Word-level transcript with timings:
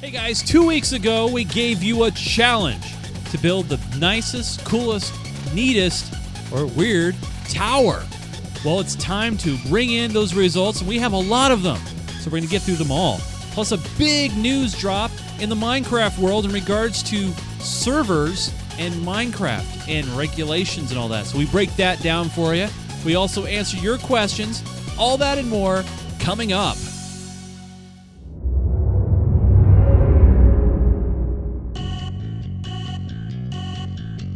Hey 0.00 0.12
guys, 0.12 0.44
two 0.44 0.64
weeks 0.64 0.92
ago 0.92 1.26
we 1.26 1.42
gave 1.42 1.82
you 1.82 2.04
a 2.04 2.10
challenge 2.12 2.84
to 3.32 3.38
build 3.38 3.66
the 3.66 3.80
nicest, 3.98 4.64
coolest, 4.64 5.12
neatest, 5.52 6.14
or 6.52 6.66
weird 6.66 7.16
tower. 7.48 8.04
Well, 8.64 8.78
it's 8.78 8.94
time 8.94 9.36
to 9.38 9.58
bring 9.66 9.90
in 9.90 10.12
those 10.12 10.34
results, 10.34 10.78
and 10.78 10.88
we 10.88 11.00
have 11.00 11.14
a 11.14 11.18
lot 11.18 11.50
of 11.50 11.64
them. 11.64 11.78
So 12.20 12.26
we're 12.26 12.38
going 12.38 12.44
to 12.44 12.48
get 12.48 12.62
through 12.62 12.76
them 12.76 12.92
all. 12.92 13.18
Plus, 13.50 13.72
a 13.72 13.78
big 13.98 14.36
news 14.36 14.72
drop 14.72 15.10
in 15.40 15.48
the 15.48 15.56
Minecraft 15.56 16.16
world 16.20 16.44
in 16.44 16.52
regards 16.52 17.02
to 17.10 17.32
servers 17.58 18.54
and 18.78 18.94
Minecraft 19.04 19.88
and 19.88 20.06
regulations 20.10 20.92
and 20.92 21.00
all 21.00 21.08
that. 21.08 21.26
So 21.26 21.36
we 21.38 21.46
break 21.46 21.74
that 21.74 22.00
down 22.04 22.28
for 22.28 22.54
you. 22.54 22.68
We 23.04 23.16
also 23.16 23.46
answer 23.46 23.76
your 23.78 23.98
questions. 23.98 24.62
All 24.96 25.16
that 25.16 25.38
and 25.38 25.48
more 25.48 25.82
coming 26.20 26.52
up. 26.52 26.76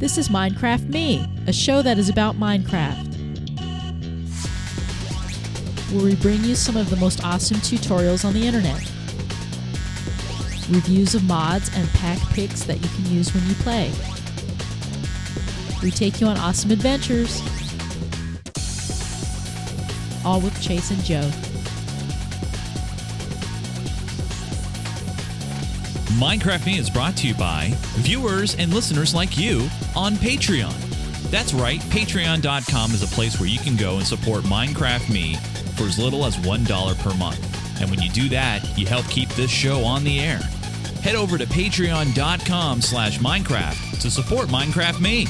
This 0.03 0.19
is 0.19 0.31
Minecraft 0.31 0.89
Me, 0.89 1.25
a 1.47 1.53
show 1.53 1.81
that 1.81 1.97
is 1.97 2.09
about 2.09 2.35
Minecraft. 2.35 3.07
Where 5.93 6.03
we 6.03 6.17
bring 6.17 6.43
you 6.43 6.57
some 6.57 6.77
of 6.77 6.91
the 6.91 6.97
most 6.97 7.25
awesome 7.25 7.59
tutorials 7.59 8.25
on 8.25 8.35
the 8.35 8.45
internet. 8.45 8.81
Reviews 10.69 11.15
of 11.15 11.23
mods 11.23 11.71
and 11.77 11.89
pack 11.91 12.19
picks 12.31 12.65
that 12.65 12.83
you 12.83 12.89
can 12.89 13.15
use 13.15 13.33
when 13.33 13.47
you 13.47 13.55
play. 13.55 13.93
We 15.85 15.93
take 15.93 16.21
you 16.21 16.27
on 16.27 16.37
awesome 16.37 16.73
adventures. 16.73 17.41
All 20.25 20.41
with 20.41 20.61
Chase 20.61 20.91
and 20.91 21.05
Joe. 21.05 21.31
Minecraft 26.23 26.67
Me 26.67 26.79
is 26.79 26.89
brought 26.89 27.17
to 27.17 27.27
you 27.27 27.35
by 27.35 27.73
viewers 27.97 28.55
and 28.55 28.73
listeners 28.73 29.13
like 29.13 29.37
you 29.37 29.69
on 29.97 30.15
Patreon. 30.15 30.73
That's 31.33 31.53
right, 31.53 31.81
patreon.com 31.81 32.93
is 32.93 33.03
a 33.03 33.13
place 33.13 33.41
where 33.41 33.49
you 33.49 33.59
can 33.59 33.75
go 33.75 33.97
and 33.97 34.07
support 34.07 34.45
Minecraft 34.45 35.13
Me 35.13 35.35
for 35.75 35.83
as 35.83 35.99
little 35.99 36.25
as 36.25 36.37
$1 36.37 36.99
per 37.01 37.15
month. 37.15 37.81
And 37.81 37.91
when 37.91 38.01
you 38.01 38.09
do 38.09 38.29
that, 38.29 38.61
you 38.79 38.87
help 38.87 39.05
keep 39.09 39.31
this 39.31 39.51
show 39.51 39.83
on 39.83 40.05
the 40.05 40.21
air. 40.21 40.39
Head 41.03 41.17
over 41.17 41.39
to 41.39 41.45
patreon.com 41.45 42.83
slash 42.83 43.19
Minecraft 43.19 44.01
to 44.01 44.09
support 44.09 44.47
Minecraft 44.47 45.01
Me. 45.01 45.25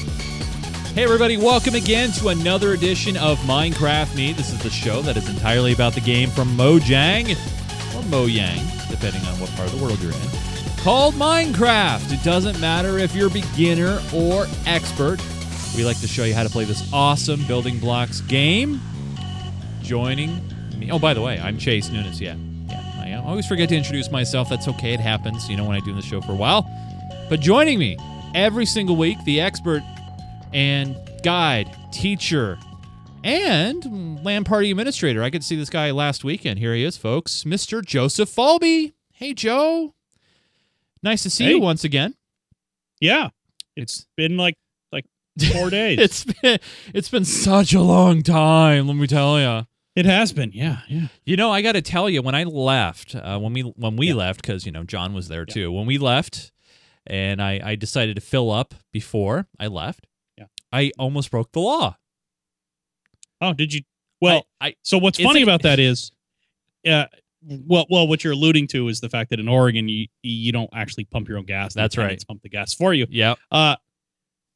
Hey, 0.93 1.05
everybody, 1.05 1.37
welcome 1.37 1.73
again 1.73 2.11
to 2.11 2.27
another 2.27 2.73
edition 2.73 3.17
of 3.17 3.39
Minecraft 3.39 4.15
Me. 4.15 4.31
This 4.33 4.53
is 4.53 4.61
the 4.61 4.69
show 4.69 5.01
that 5.01 5.17
is 5.17 5.27
entirely 5.27 5.73
about 5.73 5.93
the 5.93 6.01
game 6.01 6.29
from 6.29 6.55
Mojang 6.55 7.31
or 7.95 8.03
Mojang, 8.03 8.89
depending 8.91 9.25
on 9.25 9.39
what 9.39 9.49
part 9.55 9.73
of 9.73 9.79
the 9.79 9.83
world 9.83 9.99
you're 9.99 10.11
in, 10.11 10.42
called 10.83 11.13
Minecraft. 11.13 12.11
It 12.11 12.21
doesn't 12.25 12.59
matter 12.59 12.97
if 12.97 13.15
you're 13.15 13.29
beginner 13.29 14.01
or 14.13 14.47
expert. 14.65 15.17
We 15.77 15.85
like 15.85 15.97
to 16.01 16.09
show 16.09 16.25
you 16.25 16.33
how 16.33 16.43
to 16.43 16.49
play 16.49 16.65
this 16.65 16.91
awesome 16.91 17.41
building 17.47 17.79
blocks 17.79 18.19
game. 18.19 18.81
Joining 19.81 20.45
me. 20.77 20.91
Oh, 20.91 20.99
by 20.99 21.13
the 21.13 21.21
way, 21.21 21.39
I'm 21.39 21.57
Chase 21.57 21.89
Nunes. 21.89 22.19
Yeah. 22.19 22.35
Yeah. 22.67 23.21
I 23.23 23.25
always 23.25 23.47
forget 23.47 23.69
to 23.69 23.77
introduce 23.77 24.11
myself. 24.11 24.49
That's 24.49 24.67
okay. 24.67 24.93
It 24.93 24.99
happens, 24.99 25.49
you 25.49 25.55
know, 25.55 25.63
when 25.63 25.77
I 25.77 25.79
do 25.79 25.95
the 25.95 26.01
show 26.01 26.19
for 26.19 26.33
a 26.33 26.35
while. 26.35 26.69
But 27.29 27.39
joining 27.39 27.79
me 27.79 27.97
every 28.35 28.65
single 28.65 28.97
week, 28.97 29.17
the 29.23 29.39
expert 29.39 29.83
and 30.51 30.97
guide, 31.23 31.73
teacher, 31.93 32.59
and 33.23 34.21
LAN 34.21 34.43
party 34.43 34.69
administrator. 34.69 35.23
I 35.23 35.29
could 35.29 35.45
see 35.45 35.55
this 35.55 35.69
guy 35.69 35.91
last 35.91 36.25
weekend. 36.25 36.59
Here 36.59 36.75
he 36.75 36.83
is, 36.83 36.97
folks, 36.97 37.45
Mr. 37.45 37.83
Joseph 37.83 38.29
Falby. 38.29 38.91
Hey, 39.13 39.33
Joe. 39.33 39.93
Nice 41.03 41.23
to 41.23 41.29
see 41.29 41.43
Hey. 41.45 41.51
you 41.51 41.59
once 41.59 41.83
again. 41.83 42.15
Yeah, 43.01 43.29
it's 43.75 44.05
been 44.15 44.37
like 44.37 44.55
like 44.91 45.05
four 45.51 45.69
days. 45.79 45.99
It's 45.99 46.23
been 46.23 46.59
it's 46.93 47.09
been 47.09 47.25
such 47.25 47.73
a 47.73 47.81
long 47.81 48.23
time. 48.23 48.87
Let 48.87 48.95
me 48.95 49.07
tell 49.07 49.39
you. 49.39 49.67
it 49.95 50.05
has 50.05 50.31
been. 50.33 50.51
Yeah, 50.53 50.79
yeah. 50.87 51.07
You 51.25 51.35
know, 51.35 51.51
I 51.51 51.61
got 51.61 51.73
to 51.73 51.81
tell 51.81 52.09
you, 52.09 52.21
when 52.21 52.33
I 52.35 52.45
left, 52.45 53.15
uh, 53.15 53.37
when 53.39 53.53
we 53.53 53.61
when 53.61 53.95
we 53.97 54.07
Yeah. 54.07 54.15
left, 54.15 54.41
because 54.41 54.65
you 54.65 54.71
know 54.71 54.83
John 54.85 55.13
was 55.13 55.27
there 55.27 55.45
Yeah. 55.47 55.53
too. 55.53 55.71
When 55.71 55.85
we 55.85 55.97
left, 55.97 56.51
and 57.05 57.41
I 57.41 57.59
I 57.63 57.75
decided 57.75 58.15
to 58.15 58.21
fill 58.21 58.49
up 58.49 58.73
before 58.93 59.47
I 59.59 59.67
left. 59.67 60.07
Yeah. 60.37 60.45
I 60.71 60.91
almost 60.97 61.29
broke 61.31 61.51
the 61.51 61.59
law. 61.59 61.97
Oh, 63.41 63.53
did 63.53 63.73
you? 63.73 63.81
Well, 64.21 64.47
I, 64.61 64.67
I 64.69 64.75
so 64.83 64.97
what's 64.99 65.19
funny 65.19 65.41
like- 65.41 65.43
about 65.43 65.63
that 65.63 65.79
is, 65.79 66.11
uh, 66.87 67.05
well, 67.47 67.85
well, 67.89 68.07
what 68.07 68.23
you're 68.23 68.33
alluding 68.33 68.67
to 68.67 68.87
is 68.87 68.99
the 69.01 69.09
fact 69.09 69.29
that 69.31 69.39
in 69.39 69.47
Oregon 69.47 69.87
you 69.89 70.07
you 70.21 70.51
don't 70.51 70.69
actually 70.73 71.05
pump 71.05 71.27
your 71.27 71.37
own 71.37 71.45
gas. 71.45 71.73
That's 71.73 71.97
right. 71.97 72.21
Pump 72.27 72.41
the 72.41 72.49
gas 72.49 72.73
for 72.73 72.93
you. 72.93 73.05
yeah. 73.09 73.35
Uh, 73.51 73.75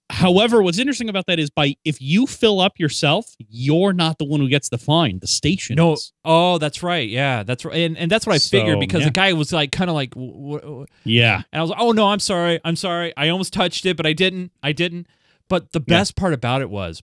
however, 0.09 0.61
what's 0.63 0.79
interesting 0.79 1.09
about 1.09 1.25
that 1.27 1.37
is 1.39 1.49
by 1.49 1.75
if 1.83 2.01
you 2.01 2.25
fill 2.27 2.59
up 2.61 2.79
yourself, 2.79 3.35
you're 3.49 3.91
not 3.93 4.17
the 4.19 4.25
one 4.25 4.39
who 4.39 4.47
gets 4.47 4.69
the 4.69 4.77
fine. 4.77 5.19
The 5.19 5.27
station. 5.27 5.75
No. 5.75 5.93
is. 5.93 6.13
Oh, 6.23 6.57
that's 6.57 6.81
right. 6.81 7.07
Yeah, 7.07 7.43
that's 7.43 7.65
right. 7.65 7.75
And, 7.75 7.97
and 7.97 8.09
that's 8.09 8.25
what 8.25 8.33
I 8.35 8.39
figured 8.39 8.79
because 8.79 9.01
yeah. 9.01 9.07
the 9.07 9.11
guy 9.11 9.33
was 9.33 9.51
like, 9.51 9.71
kind 9.71 9.89
of 9.89 9.95
like, 9.95 10.11
w- 10.11 10.59
w- 10.59 10.85
Yeah. 11.03 11.41
and 11.51 11.59
I 11.59 11.61
was 11.61 11.69
like, 11.71 11.79
oh 11.81 11.91
no, 11.91 12.07
I'm 12.07 12.19
sorry, 12.19 12.59
I'm 12.63 12.75
sorry. 12.77 13.13
I 13.17 13.29
almost 13.29 13.51
touched 13.53 13.85
it, 13.85 13.97
but 13.97 14.05
I 14.05 14.13
didn't. 14.13 14.51
I 14.63 14.71
didn't. 14.71 15.07
But 15.49 15.71
the 15.73 15.79
Yeah. 15.85 15.97
best 15.97 16.15
part 16.15 16.33
about 16.33 16.61
it 16.61 16.69
was, 16.69 17.01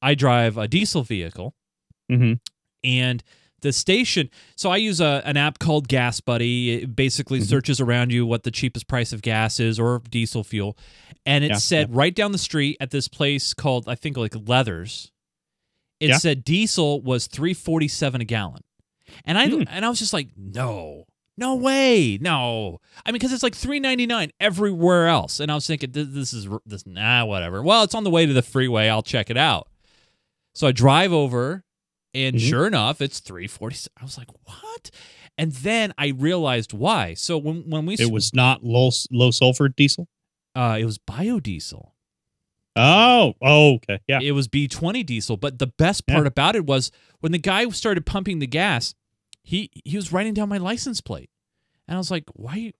I 0.00 0.14
drive 0.14 0.56
a 0.56 0.66
diesel 0.68 1.02
vehicle, 1.02 1.54
Mm-hmm. 2.10 2.34
and 2.84 3.24
the 3.66 3.72
station. 3.72 4.30
So 4.56 4.70
I 4.70 4.76
use 4.78 5.00
a, 5.00 5.22
an 5.24 5.36
app 5.36 5.58
called 5.58 5.88
Gas 5.88 6.20
Buddy. 6.20 6.70
It 6.82 6.96
basically 6.96 7.40
Mhm. 7.40 7.46
searches 7.46 7.80
around 7.80 8.12
you 8.12 8.24
what 8.26 8.42
the 8.44 8.50
cheapest 8.50 8.86
price 8.88 9.12
of 9.12 9.22
gas 9.22 9.60
is 9.60 9.78
or 9.78 10.00
diesel 10.10 10.42
fuel, 10.44 10.76
and 11.24 11.44
it 11.44 11.48
Yeah, 11.50 11.56
said 11.56 11.94
right 11.94 12.14
down 12.14 12.32
the 12.32 12.38
street 12.38 12.76
at 12.80 12.90
this 12.90 13.08
place 13.08 13.52
called 13.54 13.88
I 13.88 13.94
think 13.94 14.16
like 14.16 14.34
Leathers. 14.34 15.10
It 16.00 16.08
Yeah. 16.10 16.18
said 16.18 16.44
diesel 16.44 17.00
was 17.02 17.26
three 17.26 17.54
forty 17.54 17.88
seven 17.88 18.20
a 18.20 18.24
gallon, 18.24 18.62
and 19.24 19.38
I 19.38 19.48
Hmm. 19.48 19.62
and 19.68 19.84
I 19.84 19.88
was 19.88 19.98
just 19.98 20.12
like, 20.12 20.28
no. 20.36 21.04
No 21.38 21.54
way, 21.54 22.16
no. 22.18 22.80
I 23.04 23.10
mean, 23.10 23.16
because 23.16 23.30
it's 23.30 23.42
like 23.42 23.54
three 23.54 23.78
ninety 23.78 24.06
nine 24.06 24.30
everywhere 24.40 25.06
else, 25.06 25.38
and 25.38 25.52
I 25.52 25.54
was 25.54 25.66
thinking, 25.66 25.90
this, 25.92 26.08
this 26.10 26.32
is 26.32 26.48
this 26.64 26.86
nah, 26.86 27.26
whatever. 27.26 27.62
Well, 27.62 27.82
it's 27.82 27.94
on 27.94 28.04
the 28.04 28.10
way 28.10 28.24
to 28.24 28.32
the 28.32 28.40
freeway. 28.40 28.88
I'll 28.88 29.02
check 29.02 29.28
it 29.28 29.36
out. 29.36 29.68
So 30.54 30.66
I 30.66 30.72
drive 30.72 31.12
over, 31.12 31.62
and 32.16 32.36
Mhm. 32.36 32.48
sure 32.48 32.66
enough, 32.66 33.00
it's 33.00 33.20
340. 33.20 33.90
I 34.00 34.04
was 34.04 34.16
like, 34.18 34.28
what? 34.44 34.90
And 35.38 35.52
then 35.52 35.92
I 35.98 36.08
realized 36.08 36.72
why. 36.72 37.14
So 37.14 37.36
when 37.38 37.68
when 37.70 37.86
we 37.86 37.94
It 37.94 38.10
was 38.10 38.32
not 38.34 38.64
low 38.64 38.90
low 39.10 39.30
sulfur 39.30 39.68
diesel. 39.68 40.08
uh, 40.54 40.78
it 40.80 40.84
was 40.86 40.98
biodiesel. 40.98 41.90
Oh. 42.78 43.34
Oh. 43.42 43.74
Okay. 43.76 43.98
Yeah. 44.08 44.20
It 44.22 44.32
was 44.32 44.48
B20 44.48 45.04
diesel. 45.04 45.36
But 45.36 45.58
the 45.58 45.66
best 45.66 46.04
Yeah. 46.08 46.14
part 46.14 46.26
about 46.26 46.56
it 46.56 46.66
was 46.66 46.90
when 47.20 47.32
the 47.32 47.38
guy 47.38 47.68
started 47.70 48.04
pumping 48.06 48.38
the 48.38 48.46
gas, 48.46 48.94
he 49.42 49.70
he 49.84 49.96
was 49.96 50.12
writing 50.12 50.34
down 50.34 50.48
my 50.48 50.58
license 50.58 51.00
plate, 51.00 51.30
and 51.88 51.94
I 51.94 51.98
was 51.98 52.10
like, 52.10 52.24
why 52.34 52.72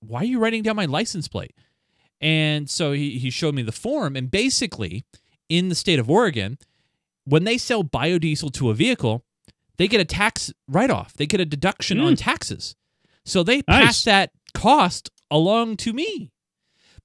why 0.00 0.20
are 0.20 0.24
you 0.24 0.38
writing 0.38 0.62
down 0.62 0.76
my 0.76 0.84
license 0.84 1.28
plate? 1.28 1.54
And 2.20 2.68
so 2.70 2.92
he 2.92 3.18
he 3.18 3.30
showed 3.30 3.54
me 3.54 3.62
the 3.62 3.72
form, 3.72 4.14
and 4.16 4.30
basically 4.30 5.04
in 5.48 5.68
the 5.68 5.74
state 5.74 5.98
of 5.98 6.08
Oregon, 6.10 6.58
when 7.24 7.44
they 7.44 7.58
sell 7.58 7.84
biodiesel 7.84 8.52
to 8.54 8.70
a 8.70 8.74
vehicle, 8.74 9.24
they 9.78 9.88
get 9.88 10.00
a 10.00 10.04
tax 10.04 10.52
write 10.68 10.90
off. 10.90 11.14
They 11.14 11.26
get 11.26 11.40
a 11.40 11.44
deduction 11.44 12.00
on 12.00 12.16
taxes. 12.16 12.76
So 13.24 13.42
they 13.42 13.62
pass 13.62 14.04
Hmm. 14.04 14.10
That 14.10 14.30
cost 14.54 15.10
along 15.30 15.76
to 15.78 15.92
me. 15.92 16.30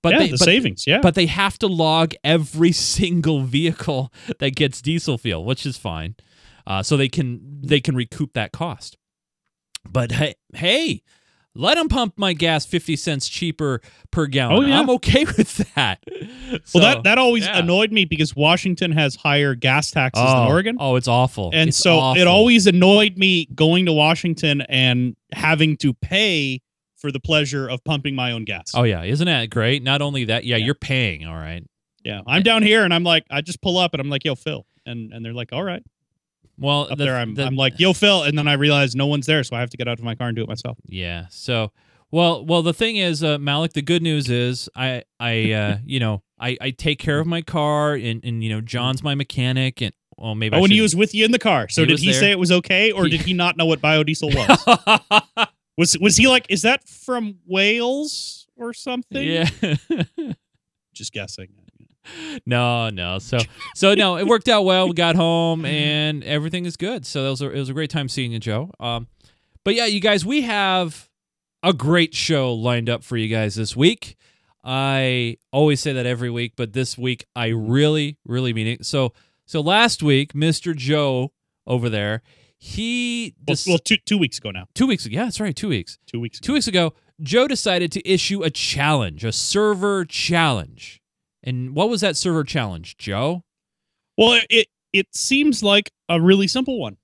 But 0.04 0.14
yeah. 0.14 0.20
they, 0.20 0.26
the 0.28 0.38
but, 0.38 0.46
savings. 0.46 0.86
Yeah. 0.86 1.00
but 1.02 1.16
they 1.16 1.26
have 1.26 1.58
to 1.60 1.68
log 1.68 2.14
every 2.24 2.72
single 2.94 3.42
vehicle 3.42 4.12
that 4.40 4.56
gets 4.56 4.82
diesel 4.82 5.18
fuel, 5.18 5.44
which 5.44 5.66
is 5.66 5.78
fine. 5.78 6.16
Uh, 6.66 6.84
so 6.84 6.98
they 6.98 7.08
can 7.08 7.62
they 7.62 7.80
can 7.80 7.96
recoup 7.96 8.34
that 8.34 8.52
cost. 8.52 8.98
But 9.90 10.12
hey, 10.12 10.36
hey, 10.54 11.02
let 11.58 11.76
them 11.76 11.90
pump 11.90 12.14
my 12.18 12.34
gas 12.34 12.66
fifty 12.66 12.96
cents 12.96 13.28
cheaper 13.28 13.82
per 14.12 14.28
gallon. 14.28 14.58
Oh, 14.58 14.68
yeah. 14.68 14.80
I'm 14.80 14.90
okay 14.92 15.26
with 15.38 15.58
that. 15.76 16.00
Well, 16.74 16.84
that 16.84 17.04
that 17.04 17.18
always 17.18 17.46
yeah. 17.46 17.58
annoyed 17.60 17.92
me 17.92 18.06
because 18.06 18.36
Washington 18.36 18.92
has 18.92 19.16
higher 19.16 19.56
gas 19.56 19.92
taxes 19.92 20.24
oh, 20.26 20.40
than 20.42 20.48
Oregon, 20.48 20.78
Oh, 20.80 20.96
it's 20.96 21.08
awful. 21.08 21.50
and 21.54 21.70
It's 21.70 21.78
so 21.78 21.98
awful. 21.98 22.22
it 22.22 22.28
always 22.28 22.68
annoyed 22.68 23.18
me 23.18 23.46
going 23.54 23.86
to 23.88 23.94
Washington 23.94 24.62
and 24.62 25.16
having 25.34 25.76
to 25.78 25.94
pay 25.94 26.62
for 26.96 27.12
the 27.12 27.20
pleasure 27.20 27.68
of 27.70 27.84
pumping 27.84 28.16
my 28.16 28.32
own 28.32 28.44
gas. 28.46 28.72
Oh 28.74 28.84
yeah, 28.84 29.04
isn't 29.04 29.26
that 29.28 29.50
great? 29.50 29.84
Not 29.84 30.02
only 30.02 30.26
that, 30.26 30.46
yeah, 30.46 30.56
Yeah. 30.58 30.66
you're 30.66 30.76
paying. 30.76 31.26
All 31.26 31.36
right. 31.36 31.64
yeah, 32.04 32.22
I'm 32.26 32.42
down 32.44 32.64
here 32.64 32.84
and 32.84 32.94
I'm 32.94 33.04
like, 33.04 33.26
I 33.30 33.42
just 33.42 33.62
pull 33.62 33.78
up 33.78 33.94
and 33.94 34.02
I'm 34.02 34.10
like, 34.10 34.24
yo, 34.26 34.36
Phil, 34.36 34.66
and 34.86 35.12
and 35.14 35.24
they're 35.26 35.34
like, 35.34 35.52
all 35.54 35.64
right, 35.64 35.84
Well, 36.60 36.82
up 36.92 36.98
the- 36.98 37.06
there 37.06 37.18
I'm 37.18 37.36
the- 37.36 37.46
I'm 37.46 37.56
like, 37.56 37.80
yo, 37.80 37.94
Phil, 37.94 38.24
and 38.24 38.38
then 38.38 38.48
I 38.48 38.54
realize 38.54 38.96
no 38.96 39.06
one's 39.08 39.26
there, 39.26 39.44
so 39.44 39.56
I 39.56 39.60
have 39.60 39.70
to 39.72 39.78
get 39.78 39.88
out 39.88 40.00
of 40.00 40.06
my 40.06 40.16
car 40.16 40.28
and 40.28 40.36
do 40.36 40.42
it 40.44 40.48
myself. 40.48 40.78
Yeah. 40.86 41.26
So, 41.30 41.72
well, 42.12 42.46
well, 42.46 42.62
the 42.64 42.74
thing 42.74 42.96
is, 42.98 43.24
uh, 43.24 43.38
Malik. 43.38 43.74
The 43.74 43.82
good 43.82 44.02
news 44.02 44.30
is, 44.30 44.70
I, 44.76 45.04
I, 45.20 45.52
uh, 45.52 45.78
you 45.86 46.00
know, 46.00 46.24
I, 46.40 46.58
I 46.62 46.72
take 46.72 47.00
care 47.00 47.20
of 47.20 47.28
my 47.28 47.42
car, 47.42 47.94
and, 47.94 48.24
and 48.24 48.44
you 48.44 48.50
know, 48.50 48.62
John's 48.62 49.04
my 49.04 49.14
mechanic, 49.16 49.82
and 49.82 49.94
well, 50.18 50.34
maybe. 50.34 50.56
I 50.56 50.60
Oh, 50.60 50.64
and 50.64 50.74
he 50.74 50.82
was 50.82 50.96
with 50.96 51.14
you 51.14 51.26
in 51.26 51.32
the 51.32 51.38
car. 51.40 51.70
So 51.70 51.82
He 51.82 51.88
did 51.88 52.00
he 52.00 52.12
there. 52.12 52.20
say 52.20 52.32
it 52.32 52.40
was 52.40 52.52
okay, 52.52 52.92
or 52.92 53.08
did 53.08 53.22
he 53.22 53.34
not 53.34 53.56
know 53.58 53.66
what 53.68 53.82
biodiesel 53.82 54.34
was? 55.38 55.48
Was 55.78 55.96
was 56.00 56.18
he 56.18 56.28
like? 56.28 56.48
Is 56.50 56.64
that 56.64 56.88
from 56.90 57.36
Wales 57.46 58.48
or 58.56 58.74
something? 58.74 59.22
Yeah. 59.24 59.48
Just 60.96 61.14
guessing. 61.14 61.50
No, 62.46 62.90
no. 62.90 63.20
So 63.20 63.38
so 63.76 63.94
no, 63.94 64.18
it 64.18 64.28
worked 64.28 64.48
out 64.50 64.64
well. 64.64 64.88
We 64.88 64.94
got 64.94 65.16
home 65.16 65.66
and 65.66 66.24
everything 66.24 66.66
is 66.66 66.78
good. 66.78 67.06
So 67.06 67.24
that 67.24 67.30
was 67.30 67.42
a, 67.42 67.50
it 67.52 67.60
was 67.60 67.70
a 67.70 67.74
great 67.74 67.90
time 67.90 68.10
seeing 68.10 68.32
you, 68.32 68.40
Joe. 68.40 68.72
Um, 68.80 69.08
but 69.64 69.76
yeah, 69.76 69.86
you 69.86 70.00
guys, 70.00 70.26
we 70.26 70.42
have 70.44 71.10
a 71.64 71.74
great 71.74 72.14
show 72.14 72.54
lined 72.54 72.90
up 72.90 73.04
for 73.04 73.18
you 73.18 73.28
guys 73.28 73.56
this 73.56 73.76
week. 73.76 74.16
I 74.64 75.38
always 75.52 75.80
say 75.80 75.94
that 75.94 76.06
every 76.06 76.30
week, 76.30 76.54
but 76.56 76.74
this 76.74 76.98
week 76.98 77.26
I 77.36 77.48
really, 77.48 78.18
really 78.26 78.54
mean 78.54 78.68
it. 78.68 78.86
So 78.86 79.14
so 79.46 79.62
last 79.62 80.04
week, 80.04 80.34
Mr. 80.34 80.76
Joe 80.76 81.32
over 81.66 81.90
there, 81.90 82.22
he 82.58 83.34
Well, 83.48 83.56
dec- 83.56 83.68
well, 83.68 83.78
two 83.78 83.98
two 84.06 84.18
weeks 84.18 84.38
ago 84.40 84.52
now. 84.52 84.68
two 84.76 84.88
weeks 84.88 85.06
ago. 85.06 85.16
Yeah, 85.16 85.24
that's 85.26 85.40
right, 85.40 85.56
two 85.56 85.70
weeks. 85.70 85.98
Two 86.06 86.20
weeks. 86.20 86.40
Ago. 86.40 86.46
Two 86.48 86.54
weeks 86.54 86.68
ago, 86.68 86.94
Joe 87.22 87.48
decided 87.48 87.92
to 87.94 88.08
issue 88.08 88.44
a 88.44 88.50
challenge, 88.50 89.24
a 89.24 89.32
server 89.32 90.04
challenge. 90.06 91.02
And 91.48 91.74
what 91.76 91.88
was 91.90 92.02
that 92.02 92.18
server 92.18 92.44
challenge, 92.44 92.98
Joe? 92.98 93.44
Well, 94.18 94.42
it- 94.50 94.68
it 94.92 95.16
seems 95.16 95.64
like 95.64 95.92
a 96.10 96.20
really 96.20 96.48
simple 96.48 96.78
one. 96.80 96.98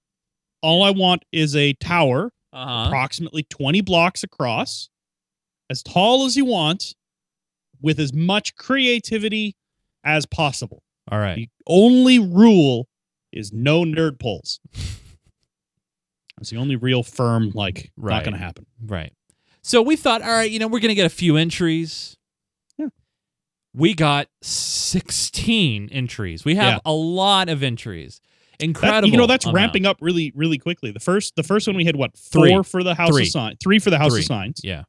All 0.62 0.84
I 0.84 0.90
want 0.92 1.24
is 1.32 1.56
a 1.56 1.74
tower 1.74 2.32
Uh-huh. 2.52 2.88
approximately 2.88 3.44
20 3.44 3.82
blocks 3.82 4.22
across, 4.24 4.90
as 5.70 5.82
tall 5.82 6.26
as 6.26 6.36
you 6.36 6.44
want, 6.46 6.94
with 7.82 8.00
as 8.00 8.14
much 8.14 8.56
creativity 8.56 9.56
as 10.04 10.26
possible. 10.26 10.84
All 11.10 11.20
right. 11.20 11.36
The 11.36 11.50
only 11.68 12.20
rule 12.20 12.88
is 13.32 13.52
no 13.54 13.84
nerd 13.84 14.20
poles. 14.20 14.60
That's 16.38 16.50
the 16.50 16.58
only 16.58 16.76
real 16.76 17.04
firm, 17.04 17.52
like, 17.54 17.92
Right. 17.96 18.16
not 18.16 18.24
going 18.24 18.34
to 18.34 18.40
happen. 18.40 18.66
Right. 18.84 19.14
So 19.62 19.82
we 19.82 19.96
thought, 19.96 20.22
all 20.22 20.30
right, 20.30 20.50
you 20.52 20.60
know, 20.60 20.68
we're 20.68 20.80
going 20.80 20.90
to 20.90 20.96
get 20.96 21.06
a 21.06 21.10
few 21.10 21.38
entries. 21.38 22.18
We 23.76 23.94
got 23.96 24.28
16 24.42 25.90
entries. 25.92 26.46
We 26.46 26.56
have 26.56 26.74
Yeah. 26.76 26.80
a 26.86 26.94
lot 26.94 27.50
of 27.50 27.64
entries. 27.64 28.22
That- 28.60 28.66
Incredible. 28.66 29.10
you 29.10 29.18
know, 29.18 29.26
that's 29.26 29.46
amount. 29.46 29.56
ramping 29.56 29.86
up 29.86 29.98
really, 30.00 30.32
really 30.36 30.58
quickly. 30.60 30.92
The 30.92 31.00
first, 31.00 31.36
the 31.36 31.44
first 31.44 31.66
one 31.68 31.76
we 31.76 31.84
had 31.86 31.96
what 31.96 32.16
Three. 32.16 32.50
four 32.52 32.64
for 32.64 32.84
the 32.84 32.94
House 32.96 33.10
Three. 33.10 33.24
of 33.24 33.30
Signs, 33.30 33.58
three 33.62 33.80
for 33.80 33.90
the 33.90 33.98
House 33.98 34.12
Three. 34.12 34.22
of 34.22 34.26
Signs. 34.26 34.62
Yeah. 34.64 34.84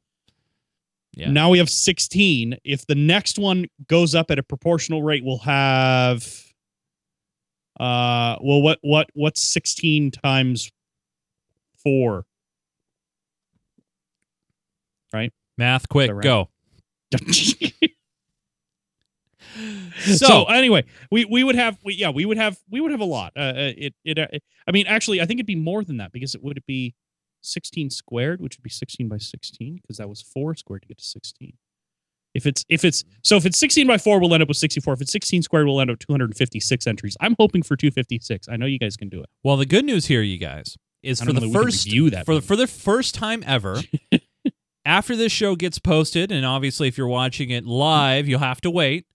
Yeah. 1.16 1.30
Now 1.30 1.48
we 1.50 1.58
have 1.58 1.70
16. 1.70 2.56
If 2.64 2.86
the 2.86 2.94
next 2.94 3.38
one 3.38 3.66
goes 3.88 4.14
up 4.14 4.30
at 4.30 4.38
a 4.38 4.42
proportional 4.42 5.02
rate, 5.02 5.24
we'll 5.24 5.38
have 5.38 6.24
uh 7.80 8.36
well 8.40 8.62
what 8.62 8.78
what 8.82 9.08
what's 9.14 9.42
16 9.42 10.10
times 10.10 10.70
4? 11.82 12.24
Right? 15.12 15.32
Math 15.56 15.88
quick, 15.88 16.10
go. 16.20 16.48
so, 20.00 20.14
So, 20.14 20.44
anyway, 20.44 20.84
we 21.10 21.24
we 21.24 21.44
would 21.44 21.56
have 21.56 21.78
we, 21.84 21.94
yeah, 21.94 22.10
we 22.10 22.24
would 22.24 22.36
have 22.36 22.58
we 22.70 22.80
would 22.80 22.90
have 22.90 23.00
a 23.00 23.06
lot. 23.06 23.32
Uh, 23.36 23.40
uh, 23.40 23.72
it 23.76 23.94
it 24.04 24.18
uh, 24.18 24.26
I 24.66 24.72
mean 24.72 24.86
actually 24.86 25.20
I 25.20 25.26
think 25.26 25.38
it'd 25.38 25.46
be 25.46 25.56
more 25.56 25.84
than 25.84 25.98
that 25.98 26.12
because 26.12 26.34
it 26.34 26.42
would 26.42 26.56
it 26.56 26.66
be 26.66 26.94
16 27.42 27.90
squared, 27.90 28.40
which 28.40 28.56
would 28.56 28.62
be 28.62 28.70
16 28.70 29.08
by 29.08 29.18
16 29.18 29.80
because 29.82 29.98
that 29.98 30.08
was 30.08 30.22
4 30.22 30.54
squared 30.54 30.82
to 30.82 30.88
get 30.88 30.98
to 30.98 31.04
16. 31.04 31.52
If 32.34 32.46
it's 32.46 32.64
if 32.68 32.84
it's 32.84 33.04
so 33.22 33.36
if 33.36 33.46
it's 33.46 33.58
16 33.58 33.86
by 33.86 33.98
4 33.98 34.20
we'll 34.20 34.34
end 34.34 34.42
up 34.42 34.48
with 34.48 34.56
64. 34.56 34.94
If 34.94 35.00
it's 35.02 35.12
16 35.12 35.42
squared 35.42 35.66
we'll 35.66 35.80
end 35.80 35.90
up 35.90 35.98
256 35.98 36.86
entries. 36.86 37.16
I'm 37.20 37.36
hoping 37.38 37.62
for 37.62 37.76
256. 37.76 38.48
I 38.48 38.56
know 38.56 38.66
you 38.66 38.78
guys 38.78 38.96
can 38.96 39.08
do 39.08 39.20
it. 39.20 39.28
well, 39.42 39.56
the 39.56 39.66
good 39.66 39.84
news 39.84 40.06
here, 40.06 40.22
you 40.22 40.38
guys, 40.38 40.76
is 41.02 41.20
for 41.20 41.26
the 41.26 41.34
know 41.34 41.40
that 41.40 41.46
we 41.46 41.52
can 41.52 41.62
first 41.62 42.24
for 42.24 42.34
the, 42.34 42.40
for 42.42 42.56
the 42.56 42.66
first 42.66 43.14
time 43.14 43.44
ever, 43.46 43.80
after 44.84 45.14
this 45.14 45.32
show 45.32 45.54
gets 45.54 45.78
posted, 45.78 46.32
and 46.32 46.44
obviously 46.44 46.88
if 46.88 46.98
you're 46.98 47.08
watching 47.08 47.50
it 47.50 47.64
live, 47.64 48.26
you'll 48.26 48.40
have 48.40 48.60
to 48.62 48.70
wait. 48.70 49.06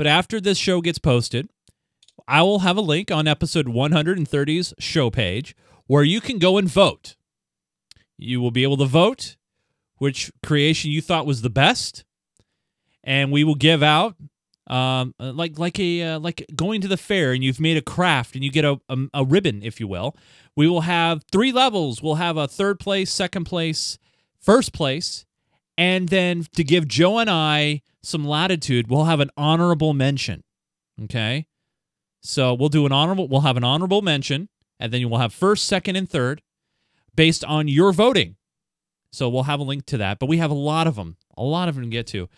But 0.00 0.06
after 0.06 0.40
this 0.40 0.56
show 0.56 0.80
gets 0.80 0.98
posted, 0.98 1.50
I 2.26 2.40
will 2.40 2.60
have 2.60 2.78
a 2.78 2.80
link 2.80 3.10
on 3.10 3.28
episode 3.28 3.66
130's 3.66 4.72
show 4.78 5.10
page 5.10 5.54
where 5.88 6.02
you 6.02 6.22
can 6.22 6.38
go 6.38 6.56
and 6.56 6.66
vote. 6.66 7.16
You 8.16 8.40
will 8.40 8.50
be 8.50 8.62
able 8.62 8.78
to 8.78 8.86
vote 8.86 9.36
which 9.98 10.32
creation 10.42 10.90
you 10.90 11.02
thought 11.02 11.26
was 11.26 11.42
the 11.42 11.50
best, 11.50 12.06
and 13.04 13.30
we 13.30 13.44
will 13.44 13.54
give 13.54 13.82
out 13.82 14.16
um, 14.68 15.14
uh, 15.20 15.32
like 15.32 15.58
like 15.58 15.78
a 15.78 16.02
uh, 16.02 16.18
like 16.18 16.46
going 16.56 16.80
to 16.80 16.88
the 16.88 16.96
fair 16.96 17.34
and 17.34 17.44
you've 17.44 17.60
made 17.60 17.76
a 17.76 17.82
craft 17.82 18.34
and 18.34 18.42
you 18.42 18.50
get 18.50 18.64
a, 18.64 18.80
a 18.88 18.96
a 19.12 19.24
ribbon, 19.26 19.62
if 19.62 19.80
you 19.80 19.86
will. 19.86 20.16
We 20.56 20.66
will 20.66 20.80
have 20.80 21.24
three 21.30 21.52
levels. 21.52 22.02
We'll 22.02 22.14
have 22.14 22.38
a 22.38 22.48
third 22.48 22.80
place, 22.80 23.12
second 23.12 23.44
place, 23.44 23.98
first 24.40 24.72
place, 24.72 25.26
and 25.76 26.08
then 26.08 26.46
to 26.56 26.64
give 26.64 26.88
Joe 26.88 27.18
and 27.18 27.28
I 27.28 27.82
some 28.02 28.24
latitude, 28.24 28.90
we'll 28.90 29.04
have 29.04 29.20
an 29.20 29.30
honorable 29.36 29.92
mention. 29.92 30.42
Okay, 31.04 31.46
so 32.22 32.54
we'll 32.54 32.68
do 32.68 32.86
an 32.86 32.92
honorable. 32.92 33.28
We'll 33.28 33.40
have 33.42 33.56
an 33.56 33.64
honorable 33.64 34.02
mention, 34.02 34.48
and 34.78 34.92
then 34.92 35.00
you 35.00 35.08
will 35.08 35.18
have 35.18 35.32
first, 35.32 35.64
second, 35.64 35.96
and 35.96 36.08
third, 36.08 36.42
based 37.14 37.44
on 37.44 37.68
your 37.68 37.92
voting. 37.92 38.36
So 39.12 39.28
we'll 39.28 39.44
have 39.44 39.60
a 39.60 39.64
link 39.64 39.86
to 39.86 39.98
that. 39.98 40.18
But 40.18 40.28
we 40.28 40.36
have 40.38 40.50
a 40.50 40.54
lot 40.54 40.86
of 40.86 40.94
them, 40.96 41.16
a 41.36 41.42
lot 41.42 41.68
of 41.68 41.74
them 41.74 41.84
to 41.84 41.90
get 41.90 42.06
to. 42.08 42.28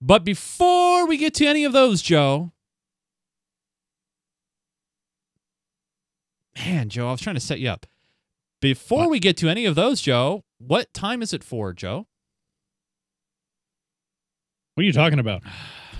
But 0.00 0.24
before 0.24 1.06
we 1.06 1.16
get 1.16 1.34
to 1.34 1.46
any 1.46 1.64
of 1.64 1.72
those, 1.72 2.02
Joe. 2.02 2.52
Man, 6.58 6.88
Joe, 6.88 7.08
I 7.08 7.12
was 7.12 7.20
trying 7.20 7.34
to 7.36 7.40
set 7.40 7.60
you 7.60 7.68
up. 7.68 7.86
Before 8.60 9.00
What? 9.00 9.10
we 9.10 9.18
get 9.20 9.36
to 9.38 9.48
any 9.48 9.66
of 9.66 9.74
those, 9.74 10.00
Joe, 10.00 10.44
what 10.58 10.92
time 10.94 11.22
is 11.22 11.32
it 11.32 11.44
for, 11.44 11.72
Joe? 11.72 12.06
What 14.76 14.82
are 14.82 14.84
you 14.84 14.92
talking 14.92 15.18
about? 15.18 15.42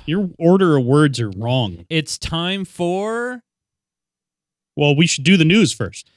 Your 0.05 0.29
order 0.39 0.77
of 0.77 0.85
words 0.85 1.19
are 1.19 1.31
wrong. 1.31 1.87
It's 1.89 2.19
time 2.19 2.67
for 2.67 3.41
Well, 4.77 4.95
we 4.95 5.07
should 5.07 5.25
do 5.25 5.39
the 5.39 5.47
news 5.47 5.73
first. 5.73 6.11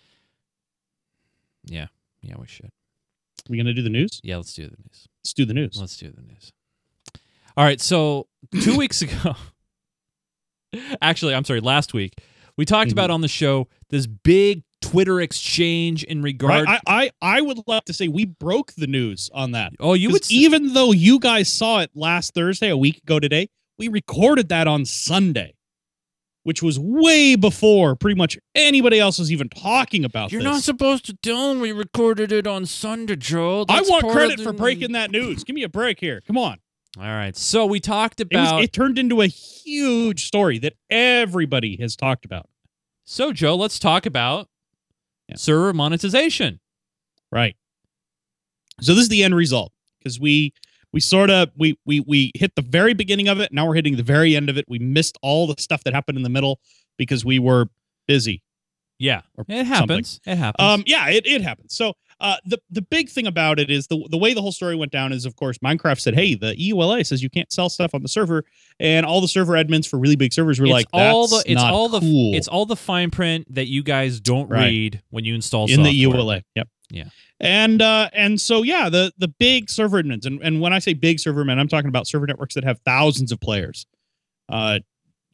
Yeah, 1.63 1.87
yeah, 2.21 2.35
we 2.37 2.47
should. 2.47 2.69
we 3.47 3.55
going 3.55 3.65
to 3.67 3.73
do 3.73 3.81
the 3.81 3.89
news? 3.89 4.19
Yeah, 4.25 4.35
let's 4.37 4.53
do 4.53 4.63
the 4.63 4.75
news. 4.75 5.07
Let's 5.23 5.33
do 5.33 5.45
the 5.45 5.53
news. 5.53 5.77
Let's 5.79 5.95
do 5.95 6.11
the 6.11 6.21
news. 6.21 6.51
All 7.55 7.63
right, 7.63 7.79
so 7.79 8.27
two 8.61 8.75
weeks 8.77 9.01
ago, 9.01 9.35
actually, 11.01 11.33
I'm 11.35 11.45
sorry, 11.45 11.61
last 11.61 11.93
week, 11.93 12.15
we 12.57 12.65
talked 12.65 12.89
Mhm. 12.89 12.93
about 12.93 13.09
on 13.09 13.21
the 13.21 13.29
show 13.29 13.69
this 13.89 14.07
big 14.07 14.63
Twitter 14.81 15.19
exchange 15.19 16.03
in 16.03 16.21
regard. 16.21 16.65
Right? 16.65 16.79
I, 16.87 17.11
I 17.21 17.37
I 17.37 17.41
would 17.41 17.59
like 17.67 17.85
to 17.85 17.93
say 17.93 18.07
we 18.07 18.25
broke 18.25 18.73
the 18.73 18.87
news 18.87 19.29
on 19.33 19.51
that. 19.51 19.73
oh, 19.79 19.93
you 19.93 20.09
would 20.11 20.23
s- 20.23 20.31
even 20.31 20.73
though 20.73 20.91
you 20.91 21.19
guys 21.19 21.51
saw 21.51 21.79
it 21.79 21.91
last 21.95 22.33
Thursday, 22.33 22.69
a 22.69 22.77
week 22.77 22.97
ago 22.99 23.19
today, 23.19 23.49
we 23.77 23.87
recorded 23.87 24.49
that 24.49 24.67
on 24.67 24.85
Sunday, 24.85 25.55
which 26.43 26.63
was 26.63 26.79
way 26.79 27.35
before 27.35 27.95
pretty 27.95 28.17
much 28.17 28.37
anybody 28.55 28.99
else 28.99 29.19
was 29.19 29.31
even 29.31 29.49
talking 29.49 30.05
about 30.05 30.31
You're 30.31 30.41
this. 30.41 30.51
not 30.51 30.61
supposed 30.63 31.05
to 31.07 31.13
tell 31.21 31.49
them 31.49 31.59
we 31.59 31.71
recorded 31.73 32.31
it 32.31 32.47
on 32.47 32.65
Sunday, 32.65 33.15
Joe. 33.17 33.65
I 33.67 33.81
want 33.81 34.07
credit 34.09 34.39
of 34.39 34.45
for 34.45 34.53
breaking 34.53 34.93
that 34.93 35.11
news. 35.11 35.43
Give 35.43 35.53
me 35.55 35.63
a 35.63 35.69
break 35.69 35.99
here. 35.99 36.21
Come 36.25 36.37
on. 36.37 36.57
All 36.97 37.03
right, 37.03 37.35
so 37.37 37.65
we 37.67 37.79
talked 37.79 38.19
It, 38.19 38.29
was, 38.31 38.49
about. 38.49 38.63
it 38.63 38.73
turned 38.73 38.97
into 38.97 39.21
a 39.21 39.27
huge 39.27 40.25
story 40.25 40.57
that 40.59 40.73
everybody 40.89 41.77
has 41.79 41.95
talked 41.95 42.25
about. 42.25 42.49
So, 43.09 43.33
Joe, 43.33 43.55
let's 43.55 43.79
talk 43.79 44.05
about 44.05 44.47
Yeah. 45.27 45.35
server 45.35 45.73
monetization. 45.73 46.59
Right. 47.31 47.55
So 48.81 48.93
this 48.93 49.03
is 49.03 49.09
the 49.09 49.23
end 49.23 49.35
result 49.35 49.73
because 49.97 50.19
we 50.19 50.53
we 50.93 50.99
sort 50.99 51.29
of 51.31 51.49
we 51.57 51.77
we 51.85 52.01
we 52.01 52.31
hit 52.35 52.55
the 52.55 52.61
very 52.61 52.93
beginning 52.93 53.27
of 53.27 53.39
it. 53.39 53.51
Now 53.51 53.67
we're 53.67 53.73
hitting 53.75 53.97
the 53.97 54.03
very 54.03 54.35
end 54.35 54.49
of 54.49 54.57
it. 54.57 54.65
We 54.67 54.77
missed 54.79 55.17
all 55.23 55.47
the 55.47 55.55
stuff 55.59 55.83
that 55.85 55.93
happened 55.93 56.17
in 56.17 56.23
the 56.23 56.29
middle 56.29 56.59
because 56.97 57.25
we 57.25 57.39
were 57.39 57.67
busy. 58.07 58.43
Yeah, 58.99 59.21
it 59.47 59.65
happens. 59.65 60.19
It 60.25 60.35
happens. 60.35 60.63
Um, 60.63 60.83
yeah, 60.85 61.09
it, 61.09 61.25
it 61.25 61.41
happens. 61.41 61.75
So 61.75 61.93
uh, 62.21 62.35
the 62.45 62.59
the 62.69 62.81
big 62.81 63.09
thing 63.09 63.25
about 63.27 63.59
it 63.59 63.69
is 63.71 63.87
the 63.87 64.05
the 64.09 64.17
way 64.17 64.33
the 64.33 64.41
whole 64.41 64.51
story 64.51 64.75
went 64.75 64.91
down 64.91 65.13
is 65.13 65.25
of 65.25 65.35
course 65.35 65.57
Minecraft 65.59 65.99
said, 65.99 66.15
hey, 66.15 66.35
the 66.35 66.53
EULA 66.55 67.05
says 67.05 67.23
you 67.23 67.29
can't 67.29 67.51
sell 67.51 67.69
stuff 67.69 67.93
on 67.93 68.01
the 68.01 68.09
server, 68.09 68.43
and 68.79 69.05
all 69.05 69.21
the 69.21 69.27
server 69.27 69.53
admins 69.53 69.87
for 69.87 69.97
really 69.97 70.15
big 70.15 70.33
servers 70.33 70.59
were 70.59 70.65
it's 70.65 70.73
like, 70.73 70.87
all 70.91 71.27
the 71.27 71.37
"That's 71.37 71.45
it's 71.49 71.61
not 71.61 71.73
all 71.73 71.87
the 71.89 71.99
cool." 72.01 72.35
it's 72.35 72.47
all 72.47 72.65
the 72.65 72.75
fine 72.75 73.09
print 73.09 73.53
that 73.55 73.67
you 73.67 73.83
guys 73.83 74.19
don't 74.19 74.49
Right. 74.49 74.65
read 74.65 75.01
when 75.11 75.23
you 75.25 75.33
install 75.35 75.71
in 75.71 75.83
the 75.83 75.89
E. 75.91 76.03
EULA. 76.03 76.43
Yep. 76.55 76.67
Yeah. 76.91 77.05
And 77.39 77.81
uh 77.81 78.09
and 78.13 78.41
so 78.41 78.63
yeah, 78.63 78.89
the 78.89 79.13
the 79.17 79.27
big 79.29 79.69
server 79.69 80.01
admins 80.03 80.25
and 80.25 80.41
and 80.41 80.59
when 80.59 80.73
I 80.73 80.79
say 80.79 80.93
big 80.93 81.19
server 81.19 81.45
admin, 81.45 81.57
I'm 81.57 81.67
talking 81.69 81.87
about 81.87 82.05
server 82.07 82.27
networks 82.27 82.55
that 82.55 82.65
have 82.65 82.79
thousands 82.79 83.31
of 83.31 83.39
players. 83.39 83.85
Uh 84.49 84.79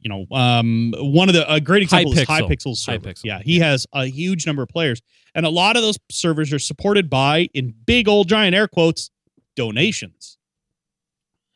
you 0.05 0.09
know, 0.09 0.27
um 0.35 0.93
one 0.97 1.29
of 1.29 1.33
the 1.33 1.51
a 1.51 1.59
great 1.59 1.81
example 1.81 2.13
is 2.13 2.19
Hypixel. 2.19 2.47
Hypixel's 2.47 2.79
server. 2.79 3.09
Hypixel, 3.09 3.21
Yeah, 3.23 3.39
he 3.43 3.57
yeah. 3.57 3.71
has 3.71 3.87
a 3.91 4.05
huge 4.05 4.45
number 4.45 4.61
of 4.61 4.69
players. 4.69 5.01
And 5.33 5.47
a 5.47 5.49
lot 5.49 5.75
of 5.77 5.81
those 5.81 5.97
servers 6.11 6.53
are 6.53 6.59
supported 6.59 7.09
by 7.09 7.49
in 7.55 7.73
big 7.87 8.07
old 8.07 8.29
giant 8.29 8.53
air 8.55 8.67
quotes 8.67 9.09
donations. 9.55 10.37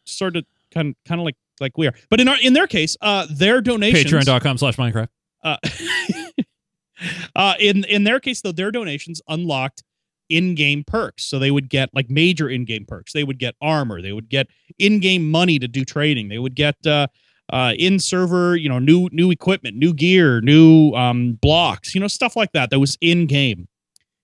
Sort 0.06 0.36
of 0.36 0.46
kind 0.74 0.96
kind 1.08 1.22
of 1.22 1.25
like 1.25 1.36
like 1.62 1.77
we 1.77 1.86
are. 1.86 1.94
But 2.10 2.20
in 2.20 2.27
our 2.27 2.38
in 2.41 2.53
their 2.53 2.65
case, 2.65 2.98
uh 3.01 3.27
their 3.29 3.62
donations 3.62 4.12
Patreon.com 4.12 4.58
slash 4.58 4.77
Minecraft. 4.77 5.10
uh, 5.44 5.58
uh, 7.36 7.53
in 7.60 7.84
in 7.86 8.03
their 8.03 8.20
case, 8.20 8.41
though, 8.41 8.51
their 8.51 8.72
donations 8.72 9.22
unlocked 9.27 9.84
in-game 10.29 10.84
perks. 10.86 11.24
So 11.25 11.39
they 11.39 11.51
would 11.51 11.70
get 11.70 11.89
like 11.94 12.10
major 12.10 12.50
in-game 12.50 12.86
perks. 12.86 13.13
They 13.13 13.24
would 13.24 13.39
get 13.39 13.56
armor. 13.62 14.01
They 14.01 14.12
would 14.12 14.29
get 14.29 14.48
in-game 14.77 15.29
money 15.29 15.58
to 15.60 15.68
do 15.68 15.84
trading. 15.86 16.29
They 16.29 16.38
would 16.39 16.56
get 16.56 16.75
uh, 16.86 17.08
uh, 17.50 17.74
in-server, 17.77 18.56
you 18.56 18.70
know, 18.70 18.79
new 18.79 19.10
new 19.12 19.32
equipment, 19.32 19.77
new 19.77 19.94
gear, 19.94 20.41
new 20.41 20.91
um, 20.94 21.34
blocks, 21.41 21.94
you 21.96 22.01
know, 22.01 22.08
stuff 22.08 22.36
like 22.36 22.51
that. 22.53 22.70
That 22.70 22.79
was 22.79 22.98
in-game. 23.01 23.68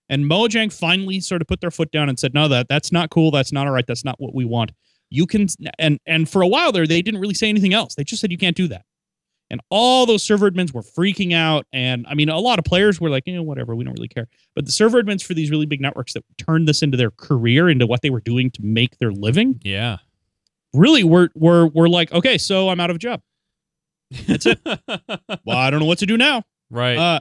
And 0.10 0.26
Mojang 0.26 0.72
finally 0.72 1.20
sort 1.20 1.42
of 1.42 1.48
put 1.48 1.62
their 1.62 1.72
foot 1.72 1.92
down 1.92 2.10
and 2.10 2.20
said, 2.20 2.34
"No, 2.34 2.48
that 2.48 2.68
that's 2.68 2.92
not 2.92 3.10
cool. 3.10 3.32
That's 3.32 3.52
not 3.52 3.66
all 3.68 3.74
right. 3.74 3.88
That's 3.88 4.06
not 4.06 4.20
what 4.20 4.36
we 4.36 4.46
want." 4.46 4.72
You 5.10 5.26
can 5.26 5.48
and 5.80 6.00
and 6.06 6.30
for 6.30 6.42
a 6.42 6.48
while 6.48 6.72
there, 6.72 6.86
they 6.86 7.02
didn't 7.02 7.22
really 7.22 7.34
say 7.34 7.50
anything 7.50 7.74
else. 7.74 7.96
They 7.96 8.04
just 8.04 8.22
said 8.22 8.32
you 8.32 8.38
can't 8.38 8.56
do 8.56 8.68
that. 8.68 8.86
And 9.52 9.62
all 9.70 10.06
those 10.06 10.24
server 10.24 10.50
admins 10.50 10.74
were 10.74 10.82
freaking 10.82 11.34
out. 11.34 11.68
And 11.72 12.06
I 12.10 12.16
mean, 12.16 12.30
a 12.30 12.40
lot 12.40 12.58
of 12.58 12.66
players 12.66 13.00
were 13.00 13.10
like, 13.12 13.24
you 13.28 13.36
know, 13.36 13.44
whatever, 13.44 13.76
we 13.76 13.84
don't 13.84 13.94
really 13.94 14.08
care. 14.08 14.28
But 14.56 14.66
the 14.66 14.72
server 14.72 15.02
admins 15.02 15.24
for 15.24 15.36
these 15.36 15.52
really 15.52 15.68
big 15.68 15.82
networks 15.82 16.14
that 16.14 16.26
turned 16.38 16.68
this 16.68 16.82
into 16.82 16.98
their 16.98 17.12
career, 17.12 17.70
into 17.70 17.86
what 17.86 18.02
they 18.02 18.10
were 18.10 18.22
doing 18.22 18.50
to 18.52 18.64
make 18.64 18.98
their 18.98 19.12
living, 19.12 19.60
Yeah. 19.64 19.98
Really 20.76 21.04
were 21.04 21.30
were 21.36 21.68
were 21.68 21.90
like, 21.90 22.12
okay, 22.12 22.38
so 22.38 22.70
I'm 22.70 22.80
out 22.80 22.90
of 22.90 22.96
a 22.96 23.00
job. 23.00 23.22
That's 24.28 24.46
it. 24.46 24.60
Well, 25.46 25.58
I 25.58 25.70
don't 25.70 25.80
know 25.80 25.86
what 25.86 26.00
to 26.00 26.06
do 26.06 26.18
now. 26.18 26.44
right. 26.70 26.98
Uh, 26.98 27.20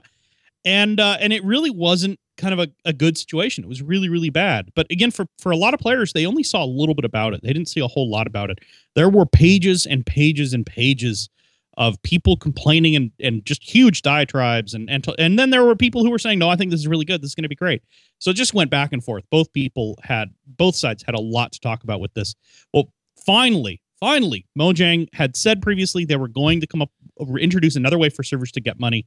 and 0.64 0.98
uh, 0.98 1.16
and 1.20 1.32
it 1.32 1.44
really 1.44 1.70
wasn't 1.70 2.18
kind 2.36 2.52
of 2.52 2.58
a, 2.58 2.72
a 2.88 2.92
good 2.92 3.16
situation. 3.18 3.64
It 3.64 3.68
was 3.68 3.82
really 3.82 4.08
really 4.08 4.30
bad. 4.30 4.70
But 4.74 4.86
again, 4.90 5.10
for 5.10 5.26
for 5.38 5.52
a 5.52 5.56
lot 5.56 5.74
of 5.74 5.80
players, 5.80 6.12
they 6.12 6.26
only 6.26 6.42
saw 6.42 6.64
a 6.64 6.66
little 6.66 6.94
bit 6.94 7.04
about 7.04 7.34
it. 7.34 7.42
They 7.42 7.52
didn't 7.52 7.68
see 7.68 7.80
a 7.80 7.86
whole 7.86 8.10
lot 8.10 8.26
about 8.26 8.50
it. 8.50 8.60
There 8.94 9.08
were 9.10 9.26
pages 9.26 9.86
and 9.86 10.04
pages 10.06 10.52
and 10.52 10.64
pages 10.64 11.28
of 11.76 12.00
people 12.02 12.36
complaining 12.36 12.96
and 12.96 13.10
and 13.20 13.44
just 13.44 13.62
huge 13.62 14.02
diatribes 14.02 14.74
and 14.74 14.88
and 14.88 15.06
and 15.18 15.38
then 15.38 15.50
there 15.50 15.64
were 15.64 15.76
people 15.76 16.04
who 16.04 16.10
were 16.10 16.18
saying, 16.18 16.38
no, 16.38 16.48
I 16.48 16.56
think 16.56 16.70
this 16.70 16.80
is 16.80 16.88
really 16.88 17.04
good. 17.04 17.20
This 17.20 17.30
is 17.30 17.34
going 17.34 17.42
to 17.44 17.48
be 17.48 17.56
great. 17.56 17.82
So 18.18 18.30
it 18.30 18.34
just 18.34 18.54
went 18.54 18.70
back 18.70 18.92
and 18.92 19.04
forth. 19.04 19.24
Both 19.30 19.52
people 19.52 19.98
had 20.02 20.30
both 20.46 20.76
sides 20.76 21.02
had 21.02 21.14
a 21.14 21.20
lot 21.20 21.52
to 21.52 21.60
talk 21.60 21.82
about 21.84 22.00
with 22.00 22.14
this. 22.14 22.34
Well, 22.72 22.90
finally, 23.26 23.80
finally, 24.00 24.46
Mojang 24.58 25.08
had 25.12 25.36
said 25.36 25.62
previously 25.62 26.04
they 26.04 26.16
were 26.16 26.28
going 26.28 26.60
to 26.60 26.66
come 26.66 26.82
up 26.82 26.90
introduce 27.38 27.76
another 27.76 27.98
way 27.98 28.08
for 28.08 28.22
servers 28.22 28.50
to 28.52 28.60
get 28.60 28.78
money. 28.80 29.06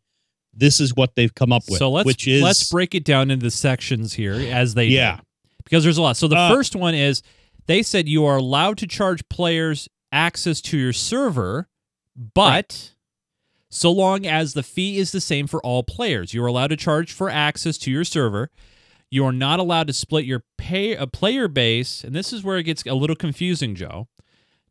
This 0.53 0.79
is 0.79 0.95
what 0.95 1.15
they've 1.15 1.33
come 1.33 1.51
up 1.51 1.63
with, 1.69 1.77
so 1.79 1.91
let's 1.91 2.05
which 2.05 2.27
is 2.27 2.41
let's 2.41 2.69
break 2.71 2.95
it 2.95 3.03
down 3.03 3.29
into 3.29 3.51
sections 3.51 4.13
here 4.13 4.33
as 4.33 4.73
they 4.73 4.85
Yeah. 4.87 5.17
did. 5.17 5.23
because 5.65 5.83
there's 5.83 5.97
a 5.97 6.01
lot. 6.01 6.15
So 6.17 6.27
the 6.29 6.37
Uh, 6.37 6.49
first 6.49 6.75
one 6.75 6.95
is 6.95 7.21
they 7.67 7.83
said 7.83 8.07
you 8.07 8.25
are 8.25 8.37
allowed 8.37 8.77
to 8.79 8.87
charge 8.87 9.27
players 9.29 9.89
access 10.13 10.61
to 10.61 10.77
your 10.77 10.93
server, 10.93 11.67
but 12.33 12.93
so 13.69 13.91
long 13.91 14.25
as 14.25 14.53
the 14.53 14.63
fee 14.63 14.97
is 14.97 15.11
the 15.11 15.19
same 15.19 15.45
for 15.45 15.61
all 15.65 15.83
players, 15.83 16.33
you 16.33 16.41
are 16.43 16.47
allowed 16.47 16.67
to 16.67 16.77
charge 16.77 17.11
for 17.11 17.29
access 17.29 17.77
to 17.79 17.91
your 17.91 18.05
server. 18.05 18.49
You 19.09 19.25
are 19.25 19.31
not 19.31 19.59
allowed 19.59 19.87
to 19.87 19.93
split 19.93 20.25
your 20.25 20.43
pay 20.57 20.93
a 20.93 21.07
player 21.07 21.47
base, 21.47 22.03
and 22.03 22.13
this 22.13 22.33
is 22.33 22.43
where 22.43 22.57
it 22.57 22.63
gets 22.63 22.85
a 22.85 22.93
little 22.93 23.15
confusing, 23.15 23.73
Joe, 23.73 24.07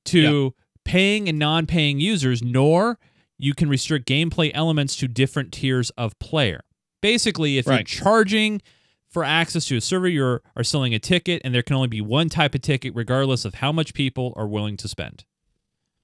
to 0.06 0.54
paying 0.84 1.28
and 1.28 1.38
non-paying 1.38 2.00
users, 2.00 2.42
nor 2.42 2.98
you 3.38 3.54
can 3.54 3.68
restrict 3.68 4.06
gameplay 4.06 4.50
elements 4.54 4.96
to 4.96 5.08
different 5.08 5.52
tiers 5.52 5.90
of 5.90 6.18
player. 6.18 6.60
Basically, 7.00 7.58
if 7.58 7.66
you're 7.66 7.74
charging 7.84 8.62
for 9.08 9.24
access 9.24 9.64
to 9.66 9.76
a 9.76 9.80
server, 9.80 10.08
you 10.08 10.22
are 10.24 10.64
selling 10.64 10.94
a 10.94 10.98
ticket, 10.98 11.40
and 11.44 11.54
there 11.54 11.62
can 11.62 11.76
only 11.76 11.88
be 11.88 12.00
one 12.00 12.28
type 12.28 12.54
of 12.54 12.60
ticket, 12.60 12.94
regardless 12.94 13.44
of 13.44 13.54
how 13.54 13.72
much 13.72 13.94
people 13.94 14.34
are 14.36 14.46
willing 14.46 14.76
to 14.76 14.88
spend. 14.88 15.24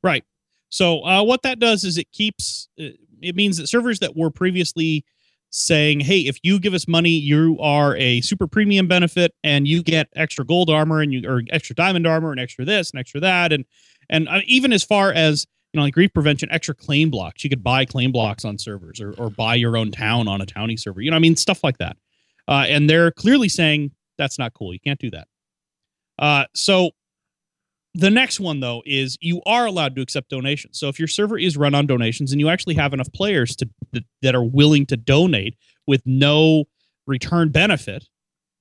Right. 0.03 0.25
So 0.71 1.05
uh, 1.05 1.23
what 1.23 1.43
that 1.43 1.59
does 1.59 1.85
is 1.85 1.99
it 1.99 2.11
keeps. 2.12 2.69
uh, 2.81 2.97
It 3.21 3.37
means 3.37 3.59
that 3.59 3.69
servers 3.69 4.01
that 4.01 4.17
were 4.17 4.31
previously 4.31 5.05
saying, 5.52 6.00
"Hey, 6.00 6.21
if 6.21 6.38
you 6.42 6.59
give 6.59 6.75
us 6.75 6.88
money, 6.88 7.11
you 7.11 7.56
are 7.61 7.97
a 7.97 8.21
super 8.23 8.47
premium 8.47 8.88
benefit, 8.88 9.35
and 9.44 9.68
you 9.68 9.82
get 9.82 10.09
extra 10.16 10.44
gold 10.44 10.71
armor, 10.71 11.00
and 11.00 11.12
you 11.12 11.28
or 11.28 11.42
extra 11.50 11.76
diamond 11.76 12.06
armor, 12.06 12.32
and 12.32 12.40
extra 12.40 12.64
this, 12.64 12.90
and 12.90 12.99
extra 12.99 13.21
that, 13.21 13.52
and 13.52 13.64
and 14.11 14.28
uh, 14.28 14.40
even 14.47 14.73
as 14.73 14.82
far 14.82 15.12
as 15.12 15.47
you 15.73 15.78
know, 15.78 15.85
like 15.85 15.94
grief 15.94 16.12
prevention, 16.12 16.49
extra 16.50 16.75
claim 16.75 17.11
blocks. 17.11 17.44
You 17.44 17.50
could 17.50 17.62
buy 17.62 17.85
claim 17.85 18.12
blocks 18.12 18.44
on 18.44 18.59
servers, 18.59 19.00
or 19.00 19.14
or 19.18 19.30
buy 19.30 19.54
your 19.54 19.76
own 19.76 19.92
town 19.92 20.26
on 20.26 20.40
a 20.40 20.47
Towny 20.47 20.76
server. 20.76 21.00
You 21.00 21.11
know, 21.11 21.16
I 21.16 21.21
mean, 21.21 21.37
stuff 21.37 21.62
like 21.62 21.78
that. 21.78 21.97
Uh, 22.49 22.64
and 22.68 22.90
they're 22.90 23.12
clearly 23.12 23.49
saying 23.49 23.92
that's 24.18 24.38
not 24.38 24.54
cool. 24.54 24.73
You 24.73 24.80
can't 24.80 24.99
do 24.99 25.11
that. 25.11 25.28
Uh, 26.18 26.44
so 26.54 26.90
the 27.94 28.11
next 28.11 28.40
one 28.40 28.61
though 28.61 28.82
is 28.87 29.18
you 29.20 29.42
are 29.44 29.66
allowed 29.66 29.94
to 29.96 30.02
accept 30.02 30.30
donations. 30.30 30.78
So 30.78 30.88
if 30.88 30.99
your 30.99 31.08
server 31.08 31.38
is 31.38 31.56
run 31.56 31.75
on 31.75 31.87
donations 31.87 32.32
and 32.32 32.40
you 32.40 32.49
actually 32.49 32.75
have 32.76 32.92
enough 32.94 33.12
players 33.12 33.54
to 33.56 33.68
that, 34.22 34.34
are 34.34 34.42
willing 34.44 34.87
to 34.87 34.96
donate 34.96 35.56
with 35.87 36.02
no 36.06 36.64
return 37.06 37.50
benefit, 37.50 38.08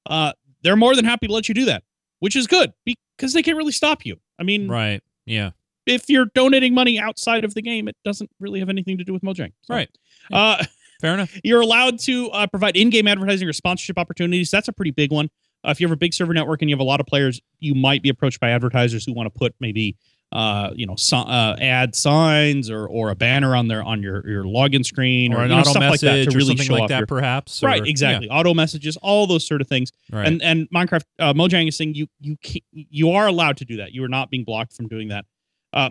uh, 0.08 0.34
they're 0.64 0.76
more 0.76 0.96
than 0.96 1.06
happy 1.06 1.28
to 1.28 1.34
let 1.34 1.48
you 1.48 1.56
do 1.56 1.66
that, 1.66 1.84
which 2.20 2.36
is 2.36 2.48
good 2.48 2.74
because 2.86 3.34
they 3.34 3.42
can't 3.42 3.58
really 3.58 3.72
stop 3.72 4.06
you. 4.06 4.18
I 4.40 4.44
mean, 4.44 4.68
Right. 4.68 5.02
Yeah. 5.26 5.52
if 5.86 6.10
you're 6.10 6.26
donating 6.34 6.74
money 6.74 7.00
outside 7.00 7.46
of 7.46 7.54
the 7.54 7.62
game, 7.62 7.88
it 7.88 7.96
doesn't 8.04 8.30
really 8.40 8.60
have 8.60 8.70
anything 8.70 8.98
to 8.98 9.04
do 9.04 9.14
with 9.14 9.22
Mojang. 9.22 9.54
So, 9.62 9.74
Right. 9.76 9.90
Uh, 10.32 10.64
Fair 11.00 11.14
enough. 11.14 11.40
you're 11.44 11.62
allowed 11.62 12.00
to 12.00 12.30
uh, 12.32 12.48
provide 12.48 12.76
in-game 12.76 13.08
advertising 13.08 13.48
or 13.48 13.54
sponsorship 13.54 13.98
opportunities. 13.98 14.52
That's 14.52 14.68
a 14.68 14.74
pretty 14.74 14.92
big 14.92 15.12
one. 15.12 15.30
Uh, 15.64 15.70
if 15.72 15.80
you 15.80 15.88
have 15.88 15.92
a 15.94 15.98
big 15.98 16.14
server 16.14 16.34
network 16.34 16.62
and 16.62 16.70
you 16.70 16.76
have 16.76 16.82
a 16.82 16.86
lot 16.86 17.00
of 17.00 17.06
players, 17.06 17.40
you 17.60 17.76
might 17.76 18.02
be 18.02 18.10
approached 18.10 18.40
by 18.40 18.50
advertisers 18.50 19.06
who 19.06 19.14
want 19.14 19.32
to 19.32 19.38
put 19.38 19.54
maybe 19.60 19.96
uh, 20.32 20.72
you 20.76 20.86
know 20.86 20.96
so, 20.96 21.18
uh, 21.18 21.58
ad 21.60 21.94
signs 21.94 22.70
or 22.70 22.88
or 22.88 23.10
a 23.10 23.16
banner 23.16 23.54
on 23.54 23.68
their 23.68 23.84
on 23.84 24.02
your 24.02 24.26
your 24.28 24.44
login 24.46 24.86
screen 24.86 25.34
Or 25.34 25.40
or, 25.40 25.44
an 25.44 25.50
you 25.50 25.56
know, 25.56 25.62
auto 25.62 25.72
stuff 25.72 25.82
like 25.82 26.00
that 26.00 26.06
message 26.06 26.30
to 26.30 26.32
or 26.32 26.38
really 26.38 26.48
something 26.48 26.66
show 26.66 26.74
like 26.74 26.84
off 26.84 26.90
that, 26.90 26.98
your 27.00 27.08
perhaps. 27.08 27.62
or- 27.62 27.68
right 27.68 27.86
exactly 27.86 28.30
auto 28.30 28.54
messages, 28.54 28.98
all 28.98 29.28
those 29.28 29.46
sort 29.46 29.60
of 29.60 29.68
things. 29.68 29.92
Right. 30.12 30.28
And 30.28 30.42
and 30.42 30.70
Minecraft 30.74 31.04
uh, 31.20 31.34
Mojang 31.34 31.68
is 31.68 31.76
saying 31.76 31.96
you 31.96 32.08
you 32.20 32.38
can, 32.42 32.62
you 32.72 33.12
are 33.12 33.28
allowed 33.28 33.58
to 33.58 33.66
do 33.66 33.78
that. 33.78 33.92
You 33.92 34.04
are 34.06 34.10
not 34.10 34.30
being 34.30 34.46
blocked 34.46 34.74
from 34.74 34.88
doing 34.88 35.10
that. 35.10 35.26
Uh, 35.74 35.90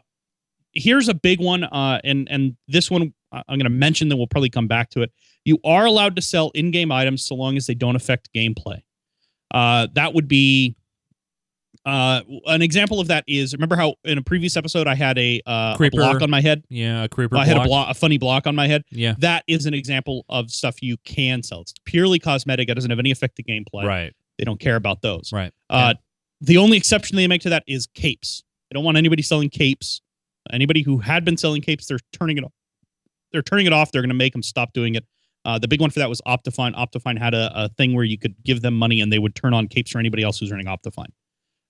here's 0.72 1.08
a 1.08 1.14
big 1.14 1.40
one, 1.40 1.64
uh, 1.64 2.00
and 2.02 2.26
and 2.30 2.56
this 2.66 2.90
one 2.90 3.12
uh, 3.32 3.42
I'm 3.46 3.58
going 3.58 3.64
to 3.64 3.70
mention. 3.70 4.08
Then 4.08 4.16
we'll 4.16 4.26
probably 4.26 4.50
come 4.50 4.68
back 4.68 4.88
to 4.90 5.02
it. 5.02 5.12
You 5.44 5.58
are 5.64 5.84
allowed 5.84 6.16
to 6.16 6.22
sell 6.22 6.50
in-game 6.54 6.92
items 6.92 7.24
so 7.24 7.34
long 7.34 7.56
as 7.56 7.66
they 7.66 7.74
don't 7.74 7.96
affect 7.96 8.30
gameplay. 8.34 8.80
Uh, 9.50 9.88
that 9.94 10.14
would 10.14 10.28
be 10.28 10.76
uh, 11.86 12.20
an 12.46 12.62
example 12.62 13.00
of 13.00 13.08
that 13.08 13.24
is 13.26 13.52
remember 13.54 13.74
how 13.74 13.94
in 14.04 14.18
a 14.18 14.22
previous 14.22 14.56
episode 14.56 14.86
I 14.86 14.94
had 14.94 15.18
a, 15.18 15.40
uh, 15.46 15.76
a 15.78 15.90
block 15.90 16.20
on 16.22 16.30
my 16.30 16.40
head. 16.40 16.62
yeah, 16.68 17.04
a 17.04 17.08
creeper 17.08 17.36
I 17.36 17.44
had 17.44 17.56
a 17.56 17.60
block. 17.60 17.68
block, 17.68 17.90
a 17.90 17.94
funny 17.94 18.18
block 18.18 18.46
on 18.46 18.54
my 18.54 18.68
head. 18.68 18.84
Yeah. 18.90 19.14
That 19.18 19.44
is 19.46 19.66
an 19.66 19.74
example 19.74 20.24
of 20.28 20.50
stuff 20.50 20.82
you 20.82 20.96
can 21.04 21.42
sell. 21.42 21.62
It's 21.62 21.74
purely 21.84 22.18
cosmetic. 22.18 22.68
It 22.68 22.74
doesn't 22.74 22.90
have 22.90 22.98
any 22.98 23.10
effect 23.10 23.36
to 23.36 23.42
gameplay. 23.42 23.84
Right. 23.84 24.14
They 24.38 24.44
don't 24.44 24.60
care 24.60 24.76
about 24.76 25.02
those. 25.02 25.32
Right. 25.32 25.52
Uh, 25.68 25.94
the 26.40 26.56
only 26.58 26.76
exception 26.76 27.16
they 27.16 27.26
make 27.26 27.42
to 27.42 27.50
that 27.50 27.64
is 27.66 27.86
capes. 27.86 28.42
They 28.70 28.74
don't 28.74 28.84
want 28.84 28.96
anybody 28.96 29.22
selling 29.22 29.50
capes. 29.50 30.00
Anybody 30.52 30.82
who 30.82 30.98
had 30.98 31.24
been 31.24 31.36
selling 31.36 31.60
capes, 31.62 31.86
they're 31.86 31.98
turning 32.12 32.38
it 32.38 32.44
off. 32.44 32.52
They're 33.32 33.42
turning 33.42 33.66
it 33.66 33.72
off. 33.72 33.92
They're 33.92 34.02
going 34.02 34.08
to 34.08 34.14
make 34.14 34.32
them 34.32 34.42
stop 34.42 34.72
doing 34.72 34.94
it. 34.94 35.04
Uh, 35.44 35.58
the 35.58 35.68
big 35.68 35.80
one 35.80 35.90
for 35.90 35.98
that 36.00 36.08
was 36.08 36.20
Optifine. 36.26 36.74
Optifine 36.76 37.18
had 37.18 37.34
a, 37.34 37.50
a 37.54 37.68
thing 37.70 37.94
where 37.94 38.04
you 38.04 38.18
could 38.18 38.34
give 38.44 38.60
them 38.62 38.74
money 38.74 39.00
and 39.00 39.12
they 39.12 39.18
would 39.18 39.34
turn 39.34 39.54
on 39.54 39.68
capes 39.68 39.90
for 39.90 39.98
anybody 39.98 40.22
else 40.22 40.38
who's 40.38 40.50
running 40.50 40.66
Optifine. 40.66 41.08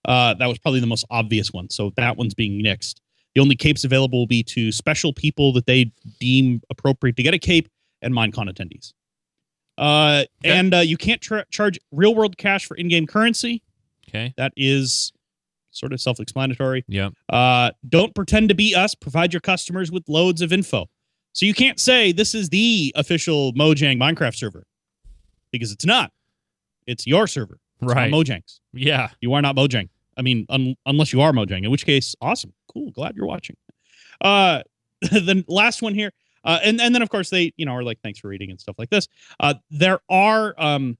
Uh, 0.06 0.34
that 0.34 0.46
was 0.46 0.58
probably 0.58 0.80
the 0.80 0.86
most 0.86 1.04
obvious 1.10 1.52
one. 1.52 1.68
So 1.70 1.92
that 1.96 2.16
one's 2.16 2.34
being 2.34 2.62
nixed. 2.64 2.96
The 3.34 3.40
only 3.40 3.54
capes 3.54 3.84
available 3.84 4.18
will 4.18 4.26
be 4.26 4.42
to 4.44 4.72
special 4.72 5.12
people 5.12 5.52
that 5.52 5.66
they 5.66 5.92
deem 6.18 6.62
appropriate 6.70 7.16
to 7.16 7.22
get 7.22 7.32
a 7.32 7.38
cape 7.38 7.68
and 8.02 8.12
Minecon 8.12 8.50
attendees. 8.52 8.92
Uh, 9.78 10.24
Okay. 10.44 10.58
And 10.58 10.74
uh, 10.74 10.78
you 10.78 10.96
can't 10.96 11.20
tra- 11.20 11.44
charge 11.50 11.78
real 11.92 12.14
world 12.14 12.36
cash 12.38 12.66
for 12.66 12.76
in 12.76 12.88
game 12.88 13.06
currency. 13.06 13.62
Okay. 14.08 14.34
That 14.36 14.52
is 14.56 15.12
sort 15.70 15.92
of 15.92 16.00
self 16.00 16.18
explanatory. 16.18 16.84
Yeah. 16.88 17.10
Uh, 17.28 17.70
don't 17.88 18.14
pretend 18.14 18.48
to 18.48 18.54
be 18.54 18.74
us. 18.74 18.94
Provide 18.94 19.32
your 19.32 19.40
customers 19.40 19.92
with 19.92 20.08
loads 20.08 20.42
of 20.42 20.52
info. 20.52 20.86
So 21.32 21.46
you 21.46 21.54
can't 21.54 21.78
say 21.78 22.12
this 22.12 22.34
is 22.34 22.48
the 22.48 22.92
official 22.96 23.52
Mojang 23.54 23.98
Minecraft 23.98 24.34
server 24.34 24.64
because 25.52 25.72
it's 25.72 25.86
not. 25.86 26.12
It's 26.86 27.06
your 27.06 27.26
server. 27.26 27.58
It's 27.80 27.92
Right. 27.94 28.12
Mojang's. 28.12 28.60
Yeah. 28.72 29.10
You 29.20 29.32
are 29.34 29.42
not 29.42 29.56
Mojang. 29.56 29.88
I 30.16 30.22
mean, 30.22 30.44
un- 30.48 30.76
unless 30.86 31.12
you 31.12 31.20
are 31.20 31.32
Mojang, 31.32 31.64
in 31.64 31.70
which 31.70 31.86
case, 31.86 32.14
awesome, 32.20 32.52
cool, 32.72 32.90
glad 32.90 33.16
you're 33.16 33.26
watching. 33.26 33.56
Uh, 34.20 34.62
the 35.00 35.44
last 35.48 35.82
one 35.82 35.94
here, 35.94 36.12
uh, 36.44 36.58
and 36.62 36.80
and 36.80 36.94
then 36.94 37.00
of 37.00 37.08
course 37.08 37.30
they, 37.30 37.52
you 37.56 37.64
know, 37.64 37.72
are 37.72 37.82
like, 37.82 37.98
thanks 38.02 38.18
for 38.18 38.28
reading 38.28 38.50
and 38.50 38.60
stuff 38.60 38.76
like 38.78 38.90
this. 38.90 39.08
Uh, 39.38 39.54
there 39.70 40.00
are 40.10 40.54
um, 40.58 40.98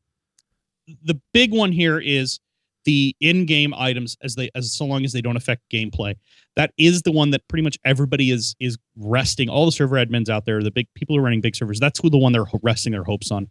the 1.04 1.20
big 1.32 1.52
one 1.52 1.72
here 1.72 1.98
is 1.98 2.40
the 2.84 3.14
in-game 3.20 3.74
items 3.74 4.16
as 4.22 4.34
they 4.36 4.50
as 4.54 4.72
so 4.72 4.84
long 4.86 5.04
as 5.04 5.12
they 5.12 5.20
don't 5.20 5.36
affect 5.36 5.62
gameplay. 5.72 6.14
That 6.56 6.72
is 6.78 7.02
the 7.02 7.12
one 7.12 7.30
that 7.30 7.46
pretty 7.48 7.62
much 7.62 7.78
everybody 7.84 8.30
is 8.30 8.54
is 8.60 8.78
resting. 8.96 9.48
All 9.48 9.66
the 9.66 9.72
server 9.72 9.96
admins 9.96 10.28
out 10.28 10.46
there, 10.46 10.62
the 10.62 10.70
big 10.70 10.86
people 10.94 11.14
who 11.14 11.20
are 11.20 11.24
running 11.24 11.40
big 11.40 11.54
servers, 11.56 11.78
that's 11.80 12.00
who 12.00 12.10
the 12.10 12.18
one 12.18 12.32
they're 12.32 12.46
resting 12.62 12.92
their 12.92 13.04
hopes 13.04 13.30
on. 13.30 13.48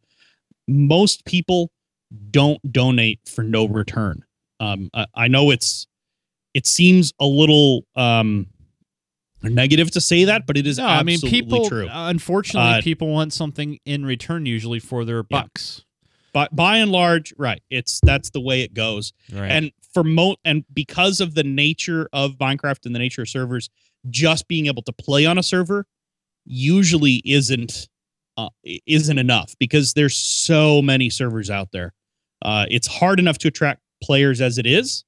Most 0.67 1.25
people 1.25 1.71
don't 2.31 2.59
donate 2.71 3.19
for 3.27 3.43
no 3.43 3.67
return. 3.67 4.24
Um, 4.59 4.89
I, 4.93 5.05
I 5.15 5.27
know 5.27 5.51
it's 5.51 5.86
it 6.53 6.65
seems 6.65 7.13
a 7.19 7.25
little 7.25 7.86
um 7.95 8.48
negative 9.43 9.89
to 9.91 10.01
say 10.01 10.25
that, 10.25 10.45
but 10.45 10.57
it 10.57 10.67
is 10.67 10.77
No, 10.79 10.86
I 10.88 11.03
mean 11.03 11.21
people. 11.21 11.69
true. 11.69 11.88
Unfortunately, 11.89 12.79
Uh, 12.79 12.81
people 12.81 13.07
want 13.09 13.31
something 13.31 13.79
in 13.86 14.05
return 14.05 14.45
usually 14.45 14.79
for 14.79 15.05
their 15.05 15.24
bucks. 15.24 15.86
By 16.33 16.48
by 16.51 16.77
and 16.77 16.91
large, 16.91 17.33
right. 17.38 17.62
It's 17.69 18.00
that's 18.03 18.29
the 18.29 18.41
way 18.41 18.62
it 18.62 18.74
goes. 18.74 19.13
Right. 19.31 19.51
And 19.51 19.71
for 19.93 20.03
mo 20.03 20.36
and 20.45 20.63
because 20.74 21.21
of 21.21 21.36
the 21.36 21.43
nature 21.43 22.09
of 22.13 22.33
Minecraft 22.33 22.86
and 22.86 22.95
the 22.95 23.00
nature 23.00 23.24
of 23.24 23.29
servers, 23.29 23.69
just 24.09 24.48
being 24.48 24.67
able 24.67 24.83
to 24.83 24.93
play 24.93 25.25
on 25.25 25.38
a 25.38 25.43
server 25.43 25.86
usually 26.45 27.21
isn't 27.25 27.88
uh, 28.38 28.50
isn't 28.63 29.17
enough 29.17 29.53
because 29.59 29.93
there's 29.93 30.15
so 30.15 30.81
many 30.81 31.09
servers 31.09 31.50
out 31.50 31.69
there. 31.71 31.93
Uh, 32.41 32.65
it's 32.69 32.88
hard 32.88 33.19
enough 33.19 33.38
to 33.39 33.50
attract 33.50 33.81
players 34.01 34.39
as 34.39 34.57
it 34.57 34.65
is. 34.65 35.03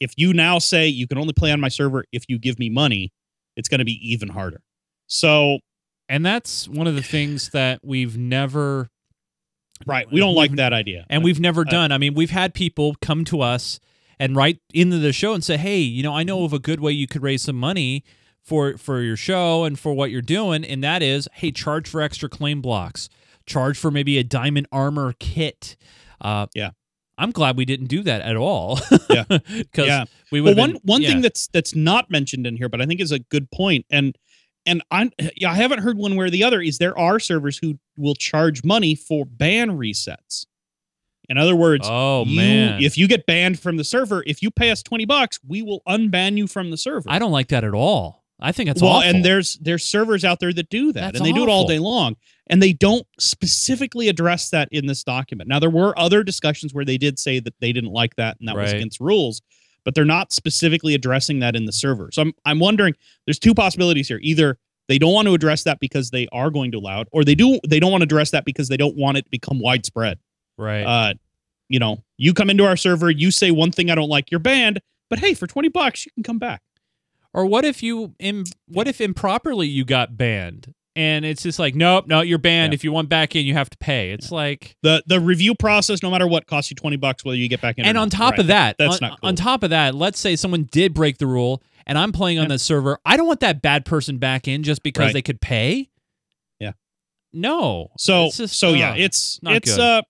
If 0.00 0.12
you 0.16 0.32
now 0.32 0.58
say 0.58 0.86
you 0.86 1.08
can 1.08 1.18
only 1.18 1.32
play 1.32 1.50
on 1.50 1.60
my 1.60 1.68
server 1.68 2.04
if 2.12 2.24
you 2.28 2.38
give 2.38 2.58
me 2.58 2.68
money, 2.68 3.12
it's 3.56 3.68
going 3.68 3.78
to 3.78 3.84
be 3.84 3.98
even 4.12 4.28
harder. 4.28 4.60
So, 5.06 5.58
and 6.08 6.24
that's 6.24 6.68
one 6.68 6.86
of 6.86 6.94
the 6.94 7.02
things 7.02 7.50
that 7.50 7.80
we've 7.82 8.16
never 8.16 8.90
right, 9.86 10.10
we 10.10 10.20
don't 10.20 10.34
like 10.34 10.52
that 10.52 10.72
idea. 10.72 11.06
and 11.08 11.22
we've 11.24 11.40
never 11.40 11.62
Uh, 11.62 11.70
done. 11.70 11.92
I 11.92 11.98
mean, 11.98 12.14
we've 12.14 12.30
had 12.30 12.54
people 12.54 12.96
come 13.00 13.24
to 13.26 13.40
us 13.40 13.80
and 14.18 14.34
write 14.36 14.58
into 14.74 14.98
the 14.98 15.12
show 15.12 15.32
and 15.34 15.44
say, 15.44 15.56
"Hey, 15.56 15.80
you 15.80 16.02
know, 16.02 16.14
I 16.14 16.22
know 16.24 16.44
of 16.44 16.52
a 16.52 16.58
good 16.58 16.80
way 16.80 16.92
you 16.92 17.06
could 17.06 17.22
raise 17.22 17.42
some 17.42 17.56
money 17.56 18.02
for 18.42 18.76
for 18.78 19.02
your 19.02 19.16
show 19.16 19.64
and 19.64 19.78
for 19.78 19.92
what 19.94 20.10
you're 20.10 20.22
doing, 20.22 20.64
and 20.64 20.82
that 20.82 21.02
is, 21.02 21.28
hey, 21.34 21.50
charge 21.52 21.88
for 21.88 22.00
extra 22.00 22.28
claim 22.28 22.60
blocks, 22.60 23.08
charge 23.46 23.78
for 23.78 23.90
maybe 23.90 24.18
a 24.18 24.24
diamond 24.24 24.66
armor 24.72 25.14
kit." 25.18 25.76
Uh, 26.20 26.46
Yeah. 26.54 26.70
I'm 27.20 27.32
glad 27.32 27.56
we 27.56 27.64
didn't 27.64 27.86
do 27.88 28.02
that 28.04 28.22
at 28.22 28.36
all. 28.36 28.78
Yeah. 29.10 29.24
because 29.28 29.40
Yeah. 29.88 30.04
we 30.30 30.40
well 30.40 30.52
would. 30.52 30.58
one 30.58 30.72
one 30.84 31.02
yeah. 31.02 31.08
thing 31.10 31.20
that's 31.20 31.48
that's 31.48 31.74
not 31.74 32.10
mentioned 32.12 32.46
in 32.46 32.56
here 32.56 32.68
but 32.68 32.80
i 32.80 32.86
think 32.86 33.00
is 33.00 33.10
a 33.10 33.18
good 33.18 33.50
point 33.50 33.86
and 33.90 34.16
and 34.68 34.82
i 34.90 35.10
i 35.46 35.54
haven't 35.54 35.80
heard 35.80 35.96
one 35.96 36.14
way 36.16 36.26
or 36.26 36.30
the 36.30 36.44
other 36.44 36.60
is 36.60 36.78
there 36.78 36.96
are 36.98 37.18
servers 37.18 37.58
who 37.58 37.78
will 37.96 38.14
charge 38.14 38.62
money 38.64 38.94
for 38.94 39.24
ban 39.24 39.70
resets. 39.70 40.46
In 41.30 41.36
other 41.36 41.56
words 41.56 41.86
Oh 41.90 42.24
you, 42.24 42.36
man, 42.36 42.82
if 42.82 42.96
you 42.96 43.06
get 43.08 43.26
banned 43.26 43.58
from 43.58 43.76
the 43.76 43.84
server 43.84 44.22
if 44.26 44.42
you 44.42 44.50
pay 44.50 44.70
us 44.70 44.82
20 44.82 45.04
bucks 45.04 45.38
we 45.46 45.62
will 45.62 45.82
unban 45.88 46.36
you 46.36 46.46
from 46.46 46.70
the 46.70 46.76
server. 46.76 47.10
I 47.10 47.18
don't 47.18 47.32
like 47.32 47.48
that 47.48 47.64
at 47.64 47.74
all. 47.74 48.24
I 48.40 48.52
think 48.52 48.70
it's 48.70 48.80
well 48.80 48.92
awful. 48.92 49.10
and 49.10 49.24
there's 49.24 49.56
there's 49.56 49.84
servers 49.84 50.24
out 50.24 50.38
there 50.38 50.52
that 50.52 50.70
do 50.70 50.92
that 50.92 51.00
That's 51.00 51.18
and 51.18 51.26
they 51.26 51.32
do 51.32 51.42
it 51.42 51.48
all 51.48 51.66
day 51.66 51.80
long 51.80 52.16
and 52.48 52.62
they 52.62 52.72
don't 52.72 53.06
specifically 53.18 54.08
address 54.08 54.50
that 54.50 54.68
in 54.70 54.86
this 54.86 55.02
document. 55.02 55.48
Now 55.48 55.58
there 55.58 55.70
were 55.70 55.98
other 55.98 56.22
discussions 56.22 56.72
where 56.72 56.84
they 56.84 56.98
did 56.98 57.18
say 57.18 57.40
that 57.40 57.54
they 57.60 57.72
didn't 57.72 57.92
like 57.92 58.14
that 58.16 58.38
and 58.38 58.48
that 58.48 58.54
was 58.56 58.72
against 58.72 59.00
rules 59.00 59.42
but 59.88 59.94
they're 59.94 60.04
not 60.04 60.34
specifically 60.34 60.94
addressing 60.94 61.38
that 61.38 61.56
in 61.56 61.64
the 61.64 61.72
server. 61.72 62.10
So 62.12 62.20
i'm 62.20 62.34
i'm 62.44 62.58
wondering 62.58 62.94
there's 63.24 63.38
two 63.38 63.54
possibilities 63.54 64.06
here. 64.06 64.18
Either 64.20 64.58
they 64.86 64.98
don't 64.98 65.14
want 65.14 65.28
to 65.28 65.32
address 65.32 65.64
that 65.64 65.80
because 65.80 66.10
they 66.10 66.28
are 66.30 66.50
going 66.50 66.72
to 66.72 66.78
allow 66.78 67.00
it 67.00 67.08
or 67.10 67.24
they 67.24 67.34
do 67.34 67.58
they 67.66 67.80
don't 67.80 67.90
want 67.90 68.02
to 68.02 68.04
address 68.04 68.30
that 68.32 68.44
because 68.44 68.68
they 68.68 68.76
don't 68.76 68.98
want 68.98 69.16
it 69.16 69.22
to 69.24 69.30
become 69.30 69.60
widespread. 69.60 70.18
Right. 70.58 70.82
uh 70.82 71.14
you 71.70 71.78
know 71.78 72.04
you 72.18 72.34
come 72.34 72.50
into 72.50 72.66
our 72.66 72.76
server 72.76 73.10
you 73.10 73.30
say 73.30 73.50
one 73.50 73.72
thing 73.72 73.90
i 73.90 73.94
don't 73.94 74.10
like 74.10 74.30
you're 74.30 74.40
banned 74.40 74.82
but 75.08 75.20
hey 75.20 75.32
for 75.32 75.46
20 75.46 75.70
bucks 75.70 76.04
you 76.04 76.12
can 76.12 76.22
come 76.22 76.38
back. 76.38 76.60
Or 77.32 77.46
what 77.46 77.64
if 77.64 77.82
you 77.82 78.14
Im- 78.18 78.44
what 78.66 78.88
if 78.88 79.00
improperly 79.00 79.68
you 79.68 79.86
got 79.86 80.18
banned 80.18 80.74
and 80.98 81.24
it's 81.24 81.42
just 81.42 81.58
like 81.58 81.74
nope, 81.74 82.06
no, 82.08 82.20
you're 82.22 82.38
banned. 82.38 82.72
Yeah. 82.72 82.74
If 82.74 82.84
you 82.84 82.90
want 82.92 83.08
back 83.08 83.36
in, 83.36 83.46
you 83.46 83.54
have 83.54 83.70
to 83.70 83.78
pay. 83.78 84.10
It's 84.10 84.32
like 84.32 84.76
the 84.82 85.02
the 85.06 85.20
review 85.20 85.54
process 85.54 86.02
no 86.02 86.10
matter 86.10 86.26
what 86.26 86.46
costs 86.46 86.70
you 86.70 86.74
20 86.74 86.96
bucks 86.96 87.24
whether 87.24 87.36
you 87.36 87.48
get 87.48 87.60
back 87.60 87.78
in 87.78 87.84
or 87.84 87.88
and 87.88 87.94
not. 87.96 88.02
on 88.02 88.10
top 88.10 88.30
Right. 88.32 88.40
of 88.40 88.46
that, 88.48 88.76
that's 88.78 89.00
on, 89.00 89.08
not 89.10 89.20
cool. 89.20 89.28
on 89.28 89.36
top 89.36 89.62
of 89.62 89.70
that, 89.70 89.94
let's 89.94 90.18
say 90.18 90.34
someone 90.36 90.64
did 90.70 90.92
break 90.94 91.18
the 91.18 91.26
rule 91.26 91.62
and 91.86 91.96
I'm 91.96 92.12
playing 92.12 92.38
on 92.38 92.44
Yeah. 92.44 92.48
the 92.56 92.58
server. 92.58 92.98
I 93.06 93.16
don't 93.16 93.26
want 93.26 93.40
that 93.40 93.62
bad 93.62 93.84
person 93.84 94.18
back 94.18 94.46
in 94.48 94.62
just 94.62 94.82
because 94.82 95.06
Right. 95.06 95.12
they 95.14 95.22
could 95.22 95.40
pay. 95.40 95.88
Yeah. 96.60 96.72
No. 97.32 97.88
so 97.96 98.26
It's 98.26 98.36
just, 98.38 98.58
so 98.58 98.74
yeah 98.74 98.90
uh, 98.92 98.96
it's 98.96 99.40
not 99.42 99.54
it's 99.54 99.74
good. 99.76 99.80
uh 99.80 100.02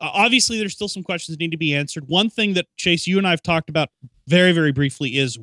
obviously 0.00 0.58
there's 0.58 0.72
still 0.74 0.88
some 0.88 1.02
questions 1.02 1.36
that 1.36 1.40
need 1.42 1.52
to 1.52 1.56
be 1.56 1.74
answered 1.74 2.08
one 2.08 2.28
thing 2.28 2.54
that 2.54 2.66
chase 2.76 3.06
you 3.06 3.18
and 3.18 3.26
i've 3.26 3.42
talked 3.42 3.68
about 3.70 3.88
very 4.26 4.50
very 4.52 4.72
briefly 4.72 5.16
is 5.16 5.38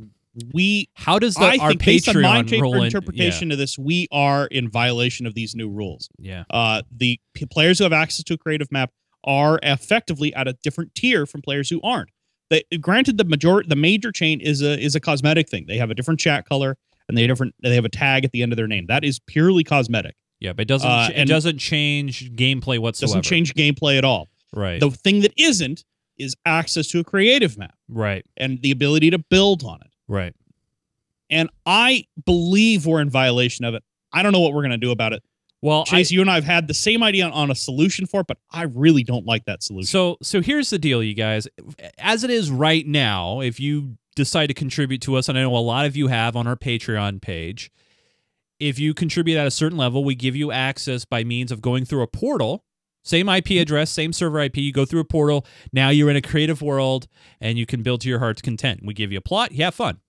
we 0.54 0.90
how 0.94 1.18
does 1.20 1.36
the 1.36 1.42
i 1.44 1.58
our 1.60 1.70
think 1.70 1.86
based 1.86 2.10
on 2.10 2.22
my 2.22 2.42
Patreon 2.44 2.48
tape 2.48 2.62
rule 2.62 2.76
in- 2.76 2.84
interpretation 2.86 3.52
of 3.52 3.58
this 3.58 3.78
we 3.78 4.08
are 4.12 4.46
in 4.48 4.70
violation 4.70 5.26
of 5.26 5.34
these 5.34 5.56
new 5.56 5.70
rules 5.70 6.10
Yeah. 6.20 6.44
uh 6.50 6.84
the 6.96 7.20
p- 7.34 7.46
players 7.46 7.78
who 7.80 7.84
have 7.86 7.94
access 7.94 8.24
to 8.26 8.34
a 8.36 8.38
creative 8.38 8.72
map 8.72 8.92
are 9.24 9.60
effectively 9.64 10.34
at 10.34 10.48
a 10.48 10.54
different 10.64 10.94
tier 10.96 11.26
from 11.26 11.42
players 11.42 11.70
who 11.70 11.82
aren't 11.82 12.10
they 12.50 12.64
granted 12.80 13.18
the 13.18 13.26
major 13.26 13.64
the 13.68 13.76
major 13.76 14.12
chain 14.12 14.40
is 14.40 14.62
a 14.62 14.80
is 14.80 14.96
a 14.96 15.00
cosmetic 15.00 15.50
thing 15.50 15.66
they 15.68 15.78
have 15.78 15.90
a 15.90 15.96
different 15.96 16.20
chat 16.20 16.48
color 16.48 16.78
and 17.08 17.18
they 17.18 17.22
have 17.24 17.30
different 17.30 17.56
they 17.64 17.74
have 17.76 17.86
a 17.86 17.90
tag 17.90 18.24
at 18.24 18.32
the 18.32 18.44
end 18.44 18.54
of 18.54 18.58
their 18.58 18.68
name 18.68 18.86
that 18.88 19.04
is 19.04 19.20
purely 19.20 19.64
cosmetic 19.64 20.16
Yeah, 20.40 20.54
but 20.54 20.62
it 20.64 20.68
doesn't 20.68 20.90
Uh, 20.90 21.10
it 21.16 21.26
doesn't 21.26 21.58
change 21.58 22.32
gameplay 22.36 22.78
whatsoever. 22.80 23.10
doesn't 23.10 23.24
change 23.24 23.54
gameplay 23.56 23.98
at 23.98 24.06
all 24.06 24.28
Right. 24.54 24.80
the 24.80 24.90
thing 24.92 25.22
that 25.22 25.34
isn't 25.38 25.84
is 26.18 26.36
access 26.46 26.88
to 26.88 27.00
a 27.00 27.04
creative 27.04 27.58
map 27.58 27.76
right. 27.88 28.26
and 28.38 28.62
the 28.62 28.72
ability 28.72 29.10
to 29.12 29.18
build 29.20 29.64
on 29.64 29.80
it 29.82 29.89
Right. 30.10 30.34
and 31.30 31.50
i 31.66 32.04
believe 32.26 32.86
we're 32.86 33.00
in 33.02 33.10
violation 33.10 33.64
of 33.64 33.74
it 33.76 33.84
i 34.12 34.22
don't 34.24 34.32
know 34.34 34.40
what 34.42 34.54
we're 34.54 34.64
going 34.64 34.72
to 34.72 34.78
do 34.78 34.92
about 34.92 35.14
it 35.14 35.24
Well, 35.62 35.82
I, 35.82 35.84
chase 35.84 36.12
you 36.12 36.20
and 36.22 36.30
i 36.30 36.36
have 36.36 36.44
had 36.44 36.68
the 36.68 36.74
same 36.74 37.02
idea 37.04 37.26
on, 37.26 37.32
on 37.32 37.52
a 37.52 37.56
solution 37.56 38.06
for 38.08 38.22
it 38.22 38.28
but 38.28 38.38
i 38.52 38.64
really 38.64 39.04
don't 39.04 39.26
like 39.26 39.46
that 39.46 39.64
solution 39.64 39.86
So 39.88 40.18
so 40.22 40.42
here's 40.42 40.70
the 40.72 40.80
deal, 40.80 41.02
you 41.04 41.14
guys. 41.14 41.48
As 42.00 42.24
it 42.24 42.30
is 42.30 42.50
right 42.52 42.86
now, 42.86 43.40
if 43.42 43.60
you 43.60 43.98
decide 44.16 44.48
to 44.48 44.54
contribute 44.54 45.02
to 45.04 45.16
us, 45.16 45.30
and 45.30 45.38
I 45.38 45.42
know 45.44 45.56
a 45.56 45.60
lot 45.60 45.86
of 45.86 45.96
you 45.96 46.08
have 46.08 46.36
on 46.36 46.46
our 46.48 46.58
Patreon 46.58 47.22
page, 47.22 47.72
if 48.60 48.78
you 48.80 48.94
contribute 48.94 49.38
at 49.38 49.48
a 49.48 49.52
certain 49.52 49.78
level, 49.78 50.04
we 50.04 50.16
give 50.16 50.36
you 50.36 50.52
access 50.52 51.06
by 51.06 51.24
means 51.24 51.52
of 51.54 51.62
going 51.62 51.86
through 51.86 52.02
a 52.02 52.08
portal. 52.08 52.66
Same 53.10 53.28
IP 53.28 53.52
address, 53.52 53.90
same 53.90 54.14
server 54.14 54.40
IP. 54.40 54.58
You 54.58 54.72
go 54.72 54.86
through 54.86 55.00
a 55.00 55.06
portal. 55.06 55.46
Now 55.74 55.90
you're 55.90 56.12
in 56.12 56.16
a 56.16 56.22
creative 56.22 56.62
world 56.62 57.08
and 57.42 57.58
you 57.58 57.66
can 57.66 57.82
build 57.82 58.02
to 58.02 58.10
your 58.10 58.20
heart's 58.20 58.42
content. 58.42 58.82
We 58.84 58.94
give 58.94 59.12
you 59.12 59.18
a 59.18 59.22
plot. 59.22 59.52
You 59.52 59.64
have 59.66 59.74
fun. 59.74 60.00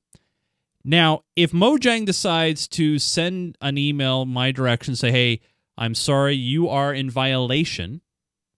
Now, 0.85 1.25
if 1.37 1.53
Mojang 1.53 2.05
decides 2.07 2.69
to 2.69 2.99
send 2.99 3.57
an 3.61 3.79
email 3.79 4.25
my 4.27 4.51
direction, 4.53 4.97
say, 4.97 5.11
"Hey, 5.11 5.41
I'm 5.77 5.95
sorry, 5.95 6.35
you 6.35 6.69
are 6.69 6.93
in 6.95 7.11
violation," 7.11 8.01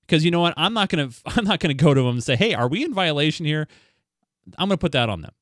because 0.06 0.24
you 0.24 0.30
know 0.30 0.40
what, 0.40 0.54
I'm 0.56 0.72
not 0.74 0.88
gonna, 0.88 1.10
I'm 1.26 1.44
not 1.44 1.60
gonna 1.60 1.74
go 1.74 1.94
to 1.94 2.00
them 2.00 2.10
and 2.10 2.24
say, 2.24 2.36
"Hey, 2.36 2.54
are 2.54 2.68
we 2.68 2.84
in 2.84 2.92
violation 2.94 3.46
here?" 3.46 3.66
I'm 4.58 4.68
gonna 4.68 4.76
put 4.76 4.92
that 4.92 5.08
on 5.08 5.22
them. 5.22 5.32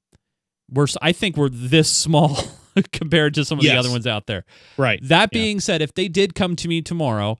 We're, 0.70 0.86
I 1.02 1.12
think 1.12 1.36
we're 1.36 1.48
this 1.48 1.90
small 1.90 2.36
compared 2.92 3.34
to 3.34 3.44
some 3.44 3.58
of 3.58 3.64
the 3.64 3.78
other 3.78 3.90
ones 3.90 4.06
out 4.06 4.26
there. 4.26 4.44
right 4.76 5.00
That 5.02 5.30
Yeah. 5.32 5.38
being 5.40 5.60
said, 5.60 5.82
if 5.82 5.92
they 5.94 6.06
did 6.08 6.34
come 6.34 6.54
to 6.56 6.68
me 6.68 6.80
tomorrow, 6.82 7.38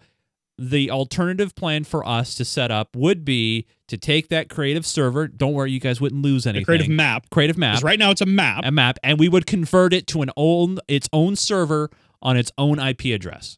the 0.63 0.91
alternative 0.91 1.55
plan 1.55 1.85
for 1.85 2.07
us 2.07 2.35
to 2.35 2.45
set 2.45 2.71
up 2.71 2.95
would 2.95 3.25
be 3.25 3.67
to 3.89 3.97
take 3.97 4.29
that 4.29 4.51
creative 4.51 4.85
server. 4.85 5.27
Don't 5.27 5.55
worry, 5.55 5.73
you 5.73 5.81
guys 5.81 6.03
wouldn't 6.03 6.21
lose 6.23 6.45
the 6.45 6.51
anything. 6.51 6.67
creative 6.67 6.89
map 6.89 7.31
creative 7.31 7.57
map, 7.57 7.83
right 7.83 7.99
now 7.99 8.11
it's 8.11 8.21
a 8.21 8.27
map 8.27 8.63
a 8.65 8.71
map, 8.71 8.99
and 9.03 9.19
we 9.19 9.27
would 9.29 9.47
convert 9.47 9.95
it 9.95 10.07
to 10.09 10.21
an 10.21 10.31
own 10.37 10.79
its 10.87 11.09
own 11.15 11.35
server 11.35 11.89
on 12.21 12.37
its 12.37 12.53
own 12.59 12.79
IP 12.79 13.07
address. 13.07 13.57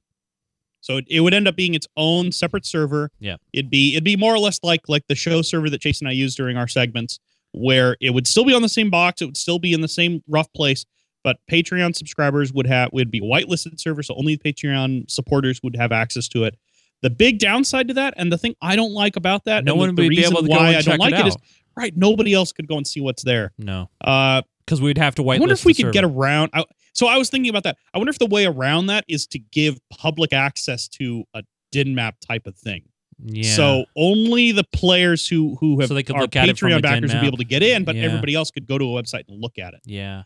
so 0.81 0.99
it, 0.99 1.05
it 1.11 1.21
would 1.21 1.35
end 1.35 1.49
up 1.49 1.57
being 1.57 1.75
its 1.75 1.88
own 1.97 2.31
separate 2.31 2.65
server 2.65 3.11
Yeah. 3.19 3.37
it'd 3.53 3.69
be 3.71 3.95
it'd 3.95 4.05
be 4.05 4.17
more 4.17 4.33
or 4.33 4.38
less 4.38 4.61
like 4.62 4.83
like 4.88 5.03
the 5.09 5.17
show 5.17 5.43
server 5.43 5.69
that 5.71 5.81
chase 5.81 6.01
and 6.01 6.09
i 6.09 6.12
use 6.12 6.37
during 6.37 6.57
our 6.57 6.69
segments 6.69 7.19
where 7.51 7.97
it 8.01 8.11
would 8.11 8.27
still 8.29 8.45
be 8.45 8.55
on 8.55 8.62
the 8.62 8.69
same 8.69 8.91
box 8.91 9.21
it 9.21 9.27
would 9.27 9.37
still 9.37 9.59
be 9.59 9.73
in 9.73 9.81
the 9.81 9.88
same 9.88 10.23
rough 10.29 10.53
place 10.53 10.85
but 11.25 11.37
patreon 11.51 11.95
subscribers 11.97 12.53
would 12.53 12.67
have 12.69 12.91
would 12.93 13.11
be 13.11 13.19
a 13.19 13.23
whitelisted 13.23 13.81
server 13.81 14.03
so 14.05 14.15
only 14.17 14.38
patreon 14.38 15.11
supporters 15.11 15.61
would 15.65 15.75
have 15.77 15.91
access 15.93 16.29
to 16.29 16.45
it 16.45 16.57
the 17.03 17.11
big 17.11 17.38
downside 17.38 17.88
to 17.88 17.95
that 17.95 18.15
and 18.17 18.33
the 18.33 18.38
thing 18.38 18.55
i 18.62 18.75
don't 18.77 18.93
like 18.93 19.17
about 19.17 19.45
that 19.45 19.65
no 19.65 19.73
and 19.73 19.81
the- 19.81 19.87
one 19.87 19.95
the 19.95 20.03
would 20.05 20.09
be 20.11 20.25
able 20.25 20.43
to 20.43 20.49
go 20.49 20.55
why 20.55 20.69
and 20.69 20.77
i 20.77 20.81
check 20.83 20.85
don't 20.87 20.99
like 20.99 21.15
it 21.15 21.21
it 21.21 21.27
is 21.27 21.35
out. 21.35 21.41
right 21.77 21.97
nobody 21.97 22.33
else 22.33 22.53
could 22.53 22.67
go 22.69 22.77
and 22.77 22.87
see 22.87 23.01
what's 23.01 23.23
there 23.25 23.53
no, 23.59 23.91
uh 24.03 24.41
because 24.65 24.81
we'd 24.81 24.97
have 24.97 25.17
to 25.17 25.23
whitelist. 25.23 25.37
I 25.37 25.41
wonder 25.41 25.53
if 25.55 25.65
we 25.65 25.73
the 25.73 25.83
could 25.83 25.93
get 25.93 26.05
around. 26.05 26.51
I, 26.55 26.65
so 26.93 27.09
I 27.09 27.17
was 27.19 27.29
thinking 27.31 27.51
about 27.51 27.65
that. 27.65 27.77
I 27.93 27.99
wonder 27.99 28.11
if 28.11 28.19
the 28.21 28.27
way 28.27 28.47
around 28.47 28.87
that 28.87 29.05
is 29.09 29.27
to 29.29 29.41
give 29.41 29.77
public 29.91 30.33
access 30.33 30.87
to 30.91 31.25
a 31.35 31.43
Dynmap 31.75 32.12
type 32.25 32.47
of 32.47 32.57
thing. 32.57 32.85
Yeah. 33.25 33.43
So 33.57 33.85
only 33.97 34.53
the 34.53 34.62
players 34.73 35.27
who 35.27 35.57
who 35.59 35.81
have 35.81 35.88
So 35.88 35.95
they 35.95 36.05
could 36.05 36.15
are 36.15 36.23
look 36.23 36.37
at 36.37 36.49
it 36.49 36.57
from 36.59 36.71
a 36.71 36.77
Patreon 36.77 36.83
backers 36.83 37.12
would 37.12 37.21
be 37.23 37.27
able 37.27 37.38
to 37.38 37.45
get 37.45 37.65
in, 37.65 37.83
but 37.83 37.97
Yeah. 37.97 38.05
everybody 38.05 38.37
else 38.37 38.53
could 38.53 38.69
go 38.69 38.79
to 38.79 38.85
a 38.85 39.03
website 39.03 39.25
and 39.29 39.41
look 39.43 39.59
at 39.59 39.75
it. 39.75 39.81
yeah, 39.85 40.23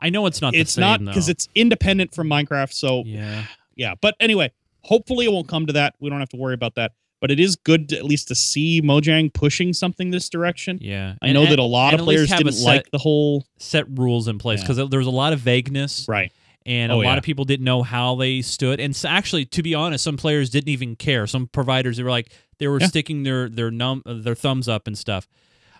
I 0.00 0.08
know 0.08 0.24
it's 0.24 0.40
not. 0.40 0.54
it's 0.54 0.74
the 0.76 0.80
not 0.80 1.04
because 1.04 1.28
it's 1.28 1.46
independent 1.54 2.14
from 2.14 2.28
Minecraft. 2.28 2.72
So 2.72 3.02
Yeah. 3.04 3.44
yeah, 3.76 3.94
but 4.00 4.14
anyway, 4.20 4.52
hopefully 4.86 5.26
it 5.26 5.32
won't 5.32 5.48
come 5.48 5.66
to 5.66 5.72
that. 5.74 5.94
We 6.00 6.08
don't 6.10 6.20
have 6.20 6.28
to 6.30 6.36
worry 6.36 6.54
about 6.54 6.74
that. 6.76 6.92
But 7.20 7.30
it 7.30 7.40
is 7.40 7.56
good 7.56 7.88
to, 7.88 7.96
at 7.96 8.04
least 8.04 8.28
to 8.28 8.34
see 8.34 8.82
Mojang 8.82 9.32
pushing 9.32 9.72
something 9.72 10.10
this 10.10 10.28
direction. 10.28 10.78
Yeah. 10.82 11.14
I 11.22 11.28
And- 11.28 11.34
know 11.34 11.46
that 11.46 11.58
a 11.58 11.62
lot 11.62 11.94
of 11.94 12.00
players 12.00 12.28
didn't 12.28 12.52
set- 12.52 12.64
like 12.66 12.90
the 12.90 12.98
whole 12.98 13.46
set 13.58 13.86
rules 13.88 14.28
in 14.28 14.38
place 14.38 14.60
Yeah. 14.60 14.68
because 14.68 14.90
there 14.90 14.98
was 14.98 15.06
a 15.06 15.10
lot 15.10 15.32
of 15.32 15.40
vagueness. 15.40 16.06
right. 16.08 16.30
and 16.68 16.90
Oh, 16.90 16.96
a 16.96 16.98
lot 16.98 17.12
yeah. 17.12 17.16
of 17.18 17.22
people 17.22 17.44
didn't 17.44 17.64
know 17.64 17.84
how 17.84 18.16
they 18.16 18.42
stood. 18.42 18.80
And 18.80 18.94
so 18.96 19.08
actually, 19.08 19.44
to 19.44 19.62
be 19.62 19.72
honest, 19.72 20.02
some 20.02 20.16
players 20.16 20.50
didn't 20.50 20.68
even 20.68 20.96
care. 20.96 21.24
Some 21.28 21.46
providers 21.46 21.96
they 21.96 22.02
were 22.02 22.10
like 22.10 22.32
they 22.58 22.66
were 22.66 22.80
Yeah. 22.80 22.88
sticking 22.88 23.22
their 23.22 23.48
their 23.48 23.70
num 23.70 24.02
their 24.04 24.34
thumbs 24.34 24.68
up 24.68 24.88
and 24.88 24.98
stuff. 24.98 25.28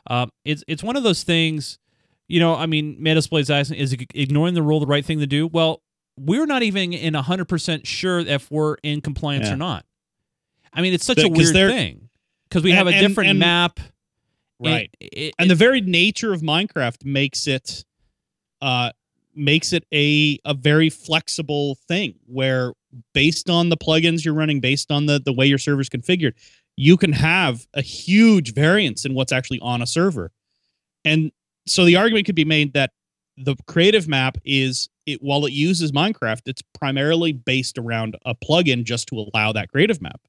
Um, 0.09 0.31
it's 0.45 0.63
it's 0.69 0.85
one 0.85 0.95
of 0.97 1.03
those 1.03 1.25
things. 1.25 1.79
You 2.29 2.39
know, 2.41 2.55
I 2.55 2.67
mean, 2.67 2.99
Metasplay's 3.01 3.51
asking, 3.51 3.79
is 3.79 3.97
ignoring 4.15 4.55
the 4.55 4.63
rule 4.63 4.79
the 4.81 4.87
right 4.87 5.05
thing 5.05 5.19
to 5.21 5.27
do? 5.27 5.49
Well, 5.49 5.83
we're 6.19 6.47
not 6.47 6.63
even 6.63 6.93
in 6.93 7.15
hundred 7.15 7.47
percent 7.47 7.87
sure 7.87 8.19
if 8.21 8.51
we're 8.51 8.77
in 8.83 9.01
compliance 9.01 9.47
Yeah. 9.47 9.55
or 9.55 9.57
not. 9.57 9.85
I 10.73 10.83
mean, 10.83 10.95
it's 10.95 11.05
such 11.05 11.19
a 11.23 11.29
weird 11.29 11.55
thing 11.55 12.09
because 12.49 12.63
we 12.63 12.71
And- 12.71 12.79
have 12.79 12.87
a 12.87 12.99
different 13.01 13.31
and- 13.31 13.39
map. 13.39 13.79
and 13.79 13.93
Right. 14.61 14.91
it- 15.01 15.35
and 15.39 15.51
the 15.51 15.55
very 15.55 15.81
nature 15.81 16.33
of 16.33 16.41
Minecraft 16.43 17.05
makes 17.05 17.47
it 17.47 17.85
uh 18.63 18.91
makes 19.35 19.75
it 19.75 19.85
a 19.93 20.39
a 20.47 20.55
very 20.55 20.89
flexible 20.89 21.75
thing 21.87 22.15
where 22.25 22.73
based 23.13 23.51
on 23.51 23.69
the 23.69 23.77
plugins 23.77 24.25
you're 24.25 24.33
running 24.33 24.61
based 24.61 24.91
on 24.91 25.05
the 25.05 25.21
the 25.23 25.33
way 25.35 25.47
your 25.47 25.59
server's 25.59 25.91
configured 25.91 26.33
you 26.79 26.97
can 26.97 27.13
have 27.13 27.67
a 27.75 27.83
huge 27.83 28.55
variance 28.55 29.05
in 29.05 29.13
what's 29.13 29.33
actually 29.33 29.59
on 29.61 29.83
a 29.83 29.87
server 29.87 30.33
and 31.05 31.31
so 31.67 31.85
the 31.85 31.97
argument 31.97 32.25
could 32.25 32.35
be 32.35 32.47
made 32.47 32.73
that 32.73 32.93
the 33.37 33.55
creative 33.67 34.09
map 34.09 34.39
is 34.43 34.89
it 35.07 35.23
while 35.23 35.47
it 35.47 35.53
uses 35.53 35.93
Minecraft 35.93 36.43
it's 36.47 36.63
primarily 36.79 37.33
based 37.33 37.79
around 37.79 38.17
a 38.25 38.35
plugin 38.35 38.85
just 38.85 39.09
to 39.09 39.19
allow 39.19 39.53
that 39.53 39.71
creative 39.71 40.03
map 40.03 40.21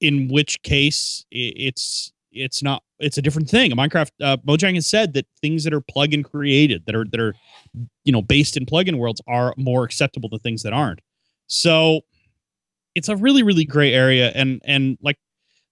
in 0.00 0.28
which 0.28 0.62
case 0.62 1.24
it's 1.30 2.12
it's 2.32 2.62
not 2.62 2.82
it's 2.98 3.18
a 3.18 3.22
different 3.22 3.48
thing. 3.48 3.70
Minecraft 3.72 4.10
uh, 4.22 4.36
Mojang 4.46 4.74
has 4.74 4.86
said 4.86 5.14
that 5.14 5.26
things 5.40 5.64
that 5.64 5.72
are 5.72 5.80
plugin 5.80 6.24
created 6.24 6.84
that 6.86 6.94
are 6.94 7.04
that 7.04 7.20
are 7.20 7.34
you 8.04 8.12
know 8.12 8.22
based 8.22 8.56
in 8.56 8.66
plugin 8.66 8.96
worlds 8.96 9.20
are 9.26 9.54
more 9.56 9.84
acceptable 9.84 10.28
than 10.28 10.38
things 10.40 10.62
that 10.62 10.72
aren't. 10.72 11.00
So 11.46 12.00
it's 12.94 13.08
a 13.08 13.16
really 13.16 13.42
really 13.42 13.64
gray 13.64 13.92
area 13.92 14.32
and 14.34 14.60
and 14.64 14.98
like 15.02 15.16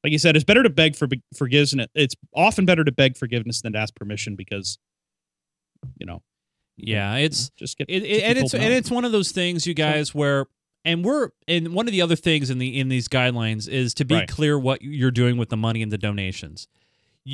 like 0.05 0.12
you 0.12 0.18
said 0.18 0.37
it's 0.37 0.44
better 0.44 0.62
to 0.62 0.70
beg 0.70 0.94
for 0.94 1.09
forgiveness 1.37 1.88
it's 1.94 2.14
often 2.35 2.64
better 2.64 2.85
to 2.85 2.92
beg 2.92 3.16
forgiveness 3.16 3.62
than 3.62 3.72
to 3.72 3.79
ask 3.79 3.94
permission 3.96 4.37
because 4.37 4.79
you 5.98 6.07
know 6.07 6.22
yeah, 6.78 7.16
it's 7.16 7.50
just 7.50 7.76
get 7.78 7.88
it, 7.90 8.02
it, 8.04 8.22
and 8.22 8.38
it's 8.38 8.52
to 8.52 8.58
and 8.60 8.72
it's 8.72 8.90
one 8.90 9.04
of 9.04 9.12
those 9.12 9.32
things, 9.32 9.66
you 9.66 9.74
guys, 9.74 10.14
where 10.14 10.46
and 10.84 11.04
we're 11.04 11.30
and 11.46 11.74
one 11.74 11.86
of 11.86 11.92
the 11.92 12.00
other 12.02 12.16
things 12.16 12.48
in 12.50 12.58
the 12.58 12.78
in 12.78 12.88
these 12.88 13.08
guidelines 13.08 13.68
is 13.68 13.92
to 13.94 14.04
be 14.04 14.14
Right. 14.14 14.28
clear 14.28 14.58
what 14.58 14.80
you're 14.82 15.10
doing 15.10 15.36
with 15.36 15.48
the 15.50 15.56
money 15.56 15.82
and 15.82 15.92
the 15.92 15.98
donations. 15.98 16.68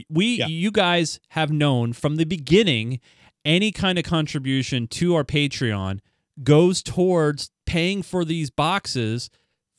We 0.08 0.38
Yeah. 0.38 0.46
you 0.48 0.70
guys 0.72 1.20
have 1.30 1.52
known 1.52 1.92
from 1.92 2.16
the 2.16 2.24
beginning 2.24 3.00
any 3.44 3.70
kind 3.70 3.98
of 3.98 4.04
contribution 4.04 4.86
to 4.88 5.14
our 5.14 5.24
Patreon 5.24 6.00
goes 6.42 6.82
towards 6.82 7.50
paying 7.66 8.02
for 8.02 8.24
these 8.24 8.50
boxes 8.50 9.30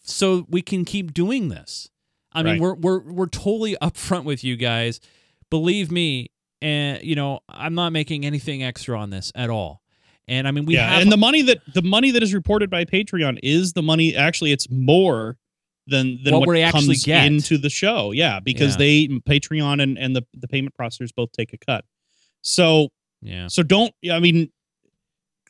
so 0.01 0.45
we 0.49 0.62
can 0.62 0.86
keep 0.86 1.13
doing 1.13 1.49
this. 1.49 1.89
I 2.32 2.43
mean, 2.43 2.54
Right. 2.54 2.62
we're 2.62 2.75
we're 2.75 3.12
we're 3.12 3.28
totally 3.28 3.75
upfront 3.82 4.23
with 4.25 4.43
you 4.43 4.56
guys. 4.56 4.99
Believe 5.49 5.91
me, 5.91 6.30
and 6.62 7.04
you 7.04 7.15
know, 7.15 7.39
I'm 7.50 7.76
not 7.76 7.91
making 7.91 8.26
anything 8.26 8.63
extra 8.63 9.00
on 9.00 9.10
this 9.10 9.32
at 9.36 9.50
all. 9.50 9.82
And 10.28 10.48
I 10.48 10.52
mean, 10.52 10.65
we 10.65 10.74
yeah, 10.74 10.89
have 10.89 11.02
and 11.04 11.12
the 11.12 11.18
money 11.18 11.44
that 11.44 11.60
the 11.74 11.84
money 11.84 12.10
that 12.12 12.24
is 12.24 12.34
reported 12.34 12.70
by 12.70 12.84
Patreon 12.86 13.38
is 13.44 13.74
the 13.74 13.84
money. 13.84 14.15
Actually, 14.15 14.52
it's 14.52 14.68
more 14.72 15.38
than 15.86 16.20
than 16.24 16.34
What 16.34 16.39
what, 16.48 16.50
we 16.50 16.62
actually 16.63 16.96
comes 16.96 17.06
get. 17.06 17.26
into 17.28 17.60
the 17.60 17.70
show. 17.70 18.12
Yeah, 18.12 18.39
because 18.39 18.74
Yeah. 18.74 18.78
they 18.78 19.08
Patreon 19.30 19.84
and 19.84 20.00
and 20.00 20.15
the 20.15 20.26
the 20.34 20.48
payment 20.48 20.74
processors 20.80 21.13
both 21.15 21.32
take 21.32 21.54
a 21.54 21.58
cut. 21.60 21.86
So 22.41 22.89
yeah. 23.22 23.48
so 23.48 23.62
don't. 23.62 23.94
I 24.12 24.20
mean, 24.20 24.52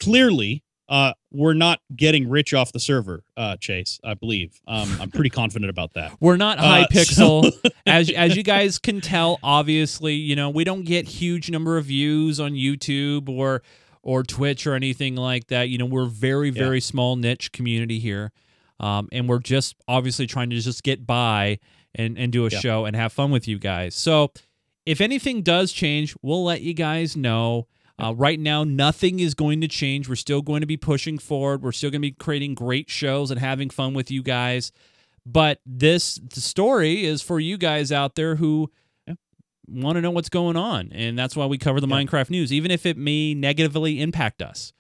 clearly, 0.02 0.65
uh, 0.88 1.14
we're 1.32 1.54
not 1.54 1.80
getting 1.96 2.30
rich 2.30 2.54
off 2.54 2.72
the 2.72 2.80
server, 2.80 3.24
uh, 3.38 3.58
Chase. 3.58 4.00
I 4.04 4.14
believe. 4.14 4.60
Um, 4.68 4.90
I'm 5.02 5.10
pretty 5.12 5.30
confident 5.42 5.70
about 5.70 5.94
that. 5.94 6.12
We're 6.20 6.38
not 6.38 6.60
Uh, 6.60 6.62
high 6.64 6.86
pixel. 6.92 7.52
so- 7.52 7.70
as 7.86 8.10
as 8.12 8.36
you 8.36 8.44
guys 8.44 8.78
can 8.80 9.02
tell, 9.02 9.40
obviously, 9.44 10.14
you 10.16 10.36
know, 10.36 10.50
we 10.50 10.64
don't 10.64 10.84
get 10.84 11.08
huge 11.08 11.50
number 11.50 11.78
of 11.78 11.86
views 11.86 12.40
on 12.40 12.54
YouTube 12.54 13.30
or 13.30 13.62
or 14.04 14.22
Twitch 14.24 14.68
or 14.68 14.76
anything 14.76 15.16
like 15.16 15.48
that. 15.48 15.70
You 15.70 15.78
know, 15.80 15.86
we're 15.86 16.06
very, 16.06 16.50
Yeah. 16.50 16.62
very 16.64 16.80
small 16.82 17.16
niche 17.16 17.52
community 17.52 17.98
here. 18.00 18.32
Um, 18.80 19.10
and 19.12 19.28
we're 19.28 19.40
just 19.40 19.76
obviously 19.88 20.28
trying 20.28 20.52
to 20.52 20.60
just 20.60 20.84
get 20.84 21.08
by 21.08 21.58
and, 21.96 22.16
and 22.18 22.32
do 22.32 22.46
a 22.46 22.50
Yeah. 22.50 22.60
show 22.60 22.86
and 22.86 22.96
have 22.96 23.12
fun 23.14 23.32
with 23.32 23.48
you 23.48 23.58
guys. 23.58 23.96
So 23.96 24.32
if 24.86 25.02
anything 25.02 25.42
does 25.42 25.72
change, 25.72 26.14
we'll 26.22 26.44
let 26.44 26.62
you 26.62 26.74
guys 26.76 27.16
know. 27.18 27.68
Uh, 28.02 28.14
right 28.14 28.40
now, 28.40 28.64
nothing 28.64 29.20
is 29.20 29.34
going 29.34 29.62
to 29.62 29.68
change. 29.68 30.10
We're 30.10 30.16
still 30.16 30.42
going 30.42 30.62
to 30.62 30.68
be 30.68 30.76
pushing 30.78 31.18
forward. 31.18 31.62
We're 31.64 31.72
still 31.72 31.90
going 31.90 32.02
to 32.02 32.08
be 32.08 32.12
creating 32.12 32.54
great 32.56 32.90
shows 32.90 33.32
and 33.32 33.40
having 33.40 33.70
fun 33.70 33.94
with 33.94 34.12
you 34.12 34.22
guys. 34.22 34.72
But 35.26 35.60
this 35.66 36.16
the 36.16 36.42
story 36.42 37.06
is 37.06 37.22
for 37.22 37.40
you 37.40 37.58
guys 37.58 37.92
out 37.92 38.16
there 38.16 38.36
who 38.36 38.70
Yeah. 39.08 39.14
want 39.68 39.96
to 39.96 40.02
know 40.02 40.12
what's 40.12 40.30
going 40.30 40.56
on, 40.58 40.92
and 40.92 41.18
that's 41.18 41.36
why 41.36 41.46
we 41.46 41.58
cover 41.58 41.80
the 41.80 41.88
Yeah. 41.88 41.96
Minecraft 41.96 42.30
news, 42.30 42.52
even 42.54 42.70
if 42.70 42.86
it 42.86 42.98
may 42.98 43.34
negatively 43.34 44.02
impact 44.02 44.42
us. 44.42 44.74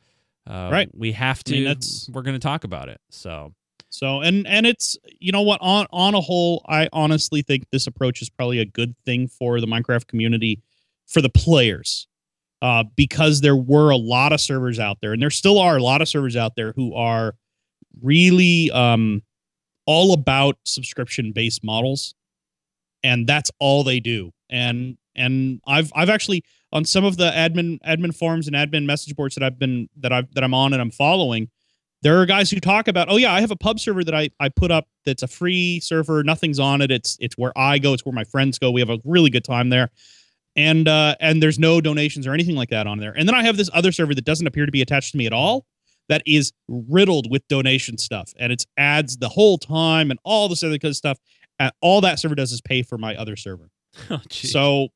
Uh, 0.45 0.69
Right. 0.71 0.89
We 0.93 1.13
have 1.13 1.39
I 1.39 1.49
to. 1.49 1.51
mean, 1.55 1.63
that's- 1.63 2.09
we're 2.13 2.21
going 2.21 2.35
to 2.35 2.39
talk 2.39 2.63
about 2.63 2.89
it. 2.89 2.99
So 3.09 3.53
So 3.89 4.19
and 4.21 4.45
and 4.45 4.67
it's 4.67 4.97
you 5.21 5.31
know 5.31 5.41
what 5.41 5.59
on 5.61 5.87
on 5.91 6.13
a 6.15 6.21
whole 6.21 6.63
I 6.67 6.89
honestly 6.91 7.41
think 7.41 7.69
this 7.71 7.87
approach 7.87 8.21
is 8.21 8.29
probably 8.29 8.59
a 8.59 8.65
good 8.65 8.93
thing 9.05 9.27
for 9.27 9.61
the 9.61 9.67
Minecraft 9.67 10.05
community 10.07 10.61
for 11.07 11.21
the 11.21 11.29
players. 11.29 12.07
Uh 12.65 12.83
because 12.95 13.41
there 13.41 13.55
were 13.55 13.91
a 13.91 13.95
lot 13.95 14.33
of 14.33 14.41
servers 14.41 14.79
out 14.79 14.97
there 14.99 15.13
and 15.13 15.21
there 15.21 15.29
still 15.29 15.59
are 15.59 15.77
a 15.77 15.83
lot 15.83 16.01
of 16.01 16.07
servers 16.07 16.35
out 16.35 16.53
there 16.55 16.71
who 16.75 16.95
are 16.95 17.35
really 18.01 18.71
um 18.71 19.21
all 19.85 20.13
about 20.13 20.57
subscription 20.63 21.31
based 21.31 21.63
models 21.63 22.15
and 23.03 23.27
that's 23.27 23.51
all 23.59 23.83
they 23.83 23.99
do. 23.99 24.31
And 24.49 24.97
and 25.15 25.61
I've 25.67 25.91
I've 25.95 26.09
actually 26.09 26.43
on 26.71 26.85
some 26.85 27.05
of 27.05 27.17
the 27.17 27.29
admin 27.29 27.77
admin 27.83 28.15
forums 28.15 28.47
and 28.47 28.55
admin 28.55 28.85
message 28.85 29.15
boards 29.15 29.35
that 29.35 29.43
I've 29.43 29.59
been 29.59 29.87
that 29.97 30.11
I've 30.11 30.33
that 30.33 30.43
I'm 30.43 30.55
on 30.55 30.73
and 30.73 30.81
I'm 30.81 30.89
following 30.89 31.49
there 32.01 32.19
are 32.19 32.25
guys 32.25 32.49
who 32.49 32.59
talk 32.59 32.87
about 32.87 33.09
oh 33.09 33.17
yeah 33.17 33.33
i 33.33 33.41
have 33.41 33.51
a 33.51 33.55
pub 33.55 33.79
server 33.79 34.03
that 34.03 34.13
i 34.13 34.29
i 34.39 34.47
put 34.47 34.69
up 34.69 34.87
that's 35.05 35.23
a 35.23 35.27
free 35.27 35.79
server 35.79 36.23
nothing's 36.23 36.59
on 36.59 36.81
it 36.81 36.91
it's 36.91 37.17
it's 37.19 37.35
where 37.35 37.57
i 37.57 37.79
go 37.79 37.93
it's 37.93 38.05
where 38.05 38.13
my 38.13 38.25
friends 38.25 38.59
go 38.59 38.69
we 38.69 38.81
have 38.81 38.91
a 38.91 38.99
really 39.05 39.29
good 39.29 39.43
time 39.43 39.69
there 39.69 39.89
and 40.55 40.87
uh 40.87 41.15
and 41.19 41.41
there's 41.41 41.59
no 41.59 41.81
donations 41.81 42.25
or 42.27 42.33
anything 42.33 42.55
like 42.55 42.69
that 42.69 42.87
on 42.87 42.99
there. 42.99 43.11
And 43.17 43.27
then 43.27 43.35
i 43.35 43.43
have 43.43 43.57
this 43.57 43.69
other 43.73 43.91
server 43.91 44.15
that 44.15 44.25
doesn't 44.25 44.47
appear 44.47 44.65
to 44.65 44.71
be 44.71 44.81
attached 44.81 45.11
to 45.11 45.17
me 45.17 45.25
at 45.25 45.33
all 45.33 45.65
that 46.07 46.21
is 46.25 46.53
riddled 46.67 47.29
with 47.31 47.47
donation 47.47 47.97
stuff. 47.97 48.31
And 48.37 48.51
it's 48.51 48.65
ads 48.77 49.17
the 49.17 49.29
whole 49.29 49.57
time 49.57 50.11
and 50.11 50.19
all 50.23 50.47
this 50.47 50.63
other 50.63 50.77
kind 50.77 50.91
of 50.91 50.95
stuff. 50.95 51.17
And 51.57 51.71
all 51.81 52.01
that 52.01 52.19
server 52.19 52.35
does 52.35 52.51
is 52.51 52.61
pay 52.61 52.83
for 52.83 52.97
my 52.97 53.15
other 53.15 53.35
server. 53.35 53.69
Oh, 54.09 54.19
so 54.29 54.89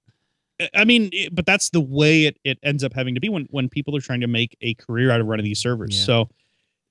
I- 0.75 0.83
mean 0.83 1.09
it, 1.13 1.33
but 1.33 1.45
that's 1.45 1.69
the 1.69 1.79
way 1.79 2.25
it, 2.25 2.37
it 2.43 2.59
ends 2.63 2.83
up 2.83 2.93
having 2.93 3.15
to 3.15 3.21
be 3.21 3.29
when 3.29 3.47
when 3.49 3.69
people 3.69 3.95
are 3.95 4.01
trying 4.01 4.19
to 4.21 4.27
make 4.27 4.57
a 4.61 4.73
career 4.73 5.09
out 5.09 5.21
of 5.21 5.27
running 5.27 5.45
these 5.45 5.59
servers. 5.59 5.97
Yeah. 5.97 6.05
so 6.05 6.29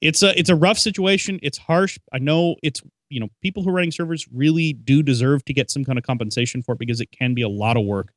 it's 0.01 0.23
a 0.23 0.39
it's 0.39 0.49
a 0.49 0.55
rough 0.57 0.79
situation. 0.79 1.39
It's 1.43 1.59
harsh. 1.59 1.99
I 2.13 2.19
know 2.19 2.57
it's 2.63 2.81
you 3.11 3.21
know 3.21 3.29
people 3.43 3.63
who 3.63 3.71
are 3.71 3.75
running 3.75 3.91
servers 3.91 4.27
really 4.33 4.73
do 4.73 5.03
deserve 5.03 5.45
to 5.47 5.53
get 5.53 5.71
some 5.71 5.85
kind 5.85 5.99
of 5.99 6.05
compensation 6.05 6.63
for 6.63 6.73
it 6.73 6.79
because 6.79 7.01
it 7.01 7.11
can 7.13 7.35
be 7.35 7.43
a 7.43 7.49
lot 7.49 7.77
of 7.77 7.85
work 7.85 8.13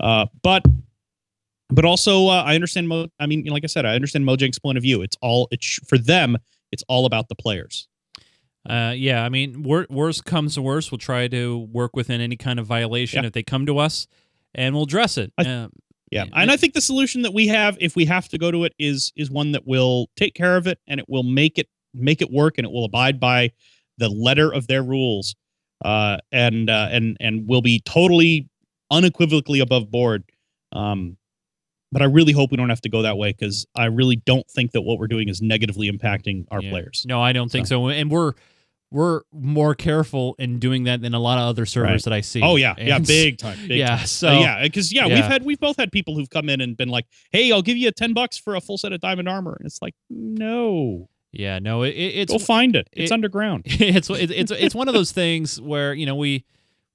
uh 0.00 0.26
but 0.42 0.62
but 1.70 1.84
also 1.84 2.28
uh, 2.28 2.42
i 2.46 2.54
understand 2.54 2.88
Mo- 2.88 3.08
i 3.20 3.26
mean 3.26 3.44
like 3.46 3.64
i 3.64 3.66
said 3.66 3.84
i 3.86 3.94
understand 3.94 4.24
mojang's 4.24 4.58
point 4.58 4.78
of 4.78 4.82
view 4.82 5.02
it's 5.02 5.16
all 5.22 5.48
it's 5.50 5.78
for 5.86 5.98
them 5.98 6.36
it's 6.72 6.84
all 6.88 7.06
about 7.06 7.28
the 7.28 7.34
players 7.34 7.88
Uh, 8.68 8.92
yeah, 8.94 9.24
I 9.24 9.30
mean, 9.30 9.62
wor- 9.62 9.86
worst 9.88 10.26
comes 10.26 10.54
to 10.56 10.60
worst, 10.62 10.90
we'll 10.92 10.98
try 10.98 11.26
to 11.28 11.58
work 11.72 11.96
within 11.96 12.20
any 12.20 12.36
kind 12.36 12.58
of 12.58 12.66
violation 12.66 13.22
Yeah. 13.22 13.28
if 13.28 13.32
they 13.32 13.42
come 13.42 13.64
to 13.64 13.78
us, 13.78 14.06
and 14.54 14.74
we'll 14.74 14.84
address 14.84 15.16
it. 15.16 15.32
I- 15.38 15.42
Uh, 15.42 15.68
Yeah, 16.10 16.24
Yeah, 16.24 16.24
and 16.34 16.50
I 16.50 16.56
think 16.58 16.74
the 16.74 16.80
solution 16.82 17.22
that 17.22 17.32
we 17.32 17.46
have, 17.48 17.78
if 17.80 17.96
we 17.96 18.04
have 18.06 18.28
to 18.28 18.36
go 18.36 18.50
to 18.50 18.64
it, 18.64 18.74
is 18.78 19.12
is 19.16 19.30
one 19.30 19.52
that 19.52 19.66
will 19.66 20.08
take 20.16 20.34
care 20.34 20.56
of 20.58 20.66
it 20.66 20.78
and 20.86 21.00
it 21.00 21.06
will 21.08 21.22
make 21.22 21.56
it 21.58 21.68
make 21.94 22.20
it 22.20 22.30
work 22.30 22.58
and 22.58 22.66
it 22.66 22.72
will 22.72 22.84
abide 22.84 23.18
by 23.20 23.52
the 23.96 24.08
letter 24.10 24.52
of 24.52 24.66
their 24.66 24.82
rules, 24.82 25.34
uh, 25.84 26.18
and 26.32 26.68
uh, 26.68 26.88
and 26.90 27.16
and 27.20 27.48
will 27.48 27.62
be 27.62 27.80
totally 27.80 28.47
unequivocally 28.90 29.60
above 29.60 29.90
board. 29.90 30.24
Um, 30.72 31.16
but 31.90 32.02
I 32.02 32.04
really 32.04 32.32
hope 32.32 32.50
we 32.50 32.56
don't 32.58 32.68
have 32.68 32.82
to 32.82 32.90
go 32.90 33.02
that 33.02 33.16
way 33.16 33.30
because 33.32 33.66
I 33.74 33.86
really 33.86 34.16
don't 34.16 34.46
think 34.50 34.72
that 34.72 34.82
what 34.82 34.98
we're 34.98 35.06
doing 35.06 35.28
is 35.28 35.40
negatively 35.40 35.90
impacting 35.90 36.44
our 36.50 36.60
yeah. 36.62 36.70
players. 36.70 37.04
No, 37.08 37.22
I 37.22 37.32
don't 37.32 37.50
think 37.50 37.66
so. 37.66 37.88
And 37.88 38.10
we're 38.10 38.34
we're 38.90 39.20
more 39.32 39.74
careful 39.74 40.34
in 40.38 40.58
doing 40.58 40.84
that 40.84 41.02
than 41.02 41.12
a 41.14 41.18
lot 41.18 41.38
of 41.38 41.44
other 41.44 41.66
servers 41.66 41.90
Right. 41.90 42.02
that 42.04 42.12
I 42.12 42.20
see. 42.22 42.40
Oh 42.42 42.56
yeah, 42.56 42.74
yeah, 42.78 42.98
big 42.98 43.38
time. 43.38 43.58
Big 43.68 43.78
yeah, 43.78 43.98
time. 43.98 44.06
so 44.06 44.28
Uh, 44.28 44.40
yeah, 44.40 44.62
because 44.62 44.92
yeah, 44.92 45.06
we've 45.06 45.16
had 45.24 45.44
we've 45.44 45.60
both 45.60 45.76
had 45.78 45.90
people 45.92 46.14
who've 46.14 46.30
come 46.30 46.48
in 46.50 46.60
and 46.60 46.76
been 46.76 46.88
like, 46.88 47.06
"Hey, 47.30 47.52
I'll 47.52 47.62
give 47.62 47.76
you 47.76 47.88
a 47.88 47.92
ten 47.92 48.12
bucks 48.14 48.36
for 48.38 48.54
a 48.54 48.60
full 48.60 48.76
set 48.78 48.92
of 48.92 49.00
diamond 49.00 49.28
armor," 49.28 49.56
and 49.58 49.66
it's 49.66 49.80
like, 49.82 49.94
no, 50.10 51.08
yeah, 51.32 51.58
no, 51.58 51.82
it, 51.82 51.90
it- 51.90 52.14
it's 52.16 52.32
go 52.32 52.38
find 52.38 52.76
it. 52.76 52.88
It's 52.92 53.10
it- 53.10 53.14
underground. 53.14 53.62
it's 53.66 54.08
it's 54.10 54.32
it's 54.32 54.50
it's 54.52 54.74
one 54.74 54.88
of 54.88 54.94
those 54.94 55.12
things 55.12 55.58
where 55.60 55.92
you 55.94 56.04
know 56.06 56.14
we 56.16 56.44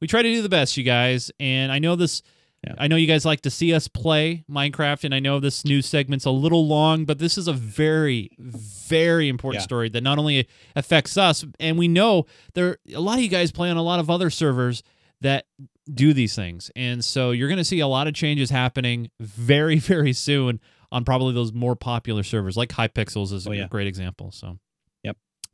we 0.04 0.08
try 0.08 0.22
to 0.22 0.30
do 0.34 0.42
the 0.42 0.50
best, 0.50 0.76
you 0.76 0.84
guys, 0.84 1.32
and 1.40 1.72
I 1.72 1.80
know 1.80 1.96
this. 1.96 2.22
Yeah. 2.68 2.76
I 2.78 2.88
know 2.90 2.98
you 2.98 3.08
guys 3.08 3.24
like 3.26 3.40
to 3.42 3.50
see 3.50 3.74
us 3.74 3.88
play 3.88 4.44
Minecraft, 4.52 5.06
and 5.06 5.16
I 5.16 5.20
know 5.20 5.40
this 5.40 5.64
news 5.64 5.86
segment's 5.86 6.26
a 6.26 6.30
little 6.32 6.68
long, 6.68 7.06
but 7.06 7.20
this 7.20 7.38
is 7.38 7.48
a 7.48 7.54
very, 7.54 8.32
very 8.38 9.30
important 9.30 9.62
Yeah. 9.62 9.66
story 9.66 9.88
that 9.90 10.02
not 10.04 10.18
only 10.20 10.46
affects 10.76 11.16
us, 11.18 11.46
and 11.58 11.78
we 11.78 11.88
know 11.88 12.26
there 12.54 12.80
a 12.94 13.00
lot 13.00 13.16
of 13.18 13.24
you 13.24 13.30
guys 13.30 13.54
play 13.54 13.70
on 13.70 13.78
a 13.78 13.82
lot 13.82 14.02
of 14.02 14.10
other 14.10 14.30
servers 14.30 14.84
that 15.22 15.46
do 15.94 16.14
these 16.14 16.36
things, 16.36 16.70
and 16.76 17.04
so 17.06 17.32
you're 17.32 17.48
going 17.48 17.58
to 17.58 17.64
see 17.64 17.80
a 17.80 17.88
lot 17.88 18.08
of 18.08 18.14
changes 18.14 18.50
happening 18.50 19.10
very, 19.22 19.80
very 19.94 20.12
soon 20.12 20.60
on 20.92 21.06
probably 21.06 21.34
those 21.34 21.54
more 21.54 21.76
popular 21.78 22.24
servers, 22.24 22.58
like 22.58 22.70
Hypixels 22.70 23.32
is 23.32 23.48
Oh, 23.48 23.52
a 23.52 23.56
yeah. 23.56 23.68
great 23.70 23.88
example. 23.88 24.32
So. 24.34 24.58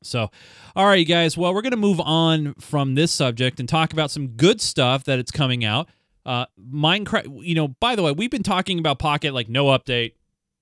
So, 0.03 0.31
all 0.75 0.85
right, 0.85 0.99
you 0.99 1.05
guys. 1.05 1.37
Well, 1.37 1.53
we're 1.53 1.61
going 1.61 1.71
to 1.71 1.77
move 1.77 1.99
on 1.99 2.53
from 2.55 2.95
this 2.95 3.11
subject 3.11 3.59
and 3.59 3.67
talk 3.67 3.93
about 3.93 4.11
some 4.11 4.29
good 4.29 4.61
stuff 4.61 5.03
that 5.05 5.19
it's 5.19 5.31
coming 5.31 5.65
out. 5.65 5.89
Uh, 6.25 6.45
Minecraft. 6.59 7.45
You 7.45 7.55
know, 7.55 7.67
by 7.67 7.95
the 7.95 8.03
way, 8.03 8.11
we've 8.11 8.31
been 8.31 8.43
talking 8.43 8.79
about 8.79 8.99
Pocket 8.99 9.33
like 9.33 9.49
no 9.49 9.65
update, 9.65 10.13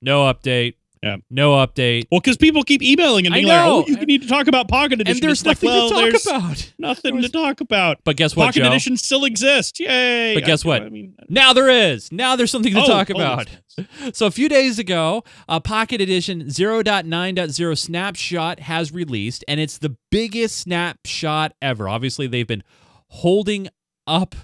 no 0.01 0.31
update, 0.31 0.75
Yeah. 1.07 1.17
no 1.29 1.53
update, 1.53 2.05
Well, 2.11 2.21
because 2.21 2.37
people 2.37 2.63
keep 2.63 2.81
emailing 2.83 3.25
and 3.25 3.33
I 3.33 3.39
being 3.39 3.47
like, 3.47 3.65
"Oh, 3.65 3.85
you 3.87 3.95
need 4.05 4.21
to 4.21 4.27
talk 4.27 4.47
about 4.47 4.67
Pocket 4.67 5.01
Edition." 5.01 5.17
and 5.17 5.23
there's 5.23 5.39
It's 5.41 5.45
like, 5.45 5.63
nothing 5.63 5.69
well, 5.69 5.89
to 6.11 6.19
talk 6.19 6.21
about. 6.25 6.73
Nothing 6.77 7.15
was- 7.15 7.25
to 7.25 7.31
talk 7.31 7.61
about. 7.61 7.97
But 8.03 8.15
guess 8.17 8.35
what, 8.35 8.47
Pocket 8.47 8.61
Joe? 8.61 8.67
Edition 8.67 8.97
still 8.97 9.25
exists. 9.25 9.79
Yay! 9.79 10.33
But 10.33 10.43
guess 10.45 10.65
I- 10.65 10.67
what? 10.67 10.81
I 10.83 10.89
mean, 10.89 11.15
Now 11.29 11.53
there 11.53 11.69
is. 11.69 12.11
Now 12.11 12.35
there's 12.35 12.51
something 12.51 12.73
to 12.73 12.81
oh, 12.81 12.87
talk 12.87 13.09
oh, 13.11 13.15
about. 13.15 13.47
So 14.13 14.25
a 14.25 14.31
few 14.31 14.49
days 14.49 14.79
ago, 14.79 15.23
uh, 15.47 15.59
Pocket 15.59 16.01
Edition 16.01 16.45
0.9.0 16.45 17.77
Snapshot 17.77 18.59
has 18.61 18.91
released, 18.91 19.43
and 19.47 19.59
it's 19.59 19.77
the 19.77 19.95
biggest 20.09 20.57
snapshot 20.57 21.53
ever. 21.61 21.87
Obviously, 21.87 22.27
they've 22.27 22.47
been 22.47 22.63
holding 23.09 23.67
up. 24.07 24.35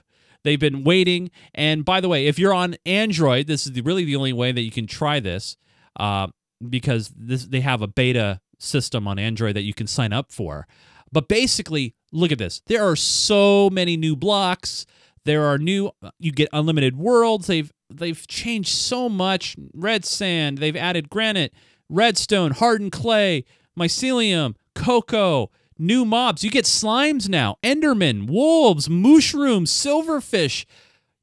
They've 0.43 0.59
been 0.59 0.83
waiting. 0.83 1.31
And 1.55 1.85
by 1.85 2.01
the 2.01 2.09
way, 2.09 2.27
if 2.27 2.37
you're 2.37 2.53
on 2.53 2.75
Android, 2.85 3.47
this 3.47 3.65
is 3.65 3.71
the, 3.71 3.81
really 3.81 4.03
the 4.05 4.15
only 4.15 4.33
way 4.33 4.51
that 4.51 4.61
you 4.61 4.71
can 4.71 4.87
try 4.87 5.19
this, 5.19 5.57
uh, 5.99 6.27
because 6.69 7.11
this 7.15 7.45
they 7.45 7.61
have 7.61 7.81
a 7.81 7.87
beta 7.87 8.39
system 8.59 9.07
on 9.07 9.19
Android 9.19 9.55
that 9.55 9.63
you 9.63 9.73
can 9.73 9.87
sign 9.87 10.13
up 10.13 10.31
for. 10.31 10.67
But 11.11 11.27
basically, 11.27 11.93
look 12.11 12.31
at 12.31 12.37
this. 12.39 12.61
There 12.65 12.83
are 12.83 12.95
so 12.95 13.69
many 13.69 13.97
new 13.97 14.15
blocks. 14.15 14.85
There 15.25 15.43
are 15.45 15.57
new. 15.57 15.91
You 16.19 16.31
get 16.31 16.49
unlimited 16.51 16.97
worlds. 16.97 17.47
They've 17.47 17.71
they've 17.89 18.25
changed 18.27 18.69
so 18.69 19.09
much. 19.09 19.55
Red 19.73 20.05
sand. 20.05 20.57
They've 20.57 20.75
added 20.75 21.09
granite, 21.09 21.53
redstone, 21.89 22.51
hardened 22.51 22.91
clay, 22.91 23.45
mycelium, 23.77 24.55
cocoa. 24.75 25.51
New 25.77 26.05
mobs. 26.05 26.43
You 26.43 26.51
get 26.51 26.65
slimes 26.65 27.27
now. 27.27 27.57
Enderman, 27.63 28.29
wolves, 28.29 28.89
mushrooms, 28.89 29.71
silverfish. 29.71 30.65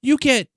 You 0.02 0.18
get 0.18 0.48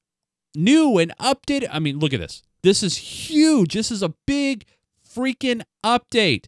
new 0.56 0.98
and 0.98 1.16
updated. 1.18 1.70
I 1.72 1.80
mean, 1.80 2.00
look 2.00 2.14
at 2.14 2.20
this. 2.20 2.44
This 2.64 2.82
is 2.82 2.98
huge. 2.98 3.74
This 3.74 3.92
is 3.92 4.02
a 4.02 4.14
big 4.26 4.66
freaking 5.08 5.62
update. 5.84 6.46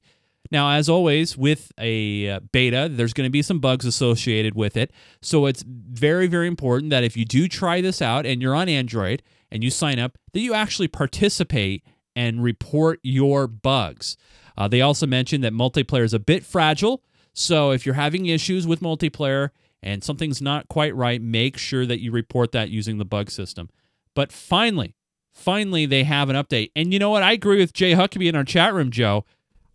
Now, 0.51 0.71
as 0.71 0.87
always, 0.87 1.37
with 1.37 1.71
a 1.77 2.29
uh, 2.29 2.39
beta, 2.51 2.87
there's 2.89 3.13
going 3.13 3.27
to 3.27 3.31
be 3.31 3.41
some 3.41 3.59
bugs 3.59 3.85
associated 3.85 4.55
with 4.55 4.77
it. 4.77 4.91
So 5.21 5.45
it's 5.45 5.63
very, 5.67 6.27
very 6.27 6.47
important 6.47 6.91
that 6.91 7.03
if 7.03 7.17
you 7.17 7.25
do 7.25 7.47
try 7.47 7.81
this 7.81 8.01
out 8.01 8.25
and 8.25 8.41
you're 8.41 8.55
on 8.55 8.69
Android 8.69 9.23
and 9.51 9.63
you 9.63 9.69
sign 9.69 9.99
up, 9.99 10.17
that 10.33 10.39
you 10.39 10.53
actually 10.53 10.87
participate 10.87 11.83
and 12.15 12.43
report 12.43 12.99
your 13.03 13.47
bugs. 13.47 14.15
Uh, 14.57 14.67
they 14.67 14.81
also 14.81 15.05
mentioned 15.05 15.43
that 15.43 15.53
multiplayer 15.53 16.03
is 16.03 16.13
a 16.13 16.19
bit 16.19 16.45
fragile. 16.45 17.03
So 17.33 17.71
if 17.71 17.85
you're 17.85 17.95
having 17.95 18.27
issues 18.27 18.65
with 18.65 18.79
multiplayer 18.79 19.49
and 19.83 20.03
something's 20.03 20.41
not 20.41 20.69
quite 20.69 20.95
right, 20.95 21.21
make 21.21 21.57
sure 21.57 21.85
that 21.85 22.01
you 22.01 22.11
report 22.11 22.53
that 22.53 22.69
using 22.69 22.97
the 22.97 23.05
bug 23.05 23.29
system. 23.29 23.69
But 24.13 24.31
finally, 24.31 24.95
finally, 25.35 25.85
they 25.85 26.03
have 26.03 26.29
an 26.29 26.35
update. 26.35 26.71
And 26.75 26.91
you 26.91 26.97
know 26.99 27.11
what? 27.11 27.21
I 27.21 27.33
agree 27.33 27.59
with 27.59 27.73
Jay 27.73 27.93
Huckabee 27.93 28.27
in 28.29 28.35
our 28.35 28.43
chat 28.43 28.73
room, 28.73 28.89
Joe. 28.89 29.25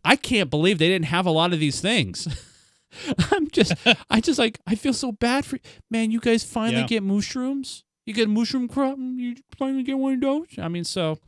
I 0.05 0.17
can't 0.17 0.51
believe 0.51 0.79
they 0.79 0.89
didn't 0.89 1.07
have 1.07 1.27
a 1.27 1.31
lot 1.31 1.53
of 1.53 1.61
these 1.61 1.81
things. 1.81 2.27
I'm 3.31 3.49
just, 3.51 3.73
I 4.11 4.21
just 4.21 4.39
like, 4.39 4.59
I 4.67 4.75
feel 4.75 4.93
so 4.95 5.13
bad 5.13 5.45
for 5.45 5.59
man. 5.91 6.11
You 6.11 6.19
guys 6.21 6.43
finally 6.43 6.81
Yeah. 6.81 6.87
get 6.87 7.03
mushrooms. 7.03 7.85
You 8.07 8.15
get 8.15 8.29
mushroom 8.29 8.67
crop. 8.67 8.97
and 8.97 9.21
You 9.21 9.37
finally 9.57 9.83
get 9.85 9.99
one 9.99 10.15
of 10.15 10.21
those. 10.23 10.47
I 10.59 10.69
mean, 10.69 10.85
so, 10.85 11.19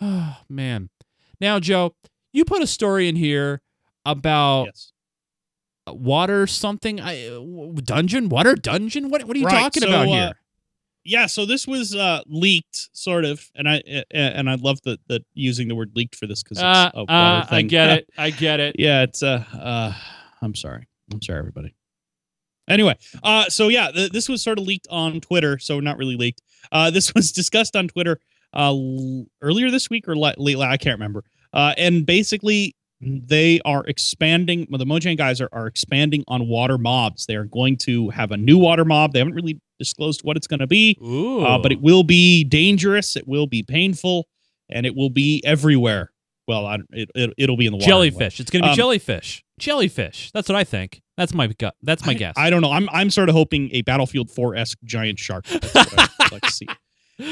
oh 0.00 0.36
man. 0.48 0.90
Now, 1.40 1.58
Joe, 1.58 1.94
you 2.32 2.44
put 2.44 2.62
a 2.62 2.66
story 2.66 3.08
in 3.08 3.16
here 3.16 3.60
about 4.04 4.66
yes. 4.66 4.92
water 5.88 6.46
something. 6.46 7.00
I 7.00 7.28
dungeon, 7.82 8.28
water 8.28 8.54
dungeon. 8.54 9.08
What 9.10 9.24
what 9.24 9.36
are 9.36 9.40
you 9.40 9.46
Right, 9.46 9.60
talking 9.62 9.82
so, 9.82 9.88
about 9.88 10.08
uh, 10.08 10.10
here? 10.12 10.32
Yeah, 11.06 11.26
so 11.26 11.46
this 11.46 11.66
was 11.66 11.94
uh, 11.94 12.20
leaked, 12.26 12.88
sort 12.92 13.24
of, 13.24 13.48
and 13.54 13.68
I 13.68 13.76
uh, 13.86 14.02
and 14.12 14.50
I 14.50 14.54
love 14.56 14.80
that 14.82 14.98
the 15.08 15.24
using 15.34 15.68
the 15.68 15.74
word 15.74 15.92
leaked 15.94 16.16
for 16.16 16.26
this 16.26 16.42
because 16.42 16.58
it's 16.58 16.64
Uh, 16.64 16.90
a 16.94 17.10
uh, 17.10 17.46
thing. 17.46 17.56
I 17.56 17.62
get 17.62 17.90
it. 17.90 18.08
I 18.18 18.30
get 18.30 18.60
it. 18.60 18.76
yeah, 18.78 19.02
it's 19.02 19.22
uh, 19.22 19.44
uh, 19.54 19.92
I'm 20.42 20.54
sorry, 20.54 20.86
I'm 21.12 21.22
sorry, 21.22 21.38
everybody. 21.38 21.74
Anyway, 22.68 22.96
uh, 23.22 23.44
so 23.48 23.68
yeah, 23.68 23.90
th- 23.92 24.10
this 24.12 24.28
was 24.28 24.42
sort 24.42 24.58
of 24.58 24.66
leaked 24.66 24.88
on 24.90 25.20
Twitter, 25.20 25.58
so 25.58 25.80
not 25.80 25.96
really 25.98 26.16
leaked. 26.16 26.42
Uh, 26.72 26.90
this 26.96 27.14
was 27.14 27.32
discussed 27.32 27.76
on 27.76 27.88
Twitter 27.88 28.20
uh 28.54 28.68
l- 28.70 29.26
earlier 29.42 29.70
this 29.70 29.90
week 29.90 30.08
or 30.08 30.16
li- 30.16 30.34
late, 30.38 30.56
I 30.58 30.76
can't 30.76 30.94
remember. 30.98 31.24
Uh, 31.52 31.74
and 31.78 32.04
basically, 32.06 32.75
they 33.00 33.60
are 33.64 33.84
expanding. 33.86 34.66
Well, 34.70 34.78
the 34.78 34.86
Mojang 34.86 35.16
guys 35.16 35.40
are, 35.40 35.48
are 35.52 35.66
expanding 35.66 36.24
on 36.28 36.48
water 36.48 36.78
mobs. 36.78 37.26
They 37.26 37.36
are 37.36 37.44
going 37.44 37.76
to 37.78 38.08
have 38.10 38.30
a 38.32 38.36
new 38.36 38.58
water 38.58 38.84
mob. 38.84 39.12
They 39.12 39.18
haven't 39.18 39.34
really 39.34 39.60
disclosed 39.78 40.22
what 40.22 40.36
it's 40.36 40.46
going 40.46 40.60
to 40.60 40.66
be. 40.66 40.98
Uh, 41.02 41.58
but 41.58 41.72
it 41.72 41.80
will 41.82 42.02
be 42.04 42.44
dangerous. 42.44 43.14
It 43.16 43.28
will 43.28 43.46
be 43.46 43.62
painful, 43.62 44.26
and 44.70 44.86
it 44.86 44.96
will 44.96 45.10
be 45.10 45.42
everywhere. 45.44 46.10
Well, 46.48 46.64
I, 46.64 46.78
it, 46.92 47.10
it 47.14 47.34
it'll 47.36 47.56
be 47.56 47.66
in 47.66 47.72
the 47.72 47.78
water. 47.78 47.90
anyway. 47.90 48.10
jellyfish. 48.10 48.38
It's 48.40 48.50
gonna 48.52 48.64
be 48.64 48.70
Um, 48.70 48.76
jellyfish. 48.76 49.44
Jellyfish. 49.58 50.30
That's 50.32 50.48
what 50.48 50.54
I 50.54 50.62
think. 50.64 51.02
That's 51.16 51.34
my 51.34 51.48
gut. 51.48 51.74
That's 51.82 52.06
my 52.06 52.12
I, 52.12 52.14
guess. 52.14 52.34
I 52.36 52.50
don't 52.50 52.60
know. 52.62 52.70
I'm 52.70 52.88
I'm 52.92 53.10
sort 53.10 53.28
of 53.28 53.34
hoping 53.34 53.68
a 53.72 53.82
Battlefield 53.82 54.30
4 54.30 54.54
esque 54.54 54.78
giant 54.84 55.18
shark. 55.18 55.44
That's 55.46 55.74
what 55.74 55.98
I'd 55.98 56.08
like 56.32 56.42
to 56.42 56.50
see. 56.52 56.68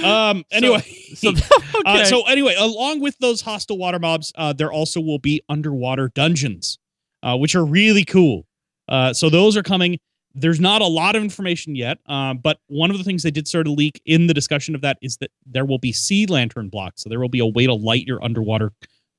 Um. 0.02 0.44
Anyway, 0.50 0.80
so, 1.14 1.30
okay. 1.30 1.42
uh, 1.84 2.04
so 2.04 2.22
anyway, 2.26 2.54
along 2.58 3.00
with 3.00 3.18
those 3.18 3.40
hostile 3.40 3.78
water 3.78 3.98
mobs, 3.98 4.32
uh, 4.36 4.52
there 4.52 4.72
also 4.72 5.00
will 5.00 5.18
be 5.18 5.42
underwater 5.48 6.08
dungeons, 6.08 6.78
uh, 7.22 7.36
which 7.36 7.54
are 7.54 7.64
really 7.64 8.04
cool. 8.04 8.46
Uh, 8.88 9.12
so 9.12 9.28
those 9.28 9.56
are 9.56 9.62
coming. 9.62 9.98
There's 10.34 10.58
not 10.58 10.82
a 10.82 10.86
lot 10.86 11.14
of 11.14 11.22
information 11.22 11.76
yet, 11.76 11.98
um, 12.06 12.38
but 12.38 12.58
one 12.66 12.90
of 12.90 12.98
the 12.98 13.04
things 13.04 13.22
they 13.22 13.30
did 13.30 13.46
sort 13.46 13.66
of 13.68 13.74
leak 13.74 14.00
in 14.04 14.26
the 14.26 14.34
discussion 14.34 14.74
of 14.74 14.80
that 14.80 14.98
is 15.00 15.16
that 15.18 15.30
there 15.46 15.64
will 15.64 15.78
be 15.78 15.92
sea 15.92 16.26
lantern 16.26 16.68
blocks. 16.68 17.02
So 17.02 17.08
there 17.08 17.20
will 17.20 17.28
be 17.28 17.38
a 17.38 17.46
way 17.46 17.66
to 17.66 17.74
light 17.74 18.04
your 18.04 18.22
underwater 18.24 18.72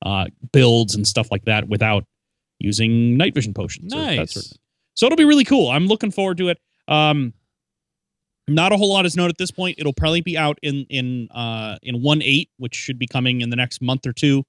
uh, 0.04 0.26
builds 0.52 0.94
and 0.94 1.06
stuff 1.06 1.30
like 1.30 1.44
that 1.46 1.68
without 1.68 2.04
using 2.58 3.16
night 3.16 3.34
vision 3.34 3.54
potions. 3.54 3.94
nice. 3.94 4.34
sort 4.34 4.44
of. 4.44 4.52
So 4.94 5.06
it'll 5.06 5.16
be 5.16 5.24
really 5.24 5.44
cool. 5.44 5.70
I'm 5.70 5.86
looking 5.86 6.10
forward 6.10 6.38
to 6.38 6.48
it. 6.48 6.58
Um, 6.88 7.32
not 8.48 8.72
a 8.72 8.76
whole 8.76 8.92
lot 8.92 9.06
is 9.06 9.16
known 9.16 9.28
at 9.28 9.38
this 9.38 9.50
point. 9.50 9.76
It'll 9.78 9.92
probably 9.92 10.20
be 10.20 10.36
out 10.36 10.58
in 10.62 10.86
in 10.88 11.28
uh 11.30 11.76
in 11.82 12.02
one 12.02 12.22
eight, 12.22 12.50
which 12.58 12.74
should 12.74 12.98
be 12.98 13.06
coming 13.06 13.40
in 13.40 13.50
the 13.50 13.56
next 13.56 13.82
month 13.82 14.06
or 14.06 14.12
two. 14.12 14.44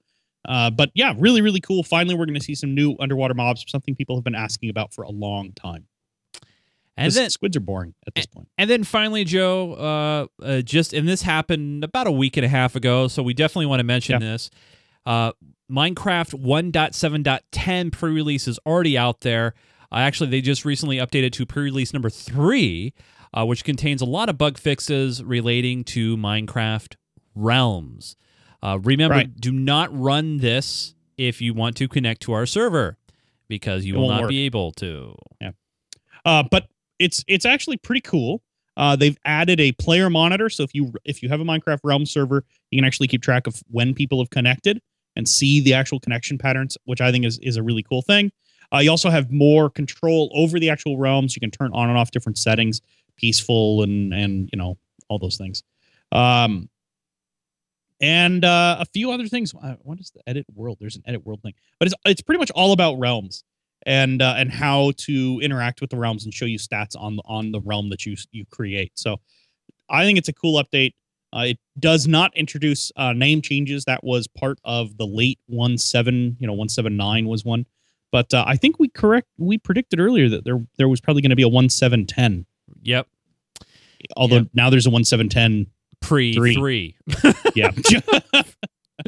Uh, 0.48 0.70
but 0.70 0.92
yeah, 0.94 1.14
really, 1.18 1.42
really 1.42 1.60
cool. 1.60 1.84
Finally, 1.84 2.16
we're 2.16 2.26
going 2.26 2.40
to 2.40 2.44
see 2.44 2.56
some 2.56 2.74
new 2.74 2.96
underwater 3.00 3.34
mobs, 3.34 3.66
something 3.68 3.96
people 3.96 4.16
have 4.16 4.24
been 4.24 4.36
asking 4.36 4.70
about 4.70 4.94
for 4.94 5.04
a 5.04 5.10
long 5.10 5.52
time. 5.54 5.88
And 6.96 7.12
then 7.14 7.30
squids 7.30 7.56
are 7.56 7.62
boring 7.62 7.94
at 8.08 8.16
this 8.16 8.26
point. 8.26 8.48
and 8.58 8.68
then 8.70 8.84
finally, 8.84 9.24
Joe, 9.24 9.74
uh, 9.74 10.44
uh, 10.44 10.62
just 10.62 10.94
and 10.94 11.08
this 11.08 11.22
happened 11.22 11.84
about 11.84 12.08
a 12.08 12.12
week 12.12 12.38
and 12.38 12.46
a 12.46 12.50
half 12.50 12.76
ago, 12.76 13.08
so 13.08 13.22
we 13.22 13.36
definitely 13.36 13.68
want 13.68 13.82
to 13.82 13.84
mention 13.84 14.20
this. 14.20 14.50
Uh, 15.06 15.32
Minecraft 15.72 16.42
1.7.10 16.44 17.92
pre-release 17.92 18.48
is 18.48 18.58
already 18.66 18.98
out 18.98 19.22
there. 19.22 19.54
Uh, 19.92 19.98
actually, 19.98 20.30
they 20.30 20.42
just 20.42 20.66
recently 20.66 20.98
updated 20.98 21.34
to 21.34 21.46
pre-release 21.46 21.94
number 21.94 22.10
three, 22.10 22.94
uh, 23.34 23.46
which 23.46 23.64
contains 23.64 24.02
a 24.02 24.06
lot 24.06 24.30
of 24.30 24.38
bug 24.38 24.58
fixes 24.58 25.24
relating 25.24 25.84
to 25.86 26.16
Minecraft 26.18 26.96
Realms. 27.36 28.16
Uh, 28.64 28.80
remember, 28.82 29.16
Right. 29.16 29.40
do 29.40 29.52
not 29.52 29.96
run 29.98 30.38
this 30.38 30.96
if 31.18 31.42
you 31.42 31.54
want 31.54 31.76
to 31.78 31.88
connect 31.88 32.22
to 32.24 32.34
our 32.34 32.46
server, 32.46 32.98
because 33.48 33.86
you 33.86 33.96
It 33.96 33.98
will 33.98 34.08
won't 34.08 34.22
work. 34.24 34.30
be 34.30 34.46
able 34.46 34.72
to. 34.74 35.16
Uh, 36.26 36.44
but 36.50 36.68
it's 37.00 37.24
it's 37.28 37.46
actually 37.46 37.78
pretty 37.78 38.02
cool. 38.02 38.42
Uh, 38.76 38.96
they've 38.96 39.18
added 39.26 39.60
a 39.60 39.72
player 39.74 40.10
monitor, 40.10 40.50
so 40.50 40.64
if 40.64 40.74
you 40.74 40.94
if 41.06 41.24
you 41.24 41.30
have 41.30 41.40
a 41.40 41.44
Minecraft 41.46 41.80
Realm 41.84 42.06
server, 42.06 42.44
you 42.72 42.78
can 42.80 42.86
actually 42.86 43.08
keep 43.08 43.22
track 43.22 43.48
of 43.48 43.62
when 43.70 43.94
people 43.94 44.20
have 44.20 44.30
connected 44.30 44.82
and 45.16 45.28
see 45.28 45.62
the 45.62 45.74
actual 45.74 46.00
connection 46.00 46.38
patterns, 46.38 46.78
which 46.86 47.02
I 47.02 47.12
think 47.12 47.26
is 47.26 47.38
is 47.40 47.56
a 47.58 47.64
really 47.64 47.84
cool 47.84 48.02
thing. 48.02 48.32
Uh, 48.74 48.80
you 48.80 48.90
also 48.92 49.10
have 49.10 49.32
more 49.32 49.70
control 49.70 50.30
over 50.36 50.60
the 50.60 50.70
actual 50.70 50.98
realms. 50.98 51.36
You 51.36 51.40
can 51.40 51.52
turn 51.52 51.72
on 51.74 51.88
and 51.90 51.98
off 51.98 52.12
different 52.12 52.38
settings, 52.38 52.82
peaceful 53.18 53.84
and 53.84 54.14
and 54.14 54.50
you 54.52 54.58
know 54.58 54.78
all 55.10 55.20
those 55.20 55.38
things. 55.38 55.64
Um, 56.12 56.70
and 58.00 58.46
uh, 58.46 58.78
a 58.80 58.86
few 58.86 59.12
other 59.12 59.28
things. 59.28 59.54
Uh, 59.54 59.76
What 59.82 60.00
is 60.00 60.12
the 60.12 60.22
edit 60.28 60.46
world? 60.54 60.78
There's 60.80 60.96
an 60.96 61.04
edit 61.06 61.26
world 61.26 61.42
thing, 61.42 61.54
but 61.80 61.88
it's 61.88 61.96
it's 62.06 62.22
pretty 62.22 62.40
much 62.40 62.52
all 62.52 62.72
about 62.72 63.00
realms 63.00 63.44
and 63.86 64.22
uh, 64.22 64.36
and 64.38 64.52
how 64.52 64.92
to 64.98 65.40
interact 65.42 65.82
with 65.82 65.90
the 65.90 65.98
realms 65.98 66.26
and 66.26 66.34
show 66.34 66.46
you 66.46 66.60
stats 66.60 66.96
on 66.98 67.20
on 67.26 67.52
the 67.52 67.62
realm 67.62 67.90
that 67.90 68.06
you 68.06 68.16
you 68.32 68.46
create. 68.52 68.92
So 68.96 69.18
I 69.90 70.04
think 70.06 70.18
it's 70.18 70.30
a 70.30 70.34
cool 70.34 70.62
update. 70.62 70.94
Uh, 71.34 71.46
it 71.48 71.60
does 71.80 72.08
not 72.08 72.36
introduce 72.38 72.92
uh, 72.96 73.14
name 73.14 73.42
changes. 73.42 73.86
That 73.86 74.04
was 74.04 74.28
part 74.28 74.60
of 74.64 74.98
the 74.98 75.06
late 75.06 75.40
one 75.48 75.78
seven, 75.78 76.38
you 76.40 76.48
know, 76.48 76.54
one 76.54 76.70
seven 76.70 76.96
nine 76.98 77.28
was 77.28 77.44
one. 77.44 77.66
But 78.12 78.34
uh, 78.34 78.46
I 78.48 78.56
think 78.56 78.80
we 78.80 78.88
correct 78.88 79.28
we 79.38 79.58
predicted 79.58 80.00
earlier 80.00 80.30
that 80.30 80.46
there 80.46 80.66
there 80.78 80.88
was 80.88 81.02
probably 81.02 81.22
going 81.22 81.32
to 81.32 81.36
be 81.36 81.44
a 81.44 81.50
one 81.50 81.70
seven 81.70 82.06
ten. 82.06 82.46
Yep, 82.84 83.08
Although 84.16 84.36
Yep. 84.38 84.48
now 84.54 84.70
there's 84.70 84.86
a 84.86 84.90
one 84.90 85.04
seven 85.04 85.30
ten. 85.30 85.68
pre 86.02 86.34
Three. 86.34 86.56
three. 86.56 86.96
Yeah. 87.56 87.72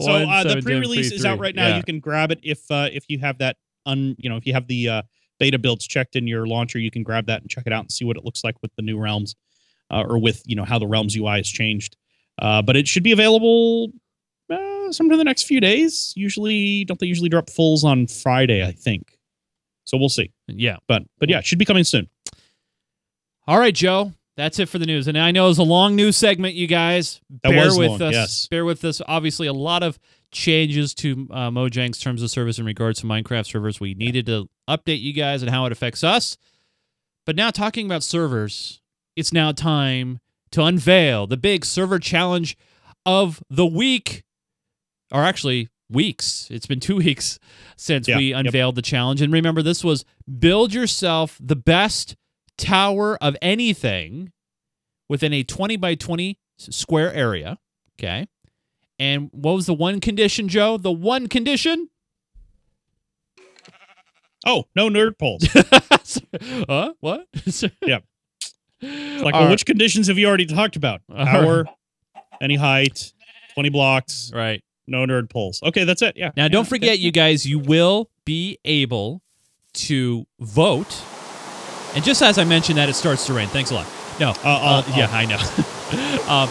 so 0.00 0.12
uh, 0.12 0.44
the 0.44 0.60
pre-release 0.62 1.12
is 1.12 1.24
out 1.24 1.38
right 1.38 1.54
now. 1.54 1.68
Yeah. 1.68 1.76
You 1.78 1.82
can 1.82 2.00
grab 2.00 2.30
it 2.30 2.40
if 2.42 2.60
uh, 2.70 2.88
if 2.92 3.04
you 3.08 3.18
have 3.18 3.38
that 3.38 3.56
un 3.86 4.14
you 4.18 4.28
know 4.30 4.36
if 4.36 4.46
you 4.46 4.52
have 4.52 4.66
the 4.68 4.88
uh, 4.88 5.02
beta 5.38 5.58
builds 5.58 5.86
checked 5.86 6.16
in 6.16 6.26
your 6.26 6.46
launcher, 6.46 6.78
you 6.78 6.90
can 6.90 7.02
grab 7.02 7.26
that 7.26 7.40
and 7.42 7.50
check 7.50 7.64
it 7.66 7.72
out 7.72 7.80
and 7.80 7.92
see 7.92 8.04
what 8.04 8.16
it 8.16 8.24
looks 8.24 8.44
like 8.44 8.56
with 8.62 8.70
the 8.76 8.82
new 8.82 8.98
realms, 8.98 9.34
uh, 9.90 10.04
or 10.06 10.18
with 10.18 10.42
you 10.46 10.56
know 10.56 10.64
how 10.64 10.78
the 10.78 10.86
realms 10.86 11.16
UI 11.16 11.36
has 11.36 11.48
changed. 11.48 11.96
Uh, 12.40 12.62
but 12.62 12.76
it 12.76 12.88
should 12.88 13.02
be 13.02 13.12
available 13.12 13.88
uh, 14.50 14.90
sometime 14.92 15.12
in 15.14 15.18
the 15.18 15.24
next 15.24 15.44
few 15.44 15.60
days. 15.60 16.12
Usually, 16.16 16.84
don't 16.84 16.98
they 17.00 17.06
usually 17.06 17.28
drop 17.28 17.50
fulls 17.50 17.84
on 17.84 18.06
Friday? 18.06 18.64
I 18.64 18.72
think. 18.72 19.18
So 19.84 19.96
we'll 19.98 20.08
see. 20.08 20.32
Yeah. 20.48 20.76
But 20.88 21.02
but 21.18 21.28
yeah, 21.28 21.38
it 21.38 21.44
should 21.46 21.58
be 21.58 21.64
coming 21.64 21.84
soon. 21.84 22.08
All 23.46 23.58
right, 23.58 23.74
Joe. 23.74 24.12
That's 24.36 24.58
it 24.58 24.68
for 24.68 24.78
the 24.78 24.86
news. 24.86 25.06
And 25.06 25.16
I 25.16 25.30
know 25.30 25.48
it's 25.48 25.58
a 25.58 25.62
long 25.62 25.94
news 25.94 26.16
segment, 26.16 26.54
you 26.54 26.66
guys. 26.66 27.20
That 27.42 27.50
Bear 27.50 27.68
with 27.78 27.88
long, 27.90 28.02
us. 28.02 28.12
yes. 28.14 28.48
Bear 28.48 28.64
with 28.64 28.84
us. 28.84 29.00
Obviously, 29.06 29.46
a 29.46 29.52
lot 29.52 29.82
of 29.84 29.98
changes 30.32 30.92
to 30.94 31.28
uh, 31.30 31.50
Mojang's 31.50 32.00
terms 32.00 32.20
of 32.20 32.30
service 32.30 32.58
in 32.58 32.64
regards 32.64 33.00
to 33.00 33.06
Minecraft 33.06 33.46
servers. 33.46 33.78
We 33.78 33.94
needed 33.94 34.26
to 34.26 34.48
update 34.68 35.00
you 35.00 35.12
guys 35.12 35.42
and 35.42 35.50
how 35.50 35.66
it 35.66 35.72
affects 35.72 36.02
us. 36.02 36.36
But 37.26 37.36
now, 37.36 37.50
talking 37.50 37.86
about 37.86 38.02
servers, 38.02 38.80
it's 39.14 39.32
now 39.32 39.52
time 39.52 40.18
to 40.50 40.62
unveil 40.64 41.26
the 41.28 41.36
big 41.36 41.64
server 41.64 42.00
challenge 42.00 42.56
of 43.06 43.40
the 43.48 43.66
week, 43.66 44.24
or 45.12 45.22
actually 45.22 45.68
weeks. 45.88 46.48
It's 46.50 46.66
been 46.66 46.80
two 46.80 46.96
weeks 47.04 47.38
since 47.76 48.08
Yeah, 48.08 48.16
we 48.16 48.30
yep. 48.30 48.46
unveiled 48.46 48.74
the 48.74 48.82
challenge. 48.82 49.22
And 49.22 49.32
remember, 49.32 49.62
this 49.62 49.84
was 49.84 50.04
build 50.40 50.74
yourself 50.74 51.38
the 51.40 51.56
best 51.56 52.16
tower 52.56 53.16
of 53.22 53.36
anything 53.42 54.32
within 55.08 55.32
a 55.32 55.42
20 55.42 55.76
by 55.76 55.94
20 55.94 56.38
square 56.58 57.12
area. 57.12 57.58
Okay. 57.98 58.26
And 58.98 59.28
what 59.32 59.52
was 59.54 59.66
the 59.66 59.74
one 59.74 60.00
condition, 60.00 60.48
Joe? 60.48 60.76
The 60.76 60.92
one 60.92 61.26
condition? 61.28 61.88
Oh 64.46 64.64
no, 64.76 64.88
nerd 64.88 65.18
poles. 65.18 65.46
huh? 66.68 66.92
What? 67.00 67.26
Yeah. 67.86 67.98
Like, 68.82 69.32
All 69.34 69.40
well, 69.40 69.42
right. 69.44 69.50
which 69.50 69.64
conditions 69.64 70.08
have 70.08 70.18
you 70.18 70.26
already 70.26 70.44
talked 70.44 70.76
about? 70.76 71.00
Power, 71.10 71.64
any 72.42 72.56
height, 72.56 73.14
twenty 73.54 73.70
blocks, 73.70 74.30
Right. 74.34 74.62
no 74.86 75.06
nerd 75.06 75.30
poles. 75.30 75.62
Okay, 75.62 75.84
that's 75.84 76.02
it. 76.02 76.16
Yeah. 76.16 76.32
Now, 76.36 76.44
Yeah, 76.44 76.48
don't 76.48 76.68
forget, 76.68 76.98
you 76.98 77.10
guys, 77.10 77.46
you 77.46 77.58
will 77.58 78.10
be 78.26 78.58
able 78.66 79.22
to 79.74 80.26
vote. 80.38 81.02
And 81.94 82.02
just 82.04 82.22
as 82.22 82.38
I 82.38 82.44
mentioned 82.44 82.78
that, 82.78 82.88
it 82.88 82.94
starts 82.94 83.26
to 83.26 83.34
rain. 83.34 83.48
Thanks 83.48 83.70
a 83.70 83.74
lot. 83.74 83.86
No. 84.18 84.30
Uh, 84.30 84.32
uh, 84.44 84.82
Uh, 84.86 84.92
yeah, 84.96 85.08
I 85.12 85.26
know. 85.26 86.28
um, 86.32 86.48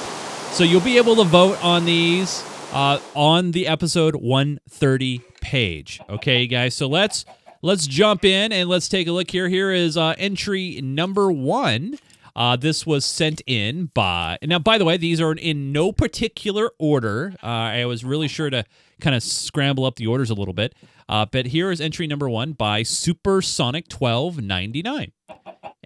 so 0.54 0.64
you'll 0.64 0.82
be 0.82 0.98
able 0.98 1.16
to 1.18 1.24
vote 1.24 1.62
on 1.64 1.86
these 1.86 2.44
uh, 2.74 3.00
on 3.16 3.52
the 3.52 3.68
episode 3.68 4.16
130 4.16 5.22
page. 5.42 6.00
Okay, 6.10 6.48
guys. 6.48 6.76
So 6.76 6.88
let's 6.88 7.26
let's 7.62 7.88
jump 7.88 8.24
in 8.26 8.52
and 8.52 8.70
let's 8.70 8.88
take 8.88 9.08
a 9.08 9.12
look 9.12 9.30
here. 9.32 9.50
Here 9.50 9.72
is 9.72 9.98
uh, 9.98 10.16
entry 10.18 10.80
number 10.82 11.32
one. 11.32 11.98
Uh, 12.36 12.56
this 12.56 12.86
was 12.86 13.06
sent 13.06 13.42
in 13.46 13.92
by 13.94 14.38
now. 14.42 14.60
By 14.60 14.78
the 14.78 14.86
way, 14.86 14.98
these 14.98 15.22
are 15.22 15.34
in 15.34 15.72
no 15.72 15.92
particular 15.92 16.72
order. 16.80 17.36
Uh, 17.44 17.48
I 17.48 17.86
was 17.86 18.04
really 18.04 18.28
sure 18.28 18.50
to 18.50 18.66
kind 19.02 19.16
of 19.16 19.22
scramble 19.22 19.86
up 19.86 19.98
the 19.98 20.08
orders 20.08 20.30
a 20.30 20.34
little 20.34 20.54
bit. 20.54 20.74
Uh, 21.08 21.26
but 21.26 21.48
here 21.48 21.70
is 21.70 21.80
entry 21.82 22.08
number 22.08 22.30
one 22.30 22.54
by 22.54 22.82
Supersonic 22.82 23.88
twelve 23.88 24.42
ninety 24.42 24.82
nine. 24.82 25.12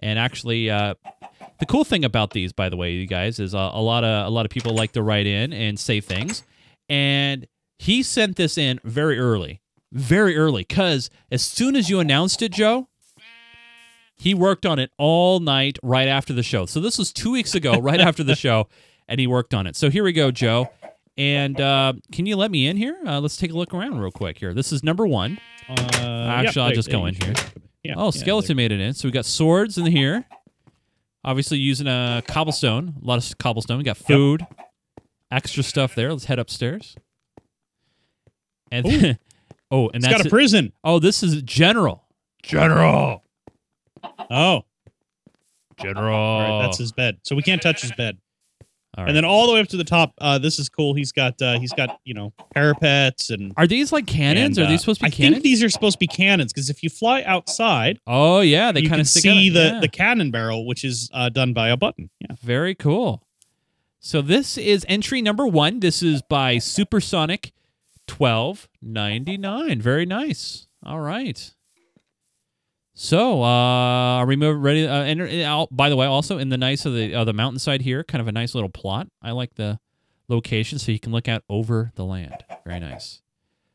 And 0.00 0.18
actually, 0.18 0.70
uh, 0.70 0.94
the 1.58 1.66
cool 1.66 1.84
thing 1.84 2.04
about 2.04 2.30
these, 2.30 2.52
by 2.52 2.68
the 2.68 2.76
way, 2.76 2.92
you 2.92 3.06
guys, 3.06 3.40
is 3.40 3.54
uh, 3.54 3.70
a 3.72 3.80
lot 3.82 4.04
of 4.04 4.26
a 4.26 4.30
lot 4.30 4.46
of 4.46 4.50
people 4.50 4.74
like 4.74 4.92
to 4.92 5.02
write 5.02 5.26
in 5.26 5.52
and 5.52 5.78
say 5.78 6.00
things, 6.00 6.44
and 6.88 7.46
he 7.78 8.02
sent 8.02 8.36
this 8.36 8.56
in 8.58 8.80
very 8.84 9.18
early, 9.18 9.60
very 9.92 10.36
early, 10.36 10.62
because 10.62 11.10
as 11.30 11.42
soon 11.42 11.74
as 11.76 11.88
you 11.90 12.00
announced 12.00 12.42
it, 12.42 12.52
Joe, 12.52 12.88
he 14.16 14.34
worked 14.34 14.66
on 14.66 14.78
it 14.78 14.90
all 14.98 15.40
night 15.40 15.78
right 15.82 16.08
after 16.08 16.32
the 16.32 16.42
show. 16.42 16.66
So 16.66 16.80
this 16.80 16.98
was 16.98 17.12
two 17.12 17.30
weeks 17.32 17.54
ago, 17.54 17.78
right 17.80 18.00
after 18.00 18.22
the 18.24 18.36
show, 18.36 18.68
and 19.08 19.18
he 19.20 19.26
worked 19.26 19.54
on 19.54 19.66
it. 19.66 19.76
So 19.76 19.90
here 19.90 20.04
we 20.04 20.12
go, 20.12 20.30
Joe. 20.30 20.70
And 21.16 21.60
uh, 21.60 21.94
can 22.12 22.26
you 22.26 22.36
let 22.36 22.52
me 22.52 22.68
in 22.68 22.76
here? 22.76 22.96
Uh, 23.04 23.18
let's 23.20 23.36
take 23.36 23.50
a 23.50 23.54
look 23.54 23.74
around 23.74 23.98
real 23.98 24.12
quick 24.12 24.38
here. 24.38 24.54
This 24.54 24.72
is 24.72 24.84
number 24.84 25.04
one. 25.04 25.38
Uh, 25.68 25.72
Actually, 26.28 26.62
I'll 26.66 26.72
just 26.72 26.90
go 26.90 27.06
in 27.06 27.14
here. 27.16 27.34
Yeah, 27.84 27.94
Oh, 27.96 28.06
yeah, 28.06 28.10
skeleton 28.10 28.56
made 28.56 28.72
it 28.72 28.80
in. 28.80 28.92
So 28.94 29.08
we 29.08 29.12
got 29.12 29.24
swords 29.24 29.78
in 29.78 29.86
here. 29.86 30.24
Obviously 31.24 31.58
using 31.58 31.86
a 31.86 32.22
cobblestone, 32.26 32.94
a 33.02 33.06
lot 33.06 33.18
of 33.18 33.38
cobblestone. 33.38 33.78
We 33.78 33.84
got 33.84 33.96
food, 33.96 34.46
extra 35.30 35.62
stuff 35.62 35.94
there. 35.94 36.10
Let's 36.12 36.24
head 36.24 36.38
upstairs. 36.38 36.96
And 38.70 38.84
then, 38.86 39.18
oh, 39.70 39.88
and 39.88 39.96
It's 39.96 40.04
that's 40.06 40.16
got 40.18 40.24
a 40.26 40.28
it. 40.28 40.30
prison. 40.30 40.72
oh, 40.84 40.98
this 40.98 41.22
is 41.22 41.42
general. 41.42 42.04
General. 42.42 43.22
Oh, 44.30 44.62
General. 45.80 46.40
right, 46.40 46.62
that's 46.62 46.78
his 46.78 46.92
bed. 46.92 47.18
So 47.24 47.34
we 47.36 47.42
can't 47.42 47.60
touch 47.62 47.82
his 47.82 47.92
bed. 47.92 48.18
Right. 49.02 49.08
And 49.08 49.16
then 49.16 49.24
all 49.24 49.46
the 49.46 49.52
way 49.54 49.60
up 49.60 49.68
to 49.68 49.76
the 49.76 49.84
top. 49.84 50.12
Uh, 50.18 50.38
this 50.38 50.58
is 50.58 50.68
cool. 50.68 50.94
He's 50.94 51.12
got 51.12 51.40
uh, 51.40 51.58
he's 51.60 51.72
got 51.72 52.00
you 52.04 52.14
know 52.14 52.32
parapets 52.54 53.30
and. 53.30 53.52
are 53.56 53.66
these 53.66 53.92
like 53.92 54.06
cannons? 54.06 54.58
and, 54.58 54.64
are 54.64 54.68
uh, 54.68 54.70
these 54.70 54.80
supposed 54.80 55.00
to 55.00 55.04
be 55.04 55.08
I 55.08 55.10
cannons? 55.10 55.34
think 55.36 55.44
these 55.44 55.62
are 55.62 55.68
supposed 55.70 55.94
to 55.94 55.98
be 56.00 56.06
cannons 56.06 56.52
because 56.52 56.68
if 56.70 56.82
you 56.82 56.90
fly 56.90 57.22
outside, 57.22 58.00
oh 58.06 58.40
yeah, 58.40 58.72
they 58.72 58.82
kind 58.82 59.00
of 59.00 59.08
see 59.08 59.50
the 59.50 59.58
Yeah. 59.74 59.80
the 59.80 59.88
cannon 59.88 60.30
barrel, 60.30 60.66
which 60.66 60.84
is 60.84 61.10
uh, 61.12 61.28
done 61.28 61.52
by 61.52 61.68
a 61.68 61.76
button. 61.76 62.10
Yeah. 62.20 62.34
Very 62.42 62.74
cool. 62.74 63.22
So 64.00 64.22
this 64.22 64.56
is 64.56 64.84
entry 64.88 65.22
number 65.22 65.46
one. 65.46 65.80
This 65.80 66.02
is 66.02 66.22
by 66.22 66.58
Supersonic, 66.58 67.52
twelve 68.06 68.68
ninety 68.82 69.36
nine. 69.36 69.80
Very 69.80 70.06
nice. 70.06 70.66
All 70.84 71.00
right. 71.00 71.52
So, 73.00 73.44
uh, 73.44 73.46
are 73.46 74.26
we 74.26 74.34
ready? 74.34 74.84
Uh, 74.84 75.04
and 75.04 75.68
by 75.70 75.88
the 75.88 75.94
way, 75.94 76.06
also 76.06 76.36
in 76.36 76.48
the 76.48 76.58
nice 76.58 76.84
of 76.84 76.94
the 76.94 77.14
uh, 77.14 77.22
the 77.22 77.32
mountainside 77.32 77.82
here, 77.82 78.02
kind 78.02 78.20
of 78.20 78.26
a 78.26 78.32
nice 78.32 78.56
little 78.56 78.68
plot. 78.68 79.06
I 79.22 79.30
like 79.30 79.54
the 79.54 79.78
location, 80.26 80.80
so 80.80 80.90
you 80.90 80.98
can 80.98 81.12
look 81.12 81.28
out 81.28 81.44
over 81.48 81.92
the 81.94 82.04
land. 82.04 82.44
Very 82.66 82.80
nice. 82.80 83.22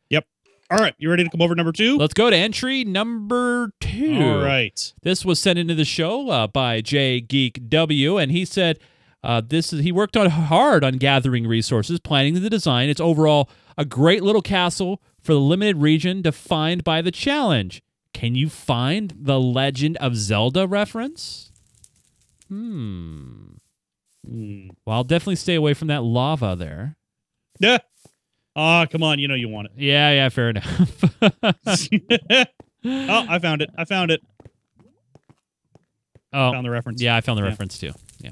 Yep. 0.09 0.25
All 0.69 0.77
right, 0.77 0.93
you 0.97 1.09
ready 1.09 1.23
to 1.23 1.29
come 1.29 1.41
over 1.41 1.55
number 1.55 1.71
two? 1.71 1.97
Let's 1.97 2.13
go 2.13 2.29
to 2.29 2.35
entry 2.35 2.83
number 2.83 3.71
two. 3.79 4.19
All 4.21 4.43
right. 4.43 4.93
This 5.03 5.23
was 5.23 5.39
sent 5.39 5.57
into 5.57 5.73
the 5.73 5.85
show 5.85 6.29
uh, 6.29 6.47
by 6.47 6.81
J 6.81 7.21
Geek 7.21 7.69
W, 7.69 8.17
and 8.17 8.29
he 8.29 8.43
said 8.43 8.77
uh, 9.23 9.41
this 9.41 9.71
is 9.71 9.83
he 9.83 9.93
worked 9.93 10.17
on 10.17 10.31
hard 10.31 10.83
on 10.83 10.97
gathering 10.97 11.47
resources, 11.47 12.01
planning 12.01 12.33
the 12.33 12.49
design. 12.49 12.89
It's 12.89 12.99
overall 12.99 13.49
a 13.77 13.85
great 13.85 14.21
little 14.21 14.41
castle 14.41 15.01
for 15.21 15.31
the 15.31 15.39
limited 15.39 15.77
region 15.77 16.21
defined 16.21 16.83
by 16.83 17.01
the 17.01 17.09
challenge. 17.09 17.81
Can 18.23 18.35
you 18.35 18.47
find 18.47 19.13
the 19.19 19.37
Legend 19.37 19.97
of 19.97 20.15
Zelda 20.15 20.65
reference? 20.65 21.51
Hmm. 22.47 23.55
Well, 24.25 24.95
I'll 24.95 25.03
definitely 25.03 25.35
stay 25.35 25.55
away 25.55 25.73
from 25.73 25.89
that 25.89 26.03
lava 26.03 26.55
there. 26.57 26.95
Yeah. 27.59 27.79
Ah, 28.55 28.85
come 28.89 29.03
on. 29.03 29.19
You 29.19 29.27
know 29.27 29.35
you 29.35 29.49
want 29.49 29.65
it. 29.67 29.73
Yeah, 29.75 30.09
yeah, 30.11 30.29
fair 30.29 30.51
enough. 30.51 31.13
oh, 31.21 32.45
I 32.85 33.39
found 33.39 33.61
it. 33.61 33.69
I 33.77 33.83
found 33.83 34.09
it. 34.09 34.21
oh, 36.31 36.51
Found 36.53 36.65
the 36.65 36.69
reference. 36.71 37.01
yeah, 37.01 37.17
I 37.17 37.19
found 37.21 37.37
the 37.39 37.43
Yeah. 37.43 37.49
reference 37.49 37.77
too. 37.77 37.91
Yeah. 38.21 38.31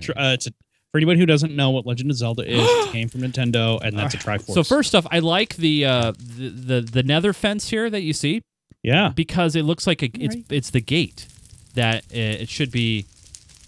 Tr- 0.00 0.12
uh, 0.14 0.32
it's 0.34 0.46
a, 0.48 0.50
for 0.90 0.98
anybody 0.98 1.18
who 1.18 1.24
doesn't 1.24 1.56
know 1.56 1.70
what 1.70 1.86
Legend 1.86 2.10
of 2.10 2.16
Zelda 2.18 2.42
is, 2.46 2.60
it 2.62 2.88
came 2.92 3.08
from 3.08 3.22
Nintendo, 3.22 3.80
and 3.82 3.96
that's 3.98 4.12
a 4.12 4.18
Triforce. 4.18 4.52
So 4.52 4.62
first 4.62 4.94
off, 4.94 5.06
I 5.10 5.20
like 5.20 5.56
the 5.56 5.86
uh 5.86 6.12
the, 6.18 6.48
the 6.50 6.80
the 6.82 7.02
nether 7.02 7.32
fence 7.32 7.70
here 7.70 7.88
that 7.88 8.02
you 8.02 8.12
see. 8.12 8.42
Yeah, 8.82 9.08
because 9.14 9.56
it 9.56 9.62
looks 9.64 9.86
like 9.86 10.02
a, 10.02 10.06
it's 10.18 10.34
Right. 10.36 10.44
it's 10.50 10.70
the 10.70 10.80
gate 10.80 11.26
that 11.74 12.04
uh, 12.06 12.42
it 12.42 12.48
should 12.48 12.70
be 12.70 13.06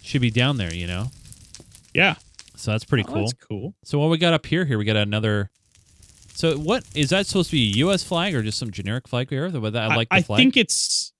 should 0.02 0.20
be 0.20 0.30
down 0.30 0.56
there, 0.58 0.74
you 0.74 0.86
know. 0.86 1.10
yeah, 1.94 2.14
So 2.56 2.70
that's 2.72 2.84
pretty 2.84 3.04
Oh, 3.08 3.12
cool. 3.12 3.20
That's 3.26 3.32
cool. 3.34 3.74
So 3.84 3.98
what 3.98 4.10
we 4.10 4.18
got 4.18 4.32
up 4.34 4.44
here? 4.46 4.64
Here 4.66 4.76
we 4.78 4.84
got 4.84 4.96
another. 4.96 5.50
So 6.34 6.56
what 6.58 6.84
is 6.94 7.10
that 7.10 7.26
supposed 7.26 7.50
to 7.50 7.56
be? 7.56 7.70
A 7.72 7.76
U.S. 7.86 8.02
flag 8.02 8.34
or 8.34 8.42
just 8.42 8.58
some 8.58 8.70
generic 8.70 9.06
flag 9.08 9.30
here? 9.30 9.50
The- 9.50 9.60
that- 9.70 9.90
I 9.92 9.94
like 9.96 10.08
the 10.08 10.16
I 10.16 10.22
flag. 10.22 10.38
think 10.38 10.56
it's. 10.56 11.12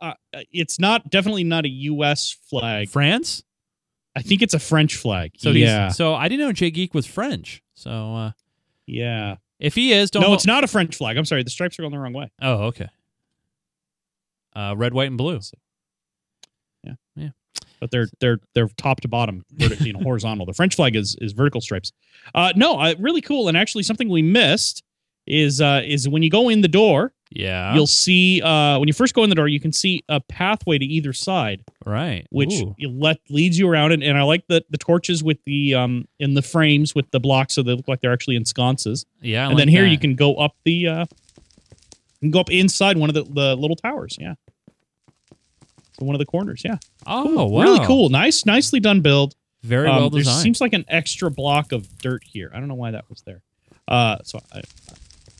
Uh, 0.00 0.12
it's 0.52 0.78
not 0.78 1.08
definitely 1.10 1.42
not 1.44 1.64
a 1.64 1.68
U.S. 1.68 2.36
flag. 2.50 2.88
France. 2.90 3.42
I 4.14 4.22
think 4.22 4.40
it's 4.42 4.54
a 4.54 4.58
French 4.58 4.96
flag. 4.96 5.32
So 5.38 5.52
he's- 5.52 5.66
yeah, 5.66 5.88
So 5.88 6.14
I 6.14 6.28
didn't 6.28 6.46
know 6.46 6.52
Jay 6.52 6.70
Geek 6.70 6.94
was 6.94 7.06
French. 7.06 7.62
So 7.74 7.90
uh, 8.14 8.32
yeah. 8.86 9.36
If 9.58 9.74
he 9.74 9.92
is, 9.92 10.10
don't. 10.10 10.22
No, 10.22 10.34
it's 10.34 10.46
not 10.46 10.64
a 10.64 10.66
French 10.66 10.96
flag. 10.96 11.16
I'm 11.16 11.24
sorry. 11.24 11.42
The 11.42 11.50
stripes 11.50 11.78
are 11.78 11.82
going 11.82 11.92
the 11.92 11.98
wrong 11.98 12.12
way. 12.12 12.30
Oh, 12.40 12.64
okay. 12.64 12.88
Uh, 14.54 14.74
red, 14.76 14.94
white, 14.94 15.08
and 15.08 15.18
blue. 15.18 15.40
Yeah, 16.82 16.94
yeah. 17.14 17.28
But 17.80 17.90
they're 17.90 18.08
they're 18.20 18.38
they're 18.54 18.68
top 18.76 19.00
to 19.02 19.08
bottom, 19.08 19.44
you 19.56 19.92
know, 19.92 19.98
horizontal. 20.02 20.46
The 20.46 20.54
French 20.54 20.76
flag 20.76 20.96
is 20.96 21.16
is 21.20 21.32
vertical 21.32 21.60
stripes. 21.60 21.92
Uh, 22.34 22.52
no, 22.56 22.78
uh, 22.78 22.94
really 22.98 23.20
cool. 23.20 23.48
And 23.48 23.56
actually, 23.56 23.82
something 23.82 24.08
we 24.08 24.22
missed 24.22 24.82
is 25.26 25.60
uh, 25.60 25.82
is 25.84 26.08
when 26.08 26.22
you 26.22 26.30
go 26.30 26.48
in 26.48 26.60
the 26.60 26.68
door, 26.68 27.12
Yeah. 27.30 27.74
you'll 27.74 27.86
see 27.86 28.40
uh, 28.40 28.78
when 28.78 28.86
you 28.88 28.94
first 28.94 29.14
go 29.14 29.24
in 29.24 29.30
the 29.30 29.34
door, 29.36 29.48
you 29.48 29.60
can 29.60 29.72
see 29.72 30.04
a 30.08 30.20
pathway 30.20 30.78
to 30.78 30.84
either 30.84 31.12
side, 31.12 31.64
right. 31.84 32.26
which 32.30 32.52
you 32.78 32.88
let 32.88 33.18
leads 33.28 33.58
you 33.58 33.68
around. 33.68 33.92
And, 33.92 34.02
and 34.02 34.16
I 34.16 34.22
like 34.22 34.46
the 34.48 34.64
the 34.70 34.78
torches 34.78 35.24
with 35.24 35.38
the 35.44 35.74
um 35.74 36.06
in 36.18 36.34
the 36.34 36.42
frames 36.42 36.94
with 36.94 37.10
the 37.10 37.20
blocks, 37.20 37.54
so 37.54 37.62
they 37.62 37.72
look 37.72 37.88
like 37.88 38.00
they're 38.00 38.12
actually 38.12 38.36
in 38.36 38.44
sconces. 38.44 39.06
Yeah. 39.20 39.46
I 39.46 39.50
and 39.50 39.58
then 39.58 39.68
here 39.68 39.82
that. 39.82 39.90
you 39.90 39.98
can 39.98 40.14
go 40.14 40.36
up 40.36 40.54
the 40.64 40.86
uh, 40.86 41.06
can 42.20 42.30
go 42.30 42.40
up 42.40 42.50
inside 42.50 42.96
one 42.96 43.10
of 43.10 43.14
the, 43.14 43.24
the 43.24 43.56
little 43.56 43.76
towers. 43.76 44.16
Yeah. 44.20 44.34
So 45.98 46.04
one 46.04 46.14
of 46.14 46.18
the 46.18 46.26
corners. 46.26 46.62
Yeah. 46.64 46.76
Oh, 47.06 47.46
wow. 47.46 47.62
Really 47.62 47.86
cool. 47.86 48.08
Nice, 48.10 48.44
nicely 48.44 48.80
done 48.80 49.00
build. 49.00 49.34
Very 49.62 49.88
Um, 49.88 49.96
well 49.96 50.10
there 50.10 50.20
designed. 50.20 50.42
seems 50.42 50.60
like 50.60 50.74
an 50.74 50.84
extra 50.88 51.30
block 51.30 51.72
of 51.72 51.98
dirt 51.98 52.22
here. 52.24 52.50
I 52.54 52.58
don't 52.58 52.68
know 52.68 52.74
why 52.74 52.90
that 52.92 53.08
was 53.08 53.22
there. 53.22 53.42
Uh, 53.88 54.18
so 54.22 54.40
I, 54.52 54.62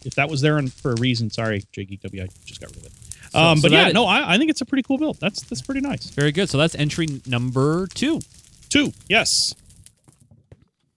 if 0.07 0.15
that 0.15 0.31
was 0.31 0.41
there 0.41 0.57
and 0.59 0.73
for 0.73 0.93
a 0.93 0.97
reason, 0.97 1.31
sorry, 1.31 1.63
JGeekW, 1.77 2.23
I 2.23 2.29
just 2.45 2.61
got 2.61 2.71
rid 2.71 2.79
of 2.79 2.87
it. 2.87 2.93
So- 3.33 3.39
Um, 3.39 3.59
so 3.59 3.63
but 3.63 3.73
yeah, 3.73 3.85
that- 3.85 3.93
no, 3.95 4.07
I, 4.07 4.35
I 4.35 4.39
think 4.39 4.51
it's 4.51 4.61
a 4.61 4.65
pretty 4.65 4.83
cool 4.83 4.97
build. 4.99 5.19
That's 5.21 5.43
that's 5.43 5.61
pretty 5.63 5.81
nice. 5.81 6.07
Very 6.11 6.33
good. 6.33 6.49
So 6.49 6.57
that's 6.59 6.75
entry 6.75 7.07
number 7.27 7.87
two. 7.89 8.21
Two, 8.69 8.93
yes. 9.09 9.53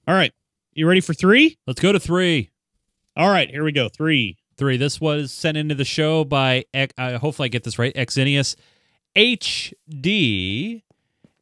All 0.08 0.16
right, 0.16 0.32
you 0.74 0.88
ready 0.88 1.02
for 1.02 1.14
three? 1.14 1.58
Let's 1.68 1.82
go 1.82 1.92
to 1.92 2.00
three. 2.00 2.50
All 3.18 3.30
right, 3.30 3.50
here 3.50 3.64
we 3.64 3.72
go. 3.72 3.90
Three. 3.90 4.38
Three. 4.58 4.76
This 4.78 5.00
was 5.00 5.32
sent 5.32 5.56
into 5.58 5.74
the 5.76 5.86
show 5.86 6.24
by, 6.24 6.66
uh, 6.74 7.18
hopefully 7.20 7.46
I 7.46 7.50
get 7.50 7.64
this 7.64 7.78
right, 7.80 7.94
Exinius 7.96 8.56
HD. 9.16 10.82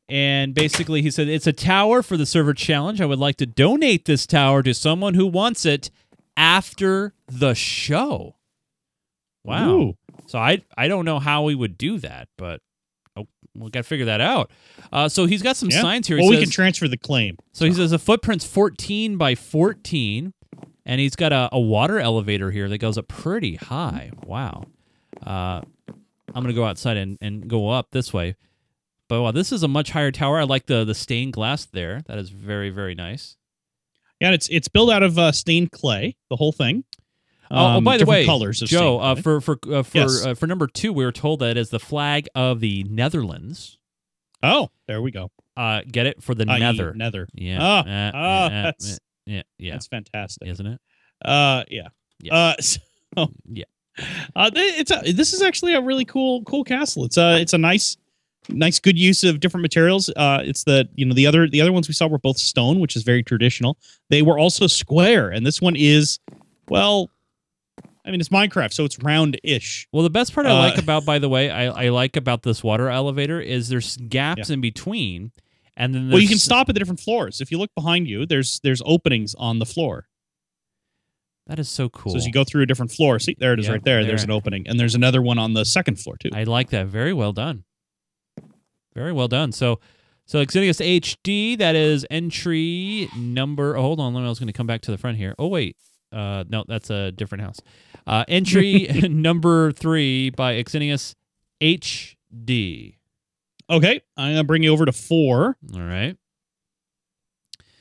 And 0.10 0.54
basically, 0.54 1.02
he 1.02 1.12
said, 1.12 1.28
It's 1.28 1.48
a 1.48 1.54
tower 1.54 2.02
for 2.02 2.16
the 2.16 2.26
server 2.26 2.54
challenge. 2.54 3.02
I 3.02 3.06
would 3.06 3.20
like 3.20 3.36
to 3.38 3.46
donate 3.46 4.06
this 4.06 4.26
tower 4.26 4.64
to 4.64 4.74
someone 4.74 5.16
who 5.16 5.26
wants 5.28 5.66
it 5.66 5.90
after 6.38 7.14
the 7.28 7.54
show. 7.54 8.36
Wow. 9.44 9.70
Ooh. 9.70 9.98
So 10.28 10.40
I 10.40 10.62
I 10.78 10.88
don't 10.88 11.04
know 11.06 11.20
how 11.20 11.44
we 11.44 11.56
would 11.56 11.78
do 11.78 12.00
that, 12.00 12.28
but 12.38 12.62
oh, 13.18 13.28
we 13.56 13.70
got 13.70 13.80
to 13.80 13.84
figure 13.84 14.06
that 14.06 14.22
out. 14.22 14.52
Uh, 14.92 15.10
so 15.10 15.26
he's 15.26 15.42
got 15.42 15.56
some 15.58 15.70
Yeah. 15.70 15.82
signs 15.82 16.08
here. 16.08 16.18
He 16.18 16.22
Well, 16.24 16.30
we 16.32 16.38
can 16.42 16.50
transfer 16.50 16.88
the 16.88 16.98
claim. 16.98 17.38
so 17.54 17.66
he 17.66 17.74
says 17.74 17.92
the 17.92 18.00
footprint's 18.00 18.46
14 18.46 19.18
by 19.18 19.36
14, 19.36 20.34
and 20.86 21.02
he's 21.02 21.16
got 21.16 21.32
a, 21.34 21.50
a 21.52 21.60
water 21.60 22.00
elevator 22.00 22.52
here 22.52 22.70
that 22.70 22.78
goes 22.78 22.98
up 22.98 23.08
pretty 23.08 23.56
high. 23.56 24.12
Wow. 24.26 24.66
Uh, 25.26 25.62
I'm 25.90 26.44
going 26.44 26.48
to 26.48 26.54
go 26.54 26.66
outside 26.66 26.98
and, 26.98 27.18
and 27.22 27.48
go 27.50 27.70
up 27.70 27.88
this 27.92 28.14
way. 28.14 28.36
But 29.08 29.22
wow, 29.22 29.32
this 29.32 29.54
is 29.54 29.64
a 29.64 29.68
much 29.70 29.92
higher 29.92 30.12
tower. 30.12 30.40
I 30.40 30.44
like 30.44 30.66
the, 30.66 30.84
the 30.84 30.94
stained 30.94 31.32
glass 31.34 31.66
there. 31.66 32.02
That 32.08 32.18
is 32.18 32.30
very, 32.30 32.70
very 32.70 32.94
nice. 32.94 33.37
Yeah, 34.20 34.32
it's 34.32 34.48
it's 34.50 34.68
built 34.68 34.92
out 34.92 35.04
of 35.04 35.18
uh, 35.20 35.32
stained 35.32 35.72
clay, 35.72 36.16
the 36.30 36.36
whole 36.36 36.52
thing. 36.52 36.84
Oh, 37.50 37.56
oh, 37.56 37.66
Um, 37.78 37.84
by 37.84 37.98
the 37.98 38.06
way, 38.06 38.26
colors 38.26 38.62
of 38.62 38.68
Joe, 38.68 39.00
uh, 39.00 39.16
for 39.16 39.40
for 39.42 39.58
uh, 39.72 39.84
for 39.84 39.98
Yes. 39.98 40.26
uh, 40.26 40.34
for 40.34 40.48
number 40.48 40.68
two, 40.68 40.92
we 40.92 41.06
were 41.06 41.12
told 41.12 41.40
that 41.40 41.52
it 41.52 41.58
is 41.58 41.70
the 41.70 41.80
flag 41.80 42.28
of 42.36 42.60
the 42.60 42.84
Netherlands. 42.90 43.78
oh, 44.44 44.70
there 44.88 45.02
we 45.02 45.12
go. 45.12 45.32
Uh, 45.56 45.82
get 45.92 46.06
it 46.06 46.22
for 46.22 46.36
the. 46.36 46.46
Nether. 46.46 46.94
Nether. 46.94 47.28
Yeah. 47.34 47.60
Ah, 47.62 47.80
uh, 48.46 48.50
that's- 48.50 49.00
yeah. 49.26 49.42
Yeah. 49.58 49.74
That's 49.74 49.88
fantastic. 49.88 50.48
Isn't 50.48 50.66
it? 50.68 50.82
Uh, 51.24 51.64
yeah. 51.70 51.88
Yeah. 52.22 52.34
Uh, 52.36 52.56
so, 52.62 52.80
Yeah. 53.50 53.66
Uh, 54.36 54.52
it's 54.54 54.92
a, 54.92 55.12
this 55.12 55.34
is 55.34 55.42
actually 55.42 55.74
a 55.74 55.82
really 55.82 56.06
cool 56.06 56.44
cool 56.44 56.64
castle. 56.64 57.06
It's 57.06 57.18
a 57.18 57.40
it's 57.42 57.54
a 57.54 57.58
nice 57.58 57.98
nice 58.50 58.80
good 58.80 58.98
use 58.98 59.24
of 59.24 59.40
different 59.40 59.62
materials. 59.62 60.10
Uh, 60.16 60.40
it's 60.44 60.64
the 60.64 60.88
you 60.96 61.06
know 61.06 61.14
the 61.14 61.28
other 61.28 61.48
the 61.48 61.62
other 61.62 61.72
ones 61.72 61.88
we 61.88 61.94
saw 61.94 62.08
were 62.08 62.18
both 62.20 62.38
stone, 62.38 62.80
which 62.80 62.96
is 62.96 63.04
very 63.04 63.24
traditional. 63.24 63.78
They 64.10 64.22
were 64.22 64.38
also 64.40 64.68
square, 64.68 65.30
and 65.30 65.46
this 65.46 65.62
one 65.62 65.76
is 65.76 66.20
well, 66.70 67.10
I 68.06 68.12
mean 68.12 68.20
it's 68.20 68.30
Minecraft, 68.30 68.74
so 68.74 68.84
it's 68.86 69.00
round-ish. 69.00 69.88
Well, 69.92 70.04
the 70.04 70.10
best 70.10 70.34
part 70.34 70.46
I 70.48 70.52
Uh, 70.52 70.56
like 70.60 70.78
about, 70.78 71.06
by 71.06 71.20
the 71.20 71.30
way, 71.30 71.50
I, 71.50 71.86
I 71.86 71.90
like 71.90 72.16
about 72.16 72.44
this 72.44 72.64
water 72.64 72.90
elevator 72.90 73.40
is 73.42 73.70
there's 73.70 73.98
gaps 73.98 74.50
in 74.50 74.62
between, 74.62 75.32
and 75.76 75.94
then 75.94 76.10
Well, 76.10 76.20
you 76.20 76.28
can 76.28 76.38
stop 76.40 76.70
at 76.70 76.74
the 76.76 76.80
different 76.80 77.00
floors. 77.00 77.42
If 77.42 77.52
you 77.52 77.58
look 77.58 77.74
behind 77.76 78.08
you, 78.08 78.26
there's 78.26 78.60
there's 78.64 78.82
openings 78.86 79.36
on 79.36 79.60
the 79.60 79.66
floor. 79.66 80.08
That 81.48 81.60
is 81.60 81.70
so 81.70 81.88
cool. 81.88 82.12
So 82.12 82.18
as 82.18 82.26
you 82.26 82.34
go 82.34 82.44
through 82.44 82.64
a 82.64 82.66
different 82.66 82.92
floor, 82.92 83.20
see 83.20 83.36
there 83.40 83.54
it 83.54 83.60
is 83.60 83.68
Yep, 83.68 83.74
right 83.74 83.84
there. 83.86 84.00
there. 84.02 84.08
There's 84.08 84.24
an 84.24 84.32
opening, 84.32 84.68
and 84.68 84.78
there's 84.78 84.96
another 84.96 85.22
one 85.22 85.40
on 85.40 85.54
the 85.54 85.64
second 85.64 85.98
floor 85.98 86.18
too. 86.18 86.30
I 86.34 86.44
like 86.44 86.72
that. 86.72 86.88
Very 86.88 87.14
well 87.14 87.32
done. 87.32 87.64
Very 88.98 89.12
well 89.14 89.28
done. 89.28 89.52
So, 89.52 89.80
so 90.26 90.44
Exydius 90.44 90.84
HD. 90.84 91.56
That 91.56 91.76
is 91.76 92.04
entry 92.10 93.08
number. 93.16 93.78
Oh, 93.78 93.82
hold 93.84 94.00
on. 94.00 94.16
Let 94.16 94.22
me. 94.22 94.26
I 94.26 94.30
was 94.30 94.40
going 94.40 94.48
to 94.48 94.54
come 94.54 94.66
back 94.66 94.82
to 94.82 94.92
the 94.92 94.98
front 94.98 95.18
here. 95.18 95.36
Oh 95.38 95.48
wait. 95.48 95.78
Uh, 96.12 96.44
no, 96.50 96.64
that's 96.68 96.90
a 96.90 97.12
different 97.12 97.44
house. 97.44 97.60
Uh, 98.08 98.24
entry 98.28 98.88
number 99.10 99.72
three 99.72 100.32
by 100.32 100.56
Exynius 100.56 101.14
HD. 101.62 102.96
Okay, 103.70 104.02
I'm 104.16 104.32
gonna 104.32 104.44
bring 104.46 104.64
you 104.64 104.72
over 104.72 104.86
to 104.86 104.92
four. 104.94 105.58
All 105.76 105.82
right. 105.82 106.16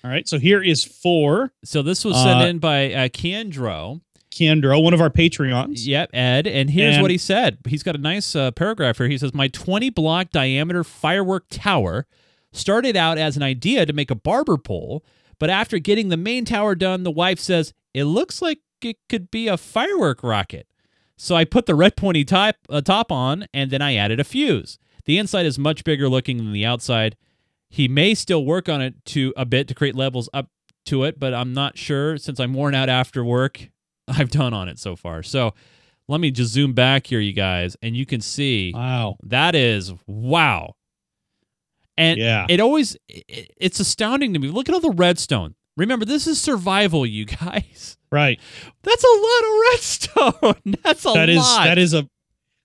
All 0.04 0.10
right, 0.10 0.28
so 0.28 0.38
here 0.38 0.62
is 0.62 0.84
four. 0.84 1.52
So 1.64 1.82
this 1.82 2.04
was 2.04 2.16
sent 2.16 2.42
Uh, 2.42 2.46
in 2.46 2.58
by 2.58 2.92
uh, 2.92 3.08
Kendro. 3.08 4.00
Kendro, 4.38 4.82
one 4.82 4.94
of 4.94 5.00
our 5.00 5.10
Patreons. 5.10 5.86
Yep, 5.86 6.10
Ed. 6.12 6.46
And 6.46 6.70
here's 6.70 6.96
And- 6.96 7.02
what 7.02 7.10
he 7.10 7.18
said. 7.18 7.58
He's 7.68 7.82
got 7.82 7.94
a 7.94 7.98
nice 7.98 8.34
uh, 8.36 8.50
paragraph 8.50 8.98
here. 8.98 9.08
He 9.08 9.18
says, 9.18 9.32
My 9.34 9.48
20 9.48 9.90
block 9.90 10.30
diameter 10.30 10.84
firework 10.84 11.44
tower 11.50 12.06
started 12.52 12.96
out 12.96 13.18
as 13.18 13.36
an 13.36 13.42
idea 13.42 13.84
to 13.86 13.92
make 13.92 14.10
a 14.10 14.14
barber 14.14 14.56
pole, 14.56 15.04
but 15.38 15.50
after 15.50 15.78
getting 15.78 16.08
the 16.08 16.16
main 16.16 16.44
tower 16.44 16.74
done, 16.74 17.02
the 17.02 17.10
wife 17.10 17.38
says, 17.38 17.72
It 17.94 18.04
looks 18.04 18.40
like 18.42 18.60
it 18.82 18.96
could 19.08 19.30
be 19.30 19.48
a 19.48 19.56
firework 19.56 20.22
rocket. 20.22 20.66
So 21.16 21.34
I 21.34 21.44
put 21.44 21.66
the 21.66 21.74
red 21.74 21.96
pointy 21.96 22.24
top, 22.24 22.56
uh, 22.68 22.82
top 22.82 23.10
on, 23.10 23.46
and 23.54 23.70
then 23.70 23.80
I 23.82 23.94
added 23.96 24.20
a 24.20 24.24
fuse. 24.24 24.78
The 25.06 25.18
inside 25.18 25.46
is 25.46 25.58
much 25.58 25.82
bigger 25.82 26.08
looking 26.08 26.36
than 26.36 26.52
the 26.52 26.66
outside. 26.66 27.16
He 27.70 27.88
may 27.88 28.14
still 28.14 28.44
work 28.44 28.68
on 28.68 28.82
it 28.82 29.02
to 29.06 29.32
a 29.36 29.44
bit 29.46 29.66
to 29.68 29.74
create 29.74 29.94
levels 29.94 30.28
up 30.34 30.50
to 30.86 31.04
it, 31.04 31.18
but 31.18 31.32
I'm 31.34 31.52
not 31.54 31.78
sure 31.78 32.16
since 32.18 32.38
I'm 32.38 32.52
worn 32.54 32.74
out 32.74 32.88
after 32.88 33.24
work. 33.24 33.70
I've 34.18 34.30
done 34.30 34.54
on 34.54 34.68
it 34.68 34.78
so 34.78 34.96
far. 34.96 35.22
So 35.22 35.54
let 36.08 36.20
me 36.20 36.30
just 36.30 36.52
zoom 36.52 36.72
back 36.72 37.06
here, 37.06 37.20
you 37.20 37.32
guys, 37.32 37.76
and 37.82 37.96
you 37.96 38.06
can 38.06 38.20
see 38.20 38.72
Wow. 38.74 39.16
that 39.24 39.54
is 39.54 39.92
wow. 40.06 40.74
And 41.96 42.18
Yeah. 42.18 42.46
it 42.48 42.60
always 42.60 42.96
it, 43.08 43.50
it's 43.56 43.80
astounding 43.80 44.32
to 44.34 44.38
me. 44.38 44.48
Look 44.48 44.68
at 44.68 44.74
all 44.74 44.80
the 44.80 44.90
redstone. 44.90 45.54
Remember, 45.76 46.04
this 46.06 46.26
is 46.26 46.40
survival, 46.40 47.04
you 47.04 47.24
guys. 47.26 47.96
Right. 48.12 48.40
That's 48.82 49.04
a 49.04 49.06
lot 49.08 49.42
of 49.44 49.60
redstone. 49.72 50.74
That's 50.84 51.04
a 51.04 51.12
That 51.12 51.28
is 51.28 51.38
lot. 51.38 51.64
that 51.64 51.78
is 51.78 51.92
a 51.94 52.08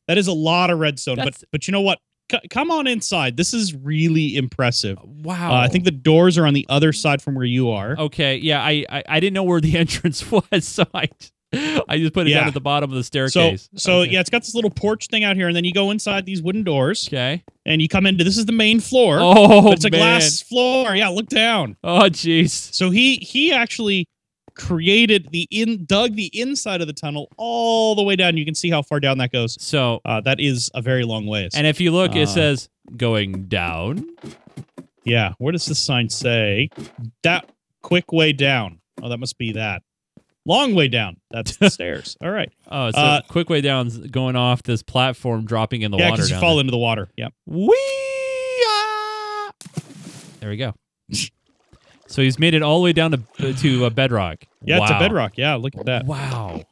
that 0.08 0.18
is 0.18 0.28
a 0.28 0.34
lot 0.34 0.70
of 0.70 0.80
redstone. 0.80 1.16
But 1.18 1.42
but 1.52 1.68
you 1.68 1.72
know 1.72 1.82
what? 1.82 2.00
C- 2.32 2.48
come 2.50 2.72
on 2.72 2.88
inside. 2.88 3.38
This 3.38 3.54
is 3.54 3.76
really 3.76 4.36
impressive. 4.38 4.98
wow. 5.04 5.52
Uh, 5.52 5.56
I 5.60 5.68
think 5.68 5.84
the 5.84 5.92
doors 5.92 6.38
are 6.38 6.48
on 6.48 6.54
the 6.54 6.66
other 6.70 6.94
side 6.94 7.22
from 7.22 7.36
where 7.36 7.46
you 7.46 7.70
are. 7.72 7.96
Okay, 7.98 8.38
yeah, 8.38 8.62
I, 8.62 8.86
I 8.90 9.04
I 9.08 9.20
didn't 9.20 9.34
know 9.34 9.44
where 9.44 9.62
the 9.62 9.78
entrance 9.86 10.30
was, 10.32 10.66
so 10.68 10.86
I 10.94 11.10
I 11.54 11.98
just 11.98 12.14
put 12.14 12.28
it 12.28 12.34
down 12.34 12.48
at 12.48 12.54
the 12.54 12.62
bottom 12.62 12.90
of 12.92 12.96
the 12.96 13.04
staircase. 13.04 13.68
so 13.76 14.00
Okay. 14.02 14.12
yeah, 14.12 14.22
it's 14.22 14.30
got 14.30 14.42
this 14.42 14.56
little 14.56 14.70
porch 14.70 15.08
thing 15.08 15.26
out 15.26 15.36
here, 15.36 15.48
and 15.50 15.56
then 15.56 15.66
you 15.66 15.74
go 15.74 15.92
inside 15.92 16.26
these 16.26 16.42
wooden 16.42 16.64
doors, 16.64 17.08
Okay. 17.10 17.44
and 17.66 17.82
you 17.82 17.90
come 17.90 18.06
into 18.06 18.24
this 18.24 18.38
is 18.38 18.46
the 18.46 18.54
main 18.54 18.80
floor. 18.80 19.18
Oh, 19.20 19.72
it's 19.74 19.84
a 19.84 19.90
man. 19.90 20.00
glass 20.00 20.42
floor. 20.42 20.96
Yeah, 20.96 21.10
look 21.10 21.28
down. 21.28 21.76
Oh, 21.84 22.04
jeez. 22.04 22.52
So 22.74 22.90
he 22.90 23.16
he 23.18 23.52
actually 23.52 24.06
created 24.62 25.28
the 25.32 25.48
in 25.52 25.86
dug 25.86 26.16
the 26.16 26.30
inside 26.40 26.82
of 26.82 26.88
the 26.88 26.94
tunnel 26.94 27.28
all 27.38 27.96
the 27.96 28.04
way 28.04 28.16
down. 28.16 28.38
You 28.38 28.46
can 28.46 28.56
see 28.56 28.70
how 28.70 28.82
far 28.82 29.00
down 29.00 29.18
that 29.18 29.32
goes. 29.32 29.58
So, 29.62 30.00
Uh, 30.06 30.22
that 30.22 30.40
is 30.40 30.70
a 30.76 30.82
very 30.82 31.04
long 31.04 31.26
ways. 31.26 31.52
and 31.56 31.66
if 31.68 31.82
you 31.82 31.92
look, 31.92 32.16
Uh, 32.16 32.20
it 32.20 32.28
says 32.28 32.70
going 32.96 33.46
down. 33.48 34.06
yeah, 35.04 35.34
where 35.40 35.52
does 35.52 35.66
this 35.66 35.80
sign 35.80 36.10
say? 36.10 36.70
That 37.24 37.50
quick 37.82 38.12
way 38.12 38.34
down. 38.34 38.80
Oh, 39.02 39.10
that 39.10 39.18
must 39.18 39.38
be 39.38 39.54
that. 39.54 39.82
Long 40.46 40.74
way 40.76 40.88
down. 40.88 41.18
That's 41.32 41.58
the 41.58 41.70
stairs. 41.70 42.18
All 42.22 42.32
right. 42.32 42.52
Oh, 42.70 42.88
it's 42.88 42.98
Uh, 42.98 43.22
a 43.24 43.28
quick 43.28 43.50
way 43.50 43.62
down, 43.62 43.90
going 44.12 44.36
off 44.36 44.64
this 44.64 44.82
platform, 44.84 45.46
dropping 45.46 45.82
in 45.84 45.92
the 45.92 45.98
yeah, 45.98 46.10
water. 46.12 46.18
because 46.24 46.32
you 46.32 46.40
fall 46.40 46.56
there. 46.56 46.62
into 46.62 46.72
the 46.72 46.78
water. 46.78 47.10
Yeah. 47.18 47.30
Whee! 47.46 47.76
ah! 48.68 49.52
There 50.40 50.50
we 50.50 50.58
go. 50.58 50.74
so 52.12 52.22
he's 52.22 52.38
made 52.38 52.54
it 52.54 52.62
all 52.62 52.78
the 52.80 52.84
way 52.84 52.94
down 52.94 53.12
to 53.38 53.54
to 53.54 53.86
uh, 53.86 53.90
bedrock. 53.90 54.44
Yeah, 54.64 54.82
it's 54.82 54.92
a 54.92 55.00
bedrock. 55.00 55.38
Yeah, 55.38 55.56
look 55.56 55.76
at 55.76 55.86
that. 55.86 56.06
Wow. 56.06 56.64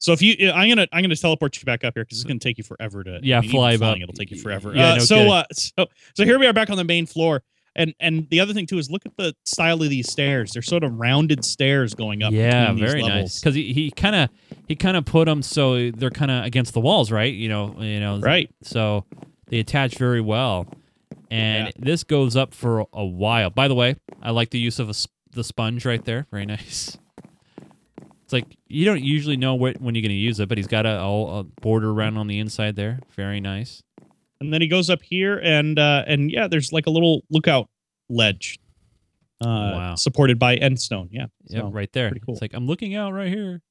So 0.00 0.12
if 0.12 0.22
you, 0.22 0.50
I'm 0.52 0.68
gonna, 0.68 0.86
I'm 0.92 1.02
gonna 1.02 1.16
teleport 1.16 1.56
you 1.58 1.64
back 1.64 1.82
up 1.82 1.94
here 1.94 2.04
because 2.04 2.18
it's 2.18 2.24
gonna 2.26 2.38
take 2.38 2.56
you 2.56 2.64
forever 2.64 3.02
to. 3.02 3.18
Yeah, 3.22 3.38
I 3.38 3.40
mean, 3.40 3.50
fly 3.50 3.76
flying. 3.76 4.00
It'll 4.02 4.14
take 4.14 4.30
you 4.30 4.38
forever. 4.38 4.72
Yeah, 4.74 4.92
Uh, 4.92 4.94
no 4.96 5.00
so, 5.00 5.16
kidding. 5.16 5.32
uh, 5.32 5.44
so, 5.52 5.86
so 6.14 6.24
here 6.24 6.38
we 6.38 6.46
are 6.46 6.52
back 6.52 6.70
on 6.70 6.76
the 6.76 6.84
main 6.84 7.04
floor, 7.04 7.42
and 7.74 7.92
and 7.98 8.28
the 8.30 8.38
other 8.38 8.54
thing 8.54 8.64
too 8.66 8.78
is 8.78 8.90
look 8.92 9.04
at 9.06 9.16
the 9.16 9.34
style 9.44 9.82
of 9.82 9.90
these 9.90 10.10
stairs. 10.10 10.52
They're 10.52 10.62
sort 10.62 10.84
of 10.84 10.92
rounded 10.94 11.44
stairs 11.44 11.94
going 11.94 12.22
up. 12.22 12.32
Yeah, 12.32 12.72
very 12.74 13.02
nice. 13.02 13.10
levels. 13.10 13.40
Because 13.40 13.54
he 13.56 13.72
he 13.72 13.90
kind 13.90 14.14
of 14.14 14.30
he 14.68 14.76
kind 14.76 14.96
of 14.96 15.04
put 15.04 15.24
them 15.26 15.42
so 15.42 15.90
they're 15.90 16.10
kind 16.10 16.30
of 16.30 16.44
against 16.44 16.74
the 16.74 16.80
walls, 16.80 17.10
right? 17.10 17.34
You 17.34 17.48
know, 17.48 17.74
you 17.80 17.98
know, 17.98 18.20
Right. 18.20 18.48
So 18.62 19.04
they 19.48 19.58
attach 19.58 19.96
very 19.96 20.20
well, 20.20 20.68
and 21.30 21.66
Yeah. 21.66 21.72
this 21.78 22.04
goes 22.04 22.36
up 22.36 22.54
for 22.54 22.86
a 22.92 23.04
while. 23.04 23.50
By 23.50 23.68
the 23.68 23.74
way, 23.74 23.96
I 24.22 24.30
like 24.30 24.50
the 24.50 24.58
use 24.58 24.78
of 24.78 24.88
a, 24.88 24.94
sp- 24.94 25.12
the 25.32 25.44
sponge 25.44 25.84
right 25.84 26.04
there. 26.04 26.26
Very 26.30 26.46
nice. 26.46 26.96
It's 28.24 28.32
like 28.32 28.44
you 28.66 28.84
don't 28.84 29.02
usually 29.02 29.36
know 29.38 29.54
what, 29.54 29.80
when 29.80 29.94
you're 29.94 30.02
going 30.02 30.10
to 30.10 30.14
use 30.14 30.38
it, 30.40 30.48
but 30.48 30.58
he's 30.58 30.66
got 30.66 30.84
a, 30.84 30.98
all 31.00 31.38
a 31.40 31.44
border 31.44 31.90
around 31.90 32.18
on 32.18 32.26
the 32.26 32.38
inside 32.38 32.76
there. 32.76 33.00
Very 33.16 33.40
nice. 33.40 33.82
And 34.40 34.52
then 34.52 34.60
he 34.60 34.68
goes 34.68 34.90
up 34.90 35.00
here, 35.02 35.40
and 35.42 35.78
uh, 35.78 36.04
and 36.06 36.30
yeah, 36.30 36.46
there's 36.46 36.72
like 36.72 36.86
a 36.86 36.90
little 36.90 37.22
lookout 37.30 37.68
ledge, 38.08 38.58
uh, 39.40 39.46
Wow. 39.46 39.94
supported 39.96 40.38
by 40.38 40.56
endstone. 40.58 41.08
Yeah. 41.10 41.26
Yep, 41.48 41.62
So, 41.62 41.68
right 41.70 41.92
there. 41.92 42.08
pretty 42.10 42.24
cool. 42.24 42.34
It's 42.34 42.42
like 42.42 42.52
I'm 42.54 42.66
looking 42.66 42.94
out 42.94 43.12
right 43.14 43.28
here. 43.28 43.62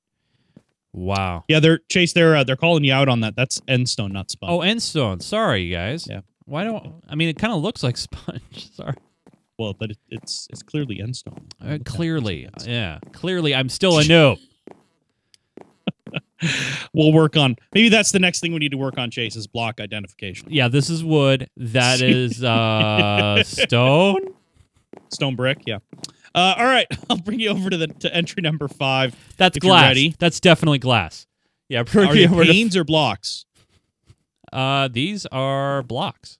Wow. 0.91 1.43
Yeah, 1.47 1.60
they're 1.60 1.80
Chase. 1.89 2.14
They're 2.14 2.36
uh, 2.36 2.43
they're 2.43 2.55
calling 2.55 2.84
you 2.84 2.91
out 2.93 3.08
on 3.08 3.22
that. 3.22 3.36
That's 3.36 3.60
Endstone, 3.62 4.12
not 4.12 4.32
Sponge. 4.32 4.51
Oh, 4.51 4.60
Endstone. 4.60 5.22
Sorry, 5.22 5.62
you 5.64 5.76
guys. 5.76 6.08
Yeah. 6.10 6.22
Why 6.48 6.64
don't 6.64 7.04
I 7.08 7.14
mean 7.16 7.30
it 7.30 7.38
kind 7.38 7.54
of 7.54 7.62
looks 7.62 7.84
like 7.84 7.98
sponge. 8.08 8.72
Sorry. 8.74 8.95
well, 9.60 9.74
but 9.74 9.91
it, 9.91 9.98
it's 10.10 10.48
it's 10.50 10.64
clearly 10.64 10.98
Endstone. 10.98 11.43
Uh, 11.64 11.78
clearly. 11.86 12.45
it. 12.45 12.68
Yeah. 12.68 13.00
Clearly 13.14 13.54
I'm 13.54 13.70
still 13.70 14.00
a 14.00 14.04
noob. 14.04 14.39
we'll 16.93 17.12
work 17.14 17.36
on. 17.38 17.56
Maybe 17.74 17.89
that's 17.89 18.12
the 18.12 18.20
next 18.20 18.39
thing 18.39 18.54
we 18.54 18.60
need 18.60 18.72
to 18.72 18.78
work 18.78 18.98
on. 18.98 19.12
Chase 19.12 19.36
is 19.36 19.48
block 19.48 19.80
identification. 19.82 20.48
yeah, 20.52 20.68
this 20.68 20.89
is 20.89 21.04
wood. 21.04 21.50
That 21.58 22.02
is 22.02 22.43
uh 22.43 23.43
stone. 23.43 24.28
Stone 25.10 25.36
brick. 25.36 25.60
Yeah. 25.66 25.80
Uh, 26.36 26.54
all 26.58 26.66
right, 26.66 26.86
I'll 27.10 27.18
bring 27.18 27.39
you 27.39 27.50
over 27.50 27.70
to 27.70 27.78
the 27.78 27.88
to 27.88 28.14
entry 28.14 28.41
number 28.41 28.68
five. 28.68 29.16
That's 29.38 29.58
glass. 29.58 29.98
That's 30.20 30.39
definitely 30.39 30.78
glass. 30.80 31.26
Yeah, 31.68 31.80
Are 31.82 31.84
bring 31.84 32.10
they 32.10 32.28
me 32.28 32.28
over 32.28 32.45
to- 32.45 32.80
or 32.80 32.84
blocks? 32.84 33.45
Uh 34.54 34.88
these 34.88 35.26
are 35.28 35.84
blocks. 35.84 36.38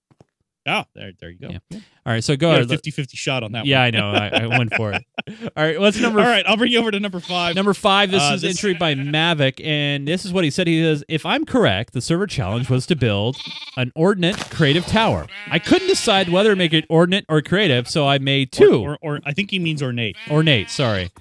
Oh, 0.70 0.84
there, 0.96 1.14
there 1.22 1.30
you 1.30 1.40
go. 1.40 1.48
Yeah. 1.50 1.80
All 2.06 2.12
right, 2.14 2.22
so 2.22 2.36
go 2.36 2.52
ahead. 2.52 2.68
50-50 2.68 3.12
shot 3.16 3.42
on 3.42 3.54
that 3.54 3.66
Yeah, 3.66 3.80
one. 3.80 3.86
I 3.86 3.90
know. 3.92 4.12
I, 4.12 4.28
I 4.44 4.48
went 4.58 4.74
for 4.74 4.92
it. 4.92 5.02
All 5.56 5.64
right, 5.64 5.80
what's 5.80 5.98
number 5.98 6.20
All 6.20 6.26
right, 6.26 6.46
I'll 6.46 6.58
bring 6.58 6.74
you 6.74 6.80
over 6.80 6.92
to 6.92 7.00
number 7.00 7.22
five. 7.22 7.56
Number 7.56 7.74
five, 7.74 8.12
this 8.12 8.22
Uh, 8.22 8.34
is 8.36 8.42
this- 8.42 8.58
entry 8.58 8.74
by 8.74 8.94
Mavic, 8.96 9.66
and 9.66 10.06
this 10.06 10.26
is 10.26 10.34
what 10.34 10.44
he 10.44 10.50
said. 10.50 10.68
He 10.68 10.82
says, 10.84 11.06
If 11.08 11.26
I'm 11.26 11.46
correct, 11.46 11.94
the 11.94 12.02
server 12.02 12.28
challenge 12.28 12.70
was 12.70 12.86
to 12.88 12.98
build 12.98 13.38
an 13.78 13.94
ordnate 13.96 14.36
creative 14.50 14.86
tower. 14.86 15.26
I 15.50 15.58
couldn't 15.60 15.88
decide 15.88 16.28
whether 16.28 16.50
to 16.50 16.56
make 16.58 16.74
it 16.74 16.84
ordnate 16.90 17.24
or 17.30 17.42
creative, 17.42 17.88
so 17.88 18.06
I 18.06 18.18
made 18.18 18.52
two. 18.52 18.82
Or, 18.84 18.98
or, 19.02 19.16
or 19.16 19.20
I 19.26 19.32
think 19.32 19.52
he 19.52 19.60
means 19.60 19.82
ornate. 19.82 20.18
ornate, 20.30 20.70
sorry. 20.70 21.12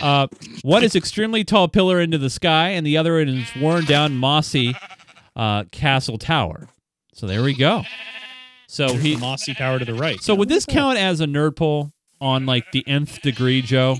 Uh, 0.00 0.28
one 0.62 0.84
is 0.84 0.94
extremely 0.94 1.42
tall 1.42 1.66
pillar 1.66 2.00
into 2.00 2.18
the 2.18 2.30
sky, 2.30 2.68
and 2.68 2.86
the 2.86 2.96
other 2.96 3.18
is 3.18 3.50
worn 3.60 3.84
down 3.84 4.16
mossy 4.16 4.76
uh, 5.36 5.64
castle 5.70 6.18
tower. 6.18 6.68
So 7.14 7.26
there 7.26 7.42
we 7.42 7.54
go. 7.54 7.82
So 8.66 8.88
There's 8.88 9.02
he 9.02 9.16
mossy 9.16 9.54
tower 9.54 9.78
to 9.78 9.84
the 9.84 9.94
right. 9.94 10.20
so 10.22 10.34
would 10.34 10.48
this 10.48 10.64
count 10.64 10.96
as 10.98 11.20
a 11.20 11.26
nerd 11.26 11.56
pole 11.56 11.92
on 12.20 12.46
like 12.46 12.70
the 12.72 12.86
nth 12.88 13.20
degree, 13.20 13.60
Joe? 13.60 13.96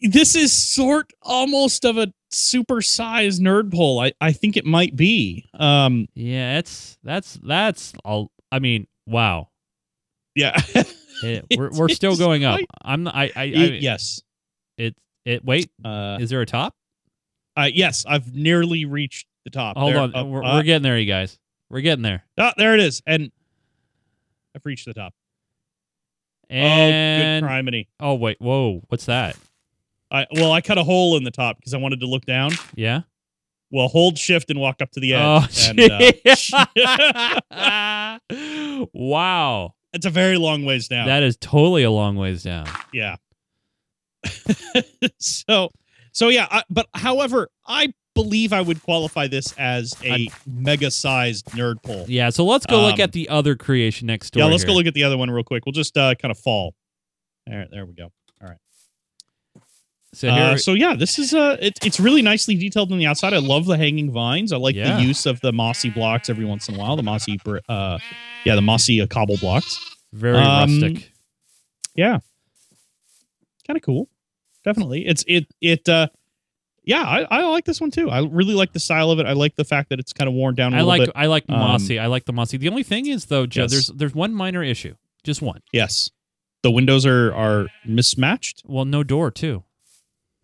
This 0.00 0.34
is 0.34 0.52
sort 0.52 1.12
almost 1.22 1.84
of 1.84 1.96
a 1.96 2.12
super 2.30 2.76
supersized 2.76 3.40
nerd 3.40 3.72
pole. 3.72 4.00
I, 4.00 4.12
I 4.20 4.32
think 4.32 4.56
it 4.56 4.64
might 4.64 4.96
be. 4.96 5.44
Um, 5.54 6.08
Yeah, 6.14 6.58
it's 6.58 6.98
that's 7.04 7.38
that's 7.42 7.94
all. 8.04 8.30
I 8.50 8.58
mean, 8.58 8.86
wow. 9.06 9.48
yeah. 10.34 10.60
It, 11.22 11.44
we're 11.56 11.70
we're 11.70 11.88
still 11.88 12.16
going 12.16 12.44
up. 12.44 12.60
I'm 12.82 13.08
I 13.08 13.30
I, 13.34 13.42
I 13.42 13.44
yes. 13.44 14.22
it 14.76 14.96
it 15.24 15.44
wait. 15.44 15.70
Uh, 15.84 16.18
Is 16.20 16.30
there 16.30 16.40
a 16.40 16.46
top? 16.46 16.74
uh, 17.56 17.70
yes, 17.72 18.04
I've 18.06 18.34
nearly 18.34 18.84
reached 18.84 19.26
the 19.46 19.50
top. 19.50 19.76
Hold 19.78 19.96
on, 19.96 20.14
up- 20.14 20.26
we're, 20.26 20.42
we're 20.42 20.62
getting 20.64 20.82
there, 20.82 20.98
you 20.98 21.06
guys. 21.06 21.38
We're 21.70 21.80
getting 21.80 22.02
there. 22.02 22.24
ah, 22.38 22.52
there 22.56 22.74
it 22.74 22.80
is, 22.80 23.00
and 23.06 23.30
I've 24.54 24.64
reached 24.66 24.84
the 24.86 24.92
top. 24.94 25.14
oh, 26.50 26.54
good 26.54 27.42
criminy! 27.44 27.86
oh 28.00 28.14
wait, 28.14 28.36
whoa, 28.40 28.82
what's 28.88 29.06
that? 29.06 29.36
I 30.10 30.26
well, 30.32 30.52
I 30.52 30.60
cut 30.60 30.78
a 30.78 30.84
hole 30.84 31.16
in 31.16 31.24
the 31.24 31.30
top 31.30 31.56
because 31.58 31.74
I 31.74 31.78
wanted 31.78 32.00
to 32.00 32.06
look 32.06 32.24
down. 32.26 32.50
Yeah. 32.74 33.02
Well, 33.72 33.88
hold 33.88 34.16
shift 34.16 34.48
and 34.50 34.60
walk 34.60 34.80
up 34.80 34.90
to 34.92 35.00
the 35.00 35.14
Oh, 35.16 35.44
edge. 35.44 35.68
and, 35.68 35.80
uh, 37.50 38.18
wow, 38.92 39.74
it's 39.92 40.06
a 40.06 40.10
very 40.10 40.36
long 40.38 40.64
ways 40.64 40.86
down. 40.88 41.06
that 41.06 41.22
is 41.24 41.36
totally 41.36 41.82
a 41.82 41.90
long 41.90 42.16
ways 42.16 42.42
down. 42.44 42.66
yeah. 42.92 43.16
so, 45.18 45.70
so 46.12 46.28
yeah. 46.28 46.46
I, 46.50 46.62
but 46.70 46.86
however, 46.94 47.48
I 47.66 47.92
believe 48.16 48.52
I 48.52 48.60
would 48.60 48.82
qualify 48.82 49.28
this 49.28 49.54
as 49.56 49.94
a 50.04 50.26
mega-sized 50.44 51.46
nerd 51.50 51.80
pole. 51.84 52.04
Yeah. 52.08 52.30
So 52.30 52.44
let's 52.44 52.66
go 52.66 52.80
look 52.82 52.94
Um, 52.94 53.00
at 53.02 53.12
the 53.12 53.28
other 53.28 53.54
creation 53.54 54.08
next 54.08 54.32
door. 54.32 54.42
Yeah, 54.42 54.50
let's 54.50 54.64
go 54.64 54.72
look 54.74 54.86
at 54.86 54.94
the 54.94 55.04
other 55.04 55.16
one 55.16 55.30
real 55.30 55.44
quick. 55.44 55.64
We'll 55.66 55.72
just 55.72 55.96
uh, 55.96 56.14
kind 56.16 56.32
of 56.32 56.38
fall. 56.38 56.74
There, 57.46 57.68
there 57.70 57.86
we 57.86 57.92
go. 57.94 58.10
All 58.42 58.48
right. 58.48 58.58
So 60.14 60.30
here, 60.30 60.42
Uh, 60.42 60.56
so 60.56 60.72
yeah, 60.72 60.94
this 60.94 61.18
is 61.18 61.34
uh, 61.34 61.56
it, 61.60 61.78
it's 61.84 62.00
really 62.00 62.22
nicely 62.22 62.56
detailed 62.56 62.90
on 62.90 62.98
the 62.98 63.06
outside. 63.06 63.34
I 63.34 63.38
love 63.38 63.66
the 63.66 63.76
hanging 63.76 64.10
vines. 64.10 64.52
I 64.52 64.56
like 64.56 64.74
Yeah. 64.74 64.96
the 64.96 65.02
use 65.02 65.26
of 65.26 65.40
the 65.42 65.52
mossy 65.52 65.90
blocks 65.90 66.28
every 66.30 66.44
once 66.46 66.68
in 66.68 66.74
a 66.74 66.78
while. 66.78 66.96
The 66.96 67.02
mossy, 67.02 67.38
br- 67.44 67.58
uh, 67.68 67.98
yeah, 68.44 68.54
the 68.56 68.62
mossy 68.62 69.00
uh, 69.00 69.06
cobble 69.06 69.36
blocks. 69.36 69.78
very 70.12 70.38
um, 70.38 70.80
rustic. 70.80 71.12
Yeah, 71.94 72.18
kind 73.66 73.76
of 73.76 73.82
cool. 73.82 74.08
Definitely, 74.64 75.06
it's 75.06 75.22
it 75.28 75.46
it. 75.60 75.88
uh 75.88 76.08
Yeah, 76.86 77.02
I, 77.02 77.22
I 77.30 77.44
like 77.46 77.64
this 77.64 77.80
one 77.80 77.90
too. 77.90 78.08
I 78.10 78.20
really 78.24 78.54
like 78.54 78.72
the 78.72 78.78
style 78.80 79.10
of 79.10 79.18
it. 79.18 79.26
I 79.26 79.32
like 79.32 79.56
the 79.56 79.64
fact 79.64 79.90
that 79.90 79.98
it's 79.98 80.12
kind 80.12 80.28
of 80.28 80.34
worn 80.34 80.54
down 80.54 80.72
a 80.72 80.78
I 80.78 80.80
like 80.82 81.00
bit. 81.00 81.10
I 81.16 81.26
like 81.26 81.44
Um, 81.48 81.58
mossy. 81.58 81.98
I 81.98 82.06
like 82.06 82.24
the 82.24 82.32
mossy. 82.32 82.56
The 82.58 82.68
only 82.68 82.84
thing 82.84 83.06
is 83.06 83.24
though, 83.26 83.44
Joe, 83.44 83.62
Yes. 83.62 83.70
there's 83.72 83.86
there's 83.88 84.14
one 84.14 84.32
minor 84.32 84.62
issue, 84.62 84.94
just 85.24 85.42
one. 85.42 85.60
Yes, 85.72 86.10
the 86.62 86.70
windows 86.70 87.04
are 87.04 87.34
are 87.34 87.66
mismatched. 87.84 88.62
Well, 88.66 88.84
no 88.84 89.02
door 89.02 89.30
too. 89.32 89.64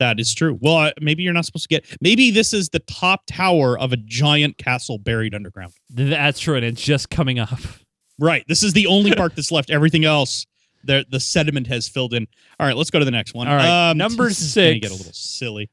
That 0.01 0.19
is 0.19 0.35
true. 0.35 0.59
Well, 0.61 0.77
uh, 0.79 0.91
maybe 1.01 1.23
you're 1.23 1.33
not 1.33 1.45
supposed 1.47 1.69
to 1.69 1.69
get. 1.69 1.87
Maybe 2.01 2.33
this 2.33 2.53
is 2.53 2.71
the 2.71 2.81
top 2.81 3.23
tower 3.29 3.79
of 3.79 3.93
a 3.93 3.97
giant 3.97 4.59
castle 4.59 4.99
buried 4.99 5.33
underground. 5.37 5.75
That's 5.91 6.41
true, 6.41 6.57
and 6.57 6.65
it's 6.65 6.83
just 6.83 7.09
coming 7.09 7.39
up. 7.39 7.61
Right. 8.19 8.45
This 8.49 8.65
is 8.65 8.73
the 8.73 8.87
only 8.89 9.15
part 9.17 9.37
that's 9.37 9.53
left. 9.53 9.71
Everything 9.71 10.05
else, 10.05 10.45
the 10.83 11.07
the 11.09 11.21
sediment 11.21 11.69
has 11.69 11.89
filled 11.89 12.15
in. 12.15 12.27
All 12.59 12.67
right, 12.67 12.77
let's 12.77 12.91
go 12.91 12.99
to 12.99 13.05
the 13.05 13.13
next 13.13 13.33
one. 13.33 13.47
All 13.47 13.55
right, 13.55 13.91
Um, 13.91 13.97
number 14.05 14.25
this 14.29 14.41
is 14.41 14.55
gonna 14.57 14.67
six. 14.73 14.81
Get 14.81 14.91
a 14.91 14.95
little 14.97 15.13
silly. 15.13 15.71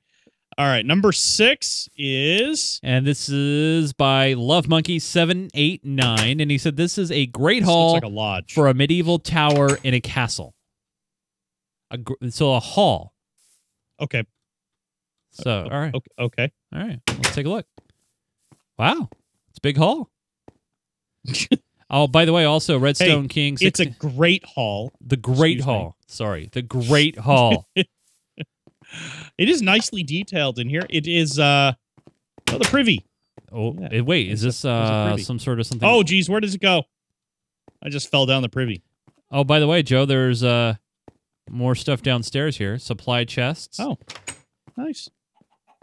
All 0.59 0.65
right, 0.65 0.85
number 0.85 1.13
six 1.13 1.87
is 1.97 2.81
And 2.83 3.07
this 3.07 3.29
is 3.29 3.93
by 3.93 4.33
Love 4.33 4.67
Monkey 4.67 4.99
seven 4.99 5.47
eight 5.53 5.85
nine, 5.85 6.41
and 6.41 6.51
he 6.51 6.57
said 6.57 6.75
this 6.75 6.97
is 6.97 7.11
a 7.11 7.27
great 7.27 7.61
this 7.61 7.69
hall 7.69 7.93
like 7.93 8.03
a 8.03 8.07
lodge. 8.09 8.53
for 8.53 8.67
a 8.67 8.73
medieval 8.73 9.19
tower 9.19 9.77
in 9.83 9.93
a 9.93 10.01
castle. 10.01 10.53
A 11.91 11.97
gr- 11.97 12.13
so 12.29 12.53
a 12.55 12.59
hall. 12.59 13.13
okay. 14.01 14.25
So 15.31 15.63
all 15.71 15.79
right, 15.79 15.95
Okay. 15.95 16.11
Okay. 16.19 16.51
all 16.73 16.81
right. 16.81 16.99
Let's 17.07 17.33
take 17.33 17.45
a 17.45 17.49
look. 17.49 17.65
Wow, 18.77 19.07
it's 19.49 19.59
a 19.59 19.61
big 19.61 19.77
hall. 19.77 20.09
oh, 21.89 22.07
by 22.07 22.25
the 22.25 22.33
way, 22.33 22.43
also 22.43 22.77
Redstone 22.77 23.29
King. 23.29 23.57
It's 23.61 23.79
a 23.79 23.85
great 23.85 24.43
hall. 24.43 24.91
the 24.99 25.15
Great 25.15 25.59
excuse 25.59 25.67
me. 25.67 25.71
Hall. 25.73 25.95
Sorry, 26.07 26.49
the 26.51 26.61
Great 26.63 27.17
Hall. 27.17 27.65
It 29.39 29.47
is 29.49 29.61
nicely 29.61 30.03
detailed 30.03 30.59
in 30.59 30.67
here. 30.69 30.85
It 30.89 31.07
is 31.07 31.39
uh 31.39 31.73
oh 32.51 32.57
the 32.57 32.65
privy. 32.65 33.05
Oh, 33.51 33.73
Yeah. 33.79 33.87
eh, 33.91 34.01
wait, 34.01 34.29
is 34.29 34.41
this 34.41 34.65
uh 34.65 35.17
some 35.17 35.39
sort 35.39 35.59
of 35.59 35.65
something? 35.65 35.87
Oh 35.87 36.03
geez, 36.03 36.29
where 36.29 36.41
does 36.41 36.53
it 36.55 36.61
go? 36.61 36.83
I 37.81 37.89
just 37.89 38.11
fell 38.11 38.25
down 38.25 38.41
the 38.41 38.49
privy. 38.49 38.83
oh, 39.31 39.43
by 39.43 39.59
the 39.59 39.67
way, 39.67 39.81
Joe, 39.81 40.05
there's 40.05 40.43
uh 40.43 40.75
more 41.49 41.73
stuff 41.73 42.01
downstairs 42.01 42.57
here. 42.57 42.77
Supply 42.77 43.23
chests. 43.23 43.79
Oh. 43.79 43.97
Nice. 44.77 45.09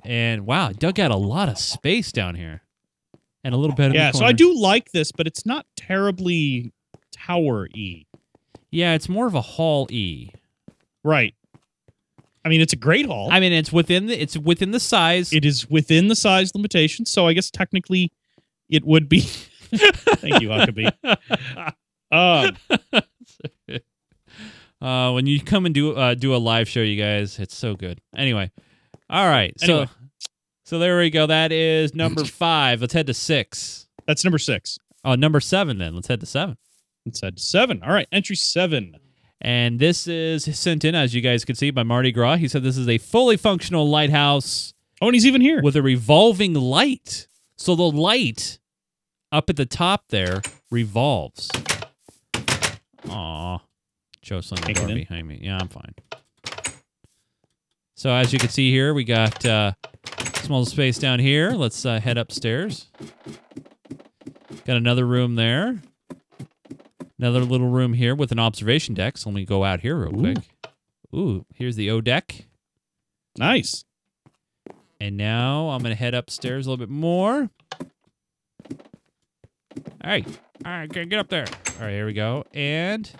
And 0.04 0.46
wow, 0.46 0.72
dug 0.72 1.00
out 1.00 1.10
a 1.10 1.16
lot 1.16 1.48
of 1.48 1.58
space 1.58 2.12
down 2.12 2.34
here. 2.34 2.62
And 3.42 3.54
a 3.54 3.56
little 3.56 3.74
bit 3.74 3.86
of 3.88 3.94
Yeah, 3.94 4.10
so 4.10 4.24
I 4.24 4.32
do 4.32 4.54
like 4.54 4.92
this, 4.92 5.12
but 5.12 5.26
it's 5.26 5.46
not 5.46 5.66
terribly 5.76 6.72
tower 7.12 7.68
y. 7.74 8.04
Yeah, 8.70 8.94
it's 8.94 9.08
more 9.08 9.26
of 9.26 9.34
a 9.34 9.40
hall 9.40 9.86
E. 9.90 10.30
Right. 11.02 11.34
I 12.46 12.48
mean, 12.48 12.60
it's 12.60 12.72
a 12.72 12.76
great 12.76 13.06
hall. 13.06 13.28
I 13.32 13.40
mean, 13.40 13.52
it's 13.52 13.72
within 13.72 14.06
the 14.06 14.22
it's 14.22 14.36
within 14.38 14.70
the 14.70 14.78
size. 14.78 15.32
it 15.32 15.44
is 15.44 15.68
within 15.68 16.06
the 16.06 16.14
size 16.14 16.54
limitations, 16.54 17.10
so 17.10 17.26
I 17.26 17.32
guess 17.32 17.50
technically 17.50 18.12
it 18.68 18.84
would 18.84 19.08
be. 19.08 19.20
Thank 19.74 20.40
you, 20.40 20.50
Huckabee. 20.50 20.92
Um, 22.12 22.56
uh, 24.80 25.10
when 25.10 25.26
you 25.26 25.40
come 25.40 25.66
and 25.66 25.74
do 25.74 25.96
uh, 25.96 26.14
do 26.14 26.36
a 26.36 26.38
live 26.38 26.68
show, 26.68 26.80
you 26.82 27.02
guys, 27.02 27.40
it's 27.40 27.56
so 27.56 27.74
good. 27.74 28.00
Anyway, 28.16 28.52
all 29.10 29.28
right, 29.28 29.58
so 29.58 29.64
Anyway. 29.66 29.88
so 30.64 30.78
there 30.78 30.98
we 31.00 31.10
go. 31.10 31.26
That 31.26 31.50
is 31.50 31.94
number 31.96 32.24
five. 32.24 32.80
Let's 32.80 32.92
head 32.94 33.08
to 33.08 33.14
six. 33.14 33.88
that's 34.06 34.22
number 34.24 34.38
six. 34.38 34.78
Oh, 35.04 35.16
number 35.16 35.40
seven. 35.40 35.78
Then 35.78 35.96
let's 35.96 36.06
head 36.06 36.20
to 36.20 36.26
seven. 36.26 36.56
Let's 37.04 37.20
head 37.20 37.38
to 37.38 37.42
seven. 37.42 37.82
All 37.82 37.92
right, 37.92 38.06
entry 38.12 38.36
seven. 38.36 38.94
And 39.40 39.78
this 39.78 40.06
is 40.08 40.44
sent 40.58 40.84
in, 40.84 40.94
as 40.94 41.14
you 41.14 41.20
guys 41.20 41.44
can 41.44 41.54
see, 41.56 41.70
by 41.70 41.82
Marty 41.82 42.10
Gras. 42.10 42.36
He 42.36 42.48
said 42.48 42.62
this 42.62 42.76
is 42.78 42.88
a 42.88 42.98
fully 42.98 43.36
functional 43.36 43.88
lighthouse 43.88 44.72
Oh, 45.02 45.08
and 45.08 45.14
he's 45.14 45.26
even 45.26 45.42
here. 45.42 45.60
with 45.62 45.76
a 45.76 45.82
revolving 45.82 46.54
light. 46.54 47.26
So 47.58 47.74
the 47.74 47.82
light 47.90 48.58
up 49.30 49.50
at 49.50 49.56
the 49.56 49.66
top 49.66 50.04
there 50.08 50.40
revolves. 50.70 51.50
Aw. 53.10 53.60
Joe 54.22 54.40
slamming 54.40 54.74
the 54.74 54.80
door 54.80 54.88
behind 54.94 55.28
me. 55.28 55.38
Yeah, 55.42 55.58
I'm 55.60 55.68
fine. 55.68 55.94
So 57.94 58.10
as 58.10 58.32
you 58.32 58.38
can 58.38 58.48
see 58.48 58.70
here, 58.70 58.92
we 58.94 59.04
got 59.04 59.44
uh, 59.44 59.72
small 60.36 60.64
space 60.64 60.98
down 60.98 61.18
here. 61.18 61.50
Let's 61.50 61.84
uh, 61.86 62.00
head 62.00 62.18
upstairs. 62.18 62.88
Got 64.66 64.76
another 64.76 65.06
room 65.06 65.34
there. 65.36 65.78
Another 67.18 67.40
little 67.40 67.68
room 67.68 67.94
here 67.94 68.14
with 68.14 68.30
an 68.32 68.38
observation 68.38 68.94
deck. 68.94 69.16
So 69.16 69.30
let 69.30 69.34
me 69.36 69.44
go 69.44 69.64
out 69.64 69.80
here 69.80 69.96
real 69.96 70.12
quick. 70.12 70.38
Ooh, 71.14 71.46
here's 71.54 71.76
the 71.76 71.90
O 71.90 72.00
deck. 72.00 72.46
Nice. 73.38 73.84
And 75.00 75.16
now 75.16 75.68
I'm 75.70 75.80
going 75.82 75.94
to 75.94 75.98
head 75.98 76.14
upstairs 76.14 76.66
a 76.66 76.70
little 76.70 76.84
bit 76.86 76.92
more. 76.92 77.50
All 80.64 80.72
right, 80.72 80.90
get 80.90 81.08
get 81.08 81.18
up 81.18 81.28
there. 81.28 81.46
All 81.78 81.84
right, 81.86 81.92
here 81.92 82.06
we 82.06 82.12
go. 82.12 82.44
And 82.54 83.10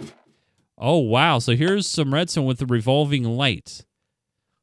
oh 0.78 0.98
wow, 0.98 1.38
so 1.38 1.54
here's 1.56 1.86
some 1.86 2.14
redstone 2.14 2.46
with 2.46 2.58
the 2.58 2.66
revolving 2.66 3.24
light. 3.24 3.84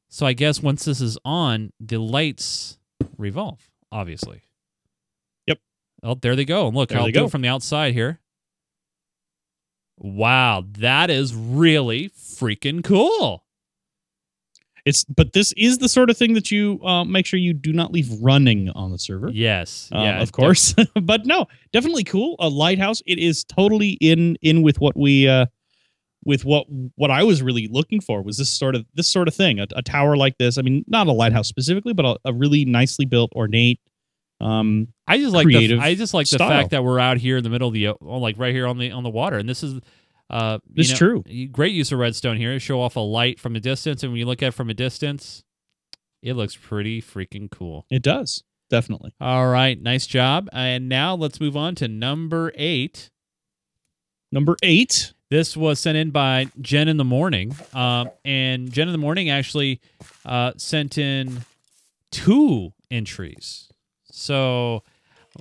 So 0.10 0.26
I 0.26 0.34
guess 0.34 0.62
once 0.62 0.86
this 0.86 1.02
is 1.02 1.18
on, 1.26 1.72
the 1.80 1.98
lights 2.00 2.78
revolve. 3.18 3.70
Obviously. 3.92 4.42
Yep. 5.48 5.60
Oh, 6.02 6.16
there 6.16 6.36
they 6.36 6.46
go. 6.46 6.68
And 6.68 6.76
look, 6.76 6.90
There 6.90 7.00
I'll 7.00 7.06
do 7.08 7.12
go. 7.12 7.26
it 7.26 7.32
from 7.32 7.42
the 7.42 7.48
outside 7.48 7.94
here. 7.94 8.20
Wow, 9.98 10.66
that 10.80 11.10
is 11.10 11.36
really 11.36 12.10
freaking 12.10 12.84
cool. 12.84 13.44
It's 14.86 15.06
but 15.06 15.32
this 15.32 15.54
is 15.56 15.78
the 15.78 15.88
sort 15.88 16.10
of 16.10 16.18
thing 16.18 16.34
that 16.34 16.52
you 16.52 16.80
uh, 16.84 17.06
make 17.06 17.26
sure 17.26 17.40
you 17.40 17.54
do 17.54 17.72
not 17.72 17.94
leave 17.94 18.10
running 18.22 18.70
on 18.72 18.92
the 18.92 19.00
server. 19.00 19.30
Yes. 19.32 19.90
Um, 19.94 20.04
yeah. 20.04 20.22
of 20.22 20.34
course. 20.34 20.76
but 21.02 21.26
no, 21.26 21.48
definitely 21.72 22.04
cool. 22.04 22.36
A 22.40 22.50
lighthouse. 22.50 23.02
It 23.06 23.18
is 23.18 23.46
totally 23.46 23.92
in 24.02 24.38
in 24.42 24.62
with 24.62 24.82
what 24.82 24.98
we 24.98 25.28
uh 25.28 25.46
with 26.26 26.44
what 26.44 26.66
what 26.96 27.12
I 27.12 27.24
was 27.24 27.42
really 27.42 27.68
looking 27.68 28.02
for 28.02 28.22
was 28.22 28.38
this 28.38 28.50
sort 28.50 28.76
of 28.76 28.86
this 28.94 29.08
sort 29.08 29.30
of 29.30 29.36
thing. 29.36 29.60
A, 29.60 29.68
a 29.76 29.82
tower 29.82 30.18
like 30.18 30.38
this. 30.38 30.58
I 30.58 30.62
mean, 30.62 30.84
not 30.88 31.08
a 31.08 31.14
lighthouse 31.14 31.48
specifically, 31.48 31.94
but 31.94 32.06
a, 32.06 32.18
a 32.26 32.34
really 32.34 32.66
nicely 32.66 33.06
built, 33.06 33.32
ornate. 33.34 33.80
Um, 34.42 34.90
I 35.08 35.18
just 35.18 35.34
like 35.34 35.48
the, 35.48 35.80
I 35.80 35.96
just 35.96 36.14
like 36.14 36.30
the 36.30 36.38
fact 36.38 36.72
that 36.72 36.84
we're 36.84 37.00
out 37.00 37.18
here 37.18 37.38
in 37.38 37.44
the 37.44 37.50
middle 37.50 37.68
of 37.68 37.74
the 37.74 37.94
like 38.02 38.38
right 38.38 38.54
here 38.54 38.68
on 38.68 38.78
the 38.78 38.92
on 38.92 39.04
the 39.04 39.10
water, 39.10 39.38
and 39.38 39.48
this 39.50 39.64
is 39.64 39.80
uh, 40.30 40.60
you 40.68 40.82
It's 40.82 40.92
know, 40.92 40.96
true. 40.96 41.48
Great 41.52 41.74
use 41.74 41.92
of 41.92 42.00
redstone 42.00 42.38
here. 42.38 42.54
To 42.54 42.60
show 42.60 42.82
off 42.82 42.96
a 42.96 43.02
light 43.02 43.40
from 43.40 43.56
a 43.56 43.60
distance, 43.60 44.04
and 44.04 44.12
when 44.12 44.20
you 44.20 44.26
look 44.26 44.42
at 44.42 44.48
it 44.48 44.54
from 44.54 44.70
a 44.70 44.74
distance, 44.74 45.44
it 46.22 46.34
looks 46.34 46.56
pretty 46.56 47.02
freaking 47.02 47.52
cool. 47.52 47.86
it 47.90 48.02
does 48.02 48.44
definitely. 48.70 49.14
All 49.22 49.48
right, 49.50 49.80
nice 49.80 50.08
job. 50.08 50.50
And 50.52 50.90
now 50.90 51.14
let's 51.16 51.40
move 51.40 51.56
on 51.56 51.76
to 51.76 51.88
number 51.88 52.52
eight. 52.56 53.12
Number 54.32 54.56
eight. 54.64 55.14
This 55.30 55.56
was 55.58 55.80
sent 55.80 55.98
in 55.98 56.12
by 56.12 56.48
Jen 56.62 56.88
in 56.88 56.98
the 56.98 57.04
morning, 57.04 57.56
um, 57.74 58.10
and 58.24 58.72
Jen 58.72 58.88
in 58.88 58.92
the 58.92 59.00
morning 59.00 59.30
actually 59.30 59.82
uh, 60.26 60.54
sent 60.58 60.98
in 60.98 61.42
two 62.12 62.72
entries. 62.92 63.70
So 64.12 64.84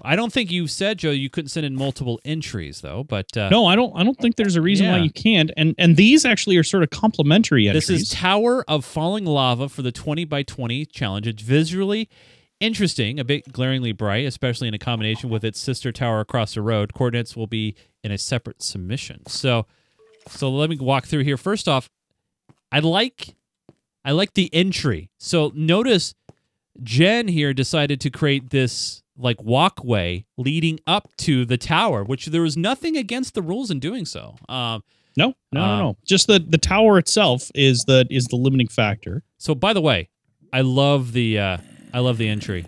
I 0.00 0.16
don't 0.16 0.32
think 0.32 0.50
you 0.50 0.66
said 0.66 0.98
Joe 0.98 1.10
you 1.10 1.28
couldn't 1.28 1.50
send 1.50 1.66
in 1.66 1.74
multiple 1.76 2.18
entries 2.24 2.80
though, 2.80 3.04
but 3.04 3.36
uh, 3.36 3.50
No, 3.50 3.66
I 3.66 3.76
don't. 3.76 3.92
I 3.94 4.02
don't 4.04 4.16
think 4.18 4.36
there's 4.36 4.56
a 4.56 4.62
reason 4.62 4.88
why 4.88 4.98
you 4.98 5.10
can't. 5.10 5.50
And 5.56 5.74
and 5.76 5.96
these 5.96 6.24
actually 6.24 6.56
are 6.56 6.62
sort 6.62 6.82
of 6.82 6.90
complementary 6.90 7.68
entries. 7.68 7.88
This 7.88 8.02
is 8.02 8.10
Tower 8.10 8.64
of 8.68 8.84
Falling 8.84 9.26
Lava 9.26 9.68
for 9.68 9.82
the 9.82 9.92
20 9.92 10.24
by 10.24 10.42
20 10.42 10.86
challenge. 10.86 11.26
It's 11.26 11.42
visually 11.42 12.08
interesting, 12.58 13.18
a 13.18 13.24
bit 13.24 13.52
glaringly 13.52 13.92
bright, 13.92 14.24
especially 14.24 14.68
in 14.68 14.74
a 14.74 14.78
combination 14.78 15.28
with 15.28 15.44
its 15.44 15.58
sister 15.58 15.92
tower 15.92 16.20
across 16.20 16.54
the 16.54 16.62
road. 16.62 16.94
Coordinates 16.94 17.36
will 17.36 17.48
be 17.48 17.74
in 18.02 18.12
a 18.12 18.18
separate 18.18 18.62
submission. 18.62 19.26
So, 19.26 19.66
so 20.28 20.48
let 20.48 20.70
me 20.70 20.76
walk 20.80 21.06
through 21.06 21.24
here. 21.24 21.36
First 21.36 21.68
off, 21.68 21.90
I 22.70 22.78
like, 22.78 23.34
I 24.04 24.12
like 24.12 24.34
the 24.34 24.48
entry. 24.54 25.10
So 25.18 25.50
notice, 25.54 26.14
Jen 26.82 27.28
here 27.28 27.52
decided 27.52 28.00
to 28.00 28.10
create 28.10 28.50
this 28.50 29.01
like 29.22 29.40
walkway 29.42 30.24
leading 30.36 30.80
up 30.86 31.08
to 31.18 31.44
the 31.44 31.56
tower, 31.56 32.02
which 32.04 32.26
there 32.26 32.42
was 32.42 32.56
nothing 32.56 32.96
against 32.96 33.34
the 33.34 33.42
rules 33.42 33.70
in 33.70 33.78
doing 33.80 34.04
so. 34.04 34.36
Um, 34.48 34.82
no, 35.16 35.34
no, 35.52 35.60
no, 35.60 35.62
Um, 35.62 35.78
no. 35.78 35.96
Just 36.06 36.26
the 36.26 36.38
the 36.38 36.58
tower 36.58 36.98
itself 36.98 37.50
is 37.54 37.84
the 37.86 38.06
is 38.10 38.24
the 38.26 38.36
limiting 38.36 38.68
factor. 38.68 39.22
So 39.38 39.54
by 39.54 39.72
the 39.72 39.80
way, 39.80 40.08
I 40.52 40.62
love 40.62 41.12
the 41.12 41.38
uh 41.38 41.56
I 41.94 41.98
love 42.00 42.18
the 42.18 42.28
entry. 42.28 42.66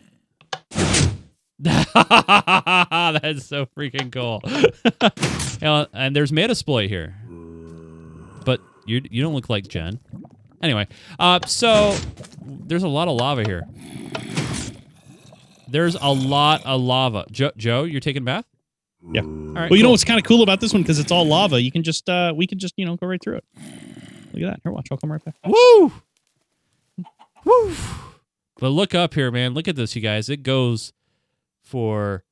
that 1.60 3.20
is 3.24 3.46
so 3.46 3.66
freaking 3.66 4.10
cool. 4.12 4.42
And 5.94 6.14
there's 6.14 6.30
Metasploit 6.32 6.88
here. 6.88 7.14
But 8.44 8.60
you 8.86 9.00
you 9.10 9.22
don't 9.22 9.34
look 9.34 9.48
like 9.48 9.66
Jen. 9.68 9.98
Anyway, 10.62 10.86
uh 11.18 11.40
so 11.46 11.96
there's 12.44 12.82
a 12.82 12.88
lot 12.88 13.08
of 13.08 13.16
lava 13.16 13.44
here. 13.44 13.62
There's 15.68 15.94
a 15.94 16.12
lot 16.12 16.64
of 16.64 16.80
lava. 16.80 17.24
Jo- 17.30 17.52
Joe, 17.56 17.84
you're 17.84 18.00
taking 18.00 18.22
a 18.22 18.24
bath? 18.24 18.44
Yeah. 19.12 19.22
All 19.22 19.26
right. 19.28 19.70
Well, 19.70 19.76
you 19.76 19.82
know 19.82 19.90
what's 19.90 20.04
kind 20.04 20.18
of 20.18 20.24
cool 20.24 20.42
about 20.42 20.60
this 20.60 20.72
one 20.72 20.82
because 20.82 20.98
it's 20.98 21.12
all 21.12 21.26
lava. 21.26 21.60
You 21.60 21.70
can 21.70 21.82
just 21.82 22.08
uh 22.08 22.32
we 22.34 22.46
can 22.46 22.58
just 22.58 22.74
you 22.76 22.86
know 22.86 22.96
go 22.96 23.06
right 23.06 23.20
through 23.22 23.36
it. 23.36 23.44
Look 24.32 24.42
at 24.42 24.50
that. 24.50 24.60
Here, 24.62 24.72
watch. 24.72 24.88
I'll 24.90 24.96
come 24.98 25.12
right 25.12 25.22
back. 25.24 25.34
Woo! 25.46 25.92
Woo! 27.44 27.74
But 28.58 28.68
look 28.70 28.94
up 28.94 29.14
here, 29.14 29.30
man. 29.30 29.52
Look 29.54 29.68
at 29.68 29.76
this, 29.76 29.94
you 29.94 30.00
guys. 30.02 30.28
It 30.28 30.42
goes 30.42 30.92
for 31.62 32.24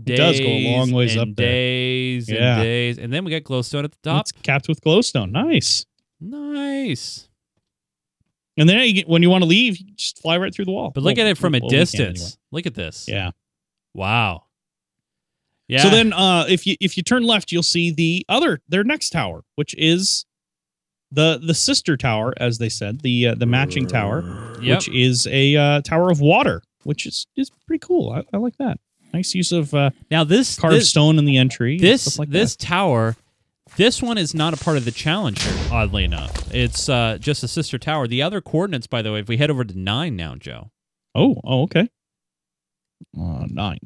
days. 0.00 0.18
It 0.18 0.22
does 0.22 0.40
go 0.40 0.46
a 0.46 0.76
long 0.76 0.92
ways 0.92 1.16
and 1.16 1.30
up 1.30 1.36
there. 1.36 1.46
Days 1.46 2.28
Yeah. 2.28 2.54
and 2.56 2.62
days. 2.62 2.98
And 2.98 3.12
then 3.12 3.24
we 3.24 3.30
got 3.30 3.42
glowstone 3.42 3.84
at 3.84 3.92
the 3.92 3.98
top. 4.02 4.22
It's 4.22 4.32
capped 4.32 4.68
with 4.68 4.80
glowstone. 4.82 5.30
Nice. 5.30 5.86
Nice. 6.20 7.28
And 8.56 8.68
then 8.68 8.78
you 8.86 8.92
get, 8.94 9.08
when 9.08 9.22
you 9.22 9.30
want 9.30 9.42
to 9.42 9.48
leave, 9.48 9.78
you 9.78 9.86
just 9.96 10.20
fly 10.22 10.36
right 10.38 10.54
through 10.54 10.66
the 10.66 10.70
wall. 10.70 10.90
But 10.90 11.02
look 11.02 11.16
Well, 11.16 11.26
at 11.26 11.30
it 11.32 11.38
from 11.38 11.54
a 11.54 11.58
well, 11.58 11.66
we 11.66 11.70
can 11.70 11.78
distance. 11.80 12.38
Look 12.52 12.66
at 12.66 12.74
this. 12.74 13.06
Yeah. 13.08 13.30
Wow. 13.94 14.44
Yeah. 15.68 15.82
So 15.82 15.90
then, 15.90 16.12
uh, 16.12 16.44
if 16.48 16.66
you 16.66 16.76
if 16.80 16.96
you 16.96 17.02
turn 17.02 17.22
left, 17.22 17.50
you'll 17.50 17.62
see 17.62 17.90
the 17.90 18.24
other 18.28 18.60
their 18.68 18.84
next 18.84 19.10
tower, 19.10 19.44
which 19.56 19.74
is 19.78 20.26
the 21.10 21.40
the 21.42 21.54
sister 21.54 21.96
tower, 21.96 22.34
as 22.36 22.58
they 22.58 22.68
said, 22.68 23.00
the 23.00 23.28
uh, 23.28 23.34
the 23.34 23.46
matching 23.46 23.86
tower, 23.86 24.22
Yep. 24.60 24.76
which 24.78 24.88
is 24.90 25.26
a 25.30 25.56
uh, 25.56 25.80
tower 25.80 26.10
of 26.10 26.20
water, 26.20 26.62
which 26.82 27.06
is 27.06 27.26
is 27.36 27.50
pretty 27.66 27.80
cool. 27.84 28.10
I, 28.12 28.24
I 28.32 28.36
like 28.38 28.56
that. 28.58 28.78
Nice 29.14 29.34
use 29.34 29.52
of 29.52 29.72
uh, 29.72 29.90
now 30.10 30.22
this 30.24 30.58
carved 30.58 30.76
this, 30.76 30.90
stone 30.90 31.18
in 31.18 31.24
the 31.24 31.38
entry. 31.38 31.78
this 31.78 32.18
like 32.18 32.28
this 32.30 32.56
that. 32.56 32.64
tower 32.66 33.16
this 33.76 34.02
one 34.02 34.18
is 34.18 34.34
not 34.34 34.54
a 34.54 34.56
part 34.56 34.76
of 34.76 34.84
the 34.84 34.90
challenge 34.90 35.42
here, 35.42 35.68
oddly 35.72 36.04
enough 36.04 36.52
it's 36.54 36.88
uh, 36.88 37.18
just 37.20 37.42
a 37.42 37.48
sister 37.48 37.78
tower 37.78 38.06
the 38.06 38.22
other 38.22 38.40
coordinates 38.40 38.86
by 38.86 39.02
the 39.02 39.12
way 39.12 39.20
if 39.20 39.28
we 39.28 39.36
head 39.36 39.50
over 39.50 39.64
to 39.64 39.78
nine 39.78 40.16
now 40.16 40.34
joe 40.34 40.70
Oh, 41.16 41.36
oh, 41.44 41.62
okay. 41.62 41.88
Uh, 43.16 43.44
nine. 43.48 43.78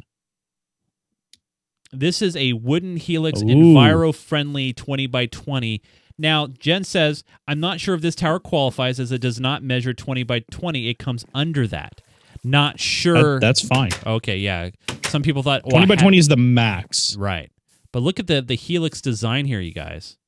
this 1.93 2.23
is 2.23 2.37
a 2.37 2.53
wooden 2.55 2.97
helix 2.97 3.43
Ooh. 3.43 3.47
enviro 3.47 4.15
friendly 4.15 4.73
20 4.73 5.07
by 5.07 5.27
20 5.27 5.83
now 6.19 6.47
jen 6.47 6.85
says 6.85 7.25
i'm 7.47 7.61
not 7.61 7.81
sure 7.81 7.95
if 7.95 8.01
this 8.03 8.15
tower 8.15 8.39
qualifies 8.39 8.99
as 9.01 9.13
it 9.13 9.21
does 9.21 9.41
not 9.41 9.63
measure 9.63 9.93
20 9.95 10.23
by 10.23 10.41
20 10.51 10.89
it 10.89 10.99
comes 10.99 11.25
under 11.35 11.67
that 11.67 12.01
not 12.45 12.75
That- 12.75 12.81
sure 12.81 13.41
that's 13.41 13.67
fine. 13.67 13.91
okay 14.07 14.37
yeah 14.39 14.71
some 15.07 15.23
people 15.23 15.43
thought 15.43 15.63
well, 15.65 15.71
Twenty 15.73 15.85
I 15.85 15.87
by 15.89 15.95
had- 15.95 16.01
twenty 16.01 16.19
is 16.19 16.29
the 16.29 16.37
max. 16.37 17.17
right 17.17 17.51
but 17.93 18.03
look 18.03 18.19
at 18.19 18.27
the 18.27 18.43
the 18.43 18.55
helix 18.55 19.01
design 19.01 19.47
here 19.47 19.61
you 19.61 19.73
guys 19.73 20.19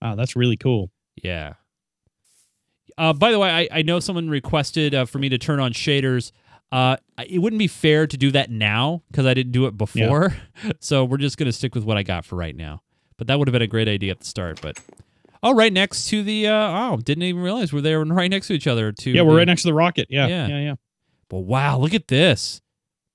Wow, 0.00 0.14
that's 0.14 0.36
really 0.36 0.56
cool. 0.56 0.90
Yeah. 1.22 1.54
Uh, 2.96 3.12
by 3.12 3.30
the 3.30 3.38
way, 3.38 3.50
I, 3.50 3.78
I 3.78 3.82
know 3.82 4.00
someone 4.00 4.28
requested 4.28 4.94
uh, 4.94 5.04
for 5.04 5.18
me 5.18 5.28
to 5.28 5.38
turn 5.38 5.60
on 5.60 5.72
shaders. 5.72 6.32
Uh, 6.70 6.96
it 7.26 7.38
wouldn't 7.38 7.58
be 7.58 7.68
fair 7.68 8.06
to 8.06 8.16
do 8.16 8.30
that 8.32 8.50
now 8.50 9.02
because 9.10 9.24
I 9.24 9.34
didn't 9.34 9.52
do 9.52 9.66
it 9.66 9.76
before. 9.76 10.36
so 10.80 11.04
we're 11.04 11.16
just 11.18 11.36
going 11.38 11.46
to 11.46 11.52
stick 11.52 11.74
with 11.74 11.84
what 11.84 11.96
I 11.96 12.02
got 12.02 12.24
for 12.24 12.36
right 12.36 12.54
now. 12.54 12.82
But 13.16 13.26
that 13.28 13.38
would 13.38 13.48
have 13.48 13.52
been 13.52 13.62
a 13.62 13.68
great 13.68 13.88
idea 13.88 14.12
at 14.12 14.20
the 14.20 14.26
start. 14.26 14.60
But 14.60 14.78
oh, 15.42 15.54
right 15.54 15.72
next 15.72 16.08
to 16.08 16.22
the 16.22 16.48
uh, 16.48 16.92
oh, 16.92 16.96
didn't 16.98 17.24
even 17.24 17.42
realize 17.42 17.72
we're 17.72 17.80
there 17.80 18.04
right 18.04 18.30
next 18.30 18.48
to 18.48 18.52
each 18.54 18.66
other. 18.66 18.92
To 18.92 19.10
Yeah, 19.10 19.22
we're 19.22 19.32
the- 19.32 19.38
right 19.38 19.46
next 19.46 19.62
to 19.62 19.68
the 19.68 19.74
rocket. 19.74 20.08
Yeah, 20.10 20.26
Yeah. 20.26 20.46
yeah, 20.48 20.60
yeah. 20.60 20.74
But 21.28 21.40
wow, 21.40 21.78
look 21.78 21.94
at 21.94 22.08
this. 22.08 22.60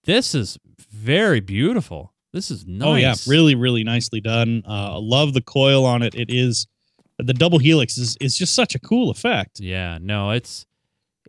This 0.06 0.36
is 0.36 0.58
very 0.78 1.40
beautiful. 1.40 2.13
This 2.34 2.50
is 2.50 2.66
nice. 2.66 2.88
Oh 2.88 2.96
yeah, 2.96 3.16
really, 3.28 3.56
really 3.56 3.84
nicely 3.84 4.20
done. 4.20 4.64
Uh, 4.68 4.96
I 4.96 4.98
love 5.00 5.34
the 5.34 5.42
coil 5.42 5.86
on 5.86 6.02
it. 6.02 6.16
It 6.16 6.30
is 6.30 6.68
the 7.20 7.34
double 7.34 7.60
helix 7.60 7.98
is 7.98 8.18
is 8.20 8.36
just 8.36 8.56
such 8.56 8.74
a 8.76 8.80
cool 8.80 9.12
effect. 9.12 9.60
Yeah, 9.60 10.00
no, 10.02 10.32
it's 10.32 10.66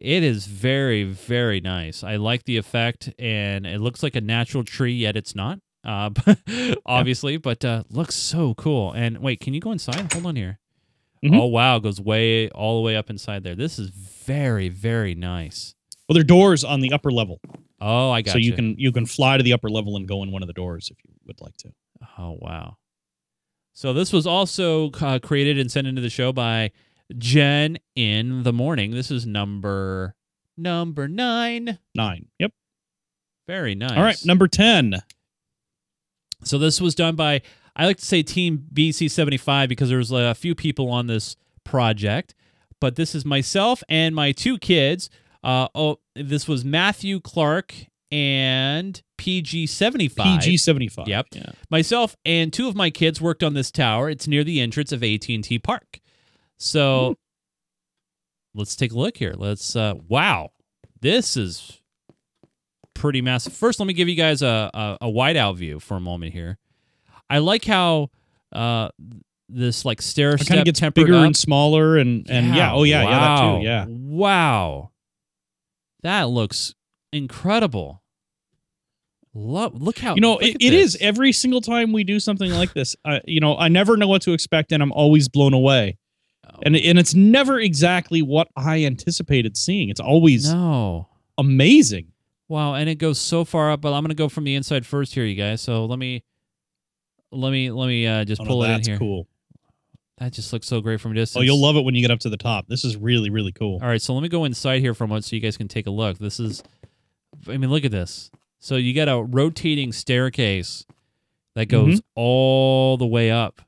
it 0.00 0.22
is 0.22 0.46
very 0.46 1.04
very 1.04 1.60
nice. 1.60 2.02
I 2.02 2.16
like 2.16 2.44
the 2.44 2.56
effect, 2.56 3.12
and 3.18 3.66
it 3.66 3.80
looks 3.80 4.02
like 4.02 4.16
a 4.16 4.20
natural 4.20 4.64
tree, 4.64 4.94
yet 4.94 5.16
it's 5.16 5.34
not. 5.34 5.58
Uh, 5.84 6.08
obviously, 6.86 7.36
but 7.36 7.62
uh, 7.64 7.84
looks 7.90 8.14
so 8.14 8.54
cool. 8.54 8.92
And 8.92 9.18
wait, 9.18 9.40
can 9.40 9.52
you 9.52 9.60
go 9.60 9.72
inside? 9.72 10.10
Hold 10.14 10.24
on 10.26 10.36
here. 10.36 10.58
Mhm. 11.22 11.38
Oh 11.38 11.46
wow, 11.46 11.78
goes 11.78 12.00
way 12.00 12.48
all 12.50 12.76
the 12.76 12.82
way 12.82 12.96
up 12.96 13.10
inside 13.10 13.44
there. 13.44 13.54
This 13.54 13.78
is 13.78 13.90
very 13.90 14.70
very 14.70 15.14
nice. 15.14 15.74
Well, 16.08 16.14
there 16.14 16.20
are 16.20 16.24
doors 16.24 16.64
on 16.64 16.80
the 16.80 16.92
upper 16.92 17.10
level, 17.10 17.40
Oh, 17.80 18.10
I 18.10 18.22
got 18.22 18.32
so 18.32 18.38
you 18.38 18.54
can 18.54 18.76
you 18.78 18.92
can 18.92 19.04
fly 19.04 19.36
to 19.36 19.42
the 19.42 19.52
upper 19.52 19.68
level 19.68 19.96
and 19.96 20.08
go 20.08 20.22
in 20.22 20.32
one 20.32 20.42
of 20.42 20.46
the 20.46 20.54
doors 20.54 20.90
if 20.90 20.96
you 21.04 21.10
would 21.26 21.40
like 21.40 21.56
to. 21.58 21.72
Oh 22.18 22.38
wow. 22.40 22.78
So 23.74 23.92
this 23.92 24.10
was 24.12 24.26
also 24.26 24.90
uh, 24.92 25.18
created 25.18 25.58
and 25.58 25.70
sent 25.70 25.86
into 25.86 26.00
the 26.00 26.08
show 26.08 26.32
by 26.32 26.70
Jen 27.18 27.76
in 27.94 28.42
the 28.42 28.52
morning. 28.54 28.92
This 28.92 29.10
is 29.10 29.26
number 29.26 30.14
number 30.56 31.08
nine. 31.08 31.78
Nine. 31.94 32.28
Yep. 32.38 32.52
Very 33.46 33.74
nice. 33.74 33.92
All 33.98 34.02
right, 34.02 34.24
number 34.24 34.48
ten. 34.48 34.94
So 36.44 36.56
this 36.56 36.80
was 36.80 36.94
done 36.94 37.16
by 37.16 37.42
I 37.76 37.84
like 37.84 37.98
to 37.98 38.04
say 38.04 38.22
Team 38.22 38.66
BC75 38.72 39.68
because 39.68 39.90
there 39.90 39.98
was 39.98 40.10
a 40.10 40.34
few 40.34 40.54
people 40.54 40.88
on 40.90 41.06
this 41.06 41.36
project, 41.64 42.34
but 42.80 42.96
this 42.96 43.14
is 43.14 43.26
myself 43.26 43.82
and 43.90 44.14
my 44.14 44.32
two 44.32 44.58
kids. 44.58 45.10
Uh, 45.44 45.68
oh, 45.74 45.98
this 46.16 46.48
was 46.48 46.64
Matthew 46.64 47.20
Clark 47.20 47.74
and 48.10 49.02
PG 49.18 49.66
seventy 49.66 50.08
five. 50.08 50.40
PG 50.40 50.56
seventy 50.56 50.88
five. 50.88 51.06
Yep. 51.06 51.26
Yeah. 51.32 51.50
Myself 51.70 52.16
and 52.24 52.52
two 52.52 52.66
of 52.66 52.74
my 52.74 52.88
kids 52.88 53.20
worked 53.20 53.42
on 53.42 53.52
this 53.52 53.70
tower. 53.70 54.08
It's 54.08 54.26
near 54.26 54.42
the 54.42 54.60
entrance 54.60 54.90
of 54.90 55.02
AT 55.02 55.28
and 55.28 55.44
T 55.44 55.58
Park. 55.58 56.00
So 56.56 57.16
let's 58.54 58.74
take 58.74 58.92
a 58.92 58.96
look 58.96 59.18
here. 59.18 59.34
Let's. 59.36 59.76
Uh, 59.76 59.94
wow, 60.08 60.50
this 61.00 61.36
is 61.36 61.82
pretty 62.94 63.20
massive. 63.20 63.52
First, 63.52 63.80
let 63.80 63.86
me 63.86 63.92
give 63.92 64.08
you 64.08 64.16
guys 64.16 64.40
a 64.40 64.70
a, 64.72 64.98
a 65.02 65.10
wide 65.10 65.36
out 65.36 65.56
view 65.56 65.78
for 65.78 65.96
a 65.96 66.00
moment 66.00 66.32
here. 66.32 66.58
I 67.28 67.38
like 67.38 67.64
how 67.66 68.08
uh, 68.52 68.88
this 69.48 69.84
like 69.84 70.00
stair 70.00 70.34
It 70.34 70.46
kind 70.46 70.60
of 70.60 70.64
gets 70.64 70.80
bigger 70.80 71.16
up. 71.16 71.26
and 71.26 71.36
smaller, 71.36 71.98
and 71.98 72.26
and 72.30 72.54
yeah, 72.54 72.72
oh 72.72 72.84
yeah, 72.84 73.02
yeah, 73.02 73.10
that 73.10 73.20
wow. 73.20 73.58
too. 73.58 73.64
Yeah. 73.64 73.86
Wow. 73.88 74.90
That 76.04 76.28
looks 76.28 76.74
incredible. 77.12 78.02
Love, 79.36 79.74
look 79.82 79.98
how 79.98 80.14
You 80.14 80.20
know, 80.20 80.38
it, 80.38 80.56
it 80.60 80.72
is 80.72 80.96
every 81.00 81.32
single 81.32 81.60
time 81.60 81.90
we 81.92 82.04
do 82.04 82.20
something 82.20 82.52
like 82.52 82.72
this. 82.72 82.94
Uh, 83.04 83.18
you 83.26 83.40
know, 83.40 83.56
I 83.56 83.66
never 83.66 83.96
know 83.96 84.06
what 84.06 84.22
to 84.22 84.32
expect, 84.32 84.70
and 84.70 84.80
I'm 84.80 84.92
always 84.92 85.28
blown 85.28 85.52
away. 85.54 85.98
Oh, 86.48 86.60
And 86.62 86.76
and 86.76 86.98
it's 87.00 87.14
never 87.14 87.58
exactly 87.58 88.22
what 88.22 88.46
I 88.56 88.84
anticipated 88.84 89.56
seeing. 89.56 89.88
It's 89.88 89.98
always 89.98 90.52
no. 90.52 91.08
amazing. 91.36 92.12
Wow, 92.48 92.74
and 92.74 92.88
it 92.88 92.96
goes 92.96 93.18
so 93.18 93.44
far 93.44 93.72
up, 93.72 93.80
but 93.80 93.92
I'm 93.92 94.04
gonna 94.04 94.14
go 94.14 94.28
from 94.28 94.44
the 94.44 94.54
inside 94.54 94.86
first 94.86 95.14
here, 95.14 95.24
you 95.24 95.34
guys. 95.34 95.60
So 95.62 95.86
let 95.86 95.98
me 95.98 96.22
let 97.32 97.50
me 97.50 97.70
let 97.72 97.88
me 97.88 98.06
uh 98.06 98.24
just 98.24 98.40
Oh, 98.40 98.44
no, 98.44 98.48
pull 98.50 98.64
it 98.64 98.70
in 98.74 98.82
here. 98.84 98.98
cool. 98.98 99.26
That 100.18 100.32
just 100.32 100.52
looks 100.52 100.66
so 100.68 100.80
great 100.80 101.00
from 101.00 101.12
a 101.12 101.14
distance. 101.14 101.40
Oh, 101.40 101.42
you'll 101.44 101.60
love 101.60 101.76
it 101.76 101.84
when 101.84 101.94
you 101.96 102.00
get 102.00 102.10
up 102.12 102.20
to 102.20 102.30
the 102.30 102.36
top. 102.36 102.66
This 102.68 102.84
is 102.84 102.96
really 102.96 103.30
really 103.30 103.52
cool. 103.52 103.80
All 103.82 103.88
right, 103.88 104.00
so 104.00 104.14
let 104.14 104.22
me 104.22 104.28
go 104.28 104.44
inside 104.44 104.80
here 104.80 104.94
for 104.94 105.04
a 105.04 105.08
moment 105.08 105.24
so 105.24 105.34
you 105.36 105.42
guys 105.42 105.56
can 105.56 105.66
take 105.68 105.86
a 105.86 105.90
look. 105.90 106.18
This 106.18 106.38
is, 106.38 106.62
I 107.48 107.56
mean, 107.56 107.70
look 107.70 107.84
at 107.84 107.90
this. 107.90 108.30
So 108.60 108.76
you 108.76 108.94
got 108.94 109.08
a 109.08 109.20
rotating 109.22 109.92
staircase 109.92 110.86
that 111.56 111.66
goes 111.66 111.96
Mm-hmm. 111.96 112.06
all 112.14 112.96
the 112.96 113.06
way 113.06 113.30
up, 113.30 113.60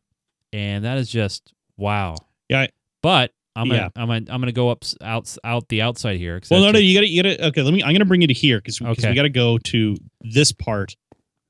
and 0.53 0.85
that 0.85 0.99
is 0.99 1.09
just 1.11 1.53
wow. 1.77 2.17
Yeah, 2.49 2.61
I- 2.63 2.69
But 3.03 3.33
I'm 3.57 3.69
gonna, 3.69 3.81
Yeah. 3.81 3.89
I'm 3.97 4.07
gonna, 4.09 4.25
I'm 4.29 4.41
gonna 4.41 4.53
go 4.53 4.69
up 4.71 4.85
out 5.03 5.35
out 5.45 5.69
the 5.69 5.83
outside 5.83 6.19
here. 6.19 6.41
Well, 6.51 6.61
no, 6.61 6.71
no, 6.73 6.79
you 6.79 6.95
got 6.95 7.01
to, 7.01 7.07
you 7.09 7.23
got 7.23 7.29
to. 7.31 7.47
Okay, 7.49 7.63
let 7.63 7.73
me. 7.75 7.83
I'm 7.83 7.91
going 7.91 8.01
to 8.01 8.05
bring 8.05 8.21
you 8.21 8.27
to 8.29 8.35
here 8.35 8.59
because 8.59 8.81
Okay. 8.81 9.09
we 9.09 9.15
got 9.15 9.23
to 9.23 9.29
go 9.31 9.59
to 9.59 9.97
this 10.21 10.53
part 10.53 10.95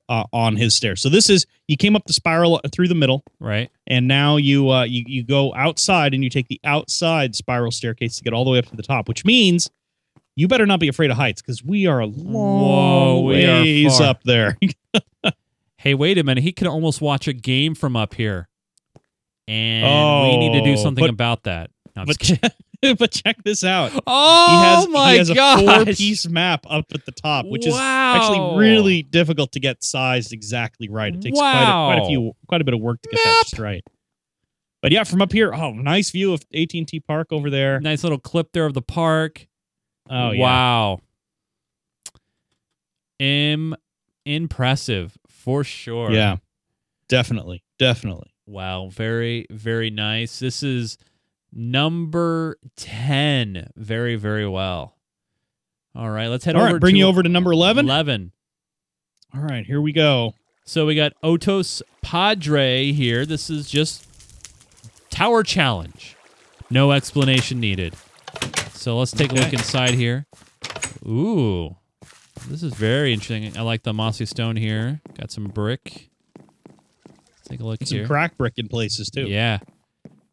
uh, 0.09 0.23
on 0.33 0.55
his 0.55 0.73
stairs. 0.73 1.01
So 1.01 1.09
this 1.09 1.29
is 1.29 1.45
you 1.67 1.77
came 1.77 1.95
up 1.95 2.05
the 2.05 2.13
spiral 2.13 2.59
through 2.71 2.87
the 2.87 2.95
middle, 2.95 3.23
right. 3.39 3.69
and 3.87 4.07
now 4.07 4.37
you 4.37 4.69
uh, 4.69 4.83
you 4.83 5.03
you 5.07 5.23
go 5.23 5.53
outside 5.55 6.13
and 6.13 6.23
you 6.23 6.29
take 6.29 6.47
the 6.47 6.59
outside 6.63 7.35
spiral 7.35 7.71
staircase 7.71 8.17
to 8.17 8.23
get 8.23 8.33
all 8.33 8.45
the 8.45 8.51
way 8.51 8.59
up 8.59 8.65
to 8.67 8.75
the 8.75 8.83
top, 8.83 9.07
which 9.07 9.25
means 9.25 9.69
you 10.35 10.47
better 10.47 10.65
not 10.65 10.79
be 10.79 10.87
afraid 10.87 11.09
of 11.11 11.17
heights 11.17 11.41
because 11.41 11.63
we 11.63 11.87
are 11.87 11.99
a 11.99 12.05
long 12.05 13.23
are 13.25 13.27
ways 13.27 13.99
up 13.99 14.23
there. 14.23 14.57
Hey, 15.79 15.93
wait 15.93 16.17
a 16.17 16.23
minute. 16.23 16.43
He 16.43 16.51
can 16.53 16.65
almost 16.67 17.01
watch 17.01 17.27
a 17.27 17.33
game 17.33 17.75
from 17.75 17.95
up 17.95 18.15
here, 18.15 18.47
and 19.47 20.31
we 20.31 20.37
need 20.37 20.57
to 20.59 20.65
do 20.65 20.73
Oh, 20.73 20.75
something 20.83 21.03
but- 21.03 21.09
about 21.11 21.43
that. 21.43 21.69
No, 21.95 22.03
but 22.05 22.17
just 22.17 22.19
kidding. 22.19 22.39
check, 22.41 22.53
but 22.97 23.11
check 23.11 23.43
this 23.43 23.63
out. 23.63 23.91
oh 24.05 24.47
he 24.49 24.55
has 24.65 24.87
my 24.89 25.11
he 25.11 25.17
has 25.17 25.29
gosh. 25.31 25.61
a 25.61 25.65
four 25.65 25.85
piece 25.85 26.27
map 26.27 26.65
up 26.69 26.85
at 26.93 27.05
the 27.05 27.11
top, 27.11 27.45
which 27.45 27.65
is 27.65 27.75
actually 27.75 28.57
really 28.59 29.03
difficult 29.03 29.51
to 29.53 29.59
get 29.59 29.83
sized 29.83 30.33
exactly 30.33 30.89
right. 30.89 31.13
It 31.13 31.21
takes 31.21 31.37
quite 31.37 31.63
a, 31.63 31.95
quite 31.95 32.03
a 32.03 32.07
few 32.07 32.33
quite 32.47 32.61
a 32.61 32.63
bit 32.63 32.73
of 32.73 32.79
work 32.79 33.01
to 33.01 33.09
get 33.09 33.19
that 33.23 33.41
just 33.43 33.59
right. 33.59 33.83
But 34.81 34.91
yeah, 34.91 35.03
from 35.03 35.21
up 35.21 35.31
here, 35.31 35.53
oh, 35.53 35.71
nice 35.71 36.11
view 36.11 36.33
of 36.33 36.45
AT 36.53 36.73
and 36.73 36.87
T 36.87 36.99
Park 36.99 37.31
over 37.31 37.49
there. 37.49 37.79
Nice 37.79 38.03
little 38.03 38.19
clip 38.19 38.51
there 38.53 38.65
of 38.65 38.73
the 38.73 38.81
park. 38.81 39.47
Oh 40.09 40.31
yeah, 40.31 40.41
wow. 40.41 40.99
Im 43.19 43.75
impressive 44.25 45.17
for 45.27 45.63
sure. 45.63 46.11
yeah, 46.11 46.37
definitely, 47.09 47.63
definitely. 47.79 48.33
Wow. 48.47 48.89
Very, 48.91 49.45
very 49.51 49.89
nice. 49.89 50.39
This 50.39 50.63
is 50.63 50.97
number 51.57 52.57
10. 52.77 53.71
Very, 53.75 54.15
very 54.15 54.47
well. 54.47 54.95
All 55.95 56.09
right. 56.09 56.27
Let's 56.27 56.45
head 56.45 56.55
All 56.55 56.61
over 56.61 56.73
right, 56.73 56.79
bring 56.79 56.93
to 56.93 56.99
you 56.99 57.07
over 57.07 57.23
to 57.23 57.29
number 57.29 57.51
eleven. 57.51 57.85
11. 57.85 58.31
All 59.33 59.41
right, 59.41 59.65
here 59.65 59.81
we 59.81 59.91
go. 59.91 60.35
So 60.63 60.85
we 60.85 60.95
got 60.95 61.13
Otos 61.23 61.81
Padre 62.01 62.91
here. 62.91 63.25
This 63.25 63.49
is 63.49 63.69
just 63.69 64.07
Tower 65.09 65.43
Challenge. 65.43 66.15
No 66.69 66.91
explanation 66.91 67.59
needed. 67.59 67.93
So 68.71 68.97
let's 68.97 69.11
take 69.11 69.31
a 69.31 69.35
look 69.35 69.51
inside 69.53 69.95
here. 69.95 70.25
Ooh. 71.05 71.75
This 72.47 72.63
is 72.63 72.73
very 72.73 73.11
interesting. 73.13 73.57
I 73.57 73.61
like 73.61 73.83
the 73.83 73.93
mossy 73.93 74.25
stone 74.25 74.55
here. 74.55 75.01
Got 75.17 75.31
some 75.31 75.45
brick. 75.45 76.09
Let's 76.37 77.47
take 77.49 77.59
a 77.59 77.63
look 77.63 77.83
Some 77.83 77.99
here. 77.99 78.07
crack 78.07 78.37
brick 78.37 78.53
in 78.57 78.67
places 78.67 79.09
too. 79.09 79.27
Yeah. 79.27 79.59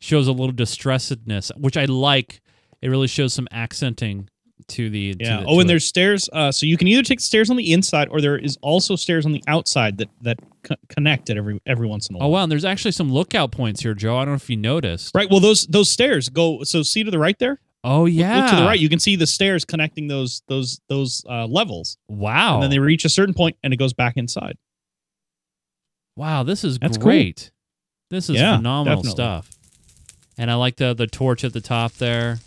Shows 0.05 0.29
a 0.29 0.33
little 0.33 0.53
distressedness, 0.53 1.51
which 1.59 1.77
I 1.79 1.87
like. 1.87 2.43
It 2.83 2.89
really 2.89 3.07
shows 3.07 3.33
some 3.33 3.49
accenting 3.53 4.29
to 4.69 4.91
the. 4.91 5.15
to 5.15 5.25
Yeah. 5.25 5.37
the- 5.41 5.45
oh, 5.47 5.55
to 5.55 5.61
and 5.61 5.63
it. 5.63 5.69
there's 5.69 5.87
stairs. 5.87 6.29
Uh, 6.31 6.53
so 6.53 6.67
you 6.67 6.77
can 6.77 6.89
either 6.89 7.03
take 7.03 7.21
the 7.21 7.25
stairs 7.25 7.49
on 7.49 7.57
the 7.57 7.73
inside, 7.73 8.09
or 8.11 8.21
there 8.21 8.37
is 8.37 8.59
also 8.61 8.97
stairs 8.97 9.25
on 9.25 9.33
the 9.33 9.43
outside 9.49 9.97
that 9.99 10.11
that 10.21 10.41
co- 10.63 10.75
connect 10.91 11.31
at 11.31 11.39
every 11.39 11.59
every 11.65 11.87
once 11.87 12.09
in 12.09 12.17
a 12.17 12.19
while. 12.19 12.29
Oh 12.29 12.31
wow, 12.33 12.43
and 12.43 12.53
there's 12.53 12.67
actually 12.67 12.93
some 12.93 13.11
lookout 13.11 13.51
points 13.51 13.81
here, 13.81 13.95
Joe. 13.95 14.17
I 14.19 14.27
don't 14.27 14.33
know 14.33 14.37
if 14.37 14.51
you 14.51 14.59
noticed. 14.59 15.15
Right. 15.15 15.31
Well, 15.31 15.41
those 15.41 15.67
those 15.69 15.89
stairs 15.89 16.29
go. 16.29 16.63
So 16.65 16.83
see 16.83 17.03
to 17.03 17.11
the 17.11 17.19
right 17.19 17.39
there. 17.39 17.59
Oh 17.83 18.05
yeah. 18.05 18.41
Look 18.43 18.51
to 18.51 18.57
the 18.57 18.65
right. 18.65 18.79
You 18.79 18.91
can 18.91 18.99
see 18.99 19.17
the 19.17 19.27
stairs 19.27 19.65
connecting 19.65 20.09
those 20.09 20.43
those 20.49 20.81
those 20.91 21.25
uh, 21.31 21.47
levels, 21.47 21.97
Wow. 22.09 22.55
and 22.57 22.63
then 22.65 22.71
they 22.71 22.79
reach 22.79 23.07
a 23.07 23.11
certain 23.11 23.33
point, 23.35 23.57
and 23.63 23.73
it 23.73 23.79
goes 23.79 23.95
back 23.95 24.19
inside. 24.19 24.59
Wow, 26.17 26.43
this 26.43 26.63
is 26.65 26.79
That's 26.79 26.97
cool. 26.99 27.05
great. 27.07 27.51
This 28.11 28.29
is 28.29 28.37
Yeah, 28.37 28.57
phenomenal 28.57 28.97
definitely. 29.03 29.11
stuff. 29.11 29.51
And 30.37 30.51
I 30.51 30.55
like 30.55 30.77
the 30.77 30.95
the 30.95 31.07
torch 31.07 31.45
at 31.45 31.53
the 31.53 31.61
top 31.61 31.93
there. 31.95 32.39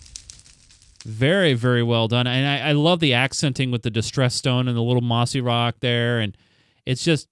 Very, 1.06 1.54
very 1.54 1.84
well 1.84 2.08
done. 2.08 2.28
And 2.28 2.46
I, 2.46 2.70
I 2.70 2.72
love 2.74 3.00
the 3.00 3.14
accenting 3.14 3.72
with 3.72 3.84
the 3.84 3.90
distress 3.90 4.36
stone 4.36 4.68
and 4.68 4.76
the 4.76 4.82
little 4.82 5.02
mossy 5.02 5.40
rock 5.40 5.76
there. 5.80 6.20
And 6.20 6.36
it's 6.86 7.04
just 7.04 7.28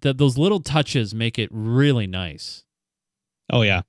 that 0.00 0.18
those 0.18 0.36
little 0.38 0.60
touches 0.60 1.14
make 1.14 1.38
it 1.38 1.48
really 1.52 2.06
nice. 2.06 2.64
Oh 3.52 3.62
yeah. 3.62 3.82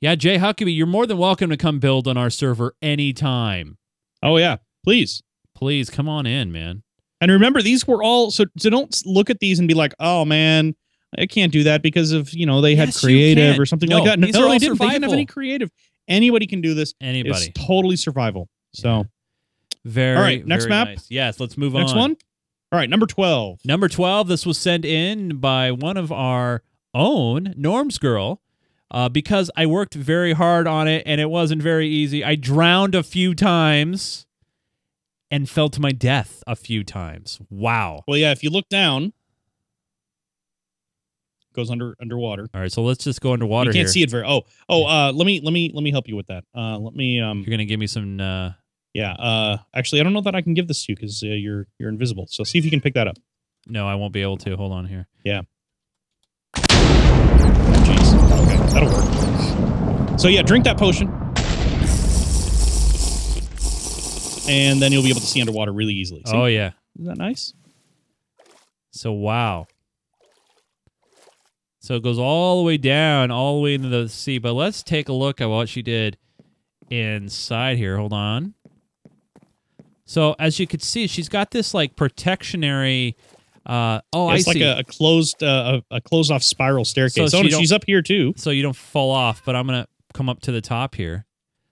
Yeah, 0.00 0.14
Jay 0.14 0.38
Huckabee, 0.38 0.74
you're 0.74 0.86
more 0.86 1.06
than 1.06 1.18
welcome 1.18 1.50
to 1.50 1.56
come 1.56 1.80
build 1.80 2.06
on 2.06 2.16
our 2.16 2.30
server 2.30 2.74
anytime. 2.80 3.76
Oh 4.22 4.36
yeah. 4.36 4.56
Please. 4.84 5.22
Please 5.54 5.90
come 5.90 6.08
on 6.08 6.24
in, 6.24 6.52
man. 6.52 6.82
And 7.20 7.32
remember, 7.32 7.60
these 7.60 7.86
were 7.86 8.02
all 8.02 8.30
so. 8.30 8.44
So 8.58 8.70
don't 8.70 8.96
look 9.04 9.28
at 9.28 9.40
these 9.40 9.58
and 9.58 9.66
be 9.66 9.74
like, 9.74 9.92
"Oh 9.98 10.24
man, 10.24 10.76
I 11.16 11.26
can't 11.26 11.52
do 11.52 11.62
that 11.64 11.82
because 11.82 12.12
of 12.12 12.32
you 12.34 12.44
know 12.46 12.60
they 12.60 12.74
had 12.74 12.88
Yes, 12.88 13.02
you 13.02 13.06
creative 13.06 13.58
or 13.58 13.66
something 13.66 13.88
No, 13.88 13.98
like 13.98 14.04
that." 14.06 14.18
no, 14.18 14.26
all 14.42 14.50
they 14.50 14.58
didn't. 14.58 14.78
They 14.78 14.88
didn't 14.88 15.04
have 15.04 15.12
any 15.12 15.26
creative. 15.26 15.70
Anybody 16.08 16.46
can 16.46 16.60
do 16.60 16.74
this. 16.74 16.94
Anybody. 17.00 17.46
It's 17.46 17.66
totally 17.66 17.96
survival. 17.96 18.48
So 18.74 19.06
Very, 19.84 20.16
All 20.16 20.22
right, 20.22 20.46
next 20.46 20.68
map. 20.68 20.88
nice. 20.88 21.06
Yes, 21.10 21.38
let's 21.40 21.56
move 21.56 21.72
next 21.74 21.92
on. 21.92 21.96
Next 21.96 22.00
one. 22.00 22.16
All 22.72 22.78
right, 22.78 22.90
number 22.90 23.06
twelve. 23.06 23.60
Number 23.64 23.88
12, 23.88 24.28
this 24.28 24.44
was 24.44 24.58
sent 24.58 24.84
in 24.84 25.38
by 25.38 25.70
one 25.70 25.96
of 25.96 26.12
our 26.12 26.62
own, 26.92 27.54
Norm's 27.56 27.96
Girl, 27.98 28.42
uh, 28.90 29.08
because 29.08 29.50
I 29.56 29.64
worked 29.64 29.94
very 29.94 30.34
hard 30.34 30.66
on 30.66 30.86
it 30.88 31.02
and 31.06 31.18
it 31.20 31.30
wasn't 31.30 31.62
very 31.62 31.88
easy. 31.88 32.22
I 32.22 32.34
drowned 32.34 32.94
a 32.94 33.02
few 33.02 33.34
times 33.34 34.26
and 35.30 35.48
fell 35.48 35.68
to 35.70 35.80
my 35.80 35.92
death 35.92 36.42
a 36.46 36.56
few 36.56 36.84
times. 36.84 37.38
Wow. 37.50 38.02
Well, 38.06 38.18
yeah. 38.18 38.32
If 38.32 38.42
you 38.42 38.50
look 38.50 38.68
down, 38.68 39.12
goes 41.58 41.70
under 41.70 41.96
underwater. 42.00 42.48
All 42.54 42.60
right, 42.60 42.72
so 42.72 42.82
let's 42.82 43.04
just 43.04 43.20
go 43.20 43.32
underwater 43.32 43.70
you 43.70 43.74
can't 43.74 43.86
here. 43.86 43.92
see 43.92 44.02
it 44.02 44.10
very. 44.10 44.24
Oh, 44.26 44.42
oh. 44.68 44.84
Uh, 44.86 45.12
let 45.12 45.26
me 45.26 45.40
let 45.42 45.52
me 45.52 45.70
let 45.74 45.82
me 45.82 45.90
help 45.90 46.08
you 46.08 46.16
with 46.16 46.28
that. 46.28 46.44
Uh, 46.56 46.78
let 46.78 46.94
me 46.94 47.20
um. 47.20 47.44
You're 47.46 47.56
to 47.58 47.64
give 47.64 47.80
me 47.80 47.86
some. 47.86 48.20
Uh, 48.20 48.52
Yeah. 48.94 49.12
Uh, 49.12 49.58
actually, 49.74 50.00
I 50.00 50.04
don't 50.04 50.12
know 50.12 50.22
that 50.22 50.34
I 50.34 50.40
can 50.40 50.54
give 50.54 50.68
this 50.68 50.86
to 50.86 50.92
you 50.92 50.96
because 50.96 51.22
uh, 51.22 51.26
you're 51.26 51.66
you're 51.78 51.88
invisible. 51.88 52.26
So 52.28 52.44
see 52.44 52.58
if 52.58 52.64
you 52.64 52.70
can 52.70 52.80
pick 52.80 52.94
that 52.94 53.08
up. 53.08 53.16
no, 53.66 53.86
I 53.86 53.96
won't 53.96 54.12
be 54.12 54.22
able 54.22 54.38
to. 54.38 54.56
Hold 54.56 54.72
on 54.72 54.86
here. 54.86 55.08
Yeah. 55.24 55.42
jeez. 56.54 58.08
Okay, 58.44 58.56
that'll 58.72 58.88
work. 58.88 60.20
So 60.20 60.28
yeah, 60.28 60.42
drink 60.42 60.64
that 60.64 60.78
potion, 60.78 61.08
and 64.48 64.80
then 64.80 64.92
you'll 64.92 65.02
be 65.02 65.10
able 65.10 65.20
to 65.20 65.26
see 65.26 65.40
underwater 65.40 65.72
really 65.72 65.94
easily. 65.94 66.22
See? 66.26 66.32
Oh, 66.32 66.46
yeah. 66.46 66.72
is 66.98 67.06
that 67.06 67.18
nice? 67.18 67.54
So, 68.90 69.12
wow. 69.12 69.66
So 71.88 71.94
it 71.94 72.02
goes 72.02 72.18
all 72.18 72.58
the 72.58 72.64
way 72.64 72.76
down, 72.76 73.30
all 73.30 73.56
the 73.56 73.62
way 73.62 73.72
into 73.72 73.88
the 73.88 74.10
sea. 74.10 74.36
But 74.36 74.52
let's 74.52 74.82
take 74.82 75.08
a 75.08 75.12
look 75.14 75.40
at 75.40 75.46
what 75.48 75.70
she 75.70 75.80
did 75.80 76.18
inside 76.90 77.78
here. 77.78 77.96
Hold 77.96 78.12
on. 78.12 78.52
So 80.04 80.36
as 80.38 80.60
you 80.60 80.66
can 80.66 80.80
see, 80.80 81.06
she's 81.06 81.30
got 81.30 81.50
this 81.50 81.72
like 81.72 81.96
protectionary. 81.96 83.16
Uh, 83.64 84.02
oh, 84.12 84.30
it's 84.32 84.46
I 84.46 84.50
like 84.50 84.56
see. 84.58 84.62
a, 84.64 84.78
a 84.80 84.84
closed 84.84 85.42
uh, 85.42 85.80
a, 85.90 85.96
a 85.96 86.00
closed 86.02 86.30
off 86.30 86.42
spiral 86.42 86.84
staircase. 86.84 87.30
So 87.30 87.38
So, 87.38 87.42
she 87.44 87.52
she's 87.52 87.72
up 87.72 87.84
here 87.86 88.02
too. 88.02 88.34
so 88.36 88.50
you 88.50 88.62
don't 88.62 88.76
fall 88.76 89.10
off. 89.10 89.42
But 89.46 89.56
I'm 89.56 89.66
gonna 89.66 89.88
come 90.12 90.28
up 90.28 90.42
to 90.42 90.52
the 90.52 90.60
top 90.60 90.94
here. 90.94 91.24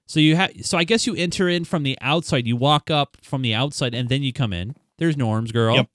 So 0.07 0.19
you 0.19 0.35
have 0.37 0.51
so 0.63 0.79
I 0.79 0.85
guess 0.85 1.07
you 1.07 1.15
enter 1.15 1.47
in 1.47 1.67
from 1.67 1.83
the 1.83 1.99
outside. 2.01 2.47
You 2.47 2.57
walk 2.57 2.91
up 2.91 3.19
from 3.21 3.43
the 3.43 3.53
outside 3.53 3.95
and 3.95 4.09
then 4.09 4.23
you 4.23 4.33
come 4.33 4.55
in. 4.55 4.77
There's 4.97 5.15
Norm's 5.15 5.53
girl. 5.53 5.77
Yep. 5.77 5.89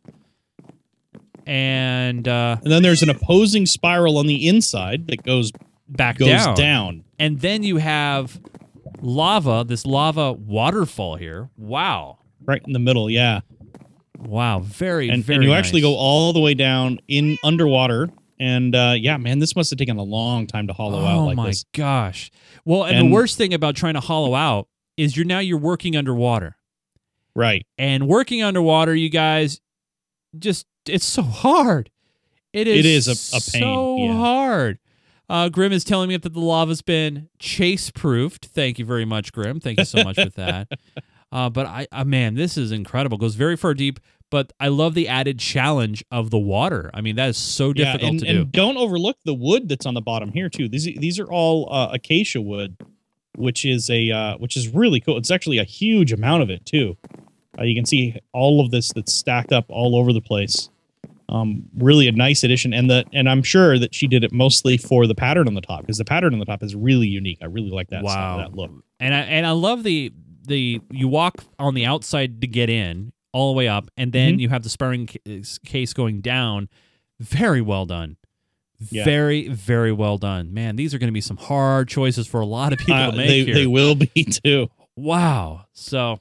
And 1.45 2.27
uh 2.27 2.57
And 2.63 2.71
then 2.71 2.83
there's 2.83 3.01
an 3.01 3.09
opposing 3.09 3.65
spiral 3.65 4.17
on 4.17 4.27
the 4.27 4.47
inside 4.47 5.07
that 5.07 5.23
goes 5.23 5.51
back 5.87 6.17
goes 6.17 6.27
down. 6.29 6.55
down. 6.55 7.03
And 7.19 7.39
then 7.39 7.63
you 7.63 7.77
have 7.77 8.39
lava, 9.01 9.63
this 9.67 9.85
lava 9.85 10.33
waterfall 10.33 11.15
here. 11.15 11.49
Wow. 11.57 12.19
right 12.45 12.61
in 12.65 12.73
the 12.73 12.79
middle. 12.79 13.09
Yeah, 13.09 13.41
Wow. 14.17 14.59
Very, 14.59 15.09
and, 15.09 15.23
very 15.23 15.37
and 15.37 15.43
you 15.43 15.53
actually 15.53 15.81
go 15.81 15.95
all 15.95 16.31
the 16.33 16.39
way 16.39 16.53
down 16.53 16.99
in 17.07 17.37
underwater. 17.43 18.09
And 18.39 18.75
uh, 18.75 18.93
yeah, 18.97 19.17
man, 19.17 19.39
this 19.39 19.55
must 19.55 19.69
have 19.69 19.77
taken 19.77 19.97
a 19.97 20.03
long 20.03 20.47
time 20.47 20.67
to 20.67 20.73
hollow 20.73 20.99
oh 21.01 21.05
out 21.05 21.25
like 21.25 21.37
my 21.37 21.53
gosh. 21.73 22.31
Well, 22.65 22.83
and, 22.83 22.97
And- 22.97 23.09
the 23.09 23.13
worst 23.13 23.37
thing 23.37 23.53
about 23.53 23.75
trying 23.75 23.95
to 23.95 23.99
hollow 23.99 24.33
out 24.35 24.67
is 24.97 25.15
you're 25.15 25.25
now 25.25 25.39
you're 25.39 25.57
working 25.57 25.95
underwater. 25.95 26.55
Right. 27.35 27.65
And 27.77 28.07
working 28.07 28.43
underwater, 28.43 28.93
you 28.93 29.09
guys, 29.09 29.61
just 30.37 30.65
it's 30.87 31.05
so 31.05 31.21
hard. 31.23 31.89
It 32.53 32.67
is. 32.67 32.79
It 32.79 32.85
is 32.85 33.07
a- 33.07 33.37
a 33.37 33.39
pain, 33.51 33.61
So 33.61 33.97
yeah. 33.97 34.13
hard. 34.17 34.79
Uh, 35.29 35.47
Grim 35.47 35.71
is 35.71 35.85
telling 35.85 36.09
me 36.09 36.17
that 36.17 36.33
the 36.33 36.39
lava's 36.41 36.81
been 36.81 37.29
chase 37.39 37.89
proofed. 37.89 38.47
Thank 38.47 38.77
you 38.79 38.83
very 38.85 39.05
much, 39.05 39.31
Grim. 39.31 39.59
Thank 39.61 39.79
you 39.79 39.85
so 39.85 40.03
much 40.03 40.15
for 40.17 40.29
that. 40.29 40.67
Uh, 41.33 41.49
but 41.49 41.65
I, 41.65 41.87
uh, 41.93 42.03
man, 42.03 42.35
this 42.35 42.57
is 42.57 42.73
incredible. 42.73 43.17
Goes 43.17 43.35
very 43.35 43.55
far 43.55 43.73
deep. 43.73 44.01
But 44.29 44.51
I 44.59 44.67
love 44.67 44.95
the 44.95 45.07
added 45.07 45.39
challenge 45.39 46.03
of 46.11 46.29
the 46.29 46.37
water. 46.37 46.91
I 46.93 46.99
mean, 46.99 47.15
that 47.15 47.29
is 47.29 47.37
so 47.37 47.67
Yeah, 47.67 47.85
difficult 47.93 48.11
and, 48.11 48.19
to 48.19 48.27
and 48.27 48.37
do. 48.51 48.57
don't 48.57 48.75
overlook 48.75 49.15
the 49.23 49.33
wood 49.33 49.69
that's 49.69 49.85
on 49.85 49.93
the 49.93 50.01
bottom 50.01 50.33
here 50.33 50.49
too. 50.49 50.67
These 50.67 50.89
these 50.97 51.19
are 51.19 51.27
all 51.31 51.71
uh, 51.73 51.87
acacia 51.93 52.41
wood, 52.41 52.75
which 53.37 53.63
is 53.63 53.89
a 53.89 54.11
uh, 54.11 54.37
which 54.39 54.57
is 54.57 54.67
really 54.67 54.99
cool. 54.99 55.15
It's 55.15 55.31
actually 55.31 55.57
a 55.57 55.63
huge 55.63 56.11
amount 56.11 56.43
of 56.43 56.49
it 56.49 56.65
too. 56.65 56.97
Uh, 57.59 57.63
you 57.63 57.75
can 57.75 57.85
see 57.85 58.19
all 58.33 58.61
of 58.63 58.71
this 58.71 58.91
that's 58.93 59.13
stacked 59.13 59.51
up 59.51 59.65
all 59.69 59.95
over 59.95 60.13
the 60.13 60.21
place. 60.21 60.69
Um, 61.29 61.63
really 61.77 62.07
a 62.07 62.11
nice 62.11 62.43
addition, 62.43 62.73
and 62.73 62.89
the 62.89 63.05
and 63.13 63.29
I'm 63.29 63.41
sure 63.43 63.79
that 63.79 63.95
she 63.95 64.05
did 64.07 64.23
it 64.23 64.33
mostly 64.33 64.77
for 64.77 65.07
the 65.07 65.15
pattern 65.15 65.47
on 65.47 65.53
the 65.53 65.61
top 65.61 65.81
because 65.81 65.97
the 65.97 66.05
pattern 66.05 66.33
on 66.33 66.39
the 66.39 66.45
top 66.45 66.61
is 66.61 66.75
really 66.75 67.07
unique. 67.07 67.37
I 67.41 67.45
really 67.45 67.69
like 67.69 67.87
that. 67.89 68.03
Wow. 68.03 68.37
that 68.37 68.53
look. 68.53 68.71
and 68.99 69.13
I 69.13 69.19
and 69.21 69.45
I 69.45 69.51
love 69.51 69.83
the 69.83 70.11
the 70.47 70.81
you 70.91 71.07
walk 71.07 71.43
on 71.57 71.73
the 71.73 71.85
outside 71.85 72.41
to 72.41 72.47
get 72.47 72.69
in 72.69 73.13
all 73.31 73.53
the 73.53 73.57
way 73.57 73.69
up, 73.69 73.89
and 73.95 74.11
then 74.11 74.35
Mhm. 74.37 74.41
you 74.41 74.49
have 74.49 74.63
the 74.63 74.69
sparring 74.69 75.07
case 75.63 75.93
going 75.93 76.19
down. 76.19 76.67
Very 77.21 77.61
well 77.61 77.85
done. 77.85 78.17
Yeah. 78.89 79.05
Very 79.05 79.47
very 79.47 79.93
well 79.93 80.17
done, 80.17 80.53
man. 80.53 80.75
These 80.75 80.93
are 80.93 80.97
going 80.97 81.07
to 81.09 81.13
be 81.13 81.21
some 81.21 81.37
hard 81.37 81.87
choices 81.87 82.27
for 82.27 82.41
a 82.41 82.45
lot 82.45 82.73
of 82.73 82.79
people 82.79 82.95
Uh, 82.95 83.11
to 83.11 83.15
make 83.17 83.45
they 83.45 83.53
they 83.53 83.67
will 83.67 83.95
be 83.95 84.07
too. 84.43 84.69
wow. 84.97 85.65
So, 85.71 86.19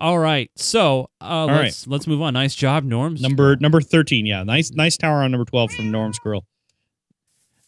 all 0.00 0.18
right. 0.18 0.50
So 0.56 1.10
uh, 1.20 1.46
right. 1.48 1.64
let's 1.64 1.86
let's 1.86 2.06
move 2.06 2.22
on. 2.22 2.34
Nice 2.34 2.54
job, 2.54 2.84
Norms. 2.84 3.20
Number 3.20 3.56
number 3.56 3.80
thirteen, 3.80 4.26
yeah, 4.26 4.42
nice 4.42 4.70
nice 4.72 4.96
tower 4.96 5.22
on 5.22 5.30
number 5.30 5.44
twelve 5.44 5.70
from 5.72 5.90
Norm's 5.90 6.18
Girl. 6.18 6.44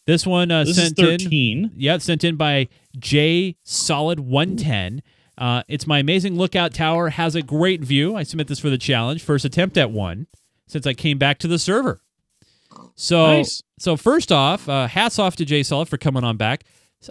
This 0.07 0.26
one 0.26 0.51
uh, 0.51 0.64
This 0.64 0.78
is 0.78 0.95
sent 0.97 1.01
in. 1.33 1.70
Yeah, 1.76 1.99
sent 1.99 2.24
in 2.24 2.37
by 2.37 2.68
J 2.99 3.57
Solid 3.62 4.18
110. 4.18 5.03
Uh, 5.39 5.62
it's 5.68 5.87
my 5.87 5.99
amazing 6.01 6.37
lookout 6.37 6.74
tower. 6.74 7.11
Has 7.11 7.35
a 7.35 7.43
great 7.43 7.83
view. 7.83 8.16
I 8.16 8.24
submit 8.24 8.49
this 8.49 8.59
for 8.59 8.68
the 8.68 8.78
challenge. 8.78 9.22
First 9.22 9.45
attempt 9.45 9.78
at 9.78 9.91
one 9.91 10.26
since 10.66 10.87
I 10.87 10.93
came 10.95 11.18
back 11.18 11.39
to 11.39 11.49
the 11.49 11.59
server. 11.59 12.01
So, 12.97 13.26
Nice. 13.26 13.62
so 13.78 13.97
first 13.97 14.33
off, 14.33 14.68
uh, 14.68 14.87
hats 14.87 15.18
off 15.18 15.37
to 15.37 15.45
J 15.45 15.62
Solid 15.62 15.89
for 15.89 15.99
coming 15.99 16.24
on 16.24 16.37
back. 16.37 16.64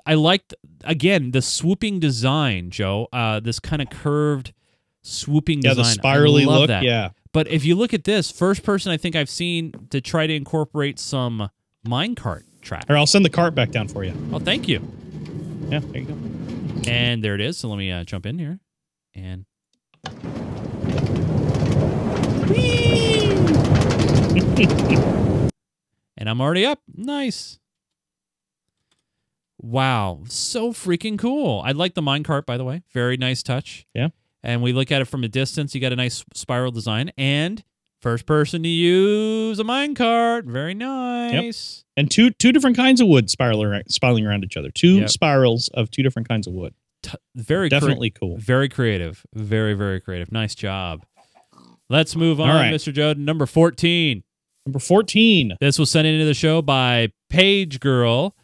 I 0.06 0.14
liked 0.14 0.54
again 0.84 1.32
the 1.32 1.42
swooping 1.42 2.00
design, 2.00 2.72
Joe. 2.72 3.08
Uh, 3.12 3.40
this 3.40 3.60
kind 3.60 3.82
of 3.82 3.90
curved 3.90 4.54
swooping 5.02 5.62
Yeah, 5.62 5.74
the 5.74 5.84
design. 5.84 5.92
I 5.92 5.94
spirally 5.94 6.46
love 6.46 6.62
look. 6.62 6.68
That. 6.70 6.84
Yeah. 6.84 7.10
But 7.34 7.48
if 7.48 7.66
you 7.66 7.76
look 7.76 7.94
at 7.94 8.04
this, 8.04 8.32
first 8.32 8.64
person 8.64 8.92
I 8.92 8.98
think 8.98 9.16
I've 9.16 9.30
seen 9.30 9.74
to 9.90 10.02
try 10.02 10.28
to 10.28 10.36
incorporate 10.36 11.00
some 11.00 11.50
minecart 11.86 12.44
track. 12.62 12.88
Here, 12.88 12.98
I'll 12.98 13.08
send 13.08 13.26
the 13.26 13.30
cart 13.30 13.56
back 13.56 13.72
down 13.72 13.88
for 13.88 14.04
you. 14.04 14.14
Oh, 14.34 14.40
thank 14.40 14.68
you. 14.68 14.82
Yeah, 15.70 15.80
there 15.80 16.02
you 16.02 16.08
go. 16.08 16.90
And 16.90 17.24
there 17.24 17.36
it 17.36 17.42
is. 17.42 17.58
So 17.58 17.70
let 17.70 17.78
me 17.78 17.92
uh, 17.92 18.04
jump 18.04 18.26
in 18.26 18.40
here. 18.40 18.60
And 19.14 19.46
and 26.18 26.30
I'm 26.30 26.42
already 26.42 26.66
up. 26.66 26.80
Nice. 26.94 27.60
Wow, 29.64 30.24
so 30.28 30.74
freaking 30.74 31.20
cool. 31.20 31.62
I 31.64 31.72
like 31.72 31.94
the 31.94 32.02
minecart, 32.02 32.48
by 32.48 32.58
the 32.58 32.64
way. 32.64 32.82
Very 32.92 33.16
nice 33.16 33.44
touch. 33.44 33.86
Yeah. 33.94 34.08
And 34.44 34.62
we 34.62 34.74
look 34.74 34.92
at 34.92 35.02
it 35.02 35.06
from 35.06 35.24
a 35.24 35.28
distance. 35.28 35.76
You 35.76 35.82
got 35.82 35.94
a 35.94 35.96
nice 35.96 36.24
spiral 36.34 36.72
design 36.72 37.12
and 37.18 37.64
first 38.02 38.26
person 38.26 38.64
to 38.64 38.70
use 38.70 39.60
a 39.60 39.64
minecart. 39.64 40.46
Very 40.46 40.74
nice. 40.74 41.84
Yep. 41.86 41.88
And 41.98 42.10
two 42.12 42.32
two 42.32 42.52
different 42.52 42.76
kinds 42.76 43.00
of 43.02 43.08
wood 43.08 43.30
spiral 43.30 43.62
around, 43.64 43.84
spiraling 43.90 44.26
around 44.26 44.44
each 44.44 44.58
other. 44.58 44.72
Two 44.72 45.00
Yep. 45.02 45.10
spirals 45.10 45.70
of 45.74 45.92
two 45.92 46.02
different 46.02 46.28
kinds 46.28 46.48
of 46.48 46.54
wood. 46.54 46.74
T- 47.04 47.12
very 47.36 47.70
Definitely 47.70 48.10
cool. 48.12 48.38
Very 48.38 48.70
creative. 48.70 49.24
Very, 49.34 49.74
very 49.74 50.00
creative. 50.00 50.32
Nice 50.32 50.56
job. 50.56 51.04
Let's 51.90 52.16
move 52.16 52.40
on, 52.40 52.50
right. 52.50 52.74
Mr. 52.74 52.94
Joe, 52.94 53.14
number 53.14 53.46
14. 53.46 54.24
Number 54.66 54.80
14. 54.80 55.56
This 55.60 55.78
was 55.78 55.92
sent 55.92 56.08
into 56.08 56.26
the 56.26 56.34
show 56.34 56.62
by 56.62 57.10
Page 57.30 57.80
Girl, 57.80 58.36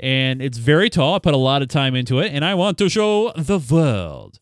and 0.00 0.42
it's 0.42 0.58
very 0.58 0.90
tall. 0.90 1.14
I 1.14 1.18
put 1.20 1.34
a 1.34 1.38
lot 1.38 1.62
of 1.62 1.68
time 1.68 1.94
into 1.94 2.18
it, 2.20 2.32
and 2.32 2.44
I 2.44 2.54
want 2.54 2.78
to 2.78 2.88
show 2.88 3.32
the 3.36 3.58
world. 3.58 4.40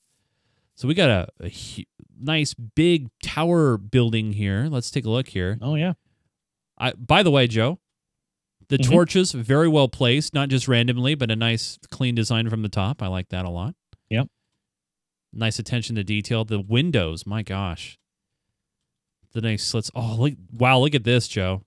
So 0.77 0.89
we 0.89 0.95
got 0.95 1.09
a, 1.11 1.29
a 1.41 1.49
hu- 1.49 1.85
nice 2.21 2.55
big 2.55 3.09
tower 3.23 3.77
building 3.79 4.33
here. 4.33 4.67
Let's 4.71 4.91
take 4.91 5.05
a 5.05 5.11
look 5.11 5.29
here. 5.29 5.59
Oh 5.63 5.75
yeah. 5.77 5.93
I, 6.79 6.93
by 6.93 7.23
the 7.23 7.31
way, 7.31 7.47
Joe, 7.47 7.79
the 8.69 8.79
Mhm. 8.79 8.91
torches 8.91 9.33
very 9.33 9.69
well 9.69 9.89
placed, 9.89 10.35
not 10.35 10.49
just 10.49 10.67
randomly, 10.67 11.15
but 11.15 11.31
a 11.31 11.37
nice 11.37 11.79
clean 11.91 12.15
design 12.17 12.51
from 12.51 12.63
the 12.63 12.69
top. 12.69 13.03
I 13.03 13.07
like 13.07 13.29
that 13.29 13.45
a 13.45 13.51
lot. 13.51 13.75
Yep. 14.11 14.27
Nice 15.33 15.59
attention 15.59 15.95
to 15.97 16.05
detail. 16.05 16.45
The 16.45 16.61
windows, 16.61 17.25
my 17.27 17.43
gosh. 17.43 17.99
The 19.33 19.41
nice 19.41 19.65
slits. 19.65 19.91
Oh, 19.95 20.17
look! 20.19 20.35
Wow, 20.53 20.79
look 20.79 20.95
at 20.95 21.03
this, 21.05 21.27
Joe. 21.29 21.63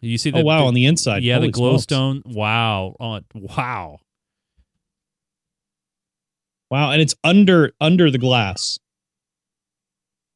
You 0.00 0.18
see 0.18 0.30
the 0.30 0.40
oh 0.40 0.44
wow, 0.44 0.60
the- 0.62 0.66
on 0.66 0.74
the 0.74 0.86
inside. 0.86 1.22
yeah, 1.22 1.38
the 1.38 1.50
Holy 1.52 1.52
smokes. 1.52 1.86
glowstone. 1.86 2.22
Wow. 2.26 2.96
Oh, 3.00 3.20
wow. 3.34 4.00
Wow, 6.74 6.90
and 6.90 7.00
it's 7.00 7.14
under 7.22 7.70
under 7.80 8.10
the 8.10 8.18
glass. 8.18 8.80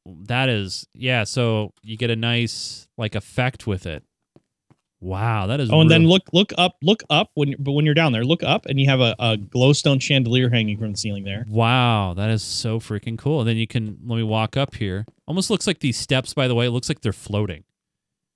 That 0.06 0.48
is 0.48 0.86
yeah, 0.94 1.24
so 1.24 1.72
you 1.82 1.96
get 1.96 2.10
a 2.10 2.14
nice 2.14 2.86
like 2.96 3.16
effect 3.16 3.66
with 3.66 3.86
it. 3.86 4.04
Wow, 5.00 5.48
that 5.48 5.58
is 5.58 5.68
Oh, 5.72 5.80
and 5.80 5.90
then 5.90 6.06
look 6.06 6.22
look 6.32 6.52
up 6.56 6.76
look 6.80 7.02
up 7.10 7.32
when 7.34 7.56
but 7.58 7.72
when 7.72 7.84
you're 7.84 7.92
down 7.92 8.12
there, 8.12 8.22
look 8.22 8.44
up 8.44 8.66
and 8.66 8.78
you 8.78 8.88
have 8.88 9.00
a, 9.00 9.16
a 9.18 9.36
glowstone 9.36 10.00
chandelier 10.00 10.48
hanging 10.48 10.78
from 10.78 10.92
the 10.92 10.96
ceiling 10.96 11.24
there. 11.24 11.44
Wow, 11.48 12.14
that 12.14 12.30
is 12.30 12.44
so 12.44 12.78
freaking 12.78 13.18
cool. 13.18 13.40
And 13.40 13.48
then 13.48 13.56
you 13.56 13.66
can 13.66 13.98
let 14.06 14.14
me 14.14 14.22
walk 14.22 14.56
up 14.56 14.76
here. 14.76 15.06
Almost 15.26 15.50
looks 15.50 15.66
like 15.66 15.80
these 15.80 15.96
steps, 15.96 16.34
by 16.34 16.46
the 16.46 16.54
way. 16.54 16.66
It 16.66 16.70
looks 16.70 16.88
like 16.88 17.00
they're 17.00 17.12
floating. 17.12 17.64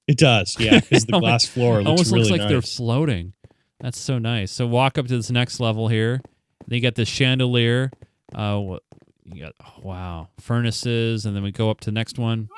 It 0.08 0.18
does, 0.18 0.56
yeah, 0.58 0.80
because 0.80 1.04
the 1.06 1.20
glass 1.20 1.46
floor 1.46 1.76
looks 1.76 1.88
Almost 1.88 2.10
really 2.10 2.30
looks 2.30 2.40
like 2.40 2.48
they're 2.48 2.62
floating. 2.62 3.34
That's 3.78 4.00
so 4.00 4.18
nice. 4.18 4.50
So 4.50 4.66
walk 4.66 4.98
up 4.98 5.06
to 5.06 5.16
this 5.16 5.30
next 5.30 5.60
level 5.60 5.86
here. 5.86 6.20
Then 6.66 6.76
you 6.76 6.80
got 6.80 6.94
the 6.94 7.04
chandelier. 7.04 7.90
Uh, 8.34 8.58
what 8.58 8.82
you 9.24 9.42
got? 9.42 9.54
oh, 9.64 9.80
wow, 9.82 10.28
furnaces, 10.40 11.26
and 11.26 11.36
then 11.36 11.42
we 11.42 11.52
go 11.52 11.70
up 11.70 11.80
to 11.80 11.86
the 11.86 11.92
next 11.92 12.18
one. 12.18 12.48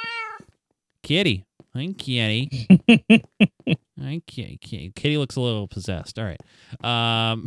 Kitty, 1.02 1.44
hi 1.74 1.88
Kitty. 1.98 2.66
hi 4.00 4.22
Kitty. 4.26 4.92
Kitty. 4.94 5.18
Looks 5.18 5.36
a 5.36 5.40
little 5.40 5.68
possessed. 5.68 6.18
All 6.18 6.24
right. 6.24 6.40
Um. 6.82 7.46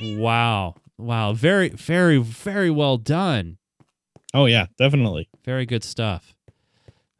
wow. 0.18 0.74
Wow. 0.98 1.32
Very, 1.32 1.70
very, 1.70 2.18
very 2.18 2.70
well 2.70 2.98
done. 2.98 3.58
Oh 4.34 4.46
yeah, 4.46 4.66
definitely. 4.76 5.28
Very 5.44 5.64
good 5.64 5.84
stuff. 5.84 6.34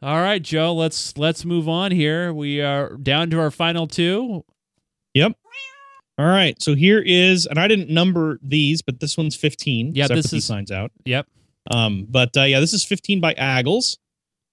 All 0.02 0.20
right, 0.20 0.42
Joe. 0.42 0.74
Let's 0.74 1.16
let's 1.16 1.44
move 1.44 1.68
on 1.68 1.90
here. 1.90 2.32
We 2.32 2.60
are 2.60 2.96
down 2.96 3.30
to 3.30 3.40
our 3.40 3.50
final 3.50 3.86
two. 3.86 4.44
All 6.18 6.26
right, 6.26 6.60
so 6.60 6.74
here 6.74 6.98
is, 7.04 7.46
and 7.46 7.58
I 7.60 7.68
didn't 7.68 7.90
number 7.90 8.40
these, 8.42 8.82
but 8.82 8.98
this 8.98 9.16
one's 9.16 9.36
15. 9.36 9.92
Yeah, 9.94 10.08
this 10.08 10.32
is- 10.32 10.44
signs 10.44 10.70
out. 10.72 10.90
Yep. 11.04 11.26
Um, 11.70 12.06
but 12.08 12.36
uh, 12.36 12.42
yeah, 12.42 12.60
this 12.60 12.72
is 12.72 12.84
15 12.84 13.20
by 13.20 13.34
Aggles, 13.34 13.98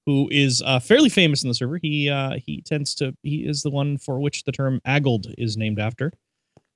who 0.06 0.28
is 0.32 0.62
uh, 0.66 0.80
fairly 0.80 1.10
famous 1.10 1.44
in 1.44 1.48
the 1.48 1.56
server. 1.56 1.78
He 1.82 2.10
uh, 2.10 2.38
he 2.46 2.62
tends 2.62 2.94
to 2.96 3.16
he 3.24 3.38
is 3.48 3.64
the 3.64 3.70
one 3.72 3.98
for 3.98 4.20
which 4.20 4.44
the 4.44 4.52
term 4.52 4.80
Aggled 4.86 5.28
is 5.38 5.56
named 5.58 5.80
after. 5.80 6.12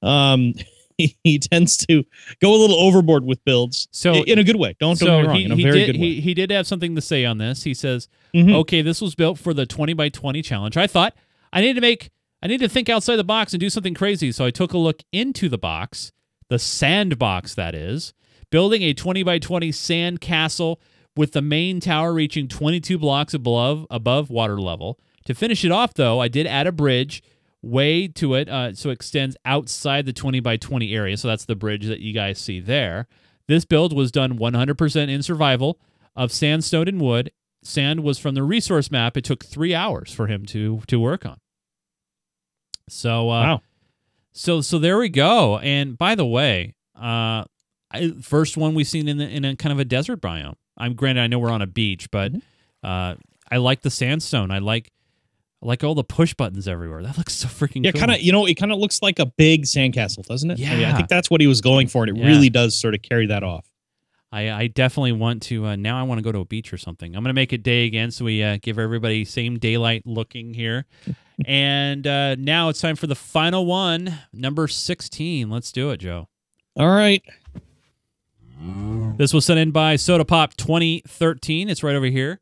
Um, 0.01 0.53
he, 0.97 1.17
he 1.23 1.37
tends 1.39 1.75
to 1.87 2.03
go 2.41 2.55
a 2.55 2.57
little 2.57 2.77
overboard 2.77 3.25
with 3.25 3.43
builds, 3.45 3.89
So 3.91 4.13
i- 4.13 4.23
in 4.27 4.39
a 4.39 4.43
good 4.45 4.55
way. 4.55 4.75
Don't 4.79 4.97
don't 4.97 5.09
get 5.09 5.21
me 5.21 5.27
wrong, 5.27 5.35
he, 5.35 5.45
in 5.45 5.51
a 5.51 5.55
he 5.57 5.63
very 5.63 5.75
did 5.79 5.85
good 5.87 6.01
way. 6.01 6.07
he, 6.07 6.21
he 6.21 6.33
did 6.33 6.51
have 6.51 6.65
something 6.65 6.95
to 6.95 7.01
say 7.01 7.25
on 7.25 7.37
this. 7.37 7.63
He 7.63 7.73
says, 7.73 8.07
Mhm. 8.33 8.55
"Okay, 8.61 8.81
this 8.81 9.01
was 9.01 9.13
built 9.15 9.37
for 9.37 9.53
the 9.53 9.65
20 9.65 9.93
by 9.93 10.09
20 10.09 10.41
challenge. 10.41 10.77
I 10.77 10.87
thought 10.87 11.13
I 11.53 11.59
need 11.61 11.73
to 11.73 11.81
make 11.81 12.09
I 12.41 12.47
need 12.47 12.59
to 12.59 12.69
think 12.69 12.89
outside 12.89 13.17
the 13.17 13.23
box 13.23 13.53
and 13.53 13.59
do 13.59 13.69
something 13.69 13.93
crazy. 13.93 14.31
So 14.31 14.45
I 14.45 14.51
took 14.51 14.73
a 14.73 14.77
look 14.77 15.03
into 15.11 15.49
the 15.49 15.57
box 15.57 16.11
the 16.49 16.59
sandbox 16.59 17.55
that 17.55 17.73
is, 17.73 18.13
building 18.49 18.81
a 18.81 18.93
20 18.93 19.23
by 19.23 19.39
20 19.39 19.71
sand 19.71 20.19
castle 20.19 20.81
with 21.15 21.31
the 21.31 21.41
main 21.41 21.79
tower 21.79 22.13
reaching 22.13 22.47
22 22.47 22.97
blocks 22.97 23.33
above 23.33 23.85
above 23.89 24.29
water 24.29 24.59
level. 24.59 24.99
To 25.25 25.33
finish 25.33 25.63
it 25.63 25.71
off, 25.71 25.93
though, 25.93 26.19
I 26.19 26.27
did 26.27 26.47
add 26.47 26.67
a 26.67 26.71
bridge 26.71 27.23
way 27.61 28.07
to 28.07 28.33
it, 28.35 28.49
uh, 28.49 28.73
so 28.73 28.89
it 28.89 28.93
extends 28.93 29.37
outside 29.45 30.05
the 30.05 30.13
20 30.13 30.39
by 30.39 30.57
20 30.57 30.93
area. 30.93 31.17
So 31.17 31.27
that's 31.27 31.45
the 31.45 31.55
bridge 31.55 31.85
that 31.85 31.99
you 31.99 32.13
guys 32.13 32.39
see 32.39 32.59
there. 32.59 33.07
This 33.47 33.65
build 33.65 33.93
was 33.93 34.11
done 34.11 34.37
100% 34.37 35.09
in 35.09 35.23
survival 35.23 35.79
of 36.15 36.31
sandstone 36.31 36.87
and 36.87 37.01
wood. 37.01 37.31
Sand 37.63 38.01
was 38.01 38.17
from 38.17 38.35
the 38.35 38.43
resource 38.43 38.89
map. 38.89 39.17
It 39.17 39.25
took 39.25 39.43
three 39.43 39.75
hours 39.75 40.13
for 40.13 40.27
him 40.27 40.45
to 40.47 40.81
to 40.87 40.99
work 40.99 41.25
on. 41.25 41.39
So 42.89 43.29
uh, 43.29 43.41
Wow. 43.43 43.61
so 44.33 44.61
so 44.61 44.79
there 44.79 44.97
we 44.97 45.09
go. 45.09 45.57
And 45.59 45.97
by 45.97 46.15
the 46.15 46.25
way, 46.25 46.75
uh, 46.95 47.43
I, 47.91 48.11
first 48.21 48.55
one 48.57 48.73
we've 48.75 48.87
seen 48.87 49.07
in 49.07 49.17
the, 49.17 49.27
in 49.27 49.45
a 49.45 49.55
kind 49.55 49.73
of 49.73 49.79
a 49.79 49.85
desert 49.85 50.21
biome. 50.21 50.55
I'm 50.77 50.93
granted 50.93 51.21
I 51.21 51.27
know 51.27 51.39
we're 51.39 51.49
on 51.51 51.61
a 51.61 51.67
beach, 51.67 52.09
but 52.11 52.31
Mm-hmm. 52.33 52.87
uh, 52.87 53.15
I 53.51 53.57
like 53.57 53.81
the 53.81 53.89
sandstone. 53.89 54.51
I 54.51 54.59
like 54.59 54.91
I 55.61 55.65
like 55.65 55.83
all 55.83 55.95
the 55.95 56.03
push 56.03 56.33
buttons 56.35 56.67
everywhere. 56.67 57.01
That 57.03 57.17
looks 57.17 57.33
so 57.33 57.47
freaking 57.47 57.83
Yeah, 57.83 57.91
cool. 57.91 57.99
kind 57.99 58.11
of. 58.11 58.21
You 58.21 58.31
know, 58.31 58.45
it 58.45 58.53
kind 58.55 58.71
of 58.71 58.77
looks 58.77 59.01
like 59.01 59.19
a 59.19 59.25
big 59.25 59.63
sandcastle, 59.63 60.25
doesn't 60.25 60.51
it? 60.51 60.59
I, 60.59 60.75
mean, 60.75 60.85
I 60.85 60.95
think 60.95 61.09
that's 61.09 61.29
what 61.29 61.41
he 61.41 61.47
was 61.47 61.59
going 61.59 61.87
for, 61.87 62.03
and 62.03 62.15
it 62.15 62.21
Yeah. 62.21 62.27
really 62.27 62.49
does 62.49 62.79
sort 62.79 62.93
of 62.95 63.01
carry 63.01 63.25
that 63.27 63.43
off. 63.43 63.65
I, 64.31 64.51
I 64.51 64.67
definitely 64.67 65.11
want 65.13 65.41
to. 65.43 65.65
Uh, 65.65 65.75
now 65.75 65.99
I 65.99 66.03
want 66.03 66.19
to 66.19 66.21
go 66.21 66.31
to 66.31 66.39
a 66.39 66.45
beach 66.45 66.71
or 66.71 66.77
something. 66.77 67.15
I'm 67.15 67.23
gonna 67.23 67.33
make 67.33 67.51
it 67.51 67.63
day 67.63 67.87
again, 67.87 68.11
so 68.11 68.23
we 68.25 68.41
uh, 68.43 68.59
give 68.61 68.77
everybody 68.79 69.25
same 69.25 69.57
daylight 69.59 70.03
looking 70.05 70.53
here. 70.53 70.85
and 71.45 72.05
uh, 72.05 72.35
now 72.35 72.69
it's 72.69 72.81
time 72.81 72.95
for 72.95 73.07
the 73.07 73.15
final 73.15 73.65
one, 73.65 74.19
number 74.33 74.67
16. 74.67 75.49
Let's 75.49 75.71
do 75.71 75.89
it, 75.91 75.97
Joe. 75.97 76.27
All 76.75 76.89
right. 76.89 77.23
This 79.17 79.33
was 79.33 79.45
sent 79.45 79.59
in 79.59 79.71
by 79.71 79.95
Soda 79.95 80.25
Pop 80.25 80.55
2013. 80.55 81.69
It's 81.69 81.81
right 81.83 81.95
over 81.95 82.05
here, 82.07 82.39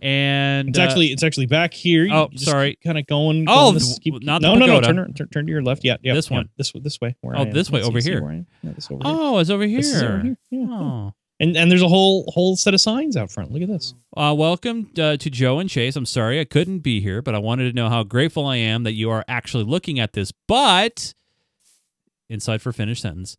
and 0.00 0.70
It's 0.70 0.78
uh, 0.78 0.82
actually 0.82 1.06
it's 1.08 1.22
actually 1.22 1.46
back 1.46 1.72
here. 1.74 2.04
You 2.04 2.14
oh, 2.14 2.28
sorry. 2.36 2.78
Kind 2.84 2.98
of 2.98 3.06
going. 3.06 3.44
Oh, 3.48 3.54
going 3.66 3.74
this, 3.74 3.88
th- 3.88 4.00
keep, 4.00 4.22
not 4.22 4.40
the 4.42 4.48
no, 4.48 4.54
no, 4.54 4.66
no. 4.66 4.80
Turn, 4.80 5.14
turn, 5.14 5.28
turn 5.28 5.46
to 5.46 5.52
your 5.52 5.62
left. 5.62 5.84
Yeah, 5.84 5.96
yeah. 6.02 6.14
This 6.14 6.30
yeah, 6.30 6.38
one. 6.38 6.48
This 6.56 6.72
this 6.72 7.00
way. 7.00 7.16
Where 7.20 7.36
Oh, 7.36 7.40
I 7.40 7.42
am. 7.42 7.50
this 7.50 7.70
way, 7.70 7.80
Yeah, 7.80 7.84
see- 7.84 7.88
over 7.88 8.00
see 8.00 8.10
here. 8.10 8.22
am? 8.30 8.46
Yeah, 8.62 8.72
this 8.72 8.90
over 8.90 9.04
here. 9.04 9.14
oh, 9.18 9.38
it's 9.38 9.50
over 9.50 9.64
here. 9.64 9.78
This 9.78 9.92
is 9.94 10.02
over 10.02 10.20
here. 10.20 10.36
Yeah. 10.50 10.66
Oh. 10.70 11.14
And 11.40 11.56
and 11.56 11.70
there's 11.70 11.82
a 11.82 11.88
whole 11.88 12.24
whole 12.32 12.56
set 12.56 12.74
of 12.74 12.80
signs 12.80 13.16
out 13.16 13.30
front. 13.30 13.52
Look 13.52 13.62
at 13.62 13.68
this. 13.68 13.94
Uh, 14.16 14.34
welcome 14.36 14.90
uh, 14.98 15.16
to 15.16 15.30
Joe 15.30 15.60
and 15.60 15.70
Chase. 15.70 15.94
I'm 15.94 16.06
sorry 16.06 16.40
I 16.40 16.44
couldn't 16.44 16.80
be 16.80 17.00
here, 17.00 17.22
but 17.22 17.34
I 17.34 17.38
wanted 17.38 17.70
to 17.70 17.76
know 17.76 17.88
how 17.88 18.02
grateful 18.02 18.46
I 18.46 18.56
am 18.56 18.82
that 18.82 18.94
you 18.94 19.10
are 19.10 19.24
actually 19.28 19.64
looking 19.64 20.00
at 20.00 20.14
this. 20.14 20.32
But 20.48 21.14
inside 22.28 22.60
for 22.60 22.72
finished 22.72 23.02
sentence. 23.02 23.36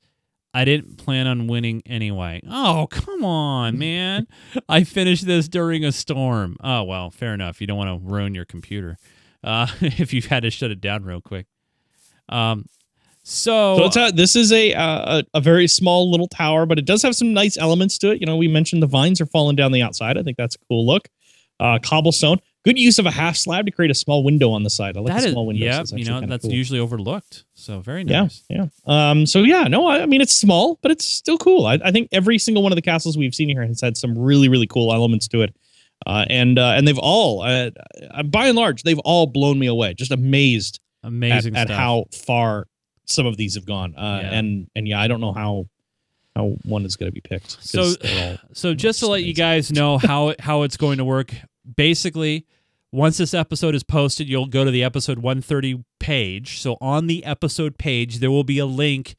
I 0.53 0.65
didn't 0.65 0.97
plan 0.97 1.27
on 1.27 1.47
winning 1.47 1.83
anyway. 1.85 2.41
Oh, 2.49 2.87
come 2.89 3.23
on, 3.23 3.77
man. 3.79 4.27
I 4.67 4.83
finished 4.83 5.25
this 5.25 5.47
during 5.47 5.85
a 5.85 5.91
storm. 5.91 6.57
Oh, 6.63 6.83
well, 6.83 7.11
fair 7.11 7.33
enough. 7.33 7.61
You 7.61 7.67
don't 7.67 7.77
want 7.77 8.01
to 8.01 8.09
ruin 8.09 8.33
your 8.33 8.45
computer 8.45 8.97
uh, 9.43 9.67
if 9.81 10.13
you've 10.13 10.25
had 10.25 10.43
to 10.43 10.49
shut 10.49 10.71
it 10.71 10.81
down 10.81 11.03
real 11.03 11.21
quick. 11.21 11.45
Um, 12.29 12.65
so, 13.29 13.77
So 13.77 13.85
it's 13.85 13.95
a, 13.95 14.11
this 14.15 14.35
is 14.35 14.51
a, 14.51 14.73
uh, 14.73 15.19
a 15.19 15.37
a 15.37 15.41
very 15.41 15.67
small 15.67 16.09
little 16.09 16.27
tower, 16.27 16.65
but 16.65 16.79
it 16.79 16.85
does 16.85 17.03
have 17.03 17.15
some 17.15 17.31
nice 17.31 17.57
elements 17.57 17.97
to 17.99 18.11
it. 18.11 18.19
You 18.19 18.25
know, 18.25 18.35
we 18.35 18.47
mentioned 18.47 18.81
the 18.81 18.87
vines 18.87 19.21
are 19.21 19.27
falling 19.27 19.55
down 19.55 19.71
the 19.71 19.83
outside. 19.83 20.17
I 20.17 20.23
think 20.23 20.35
that's 20.37 20.55
a 20.55 20.59
cool 20.67 20.85
look. 20.85 21.07
Uh, 21.59 21.77
cobblestone. 21.77 22.39
Good 22.65 22.79
use 22.79 22.99
of 22.99 23.05
a 23.05 23.11
half 23.11 23.35
slab 23.35 23.65
to 23.65 23.71
create 23.71 23.91
a 23.91 23.95
small 23.95 24.23
window 24.23 24.49
on 24.51 24.63
the 24.63 24.69
side. 24.69 24.97
I 24.97 25.01
like 25.01 25.13
that 25.13 25.23
the 25.23 25.31
small 25.31 25.45
windows. 25.45 25.91
yeah, 25.91 25.97
you 25.97 26.05
know, 26.05 26.21
that's 26.21 26.43
cool. 26.43 26.53
usually 26.53 26.79
overlooked. 26.79 27.43
So 27.53 27.79
very 27.81 28.03
nice. 28.03 28.43
yeah. 28.49 28.65
Um, 28.85 29.25
so 29.25 29.43
yeah, 29.43 29.65
no, 29.65 29.85
I, 29.85 30.01
I 30.01 30.05
mean 30.07 30.21
it's 30.21 30.35
small, 30.35 30.79
but 30.81 30.89
it's 30.89 31.05
still 31.05 31.37
cool. 31.37 31.65
I, 31.65 31.77
I 31.83 31.91
think 31.91 32.09
every 32.11 32.39
single 32.39 32.63
one 32.63 32.71
of 32.71 32.77
the 32.77 32.81
castles 32.81 33.17
we've 33.17 33.35
seen 33.35 33.49
here 33.49 33.65
has 33.65 33.79
had 33.79 33.95
some 33.95 34.17
really, 34.17 34.49
really 34.49 34.67
cool 34.67 34.93
elements 34.93 35.27
to 35.29 35.41
it, 35.43 35.55
uh, 36.07 36.25
and 36.29 36.57
uh, 36.57 36.73
and 36.75 36.87
they've 36.87 36.97
all, 36.97 37.43
uh, 37.43 37.69
by 38.25 38.47
and 38.47 38.57
large, 38.57 38.83
they've 38.83 38.99
all 38.99 39.27
blown 39.27 39.59
me 39.59 39.67
away. 39.67 39.93
Just 39.93 40.11
amazed 40.11 40.79
Amazing 41.03 41.55
at 41.55 41.67
stuff. 41.67 41.77
how 41.77 42.05
far 42.11 42.65
some 43.09 43.25
of 43.25 43.35
these 43.37 43.55
have 43.55 43.65
gone. 43.65 43.95
Uh, 43.95 44.19
Yeah. 44.23 44.31
and 44.39 44.67
and 44.75 44.87
yeah, 44.87 45.01
I 45.01 45.07
don't 45.07 45.19
know 45.21 45.33
how 45.33 45.65
how 46.35 46.55
one 46.63 46.85
is 46.85 46.95
going 46.95 47.11
to 47.11 47.13
be 47.13 47.21
picked. 47.21 47.57
So- 47.61 47.93
all- 48.03 48.37
So 48.53 48.73
just 48.73 48.99
to 48.99 49.07
let 49.07 49.23
you 49.23 49.33
guys 49.33 49.71
know 49.71 49.97
how 49.97 50.29
it, 50.29 50.39
how 50.41 50.61
it's 50.63 50.77
going 50.77 50.97
to 50.99 51.05
work, 51.05 51.33
basically, 51.75 52.45
once 52.91 53.17
this 53.17 53.33
episode 53.33 53.75
is 53.75 53.83
posted, 53.83 54.27
you'll 54.29 54.45
go 54.47 54.63
to 54.63 54.71
the 54.71 54.83
episode 54.83 55.19
130 55.19 55.83
page. 55.99 56.59
So 56.61 56.77
on 56.81 57.07
the 57.07 57.23
episode 57.25 57.77
page, 57.77 58.19
there 58.19 58.31
will 58.31 58.43
be 58.43 58.57
a 58.59 58.65
link 58.65 59.15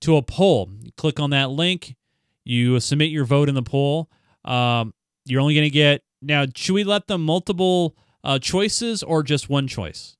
to 0.00 0.16
a 0.16 0.22
poll. 0.22 0.70
You 0.82 0.90
click 0.96 1.20
on 1.20 1.30
that 1.30 1.50
link, 1.50 1.96
you 2.44 2.80
submit 2.80 3.10
your 3.10 3.24
vote 3.24 3.48
in 3.48 3.54
the 3.54 3.62
poll. 3.62 4.10
Um, 4.44 4.92
you're 5.26 5.40
only 5.40 5.54
going 5.54 5.64
to 5.66 5.70
get 5.70 6.02
now. 6.20 6.44
Should 6.54 6.74
we 6.74 6.84
let 6.84 7.06
them 7.06 7.22
multiple 7.24 7.96
uh, 8.22 8.38
choices 8.38 9.02
or 9.02 9.22
just 9.22 9.48
one 9.48 9.66
choice? 9.68 10.16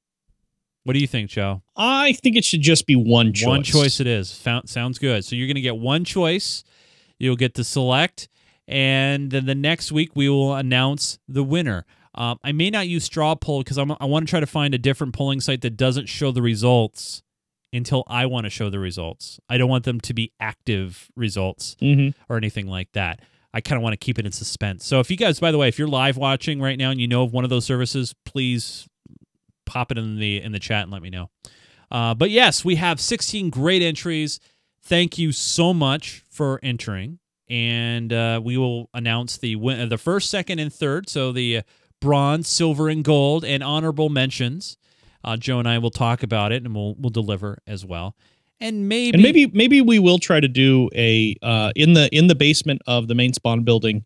What 0.84 0.92
do 0.92 1.00
you 1.00 1.06
think, 1.06 1.30
Joe? 1.30 1.62
I 1.76 2.12
think 2.12 2.36
it 2.36 2.44
should 2.44 2.60
just 2.60 2.86
be 2.86 2.94
one 2.94 3.32
choice. 3.32 3.46
One 3.46 3.62
choice 3.62 4.00
it 4.00 4.06
is. 4.06 4.32
Found, 4.40 4.68
sounds 4.68 4.98
good. 4.98 5.24
So 5.24 5.34
you're 5.34 5.46
going 5.46 5.56
to 5.56 5.62
get 5.62 5.76
one 5.76 6.04
choice. 6.04 6.62
You'll 7.18 7.36
get 7.36 7.54
to 7.54 7.64
select, 7.64 8.28
and 8.68 9.30
then 9.30 9.46
the 9.46 9.54
next 9.54 9.92
week 9.92 10.10
we 10.14 10.28
will 10.28 10.54
announce 10.54 11.18
the 11.28 11.42
winner. 11.44 11.86
Um, 12.14 12.38
I 12.44 12.52
may 12.52 12.70
not 12.70 12.86
use 12.86 13.04
straw 13.04 13.34
poll 13.34 13.60
because 13.60 13.78
I 13.78 13.82
want 13.82 14.26
to 14.26 14.30
try 14.30 14.40
to 14.40 14.46
find 14.46 14.74
a 14.74 14.78
different 14.78 15.14
polling 15.14 15.40
site 15.40 15.62
that 15.62 15.76
doesn't 15.76 16.08
show 16.08 16.30
the 16.30 16.42
results 16.42 17.22
until 17.72 18.04
I 18.06 18.26
want 18.26 18.44
to 18.44 18.50
show 18.50 18.70
the 18.70 18.78
results. 18.78 19.40
I 19.48 19.58
don't 19.58 19.68
want 19.68 19.84
them 19.84 20.00
to 20.02 20.14
be 20.14 20.32
active 20.38 21.10
results 21.16 21.76
hmm 21.80 22.10
or 22.28 22.36
anything 22.36 22.66
like 22.66 22.92
that. 22.92 23.20
I 23.52 23.60
kind 23.60 23.76
of 23.76 23.82
want 23.82 23.92
to 23.92 24.04
keep 24.04 24.18
it 24.18 24.26
in 24.26 24.32
suspense. 24.32 24.84
So 24.84 24.98
if 24.98 25.10
you 25.10 25.16
guys, 25.16 25.38
by 25.38 25.52
the 25.52 25.58
way, 25.58 25.68
if 25.68 25.78
you're 25.78 25.88
live 25.88 26.16
watching 26.16 26.60
right 26.60 26.76
now 26.76 26.90
and 26.90 27.00
you 27.00 27.06
know 27.06 27.22
of 27.22 27.32
one 27.32 27.44
of 27.44 27.50
those 27.50 27.64
services, 27.64 28.14
please 28.24 28.88
pop 29.66 29.90
it 29.90 29.98
in 29.98 30.18
the 30.18 30.40
in 30.40 30.52
the 30.52 30.58
chat 30.58 30.82
and 30.84 30.92
let 30.92 31.02
me 31.02 31.10
know. 31.10 31.30
Uh, 31.90 32.14
but 32.14 32.30
yes, 32.30 32.64
we 32.64 32.76
have 32.76 33.00
16 33.00 33.50
great 33.50 33.82
entries. 33.82 34.40
Thank 34.82 35.18
you 35.18 35.32
so 35.32 35.72
much 35.72 36.24
for 36.28 36.60
entering, 36.62 37.18
and 37.48 38.12
uh, 38.12 38.40
we 38.42 38.56
will 38.56 38.90
announce 38.92 39.38
the 39.38 39.56
win- 39.56 39.80
uh, 39.80 39.86
the 39.86 39.98
first, 39.98 40.28
second, 40.30 40.58
and 40.58 40.72
third. 40.72 41.08
So 41.08 41.32
the 41.32 41.62
bronze, 42.00 42.48
silver, 42.48 42.88
and 42.88 43.02
gold, 43.04 43.44
and 43.44 43.62
honorable 43.62 44.08
mentions. 44.08 44.76
Uh, 45.22 45.36
Joe 45.38 45.58
and 45.58 45.68
I 45.68 45.78
will 45.78 45.90
talk 45.90 46.22
about 46.22 46.52
it, 46.52 46.64
and 46.64 46.74
we'll 46.74 46.94
we'll 46.98 47.10
deliver 47.10 47.58
as 47.66 47.84
well. 47.84 48.14
And 48.60 48.88
maybe 48.88 49.14
And 49.14 49.22
maybe 49.22 49.46
maybe 49.48 49.80
we 49.80 49.98
will 49.98 50.18
try 50.18 50.40
to 50.40 50.48
do 50.48 50.90
a 50.94 51.34
uh, 51.42 51.72
in 51.74 51.94
the 51.94 52.14
in 52.14 52.26
the 52.26 52.34
basement 52.34 52.82
of 52.86 53.08
the 53.08 53.14
main 53.14 53.32
spawn 53.32 53.64
building. 53.64 54.04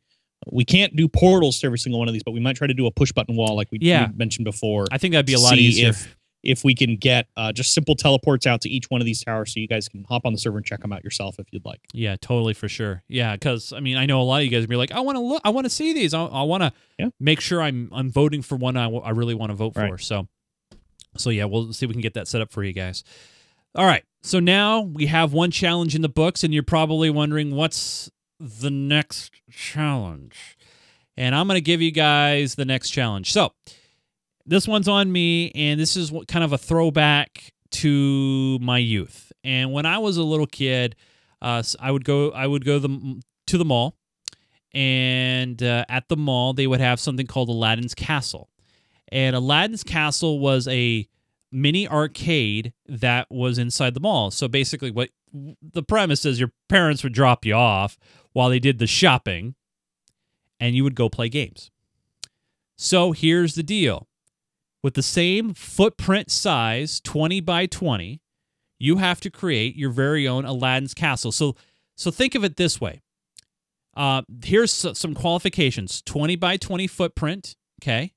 We 0.53 0.65
can't 0.65 0.95
do 0.97 1.09
portals 1.09 1.59
to 1.61 1.67
every 1.67 1.79
single 1.79 1.99
one 1.99 2.09
of 2.09 2.15
these, 2.15 2.23
but 2.23 2.33
we 2.33 2.41
might 2.41 2.57
try 2.57 2.67
to 2.67 2.75
do 2.75 2.87
a 2.87 2.91
push 2.91 3.13
button 3.13 3.37
wall 3.37 3.57
like 3.57 3.69
we, 3.71 3.79
we 3.81 4.07
mentioned 4.17 4.45
before. 4.45 4.87
I 4.91 4.99
think 4.99 5.13
that'd 5.13 5.27
be 5.27 5.35
a 5.35 5.39
lot 5.39 5.57
easier. 5.59 5.91
if 5.91 6.15
if 6.45 6.63
we 6.63 6.73
can 6.73 6.95
get 6.97 7.27
uh, 7.37 7.51
just 7.53 7.75
simple 7.75 7.97
teleports 7.97 8.47
out 8.47 8.61
to 8.61 8.69
each 8.71 8.89
one 8.91 9.01
of 9.01 9.05
these 9.05 9.25
towers, 9.25 9.53
so 9.53 9.59
you 9.59 9.67
guys 9.67 9.89
can 9.89 10.05
hop 10.09 10.25
on 10.25 10.33
the 10.33 10.39
server 10.39 10.57
and 10.57 10.65
check 10.65 10.81
them 10.81 10.93
out 10.93 11.03
yourself 11.03 11.35
if 11.41 11.47
you'd 11.51 11.65
like. 11.65 11.81
Yeah, 11.93 12.15
totally 12.21 12.55
for 12.55 12.69
sure. 12.69 13.03
Yeah, 13.09 13.35
because 13.35 13.73
I 13.73 13.81
mean, 13.81 13.97
I 13.97 14.07
know 14.07 14.21
a 14.21 14.23
lot 14.23 14.39
of 14.39 14.45
you 14.45 14.51
guys 14.51 14.65
be 14.67 14.77
like, 14.77 14.93
I 14.93 15.01
want 15.01 15.17
to 15.17 15.21
look, 15.21 15.43
I 15.45 15.51
want 15.51 15.65
to 15.65 15.71
see 15.71 15.93
these. 15.93 16.15
I, 16.15 16.25
I 16.25 16.43
want 16.45 16.63
to 16.63 16.73
Yeah. 16.97 17.09
make 17.19 17.41
sure 17.41 17.61
I'm 17.61 17.89
I'm 17.93 18.09
voting 18.09 18.43
for 18.43 18.55
one 18.57 18.77
I, 18.77 18.85
w- 18.85 19.03
I 19.03 19.11
really 19.11 19.35
want 19.35 19.51
to 19.51 19.57
vote 19.57 19.73
Right. 19.75 19.91
for. 19.91 19.99
So, 19.99 20.29
so 21.17 21.31
yeah, 21.31 21.45
we'll 21.45 21.73
see 21.73 21.87
if 21.87 21.89
we 21.89 21.95
can 21.95 22.03
get 22.03 22.15
that 22.15 22.29
set 22.29 22.41
up 22.41 22.53
for 22.53 22.63
you 22.63 22.73
guys. 22.73 23.03
All 23.75 23.85
right, 23.85 24.05
so 24.23 24.39
now 24.41 24.81
we 24.81 25.07
have 25.07 25.33
one 25.33 25.51
challenge 25.51 25.95
in 25.97 26.03
the 26.03 26.09
books, 26.09 26.45
and 26.45 26.55
you're 26.55 26.63
probably 26.63 27.11
wondering 27.11 27.55
what's 27.55 28.11
the 28.39 28.71
next 28.71 29.33
challenge, 29.51 30.57
and 31.17 31.35
I'm 31.35 31.47
gonna 31.47 31.61
give 31.61 31.83
you 31.83 31.91
guys 31.91 32.55
the 32.55 32.65
next 32.65 32.91
challenge. 32.91 33.33
So, 33.33 33.53
this 34.47 34.67
one's 34.67 34.89
on 34.89 35.13
me, 35.13 35.51
and 35.55 35.79
this 35.79 35.97
is 35.97 36.11
what 36.11 36.29
kind 36.29 36.45
of 36.45 36.53
a 36.53 36.59
throwback 36.59 37.53
to 37.71 38.59
my 38.61 38.79
youth. 38.79 39.33
And 39.45 39.73
when 39.73 39.87
I 39.87 39.99
was 39.99 40.17
a 40.17 40.23
little 40.23 40.47
kid, 40.47 40.97
uh, 41.43 41.63
I 41.79 41.91
would 41.91 42.05
go 42.05 42.31
I 42.31 42.47
would 42.47 42.65
go 42.65 42.79
the, 42.79 43.21
to 43.47 43.59
the 43.59 43.65
mall, 43.65 43.97
and 44.73 45.63
uh, 45.63 45.85
at 45.89 46.09
the 46.09 46.17
mall 46.17 46.55
they 46.55 46.67
would 46.67 46.81
have 46.81 46.99
something 47.01 47.27
called 47.27 47.49
Aladdin's 47.49 47.95
Castle, 47.95 48.49
and 49.11 49.37
Aladdin's 49.37 49.85
Castle 49.85 50.39
was 50.39 50.67
a 50.69 51.09
mini 51.51 51.89
arcade 51.89 52.73
that 52.87 53.27
was 53.31 53.59
inside 53.59 53.95
the 53.95 54.01
mall. 54.01 54.31
So 54.31 54.49
basically, 54.49 54.91
what 54.91 55.11
the 55.63 55.83
premise 55.83 56.25
is, 56.25 56.41
your 56.41 56.53
parents 56.69 57.03
would 57.03 57.13
drop 57.13 57.45
you 57.45 57.55
off 57.55 57.99
while 58.39 58.51
they 58.51 58.61
did 58.61 58.79
the 58.79 58.87
shopping, 58.87 59.57
and 60.61 60.77
you 60.77 60.85
would 60.85 60.95
go 60.95 61.09
play 61.09 61.29
games. 61.29 61.73
So 62.77 63.11
here's 63.11 63.57
the 63.57 63.65
deal. 63.65 64.07
With 64.81 64.95
the 64.95 65.03
same 65.03 65.55
footprint 65.55 66.31
size, 66.31 67.01
20 67.01 67.41
by 67.41 67.67
20, 67.67 68.23
you 68.79 68.99
have 68.99 69.21
to 69.23 69.29
create 69.29 69.75
your 69.75 69.91
very 69.91 70.29
own 70.29 70.45
Aladdin's 70.45 70.95
castle. 70.95 71.33
So 71.33 71.57
so 71.97 72.13
think 72.13 72.37
of 72.37 72.45
it 72.45 72.55
this 72.55 72.81
way. 72.81 73.03
Uh, 73.97 74.23
here's 74.45 74.73
some 74.73 75.15
qualifications: 75.15 76.01
20 76.03 76.37
by 76.37 76.57
20 76.57 76.87
footprint. 76.87 77.57
Okay, 77.83 78.13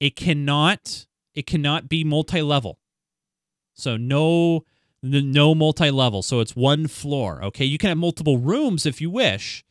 it 0.00 0.16
cannot 0.16 1.06
it 1.36 1.46
cannot 1.46 1.88
be 1.88 2.02
multi-level. 2.02 2.80
So 3.74 3.96
no 3.96 4.64
No 5.02 5.54
multi 5.54 5.90
level. 5.90 6.22
So 6.22 6.40
it's 6.40 6.54
one 6.54 6.86
floor. 6.86 7.42
Okay. 7.44 7.64
You 7.64 7.78
can 7.78 7.88
have 7.88 7.98
multiple 7.98 8.38
rooms 8.38 8.84
if 8.86 9.00
you 9.00 9.10
wish, 9.10 9.64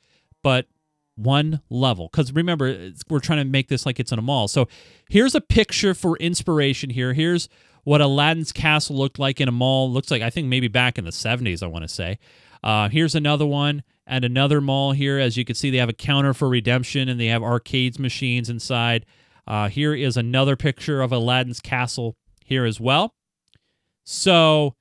but 0.44 0.68
one 1.16 1.62
level. 1.70 2.10
Because 2.12 2.32
remember, 2.34 2.92
we're 3.10 3.20
trying 3.20 3.40
to 3.40 3.46
make 3.46 3.68
this 3.68 3.86
like 3.86 4.00
it's 4.00 4.12
in 4.12 4.20
a 4.20 4.24
mall. 4.24 4.48
So 4.48 4.68
here's 5.10 5.36
a 5.36 5.42
picture 5.42 5.94
for 5.94 6.18
inspiration 6.18 6.90
here. 6.90 7.14
Here's 7.14 7.50
what 7.84 8.02
Aladdin's 8.02 8.52
castle 8.52 8.96
looked 8.96 9.20
like 9.20 9.40
in 9.40 9.48
a 9.48 9.52
mall. 9.52 9.92
Looks 9.92 10.12
like, 10.12 10.22
I 10.22 10.30
think 10.30 10.48
maybe 10.48 10.68
back 10.68 10.98
in 10.98 11.06
the 11.06 11.12
70s, 11.12 11.62
I 11.62 11.68
want 11.68 11.84
to 11.84 11.88
say. 11.88 12.20
Uh, 12.64 12.90
here's 12.90 13.16
another 13.16 13.46
one 13.46 13.84
at 14.08 14.26
another 14.26 14.62
mall 14.62 14.92
here. 14.92 15.20
As 15.20 15.38
you 15.38 15.46
can 15.46 15.56
see, 15.56 15.70
they 15.70 15.78
have 15.78 15.90
a 15.90 15.94
counter 15.94 16.34
for 16.34 16.50
redemption 16.50 17.08
and 17.08 17.20
they 17.20 17.28
have 17.28 17.44
arcades 17.44 18.00
machines 18.00 18.50
inside. 18.50 19.06
Uh, 19.48 19.70
here 19.70 19.94
is 19.94 20.18
another 20.18 20.56
picture 20.56 21.02
of 21.02 21.12
Aladdin's 21.12 21.60
castle 21.60 22.16
here 22.44 22.66
as 22.66 22.80
well. 22.80 23.16
So, 24.04 24.76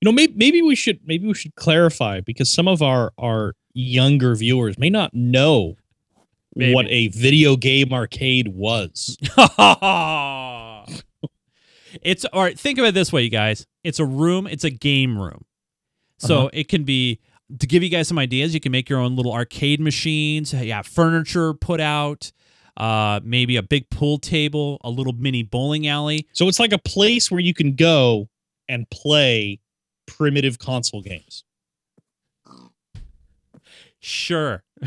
You 0.00 0.06
know, 0.06 0.12
maybe 0.12 0.32
maybe 0.36 0.62
we 0.62 0.74
should 0.76 1.00
maybe 1.04 1.26
we 1.26 1.34
should 1.34 1.54
clarify 1.56 2.20
because 2.20 2.50
some 2.52 2.68
of 2.68 2.82
our 2.82 3.12
our 3.18 3.54
younger 3.74 4.34
viewers 4.34 4.78
may 4.78 4.90
not 4.90 5.12
know 5.14 5.76
Maybe. 6.54 6.74
what 6.74 6.86
a 6.88 7.08
video 7.08 7.56
game 7.56 7.92
arcade 7.92 8.48
was. 8.48 9.16
it's 12.02 12.24
all 12.26 12.42
right. 12.42 12.58
Think 12.58 12.78
of 12.78 12.84
it 12.84 12.94
this 12.94 13.12
way, 13.12 13.22
you 13.22 13.30
guys. 13.30 13.66
It's 13.84 13.98
a 13.98 14.04
room. 14.04 14.46
It's 14.46 14.64
a 14.64 14.70
game 14.70 15.18
room. 15.18 15.44
So 16.18 16.38
Uh-huh. 16.38 16.50
it 16.52 16.68
can 16.68 16.84
be 16.84 17.20
to 17.58 17.66
give 17.66 17.82
you 17.82 17.88
guys 17.88 18.08
some 18.08 18.18
ideas. 18.18 18.52
You 18.54 18.60
can 18.60 18.72
make 18.72 18.88
your 18.88 18.98
own 19.00 19.16
little 19.16 19.32
arcade 19.32 19.80
machines. 19.80 20.52
Have 20.52 20.86
furniture 20.86 21.54
put 21.54 21.80
out. 21.80 22.30
Uh, 22.76 23.18
maybe 23.24 23.56
a 23.56 23.62
big 23.62 23.90
pool 23.90 24.18
table, 24.18 24.78
a 24.84 24.90
little 24.90 25.12
mini 25.12 25.42
bowling 25.42 25.88
alley. 25.88 26.28
So 26.32 26.46
it's 26.46 26.60
like 26.60 26.72
a 26.72 26.78
place 26.78 27.28
where 27.30 27.40
you 27.40 27.52
can 27.52 27.74
go 27.74 28.28
and 28.68 28.88
play 28.90 29.58
primitive 30.08 30.58
console 30.58 31.02
games. 31.02 31.44
Sure. 34.00 34.64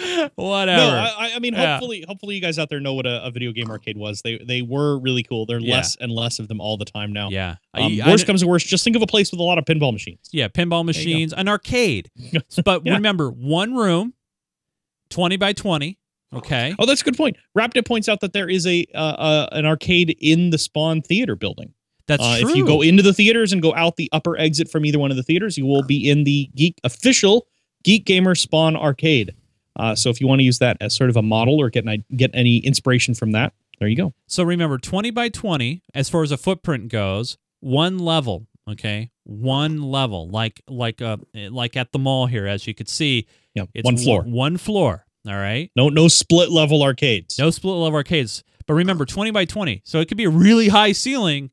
No, 0.00 0.28
Whatever. 0.34 0.96
I, 0.96 1.34
I 1.36 1.38
mean, 1.38 1.54
Yeah. 1.54 1.74
hopefully, 1.78 2.04
hopefully, 2.08 2.34
you 2.34 2.40
guys 2.40 2.58
out 2.58 2.68
there 2.68 2.80
know 2.80 2.94
what 2.94 3.06
a, 3.06 3.24
a 3.24 3.30
video 3.30 3.52
game 3.52 3.70
arcade 3.70 3.96
was. 3.96 4.22
They 4.22 4.38
they 4.38 4.60
were 4.60 4.98
really 4.98 5.22
cool. 5.22 5.46
There 5.46 5.58
are 5.58 5.60
Yeah. 5.60 5.76
less 5.76 5.96
and 6.00 6.10
less 6.10 6.40
of 6.40 6.48
them 6.48 6.60
all 6.60 6.76
the 6.76 6.84
time 6.84 7.12
now. 7.12 7.28
yeah. 7.30 7.56
Um, 7.74 7.84
I- 7.84 8.00
I- 8.04 8.08
worst 8.10 8.26
comes 8.26 8.40
to 8.40 8.48
worst, 8.48 8.66
just 8.66 8.82
think 8.82 8.96
of 8.96 9.02
a 9.02 9.06
place 9.06 9.30
with 9.30 9.38
a 9.38 9.44
lot 9.44 9.56
of 9.56 9.64
pinball 9.66 9.92
machines. 9.92 10.28
Yeah, 10.32 10.48
pinball 10.48 10.84
machines, 10.84 11.32
an 11.32 11.46
arcade. 11.48 12.10
but 12.64 12.84
Yeah. 12.84 12.94
remember, 12.94 13.30
one 13.30 13.76
room, 13.76 14.14
20 15.10 15.36
by 15.36 15.52
20. 15.52 15.96
Okay. 16.34 16.74
Oh, 16.76 16.86
that's 16.86 17.02
a 17.02 17.04
good 17.04 17.16
point. 17.16 17.36
Rapid 17.54 17.86
points 17.86 18.08
out 18.08 18.18
that 18.22 18.32
there 18.32 18.48
is 18.48 18.66
a 18.66 18.84
uh, 18.94 18.98
uh, 18.98 19.48
an 19.52 19.64
arcade 19.64 20.16
in 20.20 20.50
the 20.50 20.58
Spawn 20.58 21.02
Theater 21.02 21.36
building. 21.36 21.72
That's 22.06 22.22
Uh, 22.22 22.40
true. 22.40 22.50
if 22.50 22.56
you 22.56 22.66
go 22.66 22.82
into 22.82 23.02
the 23.02 23.12
theaters 23.14 23.52
and 23.52 23.62
go 23.62 23.74
out 23.74 23.96
the 23.96 24.08
upper 24.12 24.38
exit 24.38 24.70
from 24.70 24.84
either 24.84 24.98
one 24.98 25.10
of 25.10 25.16
the 25.16 25.22
theaters, 25.22 25.56
you 25.56 25.64
will 25.66 25.82
be 25.82 26.08
in 26.08 26.24
the 26.24 26.50
geek 26.54 26.78
official 26.84 27.46
Geek 27.82 28.04
Gamer 28.06 28.34
Spawn 28.34 28.76
Arcade. 28.76 29.34
Uh, 29.76 29.94
so 29.94 30.08
if 30.08 30.20
you 30.20 30.26
want 30.26 30.38
to 30.38 30.44
use 30.44 30.58
that 30.58 30.76
as 30.80 30.94
sort 30.94 31.10
of 31.10 31.16
a 31.16 31.22
model 31.22 31.60
or 31.60 31.68
get 31.68 31.84
an, 31.84 32.04
get 32.16 32.30
any 32.32 32.58
inspiration 32.58 33.12
from 33.14 33.32
that, 33.32 33.52
there 33.78 33.88
you 33.88 33.96
go. 33.96 34.14
So 34.26 34.42
remember, 34.44 34.78
20 34.78 35.10
by 35.10 35.28
20, 35.28 35.82
as 35.94 36.08
far 36.08 36.22
as 36.22 36.30
a 36.30 36.36
footprint 36.36 36.88
goes, 36.88 37.36
one 37.60 37.98
level, 37.98 38.46
okay? 38.70 39.10
One 39.24 39.82
level, 39.82 40.28
like 40.28 40.62
like 40.68 41.00
uh 41.02 41.16
like 41.34 41.76
at 41.76 41.92
the 41.92 41.98
mall 41.98 42.26
here, 42.26 42.46
as 42.46 42.66
you 42.66 42.74
could 42.74 42.88
see. 42.88 43.26
Yeah, 43.54 43.64
It's 43.74 43.84
one 43.84 43.96
floor. 43.96 44.20
One, 44.22 44.32
one 44.32 44.56
floor, 44.58 45.06
all 45.26 45.34
right? 45.34 45.70
No 45.74 45.88
no 45.88 46.08
split 46.08 46.50
level 46.50 46.82
arcades. 46.82 47.38
No 47.38 47.50
split 47.50 47.74
level 47.74 47.96
arcades. 47.96 48.44
But 48.66 48.74
remember, 48.74 49.04
20 49.04 49.30
by 49.30 49.44
20. 49.44 49.82
So 49.84 50.00
it 50.00 50.08
could 50.08 50.16
be 50.16 50.24
a 50.24 50.30
really 50.30 50.68
high 50.68 50.92
ceiling, 50.92 51.50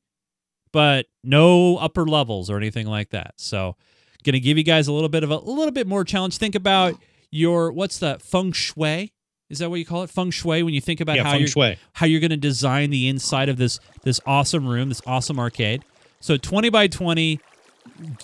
but 0.72 1.08
no 1.24 1.78
upper 1.78 2.06
levels 2.06 2.50
or 2.50 2.58
anything 2.58 2.88
like 2.88 3.10
that. 3.10 3.34
So 3.38 3.76
gonna 4.24 4.40
give 4.40 4.58
you 4.58 4.64
guys 4.64 4.88
a 4.88 4.94
little 4.94 5.10
bit 5.10 5.24
of 5.24 5.32
a, 5.32 5.36
a 5.36 5.52
little 5.52 5.72
bit 5.72 5.88
more 5.88 6.04
challenge. 6.04 6.38
Think 6.38 6.56
about 6.56 6.96
your 7.32 7.72
what's 7.72 7.98
that 8.00 8.22
feng 8.22 8.52
shui? 8.52 9.14
Is 9.50 9.60
that 9.60 9.70
what 9.70 9.78
you 9.78 9.86
call 9.86 10.04
it? 10.04 10.10
Feng 10.10 10.32
shui 10.32 10.64
when 10.64 10.74
you 10.74 10.82
think 10.82 11.02
about 11.02 11.18
yeah, 11.18 11.24
how 11.24 11.36
you're 11.36 11.76
how 11.94 12.06
you're 12.06 12.22
going 12.22 12.32
to 12.32 12.38
design 12.38 12.90
the 12.90 13.10
inside 13.10 13.50
of 13.50 13.58
this 13.58 13.80
this 14.04 14.20
awesome 14.26 14.66
room, 14.68 14.90
this 14.90 15.02
awesome 15.06 15.40
arcade. 15.40 15.84
So 16.22 16.38
20 16.38 16.70
by 16.70 16.88
20, 16.88 17.40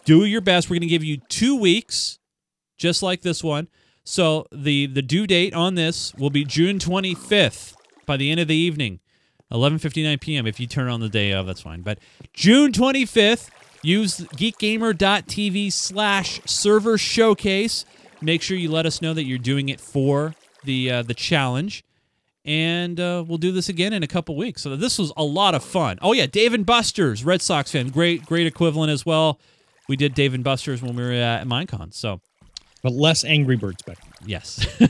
do 0.05 0.23
your 0.23 0.39
best. 0.39 0.69
We're 0.69 0.75
going 0.75 0.81
to 0.81 0.87
give 0.87 1.03
you 1.03 1.17
2 1.17 1.59
weeks 1.59 2.19
just 2.77 3.01
like 3.03 3.23
this 3.23 3.43
one. 3.43 3.67
So 4.05 4.45
the 4.53 4.85
the 4.85 5.01
due 5.01 5.27
date 5.27 5.53
on 5.53 5.75
this 5.75 6.13
will 6.15 6.29
be 6.29 6.45
June 6.45 6.79
25th 6.79 7.75
by 8.05 8.15
the 8.15 8.31
end 8.31 8.39
of 8.39 8.47
the 8.47 8.55
evening. 8.55 9.01
11:59 9.51 10.19
p.m. 10.19 10.45
if 10.47 10.59
you 10.59 10.67
turn 10.67 10.87
on 10.89 10.99
the 10.99 11.09
day 11.09 11.31
of, 11.31 11.45
that's 11.47 11.61
fine. 11.61 11.81
But 11.81 11.99
June 12.33 12.71
25th, 12.71 13.49
use 13.81 14.19
geekgamer.tv 14.19 15.71
slash 15.71 16.41
server 16.45 16.97
showcase. 16.97 17.85
Make 18.21 18.41
sure 18.41 18.57
you 18.57 18.69
let 18.71 18.85
us 18.85 19.01
know 19.01 19.13
that 19.13 19.23
you're 19.25 19.37
doing 19.37 19.69
it 19.69 19.79
for 19.79 20.35
the 20.63 20.91
uh, 20.91 21.01
the 21.03 21.13
challenge 21.13 21.83
and 22.43 22.97
uh, 22.99 23.23
we'll 23.27 23.37
do 23.37 23.51
this 23.51 23.67
again 23.67 23.91
in 23.91 24.03
a 24.03 24.07
couple 24.07 24.35
weeks. 24.37 24.61
So 24.61 24.75
this 24.77 24.97
was 24.97 25.11
a 25.17 25.23
lot 25.23 25.53
of 25.53 25.63
fun. 25.63 25.99
Oh 26.01 26.13
yeah, 26.13 26.25
Dave 26.27 26.53
and 26.53 26.65
Buster's, 26.65 27.25
Red 27.25 27.41
Sox 27.41 27.71
fan, 27.71 27.89
great 27.89 28.25
great 28.25 28.47
equivalent 28.47 28.91
as 28.91 29.05
well. 29.05 29.39
We 29.87 29.95
did 29.95 30.13
Dave 30.15 30.33
and 30.33 30.43
Buster's 30.43 30.81
when 30.81 30.95
we 30.95 31.03
were 31.03 31.11
at 31.11 31.45
Minecon. 31.45 31.93
So 31.93 32.19
But 32.81 32.93
less 32.93 33.23
Angry 33.23 33.55
Birds 33.57 33.81
back. 33.83 33.97
then. 34.21 34.29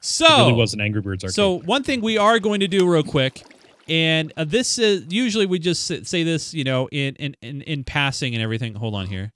yes. 0.00 0.20
It 0.20 0.26
so 0.26 0.38
really 0.38 0.52
was 0.52 0.74
an 0.74 0.80
Angry 0.80 1.00
Birds 1.00 1.24
arcade. 1.24 1.34
so 1.34 1.58
one 1.60 1.82
thing 1.82 2.00
we 2.00 2.18
are 2.18 2.38
going 2.38 2.60
to 2.60 2.68
do 2.68 2.90
real 2.90 3.02
quick, 3.02 3.42
and 3.88 4.32
uh, 4.36 4.44
this 4.44 4.78
is 4.78 5.04
usually 5.12 5.46
we 5.46 5.58
just 5.58 6.06
say 6.06 6.22
this, 6.22 6.54
you 6.54 6.64
know, 6.64 6.88
in 6.88 7.14
in 7.16 7.36
in, 7.42 7.62
in 7.62 7.84
passing 7.84 8.34
and 8.34 8.42
everything. 8.42 8.74
Hold 8.74 8.94
on 8.94 9.06
here. 9.06 9.32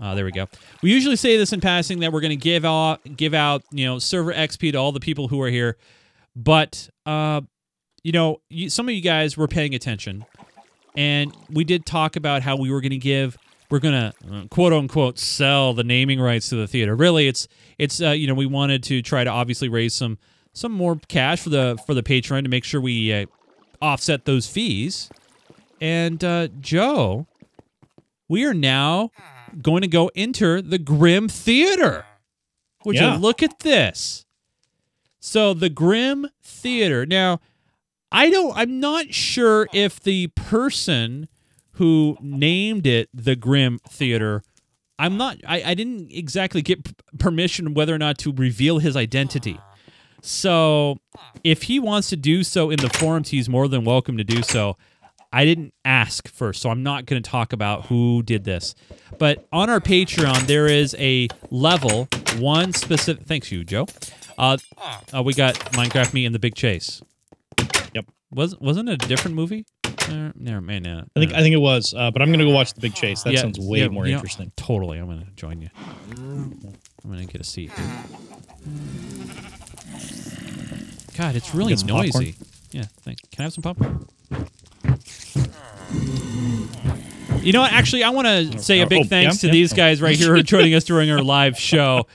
Uh, 0.00 0.14
there 0.14 0.24
we 0.24 0.32
go. 0.32 0.46
We 0.82 0.92
usually 0.92 1.16
say 1.16 1.36
this 1.36 1.52
in 1.52 1.60
passing 1.60 2.00
that 2.00 2.12
we're 2.12 2.20
going 2.20 2.30
to 2.30 2.36
give 2.36 2.64
out 2.64 3.00
give 3.16 3.34
out 3.34 3.62
you 3.70 3.86
know 3.86 3.98
server 3.98 4.32
XP 4.32 4.72
to 4.72 4.78
all 4.78 4.92
the 4.92 5.00
people 5.00 5.28
who 5.28 5.40
are 5.42 5.50
here, 5.50 5.76
but 6.34 6.88
uh, 7.04 7.40
you 8.02 8.12
know 8.12 8.40
you, 8.48 8.70
some 8.70 8.88
of 8.88 8.94
you 8.94 9.00
guys 9.00 9.36
were 9.36 9.48
paying 9.48 9.74
attention, 9.74 10.24
and 10.96 11.34
we 11.50 11.64
did 11.64 11.86
talk 11.86 12.16
about 12.16 12.42
how 12.42 12.56
we 12.56 12.70
were 12.70 12.80
going 12.80 12.90
to 12.90 12.98
give 12.98 13.36
we're 13.70 13.78
going 13.80 13.94
to 13.94 14.14
uh, 14.32 14.44
quote 14.48 14.72
unquote 14.72 15.18
sell 15.18 15.72
the 15.74 15.84
naming 15.84 16.20
rights 16.20 16.48
to 16.50 16.56
the 16.56 16.66
theater. 16.66 16.94
Really, 16.96 17.28
it's 17.28 17.48
it's 17.78 18.00
uh, 18.00 18.10
you 18.10 18.26
know 18.26 18.34
we 18.34 18.46
wanted 18.46 18.82
to 18.84 19.02
try 19.02 19.24
to 19.24 19.30
obviously 19.30 19.68
raise 19.68 19.94
some 19.94 20.18
some 20.52 20.72
more 20.72 20.98
cash 21.08 21.40
for 21.42 21.50
the 21.50 21.78
for 21.86 21.94
the 21.94 22.02
Patreon 22.02 22.42
to 22.44 22.48
make 22.48 22.64
sure 22.64 22.80
we 22.80 23.12
uh, 23.12 23.26
offset 23.82 24.24
those 24.24 24.46
fees. 24.48 25.10
And 25.80 26.22
uh, 26.24 26.48
Joe, 26.60 27.26
we 28.28 28.44
are 28.44 28.54
now 28.54 29.10
going 29.60 29.82
to 29.82 29.88
go 29.88 30.10
enter 30.16 30.62
the 30.62 30.78
Grim 30.78 31.28
Theater. 31.28 32.04
Would 32.84 32.96
Yeah. 32.96 33.14
you 33.14 33.20
look 33.20 33.42
at 33.42 33.60
this? 33.60 34.24
So 35.20 35.52
the 35.54 35.68
Grim 35.68 36.28
Theater. 36.42 37.04
Now, 37.04 37.40
I 38.12 38.30
don't. 38.30 38.56
I'm 38.56 38.78
not 38.80 39.12
sure 39.12 39.66
if 39.74 39.98
the 40.00 40.28
person 40.28 41.28
who 41.76 42.16
named 42.20 42.86
it 42.86 43.08
the 43.14 43.36
Grim 43.36 43.78
Theater. 43.88 44.42
I'm 44.98 45.16
not. 45.16 45.38
I, 45.46 45.62
I 45.62 45.74
didn't 45.74 46.10
exactly 46.10 46.62
get 46.62 46.84
p- 46.84 46.94
permission 47.18 47.74
whether 47.74 47.94
or 47.94 47.98
not 47.98 48.18
to 48.18 48.32
reveal 48.32 48.78
his 48.78 48.96
identity. 48.96 49.58
So, 50.22 50.96
if 51.44 51.64
he 51.64 51.78
wants 51.78 52.08
to 52.08 52.16
do 52.16 52.42
so 52.42 52.70
in 52.70 52.78
the 52.78 52.88
forums, 52.88 53.28
he's 53.28 53.48
more 53.48 53.68
than 53.68 53.84
welcome 53.84 54.16
to 54.16 54.24
do 54.24 54.42
so. 54.42 54.76
I 55.32 55.44
didn't 55.44 55.74
ask 55.84 56.28
first, 56.28 56.62
so 56.62 56.70
I'm 56.70 56.82
not 56.82 57.04
going 57.04 57.22
to 57.22 57.30
talk 57.30 57.52
about 57.52 57.86
who 57.86 58.22
did 58.22 58.44
this. 58.44 58.74
But 59.18 59.46
on 59.52 59.68
our 59.68 59.80
Patreon, 59.80 60.46
there 60.46 60.66
is 60.66 60.96
a 60.98 61.28
level, 61.50 62.08
one 62.38 62.72
specific. 62.72 63.26
Thanks, 63.26 63.52
you, 63.52 63.64
Joe. 63.64 63.86
Uh, 64.38 64.56
uh, 65.14 65.22
we 65.22 65.34
got 65.34 65.54
Minecraft 65.72 66.14
Me 66.14 66.24
and 66.24 66.34
the 66.34 66.38
Big 66.38 66.54
Chase. 66.54 67.02
Yep. 67.94 68.06
Was 68.30 68.58
wasn't 68.58 68.88
it 68.88 69.04
a 69.04 69.08
different 69.08 69.36
movie? 69.36 69.66
No, 70.08 70.60
I 71.16 71.20
think 71.20 71.32
I 71.34 71.40
think 71.40 71.54
it 71.54 71.60
was, 71.60 71.94
uh, 71.96 72.10
but 72.10 72.22
I'm 72.22 72.30
gonna 72.30 72.44
go 72.44 72.50
watch 72.50 72.74
the 72.74 72.80
Big 72.80 72.94
Chase. 72.94 73.22
That 73.24 73.32
Yeah, 73.32 73.40
sounds 73.40 73.58
way 73.58 73.80
yeah, 73.80 73.88
more 73.88 74.06
interesting. 74.06 74.52
Totally. 74.56 74.98
I'm 74.98 75.06
going 75.06 75.20
to 75.24 75.30
join 75.36 75.60
you. 75.60 75.68
I'm 76.16 76.60
going 77.04 77.26
to 77.26 77.32
get 77.32 77.40
a 77.40 77.44
seat 77.44 77.70
here. 77.72 78.04
God, 81.16 81.34
it's 81.36 81.54
really 81.54 81.76
some 81.76 81.88
popcorn? 81.88 82.10
noisy. 82.24 82.34
Yeah, 82.72 82.84
thanks. 83.02 83.22
Can 83.30 83.42
I 83.42 83.44
have 83.44 83.52
some 83.52 83.62
popcorn? 83.62 84.06
You 87.42 87.52
know 87.52 87.60
what? 87.60 87.72
Actually, 87.72 88.02
I 88.02 88.10
want 88.10 88.26
to 88.26 88.58
say 88.58 88.80
a 88.80 88.84
Oh, 88.84 88.88
big 88.88 89.04
yeah, 89.04 89.08
thanks 89.08 89.38
to 89.38 89.48
these 89.48 89.72
guys 89.72 90.02
right 90.02 90.16
here 90.16 90.34
who 90.34 90.40
are 90.40 90.42
joining 90.42 90.74
us 90.74 90.84
during 90.84 91.10
our 91.10 91.22
live 91.22 91.56
show. 91.58 92.06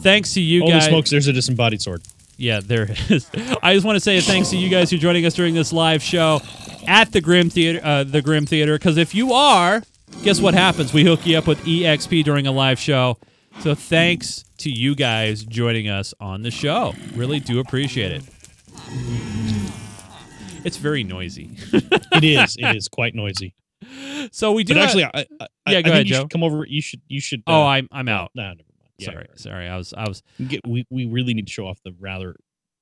Thanks 0.00 0.34
to 0.34 0.40
you 0.40 0.60
guys. 0.60 0.68
Holy 0.68 0.80
guys. 0.80 0.88
smokes, 0.88 1.10
there's 1.10 1.26
a 1.26 1.32
disembodied 1.32 1.82
sword. 1.82 2.02
Yeah, 2.36 2.60
there 2.62 2.86
is. 3.08 3.30
I 3.62 3.74
just 3.74 3.86
want 3.86 3.96
to 3.96 4.00
say 4.00 4.18
a 4.18 4.20
thanks 4.20 4.50
to 4.50 4.56
you 4.56 4.68
guys 4.68 4.90
who 4.90 4.96
are 4.96 5.00
joining 5.00 5.24
us 5.26 5.34
during 5.34 5.54
this 5.54 5.72
live 5.72 6.02
show 6.02 6.40
at 6.86 7.12
the 7.12 7.20
Grim 7.20 7.48
Theater. 7.50 7.80
Uh, 7.82 8.04
the 8.04 8.20
Grim 8.22 8.46
Theater, 8.46 8.74
because 8.78 8.96
if 8.98 9.14
you 9.14 9.32
are, 9.32 9.82
guess 10.22 10.40
what 10.40 10.54
happens? 10.54 10.92
We 10.92 11.04
hook 11.04 11.26
you 11.26 11.38
up 11.38 11.46
with 11.46 11.58
EXP 11.64 12.24
during 12.24 12.46
a 12.46 12.52
live 12.52 12.78
show. 12.78 13.16
So 13.60 13.74
thanks 13.74 14.44
to 14.58 14.70
you 14.70 14.94
guys 14.94 15.44
joining 15.44 15.88
us 15.88 16.12
on 16.20 16.42
the 16.42 16.50
show. 16.50 16.94
Really 17.14 17.40
do 17.40 17.58
appreciate 17.58 18.12
it. 18.12 18.22
It's 20.64 20.76
very 20.76 21.04
noisy. 21.04 21.56
It 21.72 22.24
is. 22.24 22.56
it 22.58 22.76
is 22.76 22.88
quite 22.88 23.14
noisy. 23.14 23.54
So 24.32 24.52
we 24.52 24.64
do. 24.64 24.74
But 24.74 24.80
have- 24.80 24.86
actually, 24.88 25.04
I, 25.04 25.26
I, 25.40 25.46
Yeah, 25.68 25.78
I 25.78 25.82
go 25.82 25.90
ahead, 25.92 26.06
Joe. 26.06 26.26
come 26.26 26.42
over. 26.42 26.66
You 26.66 26.82
should. 26.82 27.00
You 27.08 27.20
should. 27.20 27.42
oh, 27.46 27.62
uh, 27.62 27.66
I'm 27.66 27.88
I'm 27.92 28.08
out. 28.08 28.30
No, 28.34 28.48
never. 28.48 28.60
Yeah, 28.98 29.10
sorry, 29.10 29.26
sorry. 29.34 29.68
I 29.68 29.76
was 29.76 29.92
I 29.96 30.08
was 30.08 30.22
we 30.66 30.86
we 30.90 31.06
really 31.06 31.34
need 31.34 31.46
to 31.46 31.52
show 31.52 31.66
off 31.66 31.78
the 31.84 31.94
rather 31.98 32.36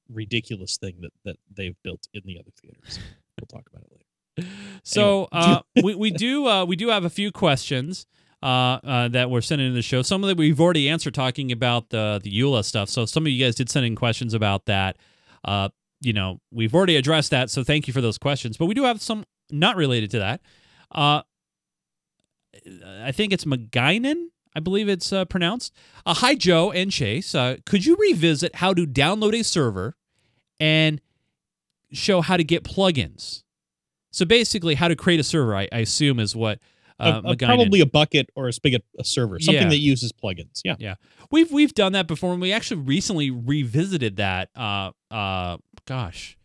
ridiculous 0.08 0.76
thing 0.76 0.96
that 1.00 1.12
that 1.24 1.36
they've 1.54 1.76
built 1.82 2.06
in 2.12 2.22
the 2.24 2.38
other 2.38 2.50
theaters. 2.60 2.98
We'll 3.40 3.46
talk 3.46 3.68
about 3.72 3.84
it 3.84 3.92
later. 3.92 4.50
So 4.86 5.28
uh, 5.32 5.60
we 5.82 5.94
we 5.94 6.10
do 6.10 6.46
uh, 6.46 6.64
we 6.66 6.76
do 6.76 6.88
have 6.88 7.04
a 7.04 7.10
few 7.10 7.32
questions 7.32 8.04
uh, 8.42 8.46
uh, 8.84 9.08
that 9.08 9.30
were 9.30 9.40
sent 9.40 9.62
into 9.62 9.72
the 9.74 9.80
show. 9.80 10.02
Some 10.02 10.22
of 10.22 10.28
them 10.28 10.36
we've 10.36 10.60
already 10.60 10.90
answered 10.90 11.14
talking 11.14 11.50
about 11.50 11.88
the 11.88 12.20
the 12.22 12.30
EULA 12.30 12.64
stuff. 12.64 12.90
So 12.90 13.06
some 13.06 13.24
of 13.24 13.32
you 13.32 13.42
guys 13.42 13.54
did 13.54 13.70
send 13.70 13.86
in 13.86 13.96
questions 13.96 14.34
about 14.34 14.66
that. 14.66 14.98
Uh, 15.44 15.70
you 16.00 16.12
know, 16.12 16.40
we've 16.50 16.74
already 16.74 16.96
addressed 16.96 17.30
that. 17.30 17.48
So 17.48 17.64
thank 17.64 17.86
you 17.86 17.94
for 17.94 18.02
those 18.02 18.18
questions. 18.18 18.58
But 18.58 18.66
we 18.66 18.74
do 18.74 18.84
have 18.84 19.00
some 19.00 19.24
not 19.50 19.76
related 19.76 20.10
to 20.10 20.18
that. 20.18 20.42
Uh, 20.92 21.22
I 22.84 23.12
think 23.12 23.32
it's 23.32 23.44
McGuinan. 23.44 24.26
I 24.56 24.60
believe 24.60 24.88
it's 24.88 25.12
uh, 25.12 25.24
pronounced. 25.24 25.74
Uh, 26.06 26.14
hi, 26.14 26.34
Joe 26.34 26.70
and 26.70 26.90
Chase. 26.92 27.34
Uh, 27.34 27.56
could 27.66 27.84
you 27.84 27.96
revisit 27.96 28.56
how 28.56 28.72
to 28.74 28.86
download 28.86 29.38
a 29.38 29.42
server 29.44 29.96
and 30.60 31.00
show 31.92 32.20
how 32.20 32.36
to 32.36 32.44
get 32.44 32.62
plugins? 32.64 33.42
So 34.12 34.24
basically, 34.24 34.74
how 34.76 34.86
to 34.88 34.94
create 34.96 35.18
a 35.18 35.24
server, 35.24 35.56
I, 35.56 35.68
I 35.72 35.78
assume, 35.78 36.20
is 36.20 36.36
what 36.36 36.60
uh, 37.00 37.20
A- 37.24 37.30
a- 37.32 37.36
probably 37.36 37.80
a 37.80 37.86
Bukkit 37.86 38.26
or 38.36 38.46
a 38.46 38.52
spigot, 38.52 38.84
a 38.96 39.02
server, 39.02 39.40
something 39.40 39.62
Yeah. 39.64 39.68
that 39.70 39.78
uses 39.78 40.12
plugins. 40.12 40.60
Yeah. 40.64 40.76
Yeah. 40.78 40.94
We've 41.32 41.50
we've 41.50 41.74
done 41.74 41.92
that 41.94 42.06
before, 42.06 42.32
and 42.32 42.40
we 42.40 42.52
actually 42.52 42.82
recently 42.82 43.30
revisited 43.32 44.16
that. 44.18 44.50
Uh, 44.54 44.92
uh, 45.10 45.56
gosh, 45.86 46.38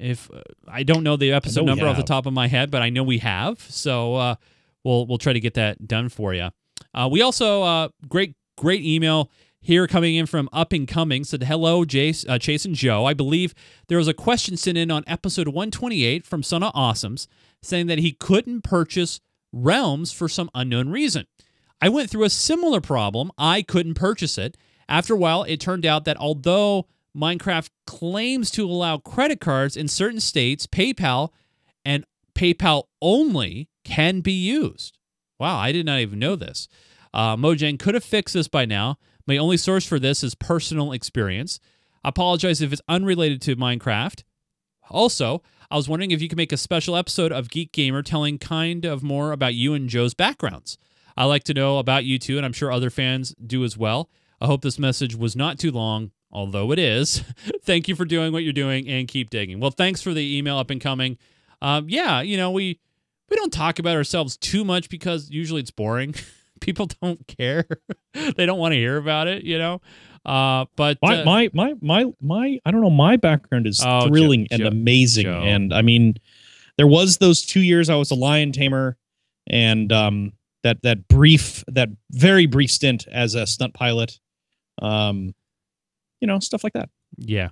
if 0.00 0.28
uh, 0.34 0.40
I 0.66 0.82
don't 0.82 1.04
know 1.04 1.16
the 1.16 1.32
episode 1.32 1.60
we 1.60 1.66
number 1.66 1.86
off 1.86 1.96
the 1.96 2.02
top 2.02 2.26
of 2.26 2.32
my 2.32 2.48
head, 2.48 2.72
but 2.72 2.82
I 2.82 2.90
know 2.90 3.04
we 3.04 3.18
have. 3.18 3.60
So 3.60 4.16
uh, 4.16 4.34
we'll 4.82 5.06
we'll 5.06 5.18
try 5.18 5.32
to 5.32 5.40
get 5.40 5.54
that 5.54 5.86
done 5.86 6.08
for 6.08 6.34
you. 6.34 6.48
Uh, 6.96 7.08
we 7.10 7.20
also 7.20 7.62
uh, 7.62 7.88
great 8.08 8.34
great 8.56 8.82
email 8.82 9.30
here 9.60 9.86
coming 9.86 10.14
in 10.14 10.26
from 10.26 10.48
Up 10.52 10.72
and 10.72 10.88
Coming 10.88 11.24
said 11.24 11.42
hello 11.42 11.84
Jace, 11.84 12.28
uh, 12.28 12.38
Chase 12.38 12.64
and 12.64 12.74
Joe. 12.74 13.04
I 13.04 13.12
believe 13.12 13.54
there 13.88 13.98
was 13.98 14.08
a 14.08 14.14
question 14.14 14.56
sent 14.56 14.78
in 14.78 14.90
on 14.90 15.04
episode 15.06 15.48
128 15.48 16.24
from 16.24 16.42
Son 16.42 16.62
of 16.62 16.72
Awesomes 16.72 17.26
saying 17.62 17.86
that 17.88 17.98
he 17.98 18.12
couldn't 18.12 18.62
purchase 18.62 19.20
realms 19.52 20.12
for 20.12 20.28
some 20.28 20.50
unknown 20.54 20.88
reason. 20.88 21.26
I 21.80 21.88
went 21.88 22.08
through 22.08 22.24
a 22.24 22.30
similar 22.30 22.80
problem. 22.80 23.30
I 23.36 23.60
couldn't 23.60 23.94
purchase 23.94 24.38
it. 24.38 24.56
After 24.88 25.14
a 25.14 25.18
while, 25.18 25.42
it 25.42 25.60
turned 25.60 25.84
out 25.84 26.04
that 26.04 26.16
although 26.16 26.86
Minecraft 27.16 27.68
claims 27.86 28.50
to 28.52 28.64
allow 28.64 28.98
credit 28.98 29.40
cards 29.40 29.76
in 29.76 29.88
certain 29.88 30.20
states, 30.20 30.66
PayPal 30.66 31.30
and 31.84 32.04
PayPal 32.34 32.84
only 33.02 33.68
can 33.84 34.20
be 34.20 34.32
used. 34.32 34.98
Wow, 35.38 35.58
I 35.58 35.72
did 35.72 35.86
not 35.86 36.00
even 36.00 36.18
know 36.18 36.36
this. 36.36 36.68
Uh, 37.16 37.34
Mojang 37.34 37.78
could 37.78 37.94
have 37.94 38.04
fixed 38.04 38.34
this 38.34 38.46
by 38.46 38.66
now. 38.66 38.98
My 39.26 39.38
only 39.38 39.56
source 39.56 39.86
for 39.86 39.98
this 39.98 40.22
is 40.22 40.34
personal 40.34 40.92
experience. 40.92 41.58
I 42.04 42.10
apologize 42.10 42.60
if 42.60 42.74
it's 42.74 42.82
unrelated 42.88 43.40
to 43.42 43.56
Minecraft. 43.56 44.22
Also, 44.90 45.42
I 45.70 45.76
was 45.76 45.88
wondering 45.88 46.10
if 46.10 46.20
you 46.20 46.28
could 46.28 46.36
make 46.36 46.52
a 46.52 46.58
special 46.58 46.94
episode 46.94 47.32
of 47.32 47.48
Geek 47.48 47.72
Gamer 47.72 48.02
telling 48.02 48.36
kind 48.36 48.84
of 48.84 49.02
more 49.02 49.32
about 49.32 49.54
you 49.54 49.72
and 49.72 49.88
Joe's 49.88 50.12
backgrounds. 50.12 50.76
I 51.16 51.24
like 51.24 51.42
to 51.44 51.54
know 51.54 51.78
about 51.78 52.04
you 52.04 52.18
too, 52.18 52.36
and 52.36 52.44
I'm 52.44 52.52
sure 52.52 52.70
other 52.70 52.90
fans 52.90 53.34
do 53.44 53.64
as 53.64 53.78
well. 53.78 54.10
I 54.38 54.44
hope 54.44 54.60
this 54.60 54.78
message 54.78 55.16
was 55.16 55.34
not 55.34 55.58
too 55.58 55.70
long, 55.70 56.10
although 56.30 56.70
it 56.70 56.78
is. 56.78 57.24
Thank 57.62 57.88
you 57.88 57.96
for 57.96 58.04
doing 58.04 58.30
what 58.30 58.44
you're 58.44 58.52
doing 58.52 58.86
and 58.86 59.08
keep 59.08 59.30
digging. 59.30 59.58
Well, 59.58 59.70
thanks 59.70 60.02
for 60.02 60.12
the 60.12 60.36
email 60.36 60.58
up 60.58 60.68
and 60.68 60.82
coming. 60.82 61.16
Um, 61.62 61.88
yeah, 61.88 62.20
you 62.20 62.36
know, 62.36 62.50
we 62.50 62.78
we 63.30 63.36
don't 63.36 63.54
talk 63.54 63.78
about 63.78 63.96
ourselves 63.96 64.36
too 64.36 64.64
much 64.64 64.90
because 64.90 65.30
usually 65.30 65.62
it's 65.62 65.70
boring. 65.70 66.14
People 66.60 66.88
don't 67.02 67.26
care. 67.26 67.66
they 68.14 68.46
don't 68.46 68.58
want 68.58 68.72
to 68.72 68.76
hear 68.78 68.96
about 68.96 69.28
it, 69.28 69.44
you 69.44 69.58
know. 69.58 69.80
Uh, 70.24 70.64
but 70.76 70.98
My 71.02 71.20
uh, 71.20 71.24
my 71.24 71.50
my 71.54 71.74
my 71.80 72.04
my. 72.20 72.58
I 72.64 72.70
don't 72.70 72.80
know. 72.80 72.90
My 72.90 73.16
background 73.16 73.66
is 73.66 73.80
Oh, 73.84 74.02
Joe- 74.02 74.08
thrilling 74.08 74.48
and 74.50 74.62
Joe- 74.62 74.68
amazing, 74.68 75.24
Joe. 75.24 75.40
and 75.42 75.72
I 75.72 75.82
mean, 75.82 76.16
there 76.78 76.86
was 76.88 77.18
those 77.18 77.42
two 77.46 77.60
years 77.60 77.88
I 77.88 77.94
was 77.94 78.10
a 78.10 78.16
lion 78.16 78.50
tamer, 78.52 78.96
and 79.46 79.92
um, 79.92 80.32
that 80.64 80.82
that 80.82 81.06
brief, 81.06 81.62
that 81.68 81.90
very 82.10 82.46
brief 82.46 82.70
stint 82.72 83.06
as 83.12 83.34
a 83.36 83.46
stunt 83.46 83.74
pilot, 83.74 84.18
um, 84.82 85.32
you 86.20 86.26
know, 86.26 86.38
stuff 86.40 86.64
like 86.64 86.72
that. 86.72 86.88
Yeah. 87.18 87.50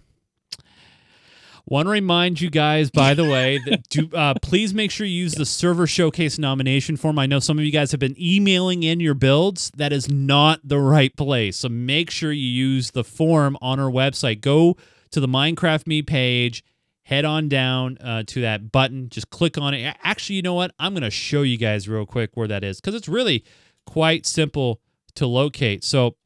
Want 1.67 1.87
to 1.87 1.91
remind 1.91 2.43
you 2.43 2.51
guys, 2.51 2.91
by 2.91 3.15
the 3.15 3.25
way, 3.25 3.59
that 3.67 3.89
do 3.89 4.11
uh, 4.15 4.35
please 4.43 4.75
make 4.75 4.91
sure 4.91 5.07
you 5.07 5.15
use 5.23 5.35
the 5.35 5.47
server 5.47 5.87
showcase 5.87 6.39
nomination 6.39 6.97
form. 6.99 7.19
I 7.19 7.25
know 7.25 7.39
some 7.39 7.59
of 7.59 7.65
you 7.65 7.73
guys 7.73 7.91
have 7.93 8.01
been 8.01 8.17
emailing 8.21 8.83
in 8.83 9.01
your 9.01 9.15
builds. 9.15 9.71
That 9.77 9.93
is 9.93 10.11
not 10.11 10.61
the 10.63 10.79
right 10.79 11.15
place. 11.17 11.57
So 11.57 11.71
make 11.71 12.11
sure 12.11 12.33
you 12.33 12.47
use 12.47 12.91
the 12.91 13.05
form 13.05 13.57
on 13.63 13.81
our 13.81 13.91
website. 13.91 14.43
Go 14.43 14.77
to 15.11 15.21
the 15.21 15.29
Minecraft 15.29 15.87
Me 15.87 16.03
page, 16.03 16.63
head 17.05 17.25
on 17.25 17.49
down 17.49 17.97
uh, 17.99 18.25
to 18.27 18.43
that 18.43 18.71
button, 18.71 19.09
just 19.09 19.31
click 19.31 19.57
on 19.57 19.73
it. 19.73 19.97
Actually, 20.03 20.37
you 20.37 20.43
know 20.43 20.55
what? 20.55 20.75
I'm 20.79 20.93
going 20.93 21.03
to 21.03 21.11
show 21.11 21.43
you 21.43 21.57
guys 21.57 21.89
real 21.89 22.05
quick 22.05 22.33
where 22.35 22.49
that 22.49 22.63
is 22.63 22.79
because 22.79 22.95
it's 22.95 23.09
really 23.09 23.43
quite 23.87 24.27
simple 24.27 24.83
to 25.15 25.27
locate. 25.27 25.83
So 25.83 26.17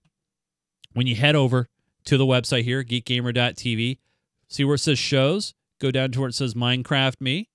when 0.95 1.07
you 1.07 1.15
head 1.15 1.37
over 1.37 1.69
to 2.07 2.17
the 2.17 2.27
website 2.27 2.65
here, 2.65 2.83
geekgamer.tv, 2.83 3.99
see 4.49 4.65
where 4.65 4.75
it 4.75 4.81
says 4.81 4.99
shows, 4.99 5.55
go 5.79 5.91
down 5.91 6.11
to 6.13 6.21
where 6.21 6.29
it 6.29 6.35
says 6.35 6.55
Minecraft 6.55 7.21
Me, 7.21 7.49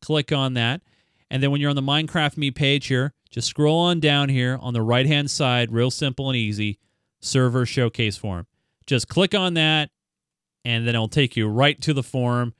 click 0.00 0.32
on 0.32 0.54
that. 0.54 0.80
And 1.30 1.42
then 1.42 1.50
when 1.50 1.60
you're 1.60 1.70
on 1.70 1.76
the 1.76 1.82
Minecraft 1.82 2.36
Me 2.36 2.50
page 2.50 2.86
here, 2.86 3.12
just 3.30 3.48
scroll 3.48 3.80
on 3.80 4.00
down 4.00 4.28
here 4.28 4.58
on 4.60 4.72
the 4.72 4.82
right 4.82 5.06
hand 5.06 5.30
side, 5.30 5.72
real 5.72 5.90
simple 5.90 6.28
and 6.30 6.36
easy, 6.36 6.78
server 7.20 7.66
showcase 7.66 8.16
form. 8.16 8.46
Just 8.86 9.08
click 9.08 9.34
on 9.34 9.54
that, 9.54 9.90
and 10.64 10.86
then 10.86 10.94
it'll 10.94 11.08
take 11.08 11.36
you 11.36 11.48
right 11.48 11.80
to 11.80 11.92
the 11.92 12.02
form. 12.02 12.54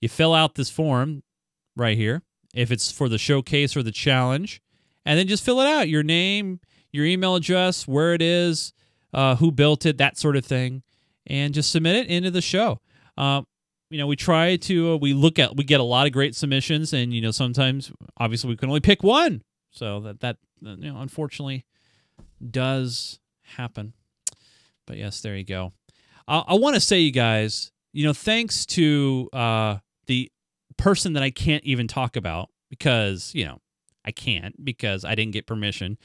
You 0.00 0.08
fill 0.08 0.34
out 0.34 0.54
this 0.54 0.70
form 0.70 1.22
right 1.74 1.96
here, 1.96 2.22
if 2.54 2.70
it's 2.70 2.92
for 2.92 3.08
the 3.08 3.18
showcase 3.18 3.76
or 3.76 3.82
the 3.82 3.90
challenge, 3.90 4.60
and 5.06 5.18
then 5.18 5.26
just 5.26 5.44
fill 5.44 5.60
it 5.60 5.66
out 5.66 5.88
your 5.88 6.02
name, 6.02 6.60
your 6.92 7.06
email 7.06 7.34
address, 7.34 7.88
where 7.88 8.12
it 8.12 8.20
is, 8.20 8.72
uh, 9.14 9.36
who 9.36 9.50
built 9.50 9.86
it, 9.86 9.98
that 9.98 10.18
sort 10.18 10.36
of 10.36 10.44
thing, 10.44 10.82
and 11.26 11.54
just 11.54 11.70
submit 11.70 11.96
it 11.96 12.06
into 12.08 12.30
the 12.30 12.42
show. 12.42 12.80
Uh, 13.16 13.42
you 13.90 13.98
know, 13.98 14.06
we 14.06 14.16
try 14.16 14.56
to 14.56 14.92
uh, 14.92 14.96
we 14.96 15.12
look 15.12 15.38
at 15.38 15.56
we 15.56 15.64
get 15.64 15.80
a 15.80 15.84
lot 15.84 16.06
of 16.06 16.12
great 16.12 16.34
submissions, 16.34 16.92
and 16.92 17.12
you 17.12 17.20
know 17.20 17.30
sometimes 17.32 17.92
obviously 18.16 18.48
we 18.48 18.56
can 18.56 18.68
only 18.68 18.80
pick 18.80 19.02
one, 19.02 19.42
so 19.70 20.00
that 20.00 20.20
that 20.20 20.36
you 20.60 20.76
know 20.76 21.00
unfortunately 21.00 21.64
does 22.50 23.18
happen. 23.42 23.92
But 24.86 24.96
yes, 24.96 25.20
there 25.20 25.36
you 25.36 25.44
go. 25.44 25.72
I, 26.28 26.44
I 26.48 26.54
want 26.54 26.74
to 26.74 26.80
say, 26.80 27.00
you 27.00 27.12
guys, 27.12 27.72
you 27.92 28.06
know, 28.06 28.12
thanks 28.12 28.64
to 28.66 29.28
uh, 29.32 29.78
the 30.06 30.30
person 30.76 31.12
that 31.14 31.22
I 31.22 31.30
can't 31.30 31.64
even 31.64 31.88
talk 31.88 32.16
about 32.16 32.48
because 32.68 33.32
you 33.34 33.44
know 33.44 33.60
I 34.04 34.12
can't 34.12 34.64
because 34.64 35.04
I 35.04 35.14
didn't 35.14 35.32
get 35.32 35.46
permission. 35.46 35.98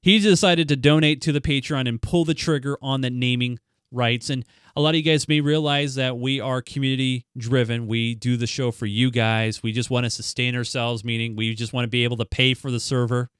He 0.00 0.18
decided 0.18 0.68
to 0.68 0.76
donate 0.76 1.20
to 1.22 1.32
the 1.32 1.40
Patreon 1.40 1.88
and 1.88 2.00
pull 2.00 2.24
the 2.24 2.34
trigger 2.34 2.76
on 2.82 3.00
the 3.00 3.10
naming 3.10 3.58
rights. 3.90 4.28
And 4.28 4.44
a 4.76 4.80
lot 4.80 4.90
of 4.90 4.96
you 4.96 5.02
guys 5.02 5.28
may 5.28 5.40
realize 5.40 5.94
that 5.94 6.18
we 6.18 6.40
are 6.40 6.60
community 6.60 7.26
driven. 7.36 7.86
We 7.86 8.14
do 8.14 8.36
the 8.36 8.46
show 8.46 8.72
for 8.72 8.86
you 8.86 9.10
guys. 9.10 9.62
We 9.62 9.72
just 9.72 9.88
want 9.88 10.04
to 10.04 10.10
sustain 10.10 10.56
ourselves, 10.56 11.04
meaning 11.04 11.36
we 11.36 11.54
just 11.54 11.72
want 11.72 11.84
to 11.84 11.90
be 11.90 12.02
able 12.02 12.16
to 12.16 12.24
pay 12.24 12.54
for 12.54 12.70
the 12.70 12.80
server. 12.80 13.30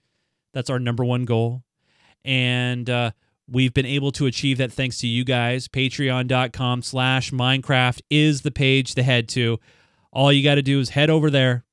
That's 0.53 0.71
our 0.71 0.79
number 0.79 1.05
one 1.05 1.25
goal. 1.25 1.65
And 2.25 2.89
uh, 2.89 3.11
we've 3.49 3.75
been 3.75 3.87
able 3.87 4.13
to 4.13 4.27
achieve 4.27 4.59
that 4.59 4.73
thanks 4.73 4.99
to 4.99 5.09
you 5.09 5.25
guys. 5.25 5.67
Patreon.com 5.67 6.83
slash 6.83 7.33
Minecraft 7.33 8.01
is 8.11 8.43
the 8.43 8.53
page 8.53 8.95
to 8.95 9.03
head 9.03 9.29
to. 9.31 9.59
All 10.13 10.33
you 10.33 10.45
got 10.45 10.55
to 10.55 10.63
do 10.63 10.79
is 10.79 10.91
head 10.91 11.11
over 11.11 11.31
there. 11.31 11.65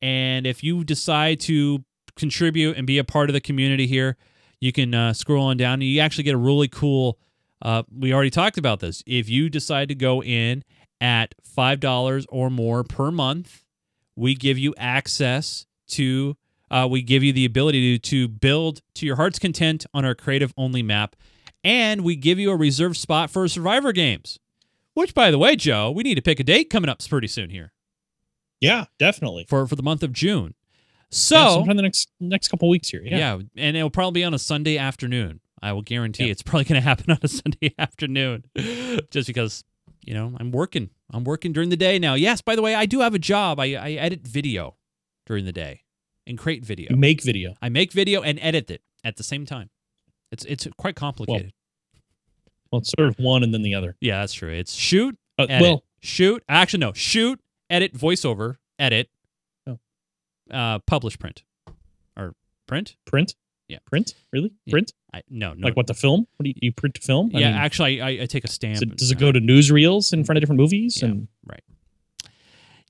And 0.00 0.46
if 0.46 0.62
you 0.62 0.84
decide 0.84 1.40
to 1.40 1.84
contribute 2.14 2.76
and 2.76 2.86
be 2.86 2.98
a 2.98 3.04
part 3.04 3.28
of 3.28 3.34
the 3.34 3.40
community 3.40 3.88
here, 3.88 4.16
you 4.60 4.72
can 4.72 4.94
uh, 4.94 5.12
scroll 5.12 5.46
on 5.46 5.56
down 5.56 5.74
and 5.74 5.84
you 5.84 6.00
actually 6.00 6.24
get 6.24 6.34
a 6.34 6.38
really 6.38 6.68
cool 6.68 7.18
uh, 7.62 7.82
we 7.96 8.12
already 8.12 8.30
talked 8.30 8.58
about 8.58 8.80
this. 8.80 9.02
If 9.06 9.28
you 9.28 9.48
decide 9.50 9.88
to 9.88 9.94
go 9.94 10.22
in 10.22 10.64
at 11.00 11.34
$5 11.56 12.26
or 12.28 12.50
more 12.50 12.84
per 12.84 13.10
month, 13.10 13.64
we 14.16 14.34
give 14.34 14.58
you 14.58 14.74
access 14.76 15.66
to, 15.88 16.36
uh, 16.70 16.86
we 16.90 17.02
give 17.02 17.22
you 17.22 17.32
the 17.32 17.44
ability 17.44 17.98
to, 17.98 18.10
to 18.10 18.28
build 18.28 18.82
to 18.94 19.06
your 19.06 19.16
heart's 19.16 19.38
content 19.38 19.86
on 19.94 20.04
our 20.04 20.14
creative 20.14 20.52
only 20.56 20.82
map. 20.82 21.16
And 21.64 22.02
we 22.02 22.16
give 22.16 22.38
you 22.38 22.50
a 22.50 22.56
reserved 22.56 22.96
spot 22.96 23.30
for 23.30 23.46
Survivor 23.48 23.92
games, 23.92 24.38
which, 24.94 25.14
by 25.14 25.30
the 25.30 25.38
way, 25.38 25.56
Joe, 25.56 25.90
we 25.90 26.02
need 26.02 26.14
to 26.14 26.22
pick 26.22 26.40
a 26.40 26.44
date 26.44 26.70
coming 26.70 26.88
up 26.88 27.00
pretty 27.08 27.26
soon 27.26 27.50
here 27.50 27.72
Yeah, 28.60 28.84
definitely. 28.98 29.46
for, 29.48 29.66
for 29.66 29.74
the 29.76 29.82
month 29.82 30.02
of 30.02 30.12
June. 30.12 30.54
Yeah, 30.56 31.04
So, 31.10 31.48
sometime 31.54 31.76
the 31.76 31.82
next 31.82 32.10
next 32.20 32.48
couple 32.48 32.68
weeks 32.68 32.88
here. 32.88 33.02
Yeah. 33.04 33.18
yeah. 33.18 33.38
and 33.56 33.76
it'll 33.76 33.90
probably 33.90 34.20
be 34.20 34.24
on 34.24 34.34
a 34.34 34.38
Sunday 34.38 34.78
afternoon. 34.78 35.40
I 35.62 35.72
will 35.72 35.82
guarantee 35.82 36.30
it's 36.30 36.42
probably 36.42 36.64
going 36.64 36.80
to 36.80 36.86
happen 36.86 37.10
on 37.10 37.18
a 37.22 37.28
Sunday 37.28 37.74
afternoon, 37.78 38.44
just 39.10 39.26
because 39.26 39.64
you 40.04 40.14
know 40.14 40.34
I'm 40.38 40.50
working. 40.52 40.90
I'm 41.12 41.24
working 41.24 41.52
during 41.52 41.70
the 41.70 41.76
day 41.76 41.98
now. 41.98 42.14
Yes, 42.14 42.40
by 42.42 42.54
the 42.56 42.62
way, 42.62 42.74
I 42.74 42.86
do 42.86 43.00
have 43.00 43.14
a 43.14 43.18
job. 43.18 43.58
I, 43.60 43.74
I 43.74 43.90
edit 43.92 44.26
video 44.26 44.76
during 45.26 45.44
the 45.44 45.52
day, 45.52 45.82
and 46.26 46.36
create 46.38 46.64
video. 46.64 46.88
You 46.90 46.96
make 46.96 47.22
video. 47.22 47.54
I 47.62 47.68
make 47.68 47.92
video 47.92 48.22
and 48.22 48.38
edit 48.42 48.70
it 48.70 48.82
at 49.04 49.16
the 49.16 49.22
same 49.22 49.46
time. 49.46 49.70
It's 50.30 50.44
it's 50.44 50.66
quite 50.76 50.96
complicated. 50.96 51.52
Well, 52.70 52.80
it's 52.80 52.90
sort 52.90 53.08
of 53.08 53.16
one 53.18 53.42
and 53.42 53.54
then 53.54 53.62
the 53.62 53.74
other. 53.74 53.96
yeah, 54.00 54.20
that's 54.20 54.34
true. 54.34 54.52
It's 54.52 54.74
shoot, 54.74 55.16
Uh, 55.38 55.46
edit, 55.48 55.62
well, 55.62 55.84
shoot. 56.00 56.44
Actually, 56.50 56.80
no, 56.80 56.92
shoot, 56.92 57.40
edit, 57.70 57.94
voiceover, 57.94 58.56
edit, 58.78 59.08
Oh. 59.66 59.78
uh, 60.50 60.78
publish, 60.80 61.18
print, 61.18 61.44
or 62.14 62.34
print. 62.66 62.96
print. 63.06 63.34
Yeah. 63.68 63.78
Print. 63.86 64.14
Really? 64.32 64.52
Yeah. 64.64 64.72
Print. 64.72 64.92
I, 65.12 65.22
no, 65.30 65.54
no. 65.54 65.66
Like 65.66 65.76
what 65.76 65.86
the 65.86 65.94
film? 65.94 66.26
What 66.36 66.44
do 66.44 66.48
you, 66.50 66.54
you 66.60 66.72
print 66.72 66.94
to 66.96 67.00
film? 67.02 67.30
I 67.34 67.38
yeah, 67.40 67.50
mean, 67.50 67.58
actually, 67.60 68.00
I, 68.00 68.22
I, 68.22 68.26
take 68.26 68.44
a 68.44 68.48
stamp. 68.48 68.74
does 68.74 68.82
it, 68.82 68.96
does 68.96 69.10
it 69.10 69.18
go 69.18 69.30
to 69.32 69.40
newsreels 69.40 70.12
in 70.12 70.24
front 70.24 70.36
of 70.38 70.42
different 70.42 70.60
movies 70.60 71.00
Yeah. 71.00 71.08
and 71.08 71.28
right? 71.46 71.62
back 72.22 72.30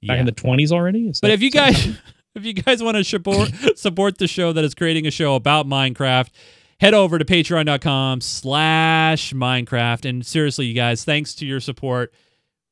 Yeah. 0.00 0.14
in 0.16 0.26
the 0.26 0.32
twenties 0.32 0.72
already? 0.72 1.08
Is 1.08 1.20
But 1.20 1.30
if 1.32 1.42
you 1.42 1.50
guys 1.50 1.88
if 2.34 2.44
you 2.44 2.52
guys 2.54 2.82
want 2.82 2.96
to 2.96 3.04
support 3.04 3.50
support 3.76 4.18
the 4.18 4.28
show 4.28 4.52
that 4.52 4.64
is 4.64 4.74
creating 4.74 5.06
a 5.06 5.10
show 5.10 5.34
about 5.34 5.66
Minecraft, 5.66 6.28
head 6.80 6.94
over 6.94 7.18
to 7.18 7.24
patreon.com 7.24 8.20
slash 8.20 9.32
Minecraft. 9.32 10.08
And 10.08 10.24
seriously, 10.24 10.66
you 10.66 10.74
guys, 10.74 11.04
thanks 11.04 11.34
to 11.36 11.46
your 11.46 11.60
support. 11.60 12.12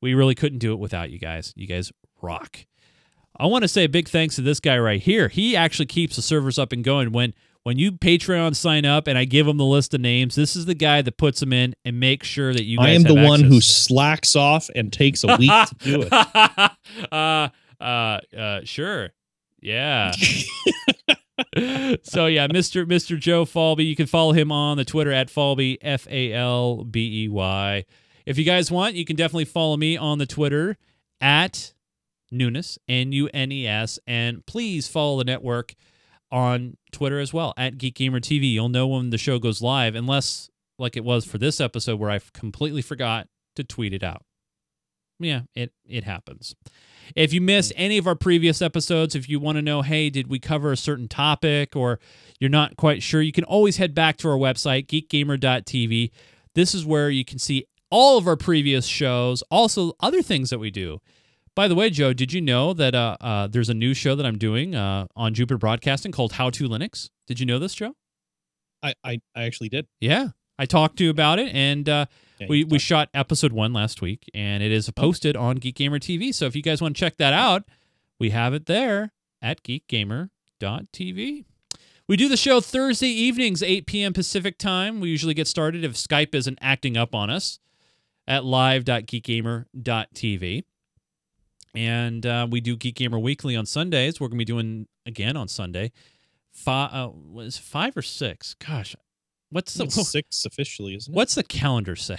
We 0.01 0.13
really 0.13 0.35
couldn't 0.35 0.59
do 0.59 0.73
it 0.73 0.79
without 0.79 1.09
you 1.09 1.19
guys. 1.19 1.53
You 1.55 1.67
guys 1.67 1.91
rock. 2.21 2.65
I 3.39 3.45
want 3.45 3.63
to 3.63 3.67
say 3.67 3.83
a 3.83 3.89
big 3.89 4.07
thanks 4.09 4.35
to 4.35 4.41
this 4.41 4.59
guy 4.59 4.77
right 4.79 5.01
here. 5.01 5.27
He 5.27 5.55
actually 5.55 5.85
keeps 5.85 6.15
the 6.15 6.21
servers 6.21 6.57
up 6.57 6.71
and 6.71 6.83
going. 6.83 7.11
When 7.11 7.33
when 7.67 7.77
you 7.77 7.91
Patreon 7.91 8.55
sign 8.55 8.85
up 8.85 9.07
and 9.07 9.17
I 9.17 9.25
give 9.25 9.45
them 9.45 9.57
the 9.57 9.65
list 9.65 9.93
of 9.93 9.99
names, 9.99 10.35
this 10.35 10.55
is 10.55 10.67
the 10.67 10.73
guy 10.73 11.01
that 11.01 11.17
puts 11.17 11.41
them 11.41 11.51
in 11.51 11.75
and 11.83 11.99
makes 11.99 12.25
sure 12.25 12.53
that 12.53 12.63
you 12.63 12.77
guys 12.77 12.85
I 12.87 12.89
am 12.91 13.03
the 13.03 13.13
one 13.13 13.41
who 13.41 13.59
slacks 13.59 14.37
off 14.37 14.69
and 14.73 14.93
takes 14.93 15.25
a 15.25 15.35
week 15.35 15.51
to 15.51 15.75
do 15.79 16.01
it. 16.03 16.13
uh, 17.11 17.49
uh, 17.81 18.19
uh, 18.33 18.61
sure. 18.63 19.09
Yeah. 19.59 20.11
so 22.03 22.27
yeah, 22.27 22.47
Mr. 22.47 22.85
Mr. 22.85 23.19
Joe 23.19 23.43
Falbey. 23.43 23.85
You 23.85 23.97
can 23.97 24.07
follow 24.07 24.31
him 24.31 24.49
on 24.49 24.77
the 24.77 24.85
Twitter 24.85 25.11
at 25.11 25.27
Falbey 25.27 25.77
F 25.81 26.07
A 26.09 26.31
L 26.31 26.85
B 26.85 27.25
E 27.25 27.27
Y. 27.27 27.83
If 28.25 28.37
you 28.37 28.45
guys 28.45 28.71
want, 28.71 28.95
you 28.95 29.03
can 29.03 29.17
definitely 29.17 29.43
follow 29.43 29.75
me 29.75 29.97
on 29.97 30.19
the 30.19 30.25
Twitter 30.25 30.77
at 31.19 31.73
Nunes 32.31 32.79
N 32.87 33.11
U 33.11 33.27
N 33.33 33.51
E 33.51 33.67
S, 33.67 33.99
and 34.07 34.45
please 34.45 34.87
follow 34.87 35.17
the 35.17 35.25
network 35.25 35.75
on 36.31 36.77
Twitter 36.91 37.19
as 37.19 37.33
well 37.33 37.53
at 37.57 37.77
Geek 37.77 37.95
Gamer 37.95 38.19
TV. 38.19 38.51
You'll 38.51 38.69
know 38.69 38.87
when 38.87 39.09
the 39.09 39.17
show 39.17 39.39
goes 39.39 39.61
live, 39.61 39.95
unless 39.95 40.49
like 40.79 40.97
it 40.97 41.03
was 41.03 41.25
for 41.25 41.37
this 41.37 41.59
episode 41.59 41.99
where 41.99 42.09
I 42.09 42.19
completely 42.33 42.81
forgot 42.81 43.27
to 43.55 43.63
tweet 43.63 43.93
it 43.93 44.03
out. 44.03 44.23
Yeah, 45.19 45.41
it 45.55 45.71
it 45.85 46.03
happens. 46.03 46.55
If 47.15 47.33
you 47.33 47.41
missed 47.41 47.71
mm. 47.71 47.75
any 47.77 47.97
of 47.97 48.07
our 48.07 48.15
previous 48.15 48.61
episodes, 48.61 49.15
if 49.15 49.29
you 49.29 49.39
want 49.39 49.57
to 49.57 49.61
know, 49.61 49.81
hey, 49.81 50.09
did 50.09 50.27
we 50.27 50.39
cover 50.39 50.71
a 50.71 50.77
certain 50.77 51.07
topic 51.07 51.75
or 51.75 51.99
you're 52.39 52.49
not 52.49 52.77
quite 52.77 53.01
sure, 53.01 53.21
you 53.21 53.31
can 53.31 53.43
always 53.43 53.77
head 53.77 53.95
back 53.95 54.17
to 54.17 54.29
our 54.29 54.37
website, 54.37 54.87
geekgamer.tv. 54.87 56.11
This 56.53 56.75
is 56.75 56.85
where 56.85 57.09
you 57.09 57.25
can 57.25 57.39
see 57.39 57.65
all 57.89 58.17
of 58.17 58.27
our 58.27 58.35
previous 58.35 58.85
shows, 58.85 59.41
also 59.49 59.93
other 59.99 60.21
things 60.21 60.49
that 60.49 60.59
we 60.59 60.69
do. 60.69 60.99
By 61.57 61.67
the 61.67 61.73
way, 61.73 61.89
Joe, 61.89 62.13
did 62.13 62.33
you 62.33 62.39
know 62.39 62.71
that 62.73 62.93
uh, 62.93 63.17
uh, 63.19 63.47
there's 63.47 63.67
a 63.67 63.73
new 63.73 63.95
show 63.95 64.13
that 64.13 64.27
I'm 64.27 64.37
doing 64.37 64.75
uh, 64.75 65.07
on 65.15 65.33
Jupiter 65.33 65.57
Broadcasting 65.57 66.11
called 66.11 66.33
How 66.33 66.51
to 66.51 66.69
Linux? 66.69 67.09
Did 67.25 67.39
you 67.39 67.47
know 67.47 67.57
this, 67.57 67.73
Joe? 67.73 67.95
I, 68.83 68.93
I, 69.03 69.21
I 69.35 69.45
actually 69.45 69.69
did. 69.69 69.87
Yeah, 69.99 70.27
I 70.59 70.67
talked 70.67 70.97
to 70.97 71.03
you 71.03 71.09
about 71.09 71.39
it, 71.39 71.51
and 71.55 71.89
uh, 71.89 72.05
Yeah, 72.37 72.45
we 72.47 72.63
we 72.63 72.77
shot 72.77 73.09
episode 73.11 73.53
one 73.53 73.73
last 73.73 74.03
week, 74.03 74.29
and 74.35 74.61
it 74.61 74.71
is 74.71 74.87
posted 74.91 75.35
on 75.35 75.55
Geek 75.55 75.73
Gamer 75.73 75.97
TV. 75.97 76.31
So 76.31 76.45
if 76.45 76.55
you 76.55 76.61
guys 76.61 76.79
want 76.79 76.95
to 76.95 76.99
check 76.99 77.17
that 77.17 77.33
out, 77.33 77.63
we 78.19 78.29
have 78.29 78.53
it 78.53 78.67
there 78.67 79.13
at 79.41 79.63
geekgamer.tv. 79.63 81.45
We 82.07 82.17
do 82.17 82.29
the 82.29 82.37
show 82.37 82.61
Thursday 82.61 83.07
evenings, 83.07 83.63
8 83.63 83.87
p.m. 83.87 84.13
Pacific 84.13 84.59
time. 84.59 84.99
We 84.99 85.09
usually 85.09 85.33
get 85.33 85.47
started 85.47 85.83
if 85.83 85.93
Skype 85.93 86.35
isn't 86.35 86.59
acting 86.61 86.97
up 86.97 87.15
on 87.15 87.31
us 87.31 87.57
at 88.27 88.45
live.geekgamer.tv. 88.45 90.63
And 91.75 92.25
uh, 92.25 92.47
we 92.49 92.61
do 92.61 92.75
Geek 92.75 92.95
Gamer 92.95 93.19
Weekly 93.19 93.55
on 93.55 93.65
Sundays. 93.65 94.19
We're 94.19 94.27
going 94.27 94.37
to 94.39 94.41
be 94.41 94.45
doing 94.45 94.87
again 95.05 95.37
on 95.37 95.47
Sunday. 95.47 95.91
Five, 96.51 96.89
uh, 96.93 97.09
was 97.13 97.57
five 97.57 97.95
or 97.95 98.01
six? 98.01 98.55
Gosh, 98.55 98.95
what's 99.51 99.73
the 99.75 99.83
It's 99.83 100.09
six 100.09 100.45
officially, 100.45 100.95
isn't 100.95 101.13
it? 101.13 101.15
What's 101.15 101.35
the 101.35 101.43
calendar 101.43 101.95
say? 101.95 102.17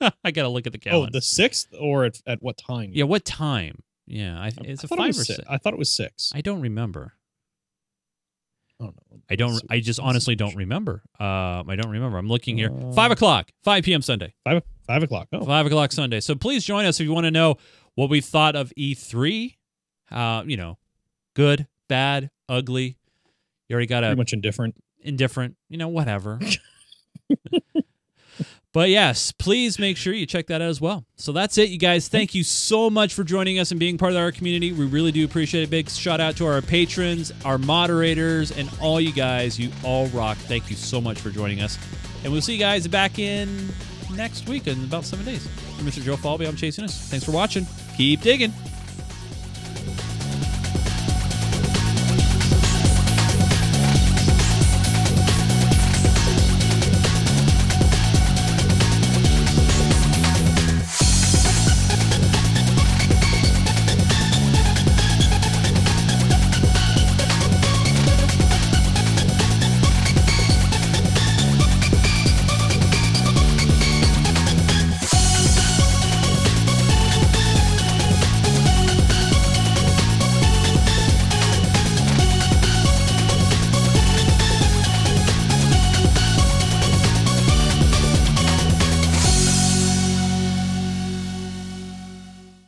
I 0.24 0.30
got 0.30 0.42
to 0.42 0.48
look 0.48 0.66
at 0.66 0.72
the 0.72 0.78
calendar. 0.78 1.08
Oh, 1.08 1.12
the 1.12 1.20
sixth, 1.20 1.68
or 1.78 2.04
at, 2.06 2.20
at 2.26 2.42
what 2.42 2.56
time? 2.56 2.90
yeah, 2.94 3.04
what 3.04 3.24
time? 3.24 3.82
Yeah, 4.06 4.40
I, 4.40 4.46
I, 4.46 4.52
it's 4.64 4.82
I 4.84 4.86
a 4.86 4.96
five 4.96 5.08
it 5.10 5.18
or 5.18 5.24
si- 5.24 5.34
six. 5.34 5.40
I 5.48 5.58
thought 5.58 5.72
it 5.74 5.78
was 5.78 5.90
six. 5.92 6.32
I 6.34 6.40
don't 6.40 6.60
remember. 6.62 7.12
I 8.80 8.84
don't 8.84 8.96
know. 8.96 9.18
I 9.28 9.36
don't. 9.36 9.62
I 9.68 9.80
just 9.80 10.00
honestly 10.00 10.34
don't 10.34 10.56
remember. 10.56 11.02
Um, 11.20 11.68
I 11.68 11.76
don't 11.76 11.90
remember. 11.90 12.16
I'm 12.16 12.28
looking 12.28 12.56
here. 12.56 12.70
Uh, 12.72 12.92
Five 12.92 13.10
o'clock, 13.10 13.50
five 13.62 13.84
p.m. 13.84 14.00
Sunday. 14.00 14.32
Five 14.42 14.62
five 14.86 15.02
o'clock. 15.02 15.28
Oh, 15.32 15.44
Five 15.44 15.66
o'clock 15.66 15.92
Sunday. 15.92 16.20
So 16.20 16.34
please 16.34 16.64
join 16.64 16.86
us 16.86 16.98
if 16.98 17.04
you 17.04 17.12
want 17.12 17.26
to 17.26 17.30
know 17.30 17.56
what 17.94 18.10
we 18.10 18.20
thought 18.20 18.56
of 18.56 18.72
E3. 18.78 19.56
Uh, 20.10 20.42
you 20.46 20.56
know, 20.56 20.78
good, 21.34 21.66
bad, 21.88 22.30
ugly. 22.48 22.98
You 23.68 23.74
already 23.74 23.86
got 23.86 24.02
a 24.02 24.08
pretty 24.08 24.18
much 24.18 24.32
indifferent. 24.32 24.74
indifferent. 25.00 25.56
You 25.68 25.78
know, 25.78 25.88
whatever. 25.88 26.40
But 28.72 28.88
yes, 28.88 29.32
please 29.32 29.80
make 29.80 29.96
sure 29.96 30.12
you 30.12 30.26
check 30.26 30.46
that 30.46 30.62
out 30.62 30.68
as 30.68 30.80
well. 30.80 31.04
So 31.16 31.32
that's 31.32 31.58
it, 31.58 31.70
you 31.70 31.78
guys. 31.78 32.06
Thank 32.06 32.36
you 32.36 32.44
so 32.44 32.88
much 32.88 33.14
for 33.14 33.24
joining 33.24 33.58
us 33.58 33.72
and 33.72 33.80
being 33.80 33.98
part 33.98 34.12
of 34.12 34.18
our 34.18 34.30
community. 34.30 34.72
We 34.72 34.86
really 34.86 35.10
do 35.10 35.24
appreciate 35.24 35.64
it. 35.64 35.70
Big 35.70 35.88
shout 35.88 36.20
out 36.20 36.36
to 36.36 36.46
our 36.46 36.62
patrons, 36.62 37.32
our 37.44 37.58
moderators, 37.58 38.52
and 38.52 38.70
all 38.80 39.00
you 39.00 39.12
guys. 39.12 39.58
You 39.58 39.72
all 39.82 40.06
rock. 40.08 40.36
Thank 40.36 40.70
you 40.70 40.76
so 40.76 41.00
much 41.00 41.18
for 41.20 41.30
joining 41.30 41.60
us. 41.60 41.78
And 42.22 42.32
we'll 42.32 42.42
see 42.42 42.52
you 42.52 42.60
guys 42.60 42.86
back 42.86 43.18
in 43.18 43.70
next 44.16 44.48
week 44.48 44.66
in 44.66 44.84
about 44.84 45.04
seven 45.04 45.24
days. 45.24 45.46
For 45.46 45.82
Mr. 45.82 46.02
Joe 46.02 46.16
Falbey, 46.16 46.46
I'm 46.48 46.56
Chase 46.56 46.78
Nunes. 46.78 46.94
Thanks 47.08 47.24
for 47.24 47.32
watching. 47.32 47.66
Keep 47.96 48.22
digging. 48.22 48.52